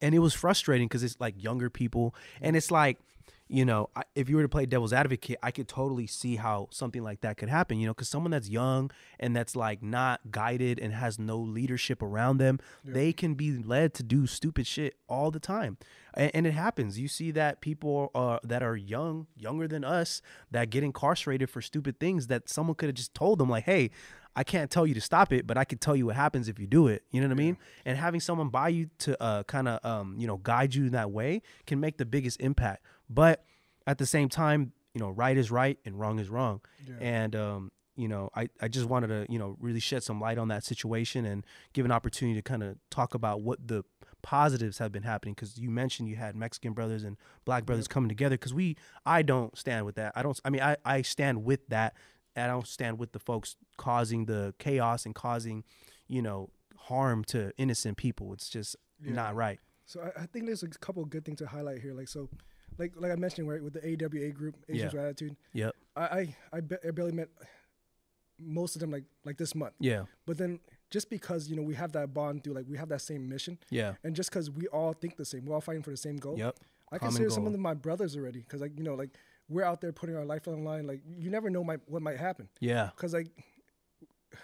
and 0.00 0.14
it 0.14 0.20
was 0.20 0.32
frustrating 0.32 0.88
because 0.88 1.02
it's 1.02 1.16
like 1.20 1.42
younger 1.42 1.68
people, 1.68 2.14
and 2.40 2.56
it's 2.56 2.70
like. 2.70 2.98
You 3.48 3.64
know, 3.66 3.90
if 4.14 4.30
you 4.30 4.36
were 4.36 4.42
to 4.42 4.48
play 4.48 4.64
devil's 4.64 4.92
advocate, 4.94 5.38
I 5.42 5.50
could 5.50 5.68
totally 5.68 6.06
see 6.06 6.36
how 6.36 6.68
something 6.70 7.02
like 7.02 7.20
that 7.20 7.36
could 7.36 7.50
happen. 7.50 7.78
You 7.78 7.86
know, 7.86 7.92
because 7.92 8.08
someone 8.08 8.30
that's 8.30 8.48
young 8.48 8.90
and 9.20 9.36
that's 9.36 9.54
like 9.54 9.82
not 9.82 10.20
guided 10.30 10.78
and 10.78 10.94
has 10.94 11.18
no 11.18 11.38
leadership 11.38 12.02
around 12.02 12.38
them, 12.38 12.60
they 12.84 13.12
can 13.12 13.34
be 13.34 13.52
led 13.52 13.92
to 13.94 14.02
do 14.02 14.26
stupid 14.26 14.66
shit 14.66 14.96
all 15.08 15.30
the 15.30 15.40
time, 15.40 15.76
and, 16.14 16.30
and 16.34 16.46
it 16.46 16.52
happens. 16.52 16.98
You 16.98 17.08
see 17.08 17.30
that 17.32 17.60
people 17.60 18.10
uh, 18.14 18.38
that 18.42 18.62
are 18.62 18.76
young, 18.76 19.26
younger 19.36 19.68
than 19.68 19.84
us, 19.84 20.22
that 20.50 20.70
get 20.70 20.82
incarcerated 20.82 21.50
for 21.50 21.60
stupid 21.60 22.00
things 22.00 22.28
that 22.28 22.48
someone 22.48 22.74
could 22.74 22.88
have 22.88 22.96
just 22.96 23.14
told 23.14 23.38
them, 23.38 23.50
like, 23.50 23.64
"Hey, 23.64 23.90
I 24.34 24.44
can't 24.44 24.70
tell 24.70 24.86
you 24.86 24.94
to 24.94 25.00
stop 25.00 25.32
it, 25.32 25.46
but 25.46 25.58
I 25.58 25.64
can 25.64 25.78
tell 25.78 25.94
you 25.94 26.06
what 26.06 26.16
happens 26.16 26.48
if 26.48 26.58
you 26.58 26.66
do 26.66 26.88
it." 26.88 27.04
You 27.10 27.20
know 27.20 27.28
what 27.28 27.32
I 27.32 27.36
mean? 27.36 27.58
And 27.84 27.98
having 27.98 28.20
someone 28.20 28.48
by 28.48 28.68
you 28.68 28.90
to 29.00 29.22
uh, 29.22 29.42
kind 29.44 29.68
of 29.68 29.84
um, 29.84 30.16
you 30.18 30.26
know 30.26 30.38
guide 30.38 30.74
you 30.74 30.86
in 30.86 30.92
that 30.92 31.10
way 31.10 31.42
can 31.66 31.80
make 31.80 31.98
the 31.98 32.06
biggest 32.06 32.40
impact. 32.40 32.84
But 33.08 33.44
at 33.86 33.98
the 33.98 34.06
same 34.06 34.28
time, 34.28 34.72
you 34.94 35.00
know, 35.00 35.10
right 35.10 35.36
is 35.36 35.50
right 35.50 35.78
and 35.84 35.98
wrong 35.98 36.18
is 36.18 36.28
wrong. 36.28 36.60
And 37.00 37.36
um, 37.36 37.72
you 37.96 38.08
know, 38.08 38.30
I, 38.34 38.48
I 38.60 38.68
just 38.68 38.86
wanted 38.86 39.08
to, 39.08 39.26
you 39.28 39.38
know, 39.38 39.56
really 39.60 39.80
shed 39.80 40.02
some 40.02 40.20
light 40.20 40.38
on 40.38 40.48
that 40.48 40.64
situation 40.64 41.24
and 41.26 41.44
give 41.72 41.84
an 41.84 41.92
opportunity 41.92 42.38
to 42.38 42.42
kind 42.42 42.62
of 42.62 42.76
talk 42.90 43.14
about 43.14 43.42
what 43.42 43.66
the 43.66 43.84
positives 44.22 44.78
have 44.78 44.92
been 44.92 45.02
happening 45.02 45.34
because 45.34 45.58
you 45.58 45.68
mentioned 45.68 46.08
you 46.08 46.16
had 46.16 46.36
Mexican 46.36 46.72
brothers 46.72 47.02
and 47.02 47.16
black 47.44 47.66
brothers 47.66 47.88
coming 47.88 48.08
together 48.08 48.34
because 48.34 48.54
we 48.54 48.76
I 49.04 49.22
don't 49.22 49.56
stand 49.58 49.84
with 49.84 49.96
that. 49.96 50.12
I 50.14 50.22
don't 50.22 50.40
I 50.44 50.50
mean 50.50 50.62
I, 50.62 50.76
I 50.84 51.02
stand 51.02 51.44
with 51.44 51.66
that. 51.68 51.94
I 52.36 52.46
don't 52.46 52.66
stand 52.66 52.98
with 52.98 53.12
the 53.12 53.18
folks 53.18 53.56
causing 53.76 54.24
the 54.26 54.54
chaos 54.58 55.04
and 55.06 55.14
causing, 55.14 55.64
you 56.08 56.22
know, 56.22 56.50
harm 56.76 57.24
to 57.24 57.52
innocent 57.58 57.96
people. 57.98 58.32
It's 58.32 58.48
just 58.48 58.76
not 59.00 59.34
right. 59.34 59.60
So 59.86 60.00
I, 60.00 60.22
I 60.22 60.26
think 60.26 60.46
there's 60.46 60.62
a 60.62 60.68
couple 60.68 61.02
of 61.02 61.10
good 61.10 61.24
things 61.24 61.38
to 61.38 61.46
highlight 61.46 61.80
here. 61.82 61.92
Like 61.94 62.08
so, 62.08 62.28
like 62.78 62.92
like 62.96 63.12
I 63.12 63.16
mentioned, 63.16 63.48
right, 63.48 63.62
with 63.62 63.74
the 63.74 63.80
AWA 64.04 64.30
group, 64.30 64.56
Asians 64.68 64.92
Yeah. 64.94 64.98
with 65.00 65.06
Attitude. 65.06 65.36
Yep. 65.52 65.74
I 65.96 66.02
I 66.02 66.36
I, 66.54 66.60
ba- 66.60 66.78
I 66.86 66.90
barely 66.90 67.12
met 67.12 67.28
most 68.38 68.74
of 68.76 68.80
them 68.80 68.90
like 68.90 69.04
like 69.24 69.36
this 69.36 69.54
month. 69.54 69.74
Yeah. 69.78 70.04
But 70.26 70.38
then 70.38 70.60
just 70.90 71.10
because 71.10 71.48
you 71.48 71.56
know 71.56 71.62
we 71.62 71.74
have 71.74 71.92
that 71.92 72.12
bond 72.14 72.44
through 72.44 72.54
like 72.54 72.66
we 72.68 72.78
have 72.78 72.88
that 72.88 73.00
same 73.02 73.28
mission, 73.28 73.58
Yeah. 73.70 73.94
and 74.04 74.14
just 74.16 74.30
because 74.30 74.50
we 74.50 74.66
all 74.68 74.92
think 74.92 75.16
the 75.16 75.24
same, 75.24 75.44
we're 75.46 75.54
all 75.54 75.60
fighting 75.60 75.82
for 75.82 75.90
the 75.90 75.96
same 75.96 76.16
goal. 76.16 76.38
Yep. 76.38 76.56
I 76.90 76.98
Common 76.98 77.10
consider 77.14 77.30
some 77.30 77.46
of 77.46 77.52
them 77.52 77.60
my 77.62 77.74
brothers 77.74 78.16
already 78.16 78.40
because 78.40 78.60
like 78.60 78.72
you 78.76 78.84
know 78.84 78.94
like 78.94 79.10
we're 79.48 79.64
out 79.64 79.80
there 79.80 79.92
putting 79.92 80.16
our 80.16 80.24
life 80.24 80.48
on 80.48 80.54
the 80.56 80.62
line. 80.62 80.86
Like 80.86 81.00
you 81.18 81.30
never 81.30 81.50
know 81.50 81.62
my, 81.64 81.76
what 81.86 82.02
might 82.02 82.18
happen 82.18 82.48
Yeah. 82.60 82.90
because 82.96 83.12
like 83.12 83.28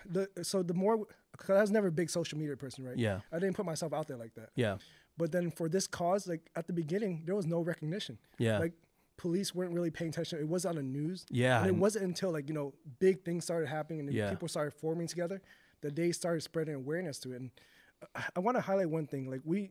the 0.07 0.29
so 0.43 0.63
the 0.63 0.75
more 0.75 1.07
because 1.33 1.57
I 1.57 1.61
was 1.61 1.71
never 1.71 1.89
a 1.89 1.93
big 1.93 2.11
social 2.11 2.39
media 2.39 2.57
person, 2.57 2.85
right? 2.85 2.97
Yeah. 2.99 3.21
I 3.33 3.39
didn't 3.39 3.57
put 3.57 3.65
myself 3.67 3.93
out 3.93 4.09
there 4.09 4.17
like 4.17 4.35
that. 4.35 4.51
Yeah. 4.55 4.79
But 5.17 5.33
then 5.33 5.51
for 5.51 5.69
this 5.69 5.87
cause, 5.87 6.27
like 6.29 6.51
at 6.57 6.67
the 6.67 6.73
beginning, 6.73 7.23
there 7.27 7.35
was 7.35 7.47
no 7.47 7.61
recognition. 7.61 8.19
Yeah. 8.39 8.59
Like 8.59 8.73
police 9.17 9.55
weren't 9.55 9.73
really 9.73 9.91
paying 9.91 10.11
attention. 10.11 10.39
It 10.39 10.49
was 10.49 10.65
on 10.67 10.77
the 10.77 10.83
news. 10.83 11.27
Yeah, 11.31 11.59
And 11.59 11.67
it 11.69 11.75
wasn't 11.75 12.05
until 12.05 12.31
like, 12.33 12.49
you 12.49 12.55
know, 12.55 12.73
big 13.01 13.25
things 13.25 13.45
started 13.45 13.69
happening 13.69 14.01
and 14.01 14.13
Yeah. 14.13 14.31
people 14.31 14.47
started 14.49 14.73
forming 14.75 15.07
together 15.09 15.41
that 15.81 15.97
they 15.97 16.13
started 16.13 16.43
spreading 16.43 16.75
awareness 16.75 17.19
to 17.21 17.33
it. 17.33 17.41
And 17.41 17.51
I, 18.15 18.25
I 18.37 18.41
want 18.41 18.57
to 18.57 18.61
highlight 18.61 18.91
one 18.91 19.07
thing. 19.07 19.29
Like 19.31 19.41
we 19.45 19.71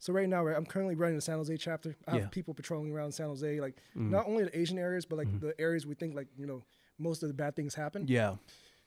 so 0.00 0.12
right 0.12 0.28
now, 0.28 0.42
right, 0.44 0.56
I'm 0.56 0.66
currently 0.66 0.96
running 0.96 1.14
the 1.14 1.20
San 1.22 1.36
Jose 1.36 1.56
chapter. 1.58 1.94
I 2.08 2.12
have 2.12 2.20
Yeah. 2.22 2.26
People 2.28 2.52
patrolling 2.54 2.90
around 2.92 3.12
San 3.12 3.26
Jose, 3.26 3.60
like 3.60 3.76
not 3.94 4.26
only 4.26 4.42
the 4.44 4.58
Asian 4.58 4.78
areas, 4.78 5.04
but 5.06 5.16
like 5.16 5.40
the 5.40 5.54
areas 5.60 5.86
we 5.86 5.94
think 5.94 6.14
like, 6.16 6.26
you 6.36 6.46
know, 6.46 6.62
most 6.98 7.22
of 7.22 7.28
the 7.28 7.34
bad 7.34 7.54
things 7.54 7.74
happen. 7.74 8.06
Yeah. 8.08 8.34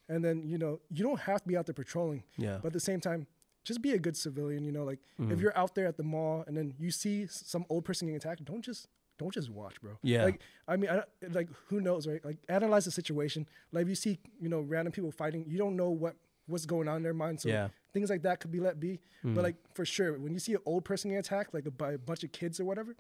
And 0.10 0.24
then, 0.26 0.44
you 0.46 0.58
know, 0.58 0.82
you 0.90 1.04
don't 1.04 1.20
have 1.22 1.42
to 1.44 1.48
be 1.48 1.56
out 1.56 1.66
there 1.66 1.74
patrolling. 1.74 2.24
Yeah. 2.38 2.58
But 2.62 2.68
at 2.68 2.74
the 2.74 2.80
same 2.82 3.00
time, 3.00 3.26
just 3.64 3.82
be 3.82 3.92
a 3.94 3.98
good 4.00 4.18
civilian, 4.18 4.66
you 4.66 4.72
know, 4.74 4.84
like 4.84 5.00
Mm-hmm. 5.20 5.32
if 5.32 5.40
you're 5.40 5.58
out 5.58 5.74
there 5.76 5.88
at 5.88 5.96
the 5.98 6.04
mall 6.04 6.44
and 6.48 6.58
then 6.58 6.74
you 6.78 6.92
see 6.92 7.26
some 7.28 7.66
old 7.70 7.86
person 7.86 8.08
getting 8.08 8.18
attacked, 8.18 8.44
don't 8.44 8.62
just 8.66 8.88
don't 9.20 9.32
just 9.34 9.50
watch, 9.52 9.80
bro. 9.80 9.92
Yeah. 10.02 10.26
Like 10.26 10.42
I 10.68 10.76
mean, 10.76 10.90
I, 10.90 11.04
like 11.32 11.48
who 11.68 11.80
knows, 11.80 12.08
right? 12.08 12.24
Like 12.26 12.38
analyze 12.50 12.86
the 12.86 12.92
situation. 12.92 13.48
Like 13.72 13.84
if 13.84 13.90
you 13.90 13.96
see, 13.96 14.20
you 14.42 14.50
know, 14.50 14.62
random 14.62 14.92
people 14.92 15.12
fighting, 15.12 15.46
you 15.48 15.58
don't 15.60 15.76
know 15.76 15.90
what 15.92 16.16
what's 16.48 16.66
going 16.66 16.88
on 16.88 16.98
in 16.98 17.04
their 17.04 17.14
mind. 17.14 17.42
So 17.42 17.50
Yeah. 17.50 17.70
Things 17.94 18.10
like 18.10 18.24
that 18.24 18.40
could 18.40 18.52
be 18.52 18.60
let 18.60 18.80
be. 18.80 19.00
But 19.24 19.44
like 19.44 19.56
for 19.76 19.86
sure, 19.86 20.18
when 20.20 20.34
you 20.34 20.40
see 20.40 20.54
an 20.54 20.60
old 20.66 20.84
person 20.84 21.12
get 21.12 21.18
attacked, 21.20 21.54
like 21.54 21.66
by 21.78 21.94
a 21.94 21.98
bunch 21.98 22.24
of 22.24 22.32
kids 22.32 22.60
or 22.60 22.66
whatever, 22.66 22.96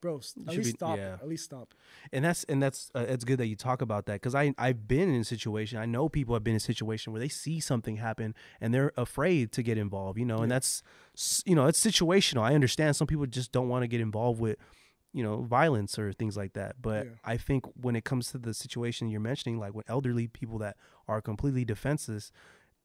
bro, 0.00 0.16
at 0.16 0.56
least 0.56 0.62
be- 0.64 0.64
stop. 0.70 0.96
yeah. 0.98 1.14
At 1.20 1.28
least 1.28 1.44
stop. 1.44 1.74
and 2.12 2.24
that's 2.24 2.42
and 2.44 2.60
that's 2.62 2.90
uh, 2.94 3.04
it's 3.06 3.24
good 3.24 3.38
that 3.38 3.46
you 3.46 3.54
talk 3.56 3.82
about 3.82 4.06
that 4.06 4.14
because 4.14 4.34
I 4.34 4.54
I've 4.58 4.88
been 4.88 5.12
in 5.14 5.20
a 5.20 5.24
situation 5.24 5.78
I 5.78 5.84
know 5.86 6.08
people 6.08 6.34
have 6.34 6.42
been 6.42 6.54
in 6.54 6.56
a 6.56 6.60
situation 6.60 7.12
where 7.12 7.20
they 7.20 7.28
see 7.28 7.60
something 7.60 7.96
happen 7.96 8.34
and 8.60 8.72
they're 8.74 8.92
afraid 8.96 9.52
to 9.52 9.62
get 9.62 9.76
involved 9.78 10.18
you 10.18 10.24
know 10.24 10.38
and 10.38 10.50
that's 10.50 10.82
you 11.44 11.54
know 11.54 11.66
it's 11.66 11.78
situational 11.84 12.40
I 12.42 12.54
understand 12.54 12.96
some 12.96 13.06
people 13.06 13.26
just 13.26 13.52
don't 13.52 13.68
want 13.68 13.82
to 13.84 13.86
get 13.86 14.00
involved 14.00 14.40
with 14.40 14.56
you 15.12 15.22
know 15.22 15.42
violence 15.42 15.98
or 15.98 16.12
things 16.12 16.36
like 16.38 16.54
that 16.54 16.80
but 16.82 17.04
Yeah. 17.06 17.12
I 17.24 17.36
think 17.36 17.66
when 17.80 17.94
it 17.94 18.04
comes 18.04 18.32
to 18.32 18.38
the 18.38 18.54
situation 18.54 19.08
you're 19.08 19.20
mentioning 19.20 19.58
like 19.60 19.74
with 19.74 19.88
elderly 19.88 20.26
people 20.26 20.58
that 20.58 20.76
are 21.06 21.20
completely 21.20 21.64
defenseless 21.64 22.32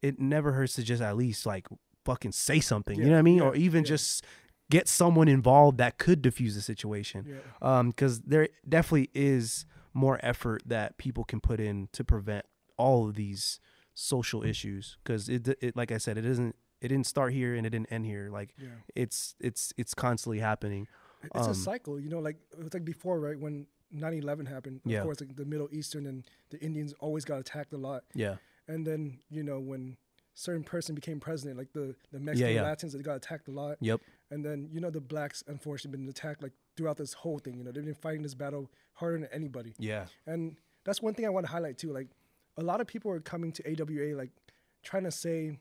it 0.02 0.20
never 0.20 0.52
hurts 0.54 0.76
to 0.76 0.84
just 0.84 1.02
at 1.02 1.16
least 1.18 1.46
like 1.46 1.68
fucking 2.06 2.32
say 2.32 2.60
something 2.60 2.98
you 3.00 3.06
know 3.06 3.12
what 3.14 3.20
I 3.20 3.22
mean 3.24 3.38
yeah, 3.38 3.44
or 3.44 3.56
even 3.56 3.84
yeah. 3.84 3.90
just 3.90 4.24
get 4.70 4.88
someone 4.88 5.28
involved 5.28 5.78
that 5.80 5.98
could 5.98 6.22
diffuse 6.22 6.56
the 6.56 6.62
situation 6.62 7.26
Yeah. 7.28 7.38
um 7.62 7.90
because 7.90 8.22
there 8.22 8.48
definitely 8.68 9.10
is 9.14 9.66
more 9.94 10.20
effort 10.24 10.62
that 10.66 10.98
people 10.98 11.24
can 11.24 11.40
put 11.42 11.60
in 11.60 11.90
to 11.94 12.04
prevent 12.04 12.46
all 12.78 13.08
of 13.10 13.16
these 13.16 13.60
social 13.94 14.44
issues 14.44 14.98
because 15.04 15.28
it, 15.28 15.48
it 15.62 15.76
like 15.76 15.92
i 15.92 15.98
said 15.98 16.18
it 16.18 16.26
isn't 16.26 16.56
it 16.82 16.90
didn't 16.90 17.08
start 17.08 17.34
here 17.34 17.56
and 17.56 17.66
it 17.66 17.72
didn't 17.72 17.92
end 17.92 18.06
here 18.06 18.30
like 18.32 18.54
Yeah. 18.58 18.68
it's 18.96 19.36
it's 19.40 19.74
it's 19.78 19.94
constantly 19.96 20.40
happening 20.40 20.88
It's 21.24 21.46
Um, 21.48 21.52
a 21.52 21.56
cycle, 21.56 22.00
you 22.00 22.10
know. 22.10 22.20
Like 22.20 22.38
it's 22.60 22.76
like 22.76 22.86
before, 22.86 23.20
right? 23.20 23.40
When 23.40 23.66
9/11 23.92 24.46
happened, 24.48 24.82
of 24.86 24.92
Yeah. 24.92 25.02
course, 25.02 25.20
like 25.20 25.36
the 25.36 25.46
Middle 25.46 25.68
Eastern 25.72 26.06
and 26.06 26.24
the 26.52 26.60
Indians 26.68 26.94
always 27.00 27.26
got 27.26 27.40
attacked 27.40 27.74
a 27.74 27.78
lot. 27.78 28.04
Yeah. 28.14 28.36
And 28.68 28.86
then 28.86 29.20
you 29.30 29.44
know 29.44 29.60
when 29.60 29.98
certain 30.34 30.64
person 30.64 30.94
became 30.94 31.20
president, 31.20 31.58
like 31.58 31.74
the 31.74 31.96
the 32.12 32.20
Mexican 32.20 32.54
yeah. 32.54 32.64
Latins, 32.64 32.94
they 32.94 33.00
got 33.00 33.16
attacked 33.16 33.48
a 33.48 33.52
lot. 33.52 33.78
Yep. 33.82 34.02
And 34.30 34.46
then 34.46 34.70
you 34.72 34.80
know 34.80 34.90
the 34.90 35.02
blacks 35.02 35.44
unfortunately 35.48 35.98
been 35.98 36.10
attacked 36.10 36.44
like 36.44 36.54
throughout 36.76 36.98
this 36.98 37.14
whole 37.14 37.40
thing. 37.40 37.58
You 37.58 37.64
know 37.64 37.72
they've 37.72 37.86
been 37.86 37.96
fighting 37.96 38.22
this 38.22 38.36
battle 38.36 38.70
harder 38.94 39.20
than 39.20 39.30
anybody. 39.32 39.74
Yeah. 39.80 40.06
And 40.26 40.58
that's 40.86 41.02
one 41.02 41.14
thing 41.14 41.26
I 41.26 41.30
want 41.30 41.46
to 41.46 41.52
highlight 41.52 41.78
too. 41.78 41.92
Like 41.92 42.08
a 42.58 42.64
lot 42.64 42.82
of 42.82 42.88
people 42.88 43.12
are 43.12 43.20
coming 43.20 43.52
to 43.54 43.64
AWA 43.72 44.16
like 44.16 44.32
trying 44.84 45.04
to 45.04 45.12
say 45.12 45.58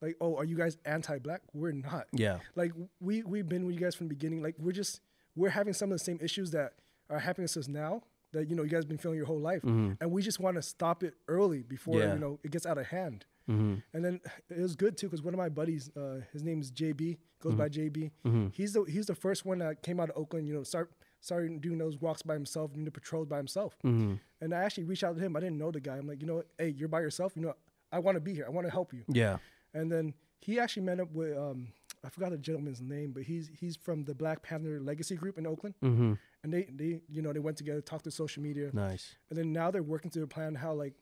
like, 0.00 0.16
oh, 0.20 0.36
are 0.36 0.44
you 0.44 0.56
guys 0.56 0.76
anti-black? 0.84 1.42
We're 1.54 1.72
not. 1.72 2.06
Yeah. 2.12 2.38
Like 2.56 2.72
we 3.00 3.22
we've 3.22 3.48
been 3.48 3.66
with 3.66 3.74
you 3.74 3.80
guys 3.80 3.94
from 3.94 4.08
the 4.08 4.14
beginning. 4.14 4.42
Like 4.42 4.56
we're 4.58 4.72
just 4.72 5.00
we're 5.36 5.50
having 5.50 5.72
some 5.72 5.92
of 5.92 5.98
the 5.98 6.04
same 6.04 6.18
issues 6.20 6.50
that 6.50 6.72
are 7.08 7.20
happening 7.20 7.46
to 7.46 7.60
us 7.60 7.68
now 7.68 8.02
that 8.32 8.48
you 8.48 8.56
know 8.56 8.62
you 8.62 8.68
guys 8.68 8.84
been 8.84 8.98
feeling 8.98 9.16
your 9.16 9.26
whole 9.26 9.40
life, 9.40 9.62
and 9.64 10.10
we 10.10 10.22
just 10.22 10.40
want 10.40 10.56
to 10.56 10.62
stop 10.62 11.02
it 11.02 11.14
early 11.28 11.62
before 11.62 11.94
Mm-hmm. 11.94 12.08
Yeah. 12.08 12.14
you 12.14 12.20
know 12.20 12.38
it 12.44 12.50
gets 12.50 12.66
out 12.66 12.78
of 12.78 12.86
hand. 12.86 13.26
Mm-hmm. 13.50 13.74
And 13.92 14.04
then 14.04 14.20
it 14.50 14.60
was 14.60 14.76
good 14.76 14.96
too 14.96 15.08
because 15.08 15.22
one 15.22 15.34
of 15.34 15.38
my 15.38 15.48
buddies, 15.48 15.90
uh, 15.96 16.20
his 16.32 16.42
name 16.44 16.60
is 16.60 16.70
JB, 16.70 17.18
goes 17.42 17.54
by 17.54 17.68
JB. 17.68 18.12
Mm-hmm. 18.24 18.46
He's 18.52 18.72
the 18.72 18.84
he's 18.84 19.06
the 19.06 19.14
first 19.16 19.44
one 19.44 19.58
that 19.58 19.82
came 19.82 19.98
out 19.98 20.10
of 20.10 20.16
Oakland. 20.16 20.46
You 20.46 20.54
know, 20.54 20.62
start 20.62 20.92
started 21.20 21.60
doing 21.60 21.78
those 21.78 22.00
walks 22.00 22.22
by 22.22 22.34
himself, 22.34 22.72
doing 22.72 22.84
the 22.84 22.90
patrols 22.90 23.26
by 23.26 23.36
himself. 23.36 23.76
Mm-hmm. 23.84 24.14
And 24.40 24.54
I 24.54 24.62
actually 24.62 24.84
reached 24.84 25.04
out 25.04 25.16
to 25.16 25.22
him. 25.22 25.36
I 25.36 25.40
didn't 25.40 25.58
know 25.58 25.70
the 25.70 25.80
guy. 25.80 25.96
I'm 25.96 26.06
like, 26.06 26.20
you 26.20 26.26
know, 26.26 26.36
what? 26.36 26.46
hey, 26.58 26.68
you're 26.76 26.88
by 26.88 27.00
yourself. 27.00 27.32
You 27.36 27.42
know, 27.42 27.54
I 27.90 27.98
want 27.98 28.16
to 28.16 28.20
be 28.20 28.32
here. 28.32 28.44
I 28.46 28.50
want 28.50 28.66
to 28.66 28.72
help 28.72 28.92
you. 28.94 29.02
Yeah. 29.08 29.38
And 29.74 29.90
then 29.90 30.14
he 30.40 30.58
actually 30.60 30.82
met 30.84 31.00
up 31.00 31.12
with 31.12 31.36
um, 31.36 31.68
I 32.04 32.08
forgot 32.08 32.30
the 32.30 32.38
gentleman's 32.38 32.80
name, 32.80 33.12
but 33.12 33.22
he's 33.22 33.48
he's 33.58 33.76
from 33.76 34.04
the 34.04 34.14
Black 34.14 34.42
Panther 34.42 34.80
Legacy 34.80 35.14
Group 35.14 35.38
in 35.38 35.46
Oakland. 35.46 35.74
Mm-hmm. 35.82 36.14
And 36.44 36.52
they 36.52 36.64
they 36.74 37.00
you 37.08 37.22
know 37.22 37.32
they 37.32 37.38
went 37.38 37.56
together, 37.56 37.80
talked 37.80 38.04
to 38.04 38.10
social 38.10 38.42
media, 38.42 38.70
Nice. 38.72 39.14
and 39.30 39.38
then 39.38 39.52
now 39.52 39.70
they're 39.70 39.82
working 39.82 40.10
to 40.12 40.22
a 40.22 40.26
plan 40.26 40.54
how 40.56 40.72
like, 40.72 40.94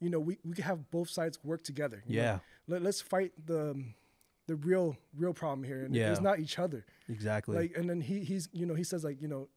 you 0.00 0.08
know, 0.10 0.18
we 0.20 0.38
we 0.44 0.54
can 0.54 0.64
have 0.64 0.90
both 0.90 1.10
sides 1.10 1.38
work 1.44 1.62
together. 1.62 2.02
know? 2.08 2.14
Yeah. 2.14 2.38
Let, 2.66 2.82
let's 2.82 3.00
fight 3.02 3.32
the 3.44 3.82
the 4.46 4.56
real 4.56 4.96
real 5.14 5.34
problem 5.34 5.62
here, 5.64 5.84
and 5.84 5.94
Yeah. 5.94 6.10
it's 6.10 6.20
not 6.22 6.38
each 6.40 6.58
other. 6.58 6.86
Exactly. 7.08 7.54
Like, 7.56 7.76
and 7.76 7.88
then 7.90 8.00
he 8.00 8.20
he's 8.24 8.48
you 8.52 8.64
know 8.64 8.74
he 8.74 8.84
says 8.84 9.04
like 9.04 9.20
you 9.20 9.28
know, 9.28 9.48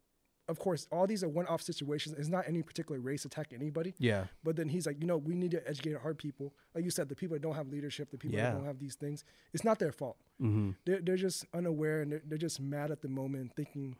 of 0.52 0.60
course 0.60 0.88
all 0.91 1.08
these 1.08 1.24
are 1.24 1.30
one 1.30 1.47
off 1.47 1.62
situations. 1.62 2.16
It's 2.20 2.28
not 2.30 2.43
any 2.47 2.62
particular 2.62 2.99
race 2.99 3.26
attacking 3.26 3.60
anybody. 3.60 3.93
yeah. 3.97 4.26
But 4.43 4.56
then 4.58 4.68
he's 4.70 4.86
like, 4.86 4.97
you 5.02 5.08
know, 5.08 5.18
we 5.18 5.34
need 5.34 5.52
to 5.52 5.68
educate 5.68 5.95
our 6.04 6.14
people. 6.14 6.54
Like 6.76 6.84
you 6.84 6.91
said, 6.91 7.10
the 7.10 7.16
people 7.16 7.36
that 7.36 7.41
don't 7.41 7.56
have 7.56 7.70
leadership, 7.70 8.12
the 8.12 8.18
people 8.18 8.38
Yeah. 8.38 8.52
that 8.52 8.58
don't 8.58 8.66
have 8.66 8.80
these 8.80 8.95
things, 8.95 9.24
it's 9.54 9.64
not 9.64 9.80
their 9.80 9.91
fault. 9.91 10.18
Mm-hmm. 10.41 10.72
They're, 10.86 11.02
they're 11.02 11.16
just 11.18 11.45
unaware 11.54 12.02
and 12.02 12.12
they're, 12.12 12.22
they're 12.28 12.38
just 12.38 12.60
mad 12.60 12.91
at 12.91 13.02
the 13.02 13.08
moment, 13.08 13.54
thinking, 13.56 13.95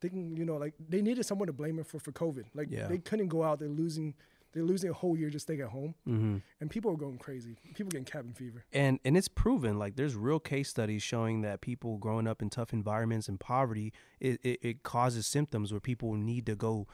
thinking, 0.00 0.36
you 0.36 0.44
know, 0.44 0.56
like 0.56 0.74
they 0.88 1.02
needed 1.02 1.24
someone 1.26 1.46
to 1.46 1.52
blame 1.52 1.76
them 1.76 1.84
for, 1.84 1.98
for 1.98 2.12
COVID. 2.12 2.44
Like 2.54 2.68
Yeah. 2.70 2.86
they 2.86 2.98
couldn't 2.98 3.28
go 3.28 3.42
out. 3.42 3.58
They're 3.58 3.68
losing, 3.68 4.14
they're 4.52 4.62
losing 4.64 4.90
a 4.90 4.92
whole 4.92 5.16
year 5.16 5.30
just 5.30 5.46
staying 5.46 5.60
at 5.60 5.68
home. 5.68 5.94
Mm-hmm. 6.08 6.36
And 6.60 6.70
people 6.70 6.90
are 6.90 6.96
going 6.96 7.18
crazy. 7.18 7.56
People 7.74 7.90
getting 7.90 8.04
cabin 8.04 8.32
fever. 8.32 8.64
and 8.72 8.98
and 9.04 9.16
it's 9.16 9.28
proven 9.28 9.78
like 9.78 9.96
there's 9.96 10.14
real 10.16 10.40
case 10.40 10.68
studies 10.68 11.02
showing 11.02 11.42
that 11.42 11.60
people 11.60 11.98
growing 11.98 12.26
up 12.26 12.42
in 12.42 12.50
tough 12.50 12.72
environments 12.72 13.28
and 13.28 13.38
poverty 13.38 13.92
it, 14.20 14.40
it, 14.42 14.58
it 14.62 14.82
causes 14.82 15.26
symptoms 15.26 15.72
where 15.72 15.80
people 15.80 16.14
need 16.14 16.46
to 16.46 16.54
go 16.56 16.86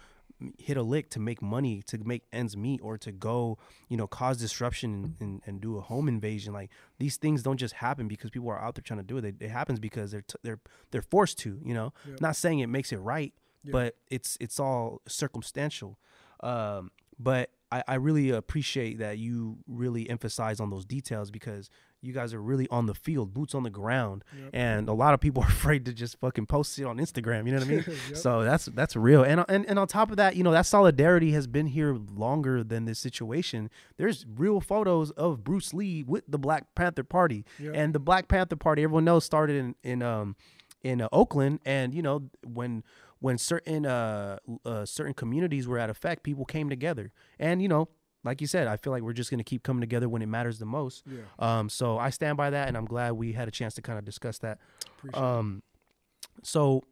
hit 0.59 0.76
a 0.76 0.82
lick 0.82 1.09
to 1.09 1.18
make 1.18 1.40
money 1.40 1.80
to 1.86 1.96
make 2.04 2.22
ends 2.30 2.57
meet 2.57 2.78
or 2.82 2.98
to 2.98 3.11
go 3.11 3.57
you 3.88 3.96
know 3.96 4.07
cause 4.07 4.36
disruption 4.36 4.90
and, 4.92 5.16
and, 5.20 5.42
and 5.46 5.61
do 5.62 5.78
a 5.78 5.80
home 5.80 6.09
invasion 6.09 6.52
like 6.52 6.70
these 6.98 7.16
things 7.16 7.42
don't 7.42 7.57
just 7.57 7.74
happen 7.74 8.07
because 8.07 8.28
people 8.30 8.50
are 8.50 8.61
out 8.61 8.74
there 8.74 8.82
trying 8.82 9.00
to 9.00 9.04
do 9.07 9.16
it 9.16 9.24
it, 9.24 9.36
it 9.40 9.48
happens 9.48 9.78
because 9.78 10.11
they're 10.11 10.20
t- 10.20 10.38
they're 10.42 10.61
they're 10.90 11.00
forced 11.00 11.38
to 11.38 11.59
you 11.64 11.72
know 11.72 11.90
not 12.20 12.36
saying 12.36 12.59
it 12.59 12.66
makes 12.66 12.92
it 12.92 12.98
right 12.98 13.32
but 13.72 13.96
it's 14.11 14.36
it's 14.40 14.61
all 14.61 15.00
circumstantial 15.09 15.98
um 16.40 16.90
but 17.18 17.50
I, 17.72 17.82
I 17.88 17.94
really 17.96 18.30
appreciate 18.30 18.98
that 18.98 19.18
you 19.18 19.58
really 19.66 20.08
emphasize 20.08 20.60
on 20.60 20.70
those 20.70 20.84
details 20.84 21.30
because 21.32 21.68
you 22.00 22.12
guys 22.12 22.32
are 22.32 22.40
really 22.40 22.68
on 22.70 22.86
the 22.86 22.94
field, 22.94 23.34
boots 23.34 23.54
on 23.54 23.64
the 23.64 23.70
ground, 23.70 24.22
Yep. 24.38 24.50
and 24.52 24.88
a 24.88 24.92
lot 24.92 25.14
of 25.14 25.20
people 25.20 25.42
are 25.46 25.48
afraid 25.48 25.84
to 25.86 25.92
just 25.92 26.20
fucking 26.20 26.46
post 26.46 26.78
it 26.78 26.84
on 26.84 26.98
Instagram. 26.98 27.46
You 27.46 27.52
know 27.52 27.58
what 27.58 27.66
I 27.66 27.70
mean? 27.70 27.84
Yep. 28.08 28.16
So 28.16 28.44
that's 28.44 28.66
that's 28.66 28.94
real, 28.94 29.24
and 29.24 29.44
and 29.48 29.66
and 29.66 29.78
on 29.78 29.88
top 29.88 30.10
of 30.10 30.16
that, 30.18 30.36
you 30.36 30.44
know 30.44 30.52
that 30.52 30.66
solidarity 30.66 31.32
has 31.32 31.46
been 31.48 31.66
here 31.66 31.96
longer 32.14 32.62
than 32.62 32.84
this 32.84 33.00
situation. 33.00 33.68
There's 33.96 34.24
real 34.36 34.60
photos 34.60 35.10
of 35.12 35.42
Bruce 35.42 35.74
Lee 35.74 36.04
with 36.04 36.22
the 36.28 36.38
Black 36.38 36.72
Panther 36.76 37.02
Party, 37.02 37.44
Yep. 37.58 37.72
and 37.74 37.92
the 37.94 37.98
Black 37.98 38.28
Panther 38.28 38.56
Party, 38.56 38.84
everyone 38.84 39.04
knows, 39.04 39.24
started 39.24 39.56
in 39.56 39.74
in 39.82 40.02
um 40.02 40.36
in 40.84 41.00
uh, 41.00 41.08
Oakland, 41.10 41.58
and 41.64 41.92
you 41.92 42.02
know 42.02 42.28
when 42.44 42.84
when 43.20 43.38
certain 43.38 43.86
uh, 43.86 44.38
uh 44.64 44.84
certain 44.84 45.14
communities 45.14 45.66
were 45.66 45.78
at 45.78 45.90
effect, 45.90 46.22
people 46.22 46.44
came 46.44 46.68
together, 46.68 47.12
and 47.38 47.62
you 47.62 47.68
know. 47.68 47.88
Like 48.24 48.40
you 48.40 48.48
said, 48.48 48.66
I 48.66 48.76
feel 48.76 48.92
like 48.92 49.04
we're 49.04 49.12
just 49.12 49.30
gonna 49.30 49.44
keep 49.44 49.62
coming 49.62 49.80
together 49.80 50.08
when 50.08 50.20
it 50.20 50.26
matters 50.26 50.58
the 50.58 50.66
most. 50.66 51.04
Yeah. 51.06 51.20
Um, 51.38 51.68
so 51.68 51.96
I 51.96 52.10
stand 52.10 52.36
by 52.36 52.50
that, 52.50 52.66
and 52.66 52.76
I'm 52.76 52.84
glad 52.84 53.12
we 53.12 53.34
had 53.34 53.46
a 53.46 53.52
chance 53.52 53.74
to 53.74 53.82
kind 53.82 54.00
of 54.00 54.04
discuss 54.04 54.38
that. 54.38 54.58
Appreciate 54.98 55.22
Um, 55.22 55.62
so 56.42 56.82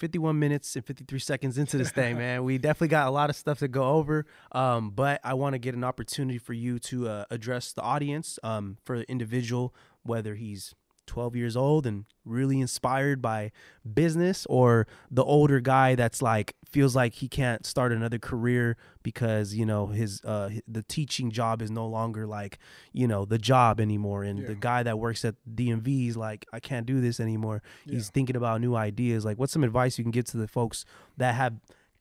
51 0.00 0.38
minutes 0.38 0.74
and 0.76 0.84
53 0.84 1.18
seconds 1.18 1.58
into 1.58 1.76
this 1.76 1.90
thing, 1.90 2.16
man. 2.16 2.42
We 2.42 2.56
definitely 2.56 2.88
got 2.88 3.06
a 3.06 3.10
lot 3.10 3.28
of 3.28 3.36
stuff 3.36 3.58
to 3.58 3.68
go 3.68 3.84
over. 3.84 4.24
Um, 4.50 4.90
but 4.90 5.20
I 5.22 5.34
want 5.34 5.52
to 5.52 5.58
get 5.58 5.74
an 5.74 5.84
opportunity 5.84 6.38
for 6.38 6.54
you 6.54 6.78
to 6.80 7.08
uh, 7.08 7.24
address 7.30 7.72
the 7.72 7.82
audience 7.82 8.38
um, 8.42 8.78
for 8.82 8.98
the 8.98 9.10
individual, 9.10 9.74
whether 10.02 10.34
he's 10.34 10.74
12 11.10 11.34
years 11.34 11.56
old 11.56 11.88
and 11.88 12.04
really 12.24 12.60
inspired 12.60 13.20
by 13.20 13.50
business 13.94 14.46
or 14.48 14.86
the 15.10 15.24
older 15.24 15.58
guy 15.58 15.96
that's 15.96 16.22
like 16.22 16.54
feels 16.64 16.94
like 16.94 17.14
he 17.14 17.26
can't 17.26 17.66
start 17.66 17.90
another 17.90 18.20
career 18.20 18.76
because 19.02 19.52
you 19.52 19.66
know 19.66 19.88
his 19.88 20.22
uh 20.24 20.48
the 20.68 20.84
teaching 20.84 21.32
job 21.32 21.62
is 21.62 21.68
no 21.68 21.84
longer 21.84 22.28
like 22.28 22.60
you 22.92 23.08
know 23.08 23.24
the 23.24 23.38
job 23.38 23.80
anymore. 23.80 24.22
And 24.22 24.46
the 24.46 24.54
guy 24.54 24.84
that 24.84 25.00
works 25.00 25.24
at 25.24 25.34
DMV 25.52 26.10
is 26.10 26.16
like 26.16 26.46
I 26.52 26.60
can't 26.60 26.86
do 26.86 27.00
this 27.00 27.18
anymore. 27.18 27.60
He's 27.84 28.08
thinking 28.08 28.36
about 28.36 28.60
new 28.60 28.76
ideas. 28.76 29.24
Like 29.24 29.36
what's 29.36 29.52
some 29.52 29.64
advice 29.64 29.98
you 29.98 30.04
can 30.04 30.12
give 30.12 30.26
to 30.26 30.36
the 30.36 30.46
folks 30.46 30.84
that 31.16 31.34
have 31.34 31.54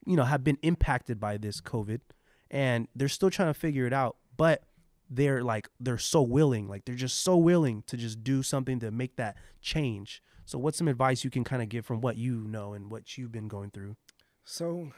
you 0.06 0.16
know 0.16 0.24
have 0.24 0.44
been 0.44 0.60
impacted 0.62 1.20
by 1.20 1.38
this 1.38 1.62
covid? 1.62 2.02
And 2.52 2.88
they're 2.96 3.10
still 3.10 3.32
trying 3.32 3.50
to 3.50 3.60
figure 3.60 3.88
it 3.88 3.94
out 3.94 4.18
but 4.40 4.64
they're 5.10 5.44
like 5.44 5.68
they're 5.80 5.98
so 5.98 6.22
willing 6.22 6.68
like 6.68 6.86
they're 6.86 6.96
just 6.96 7.22
so 7.22 7.36
willing 7.36 7.84
to 7.88 7.98
just 7.98 8.24
do 8.24 8.44
something 8.44 8.80
to 8.80 8.92
make 8.92 9.16
that 9.16 9.36
change 9.62 10.22
so 10.46 10.58
what's 10.60 10.78
some 10.78 10.88
advice 10.88 11.24
you 11.24 11.30
can 11.30 11.44
kind 11.44 11.62
of 11.62 11.70
give 11.70 11.86
from 11.86 12.00
what 12.02 12.16
you 12.18 12.48
know 12.48 12.74
and 12.74 12.92
what 12.92 13.18
you've 13.18 13.32
been 13.32 13.48
going 13.48 13.72
through 13.72 13.96
So, 14.44 14.92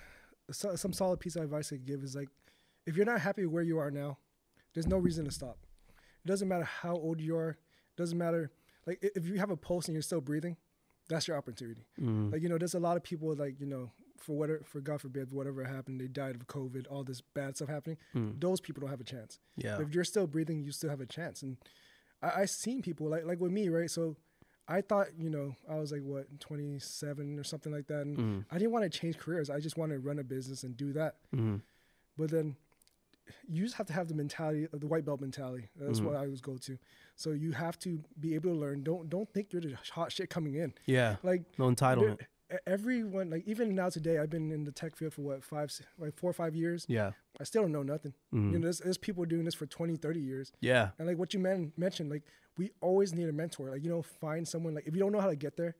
so, 0.51 0.75
some 0.75 0.93
solid 0.93 1.19
piece 1.19 1.35
of 1.35 1.43
advice 1.43 1.67
I 1.71 1.75
could 1.77 1.85
give 1.85 2.03
is 2.03 2.15
like, 2.15 2.29
if 2.85 2.95
you're 2.95 3.05
not 3.05 3.19
happy 3.21 3.45
where 3.45 3.63
you 3.63 3.77
are 3.79 3.91
now, 3.91 4.17
there's 4.73 4.87
no 4.87 4.97
reason 4.97 5.25
to 5.25 5.31
stop. 5.31 5.57
It 6.23 6.27
doesn't 6.27 6.47
matter 6.47 6.63
how 6.63 6.93
old 6.95 7.19
you 7.19 7.35
are. 7.35 7.49
It 7.51 7.97
doesn't 7.97 8.17
matter. 8.17 8.51
Like, 8.85 8.99
if 9.01 9.25
you 9.25 9.37
have 9.39 9.49
a 9.51 9.57
pulse 9.57 9.87
and 9.87 9.93
you're 9.95 10.01
still 10.01 10.21
breathing, 10.21 10.55
that's 11.09 11.27
your 11.27 11.35
opportunity. 11.37 11.85
mm, 11.99 12.31
Like, 12.31 12.41
you 12.41 12.49
know, 12.49 12.57
there's 12.57 12.75
a 12.75 12.79
lot 12.79 12.95
of 12.97 13.03
people 13.03 13.35
like, 13.35 13.59
you 13.59 13.65
know, 13.67 13.91
for 14.21 14.37
whatever, 14.37 14.61
for 14.63 14.79
God 14.81 15.01
forbid, 15.01 15.31
whatever 15.31 15.63
happened, 15.63 15.99
they 15.99 16.07
died 16.07 16.35
of 16.35 16.47
COVID, 16.47 16.85
all 16.89 17.03
this 17.03 17.21
bad 17.21 17.55
stuff 17.55 17.69
happening. 17.69 17.97
mm, 18.15 18.39
Those 18.39 18.59
people 18.61 18.81
don't 18.81 18.89
have 18.89 19.01
a 19.01 19.03
chance. 19.03 19.39
yeah 19.57 19.77
But 19.77 19.87
if 19.87 19.95
you're 19.95 20.03
still 20.03 20.27
breathing, 20.27 20.63
you 20.63 20.71
still 20.71 20.89
have 20.89 21.01
a 21.01 21.05
chance. 21.05 21.41
And 21.41 21.57
I, 22.21 22.41
I 22.41 22.45
seen 22.45 22.81
people 22.81 23.07
like 23.09 23.25
like 23.25 23.39
with 23.39 23.51
me, 23.51 23.69
right? 23.69 23.89
So 23.89 24.15
I 24.67 24.81
thought, 24.81 25.07
you 25.17 25.29
know, 25.29 25.55
I 25.69 25.75
was 25.75 25.91
like 25.91 26.03
what 26.03 26.39
27 26.39 27.37
or 27.39 27.43
something 27.43 27.71
like 27.73 27.87
that, 27.87 28.01
and 28.01 28.17
mm, 28.17 28.45
I 28.51 28.57
didn't 28.57 28.71
want 28.71 28.83
to 28.89 28.99
change 28.99 29.17
careers. 29.17 29.49
I 29.49 29.59
just 29.59 29.77
wanted 29.77 29.95
to 29.95 29.99
run 30.01 30.19
a 30.19 30.23
business 30.23 30.63
and 30.63 30.77
do 30.77 30.93
that. 30.93 31.15
mm, 31.35 31.61
But 32.17 32.29
then 32.31 32.55
you 33.47 33.63
just 33.63 33.75
have 33.75 33.87
to 33.87 33.93
have 33.93 34.07
the 34.07 34.13
mentality 34.13 34.67
of 34.73 34.79
the 34.81 34.87
white 34.87 35.05
belt 35.05 35.21
mentality. 35.21 35.69
That's 35.75 35.99
Mhm. 35.99 36.05
what 36.05 36.15
I 36.15 36.19
always 36.25 36.41
go 36.41 36.57
to. 36.57 36.77
So 37.15 37.31
you 37.31 37.51
have 37.53 37.77
to 37.79 38.03
be 38.19 38.35
able 38.35 38.49
to 38.53 38.55
learn. 38.59 38.83
Don't 38.83 39.09
don't 39.09 39.29
think 39.33 39.51
you're 39.53 39.61
the 39.61 39.75
hot 39.91 40.11
shit 40.11 40.29
coming 40.29 40.55
in. 40.55 40.73
yeah 40.85 41.17
Like 41.23 41.43
no 41.57 41.65
entitlement 41.69 42.19
everyone, 42.65 43.29
like 43.29 43.43
even 43.47 43.73
now 43.75 43.89
today, 43.89 44.17
I've 44.19 44.29
been 44.29 44.51
in 44.51 44.63
the 44.63 44.71
tech 44.71 44.95
field 44.95 45.13
for 45.13 45.21
what 45.21 45.43
five, 45.43 45.71
like 45.97 46.15
four 46.15 46.29
or 46.29 46.33
five 46.33 46.55
years. 46.55 46.85
yeah 46.87 47.11
I 47.39 47.43
still 47.43 47.61
don't 47.63 47.71
know 47.71 47.83
nothing. 47.83 48.13
mm, 48.33 48.51
You 48.51 48.59
know, 48.59 48.63
there's, 48.65 48.79
there's 48.79 48.97
people 48.97 49.25
doing 49.25 49.45
this 49.45 49.55
for 49.55 49.65
20, 49.65 49.95
30 49.95 50.19
years. 50.19 50.51
yeah 50.61 50.89
And 50.99 51.07
like 51.07 51.17
what 51.17 51.33
you 51.33 51.39
men- 51.39 51.71
mentioned, 51.77 52.09
like 52.09 52.23
we 52.57 52.71
always 52.81 53.13
need 53.13 53.29
a 53.29 53.33
mentor. 53.33 53.69
Like 53.71 53.83
you 53.83 53.89
know, 53.89 54.01
find 54.01 54.47
someone. 54.47 54.75
Like 54.75 54.85
if 54.87 54.93
you 54.95 54.99
don't 54.99 55.11
know 55.11 55.21
how 55.21 55.29
to 55.29 55.35
get 55.35 55.55
there, 55.57 55.75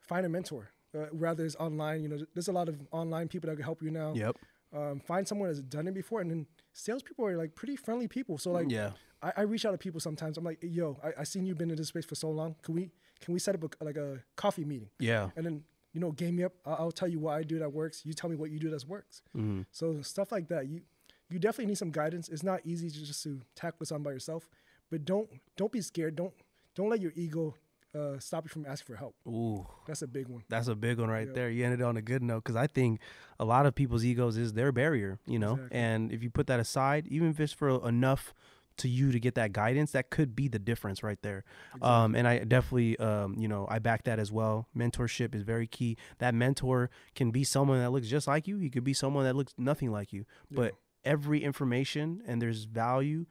find 0.00 0.24
a 0.24 0.28
mentor. 0.28 0.70
Uh, 0.94 1.06
rather 1.12 1.44
it's 1.44 1.56
online. 1.56 2.02
You 2.02 2.08
know, 2.08 2.18
there's 2.34 2.48
a 2.48 2.52
lot 2.52 2.68
of 2.68 2.76
online 2.90 3.28
people 3.28 3.48
that 3.48 3.56
can 3.56 3.64
help 3.64 3.82
you 3.82 3.90
now. 3.90 4.12
yep 4.14 4.36
Um, 4.72 5.00
find 5.00 5.26
someone 5.26 5.48
that's 5.48 5.60
done 5.60 5.86
it 5.88 5.94
before, 5.94 6.20
and 6.20 6.30
then 6.30 6.46
salespeople 6.72 7.26
are 7.26 7.36
like 7.36 7.54
pretty 7.54 7.76
friendly 7.76 8.08
people. 8.08 8.38
So 8.38 8.52
like, 8.52 8.70
yeah 8.70 8.90
I, 9.22 9.32
I 9.38 9.40
reach 9.42 9.64
out 9.66 9.72
to 9.72 9.78
people 9.78 10.00
sometimes. 10.00 10.38
I'm 10.38 10.44
like, 10.44 10.58
yo, 10.62 10.98
I, 11.04 11.20
I 11.20 11.24
seen 11.24 11.44
you 11.46 11.54
been 11.54 11.70
in 11.70 11.76
this 11.76 11.88
space 11.88 12.04
for 12.06 12.14
so 12.14 12.30
long. 12.30 12.54
Can 12.62 12.74
we 12.74 12.90
can 13.20 13.34
we 13.34 13.40
set 13.40 13.54
up 13.54 13.62
a, 13.80 13.84
like 13.84 13.96
a 13.96 14.20
coffee 14.36 14.64
meeting? 14.64 14.88
yeah 14.98 15.30
And 15.36 15.44
then 15.44 15.64
you 15.92 16.00
know, 16.00 16.12
game 16.12 16.36
me 16.36 16.44
up. 16.44 16.52
I'll, 16.64 16.76
I'll 16.78 16.92
tell 16.92 17.08
you 17.08 17.18
what 17.18 17.36
I 17.36 17.42
do 17.42 17.58
that 17.58 17.72
works. 17.72 18.02
You 18.04 18.12
tell 18.14 18.30
me 18.30 18.36
what 18.36 18.50
you 18.50 18.58
do 18.58 18.70
that 18.70 18.84
works. 18.86 19.22
mm, 19.36 19.66
So 19.72 20.00
stuff 20.02 20.30
like 20.32 20.48
that, 20.48 20.68
you 20.68 20.82
you 21.28 21.38
definitely 21.38 21.66
need 21.66 21.78
some 21.78 21.90
guidance. 21.90 22.28
It's 22.28 22.42
not 22.42 22.60
easy 22.64 22.90
to 22.90 23.04
just 23.04 23.22
to 23.24 23.40
tackle 23.54 23.86
something 23.86 24.02
by 24.04 24.10
yourself, 24.12 24.48
but 24.90 25.04
don't 25.04 25.28
don't 25.56 25.70
be 25.72 25.80
scared. 25.80 26.16
Don't 26.16 26.32
don't 26.74 26.88
let 26.90 27.00
your 27.00 27.12
ego 27.14 27.54
uh, 27.94 28.18
stop 28.20 28.44
you 28.44 28.48
from 28.48 28.64
asking 28.66 28.86
for 28.94 28.96
help. 28.98 29.14
Ooh, 29.26 29.66
That's 29.86 30.02
a 30.02 30.06
big 30.06 30.28
one. 30.28 30.44
that's 30.48 30.68
a 30.68 30.76
big 30.76 30.98
one 31.00 31.08
right 31.10 31.26
Yeah. 31.26 31.32
there. 31.34 31.50
You 31.50 31.64
ended 31.64 31.82
on 31.82 31.96
a 31.96 32.02
good 32.02 32.22
note 32.22 32.44
because 32.44 32.54
I 32.56 32.68
think 32.68 33.00
a 33.40 33.44
lot 33.44 33.66
of 33.66 33.74
people's 33.74 34.04
egos 34.04 34.36
is 34.36 34.52
their 34.52 34.70
barrier, 34.70 35.18
you 35.26 35.38
know. 35.40 35.54
Exactly. 35.54 35.76
And 35.78 36.12
if 36.12 36.22
you 36.22 36.30
put 36.30 36.46
that 36.46 36.60
aside, 36.60 37.08
even 37.08 37.30
if 37.30 37.40
it's 37.40 37.52
for 37.52 37.86
enough 37.88 38.32
to 38.78 38.88
you 38.88 39.12
to 39.12 39.20
get 39.20 39.34
that 39.34 39.52
guidance, 39.52 39.92
that 39.92 40.10
could 40.10 40.34
be 40.34 40.48
the 40.48 40.58
difference 40.58 41.02
right 41.02 41.20
there. 41.22 41.44
Um, 41.82 42.14
and 42.14 42.26
I 42.26 42.38
definitely, 42.38 42.98
um, 42.98 43.34
you 43.38 43.48
know, 43.48 43.66
I 43.68 43.78
back 43.78 44.04
that 44.04 44.18
as 44.18 44.32
well. 44.32 44.68
Mentorship 44.76 45.34
is 45.34 45.42
very 45.42 45.66
key. 45.66 45.96
That 46.18 46.34
mentor 46.34 46.90
can 47.14 47.30
be 47.30 47.44
someone 47.44 47.80
that 47.80 47.90
looks 47.90 48.08
just 48.08 48.26
like 48.26 48.46
you. 48.48 48.58
He 48.58 48.70
could 48.70 48.84
be 48.84 48.94
someone 48.94 49.24
that 49.24 49.36
looks 49.36 49.54
nothing 49.58 49.92
like 49.92 50.12
you. 50.12 50.24
But 50.50 50.74
every 51.04 51.42
information 51.42 52.22
and 52.26 52.40
there's 52.40 52.64
value 52.64 53.26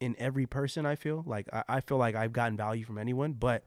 in 0.00 0.16
every 0.18 0.46
person. 0.46 0.84
I 0.84 0.96
feel 0.96 1.22
like 1.26 1.48
I, 1.52 1.64
I 1.68 1.80
feel 1.80 1.96
like 1.96 2.14
I've 2.14 2.32
gotten 2.32 2.56
value 2.56 2.84
from 2.84 2.98
anyone, 2.98 3.32
but 3.34 3.64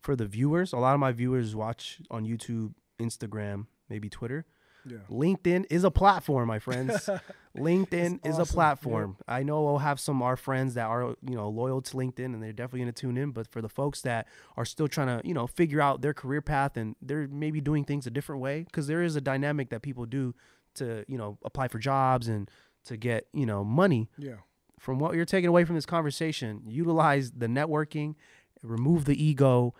for 0.00 0.16
the 0.16 0.26
viewers, 0.26 0.72
a 0.72 0.78
lot 0.78 0.94
of 0.94 1.00
my 1.00 1.12
viewers 1.12 1.54
watch 1.54 2.00
on 2.10 2.24
YouTube, 2.24 2.74
Instagram, 3.00 3.66
maybe 3.88 4.08
Twitter. 4.08 4.46
Yeah. 4.86 4.98
LinkedIn 5.10 5.66
is 5.70 5.84
a 5.84 5.90
platform, 5.90 6.48
my 6.48 6.58
friends. 6.58 7.08
LinkedIn 7.56 8.16
It's 8.16 8.28
is 8.28 8.38
a 8.38 8.42
awesome. 8.42 8.54
platform. 8.54 9.16
I 9.28 9.42
know 9.42 9.62
we'll 9.62 9.78
have 9.78 10.00
some 10.00 10.16
of 10.16 10.22
our 10.26 10.36
friends 10.36 10.74
that 10.74 10.86
are, 10.86 11.14
you 11.22 11.34
know, 11.36 11.48
loyal 11.48 11.80
to 11.82 11.96
LinkedIn 11.96 12.24
and 12.26 12.42
they're 12.42 12.52
definitely 12.52 12.80
going 12.80 12.92
to 12.92 13.00
tune 13.00 13.16
in. 13.16 13.30
But 13.30 13.46
for 13.50 13.62
the 13.62 13.68
folks 13.68 14.00
that 14.02 14.26
are 14.56 14.64
still 14.64 14.88
trying 14.88 15.06
to, 15.20 15.26
you 15.26 15.34
know, 15.34 15.46
figure 15.46 15.80
out 15.80 16.00
their 16.02 16.14
career 16.14 16.42
path 16.42 16.76
and 16.76 16.96
they're 17.00 17.28
maybe 17.28 17.60
doing 17.60 17.84
things 17.84 18.06
a 18.06 18.10
different 18.10 18.40
way, 18.42 18.64
because 18.64 18.86
there 18.86 19.02
is 19.02 19.14
a 19.16 19.20
dynamic 19.20 19.70
that 19.70 19.82
people 19.82 20.04
do 20.06 20.34
to, 20.74 21.04
you 21.06 21.16
know, 21.16 21.38
apply 21.44 21.68
for 21.68 21.78
jobs 21.78 22.26
and 22.28 22.50
to 22.86 22.96
get, 22.96 23.26
you 23.32 23.46
know, 23.46 23.62
money 23.64 24.10
Yeah. 24.18 24.36
from 24.80 24.98
what 24.98 25.14
you're 25.14 25.24
taking 25.24 25.48
away 25.48 25.64
from 25.64 25.76
this 25.76 25.86
conversation, 25.86 26.62
utilize 26.66 27.30
the 27.30 27.46
networking, 27.46 28.16
remove 28.62 29.04
the 29.04 29.22
ego, 29.22 29.74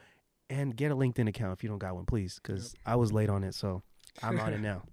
and 0.48 0.76
get 0.76 0.92
a 0.92 0.94
LinkedIn 0.96 1.28
account 1.28 1.52
if 1.52 1.62
you 1.64 1.68
don't 1.68 1.78
got 1.78 1.94
one, 1.96 2.04
please, 2.06 2.38
because 2.40 2.74
I 2.86 2.96
was 2.96 3.12
late 3.12 3.28
on 3.30 3.42
it, 3.42 3.54
so 3.54 3.82
I'm 4.22 4.38
on 4.38 4.52
it 4.52 4.60
now. 4.70 4.84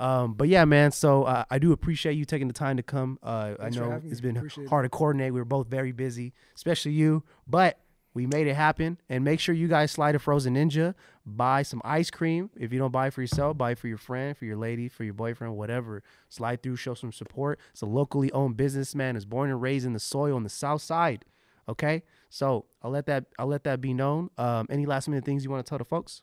Um, 0.00 0.34
but 0.34 0.48
yeah, 0.48 0.64
man. 0.64 0.92
So 0.92 1.24
uh, 1.24 1.44
I 1.50 1.58
do 1.58 1.72
appreciate 1.72 2.14
you 2.14 2.24
taking 2.24 2.48
the 2.48 2.54
time 2.54 2.76
to 2.76 2.82
come. 2.82 3.18
Uh, 3.22 3.54
I 3.60 3.70
know 3.70 4.00
it's 4.04 4.20
been 4.20 4.36
Appreciate 4.36 4.68
hard 4.68 4.84
to 4.84 4.88
coordinate. 4.88 5.32
We 5.32 5.40
were 5.40 5.44
both 5.44 5.68
very 5.68 5.92
busy, 5.92 6.32
especially 6.54 6.92
you, 6.92 7.22
but 7.46 7.78
we 8.14 8.26
made 8.26 8.46
it 8.46 8.54
happen. 8.54 8.98
And 9.08 9.24
make 9.24 9.40
sure 9.40 9.54
you 9.54 9.68
guys 9.68 9.90
slide 9.90 10.14
a 10.14 10.18
Frozen 10.18 10.54
Ninja, 10.54 10.94
buy 11.26 11.62
some 11.62 11.80
ice 11.84 12.10
cream. 12.10 12.50
If 12.56 12.72
you 12.72 12.78
don't 12.78 12.92
buy 12.92 13.08
it 13.08 13.12
for 13.12 13.20
yourself, 13.20 13.58
buy 13.58 13.72
it 13.72 13.78
for 13.78 13.88
your 13.88 13.98
friend, 13.98 14.36
for 14.36 14.44
your 14.44 14.56
lady, 14.56 14.88
for 14.88 15.04
your 15.04 15.14
boyfriend, 15.14 15.56
whatever. 15.56 16.02
Slide 16.28 16.62
through, 16.62 16.76
show 16.76 16.94
some 16.94 17.12
support. 17.12 17.58
It's 17.72 17.82
a 17.82 17.86
locally 17.86 18.30
owned 18.32 18.56
businessman. 18.56 19.16
is 19.16 19.24
born 19.24 19.50
and 19.50 19.60
raised 19.60 19.84
in 19.86 19.92
the 19.92 20.00
soil 20.00 20.36
on 20.36 20.44
the 20.44 20.48
south 20.48 20.82
side. 20.82 21.24
Okay, 21.68 22.02
so 22.28 22.66
I'll 22.82 22.90
let 22.90 23.06
that 23.06 23.24
I'll 23.38 23.46
let 23.46 23.64
that 23.64 23.80
be 23.80 23.94
known. 23.94 24.30
Um, 24.36 24.66
any 24.68 24.84
last 24.86 25.08
minute 25.08 25.24
things 25.24 25.44
you 25.44 25.50
want 25.50 25.64
to 25.64 25.68
tell 25.68 25.78
the 25.78 25.84
folks? 25.84 26.22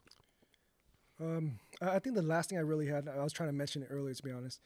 Um, 1.19 1.59
I 1.81 1.99
think 1.99 2.15
the 2.15 2.21
last 2.21 2.49
thing 2.49 2.57
I 2.57 2.61
really 2.61 2.87
had, 2.87 3.07
I 3.07 3.23
was 3.23 3.33
trying 3.33 3.49
to 3.49 3.53
mention 3.53 3.81
it 3.81 3.87
earlier, 3.89 4.13
to 4.13 4.23
be 4.23 4.31
honest, 4.31 4.59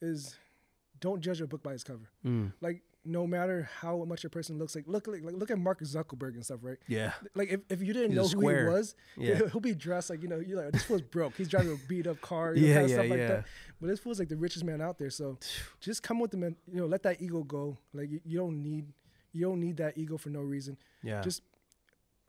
is 0.00 0.36
don't 1.00 1.20
judge 1.20 1.40
a 1.40 1.46
book 1.46 1.62
by 1.62 1.72
its 1.72 1.84
cover. 1.84 2.10
Mm. 2.24 2.52
Like, 2.60 2.82
no 3.02 3.26
matter 3.26 3.68
how 3.80 4.04
much 4.04 4.24
a 4.26 4.28
person 4.28 4.58
looks 4.58 4.74
like, 4.74 4.84
look 4.86 5.06
like, 5.06 5.22
like 5.22 5.34
look 5.34 5.50
at 5.50 5.58
Mark 5.58 5.80
Zuckerberg 5.80 6.34
and 6.34 6.44
stuff, 6.44 6.58
right? 6.62 6.76
Yeah. 6.86 7.12
Like, 7.34 7.48
if, 7.50 7.60
if 7.70 7.82
you 7.82 7.94
didn't 7.94 8.10
He's 8.10 8.34
know 8.34 8.40
who 8.40 8.48
he 8.48 8.64
was, 8.64 8.94
Yeah. 9.16 9.36
he'll, 9.36 9.48
he'll 9.48 9.60
be 9.60 9.74
dressed 9.74 10.10
like 10.10 10.22
you 10.22 10.28
know, 10.28 10.38
you're 10.38 10.62
like 10.62 10.72
this 10.72 10.82
fool's 10.82 11.00
broke. 11.00 11.34
He's 11.36 11.48
driving 11.48 11.72
a 11.72 11.76
beat 11.88 12.06
up 12.06 12.20
car, 12.20 12.54
you 12.54 12.60
know, 12.62 12.68
Yeah, 12.68 12.74
kind 12.74 12.84
of 12.84 12.90
yeah, 12.90 12.96
stuff 12.96 13.10
like 13.10 13.18
yeah. 13.18 13.28
that. 13.28 13.44
But 13.80 13.86
this 13.86 14.00
fool's 14.00 14.18
like 14.18 14.28
the 14.28 14.36
richest 14.36 14.64
man 14.64 14.82
out 14.82 14.98
there. 14.98 15.08
So 15.08 15.38
just 15.80 16.02
come 16.02 16.18
with 16.20 16.30
the 16.30 16.36
man, 16.36 16.56
you 16.70 16.80
know, 16.80 16.86
let 16.86 17.02
that 17.04 17.22
ego 17.22 17.42
go. 17.42 17.78
Like 17.94 18.10
you, 18.10 18.20
you 18.22 18.38
don't 18.38 18.62
need 18.62 18.92
you 19.32 19.46
don't 19.46 19.60
need 19.60 19.78
that 19.78 19.96
ego 19.96 20.18
for 20.18 20.28
no 20.28 20.40
reason. 20.40 20.76
Yeah. 21.02 21.22
Just 21.22 21.40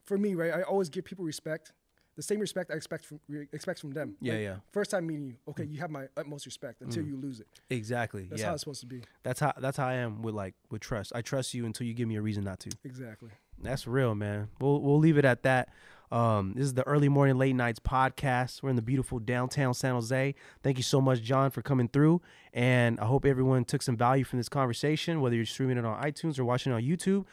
for 0.05 0.17
me, 0.17 0.35
right? 0.35 0.53
I 0.53 0.61
always 0.61 0.87
give 0.89 1.03
people 1.03 1.25
respect, 1.25 1.73
the 2.21 2.27
same 2.33 2.39
respect 2.39 2.69
I 2.71 2.75
expect 2.75 3.03
from 3.05 3.19
expect 3.51 3.79
from 3.79 3.91
them. 3.91 4.15
Yeah, 4.21 4.33
Like, 4.33 4.41
yeah. 4.43 4.55
First 4.71 4.91
time 4.91 5.07
meeting 5.07 5.25
you, 5.25 5.35
okay, 5.49 5.63
you 5.65 5.79
have 5.79 5.89
my 5.89 6.05
utmost 6.15 6.45
respect 6.45 6.81
until 6.81 7.03
Mm. 7.03 7.07
you 7.07 7.17
lose 7.17 7.39
it. 7.39 7.47
exactly. 7.69 8.27
That's 8.29 8.41
yeah. 8.41 8.47
how 8.49 8.53
it's 8.53 8.61
supposed 8.61 8.81
to 8.81 8.85
be. 8.85 9.01
That's 9.23 9.39
how 9.39 9.53
that's 9.57 9.77
how 9.77 9.87
I 9.87 9.95
am 9.95 10.21
with 10.21 10.35
like 10.35 10.53
with 10.69 10.81
trust. 10.81 11.11
I 11.15 11.21
trust 11.21 11.53
you 11.53 11.65
until 11.65 11.87
you 11.87 11.93
give 11.93 12.07
me 12.07 12.15
a 12.17 12.21
reason 12.21 12.43
not 12.43 12.59
to. 12.61 12.69
Exactly. 12.83 13.29
That's 13.61 13.87
real, 13.87 14.13
man. 14.15 14.49
We'll 14.59 14.81
we'll 14.81 14.99
leave 14.99 15.17
it 15.17 15.25
at 15.25 15.41
that. 15.43 15.69
Um, 16.11 16.53
this 16.57 16.65
is 16.65 16.73
the 16.73 16.85
early 16.85 17.07
morning 17.07 17.37
late 17.37 17.55
nights 17.55 17.79
podcast. 17.79 18.61
We're 18.61 18.69
in 18.69 18.75
the 18.75 18.81
beautiful 18.81 19.17
downtown 19.19 19.73
San 19.73 19.93
Jose. 19.93 20.35
Thank 20.61 20.77
you 20.77 20.83
so 20.83 20.99
much, 20.99 21.21
John, 21.21 21.51
for 21.51 21.61
coming 21.61 21.87
through. 21.87 22.21
And 22.53 22.99
I 22.99 23.05
hope 23.05 23.25
everyone 23.25 23.63
took 23.63 23.81
some 23.81 23.95
value 23.95 24.25
from 24.25 24.37
this 24.37 24.49
conversation, 24.49 25.21
whether 25.21 25.35
you're 25.37 25.45
streaming 25.45 25.77
it 25.77 25.85
on 25.85 26.03
iTunes 26.03 26.37
or 26.37 26.43
watching 26.43 26.73
it 26.73 26.75
on 26.75 26.81
YouTube. 26.83 27.25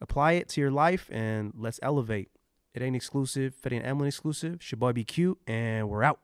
Apply 0.00 0.32
it 0.32 0.48
to 0.50 0.60
your 0.60 0.70
life 0.72 1.08
and 1.12 1.52
let's 1.56 1.78
elevate. 1.82 2.28
It 2.74 2.82
ain't 2.82 2.96
exclusive. 2.96 3.54
If 3.58 3.66
it 3.66 3.72
ain't 3.72 3.86
Emlyn 3.86 4.08
exclusive, 4.08 4.54
it's 4.54 4.70
your 4.70 4.78
boy 4.78 4.92
be 4.92 5.04
cute, 5.04 5.38
and 5.46 5.88
we're 5.88 6.02
out. 6.02 6.20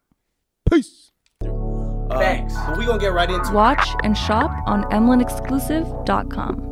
Peace. 0.70 1.12
Uh, 1.42 2.18
Thanks. 2.18 2.54
But 2.54 2.78
we 2.78 2.86
gonna 2.86 2.98
get 2.98 3.12
right 3.12 3.30
into 3.30 3.50
it. 3.50 3.54
Watch 3.54 3.88
and 4.02 4.16
shop 4.16 4.50
on 4.66 4.84
emlynexclusive.com. 4.84 6.70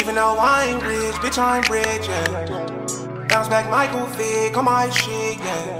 Even 0.00 0.14
though 0.16 0.36
I 0.38 0.64
ain't 0.64 0.82
rich, 0.82 1.14
bitch, 1.16 1.38
I'm 1.38 1.62
rich, 1.72 2.08
yeah. 2.08 3.26
Bounce 3.28 3.48
back 3.48 3.70
Michael 3.70 4.06
Vick 4.16 4.56
on 4.56 4.64
my 4.64 4.90
shit, 4.90 5.38
yeah. 5.38 5.78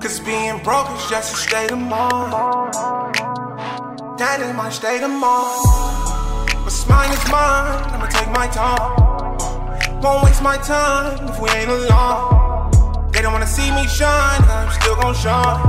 Cause 0.00 0.18
being 0.20 0.62
broke 0.62 0.90
is 0.96 1.10
just 1.10 1.34
a 1.34 1.36
state 1.36 1.70
of 1.70 1.78
mind. 1.78 2.32
That 4.18 4.40
is 4.40 4.54
my 4.56 4.70
state 4.70 5.02
of 5.02 5.10
mind. 5.10 5.60
What's 6.64 6.88
mine 6.88 7.12
is 7.12 7.30
mine, 7.30 7.92
I'ma 7.92 8.06
take 8.06 8.30
my 8.32 8.46
time. 8.48 9.39
Won't 10.02 10.24
waste 10.24 10.42
my 10.42 10.56
time 10.56 11.28
if 11.28 11.38
we 11.38 11.50
ain't 11.50 11.70
alone. 11.70 13.10
They 13.12 13.20
don't 13.20 13.32
wanna 13.34 13.46
see 13.46 13.70
me 13.70 13.86
shine, 13.86 14.42
I'm 14.42 14.70
still 14.80 14.96
gon' 14.96 15.14
shine. 15.14 15.60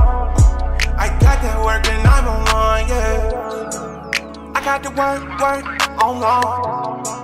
I 0.96 1.08
got 1.20 1.42
that 1.42 1.62
work 1.62 1.86
and 1.86 2.06
I'm 2.06 2.26
online, 2.26 2.88
yeah. 2.88 4.52
I 4.54 4.64
got 4.64 4.82
to 4.84 4.90
work, 4.90 5.22
work 5.38 6.02
online. 6.02 7.21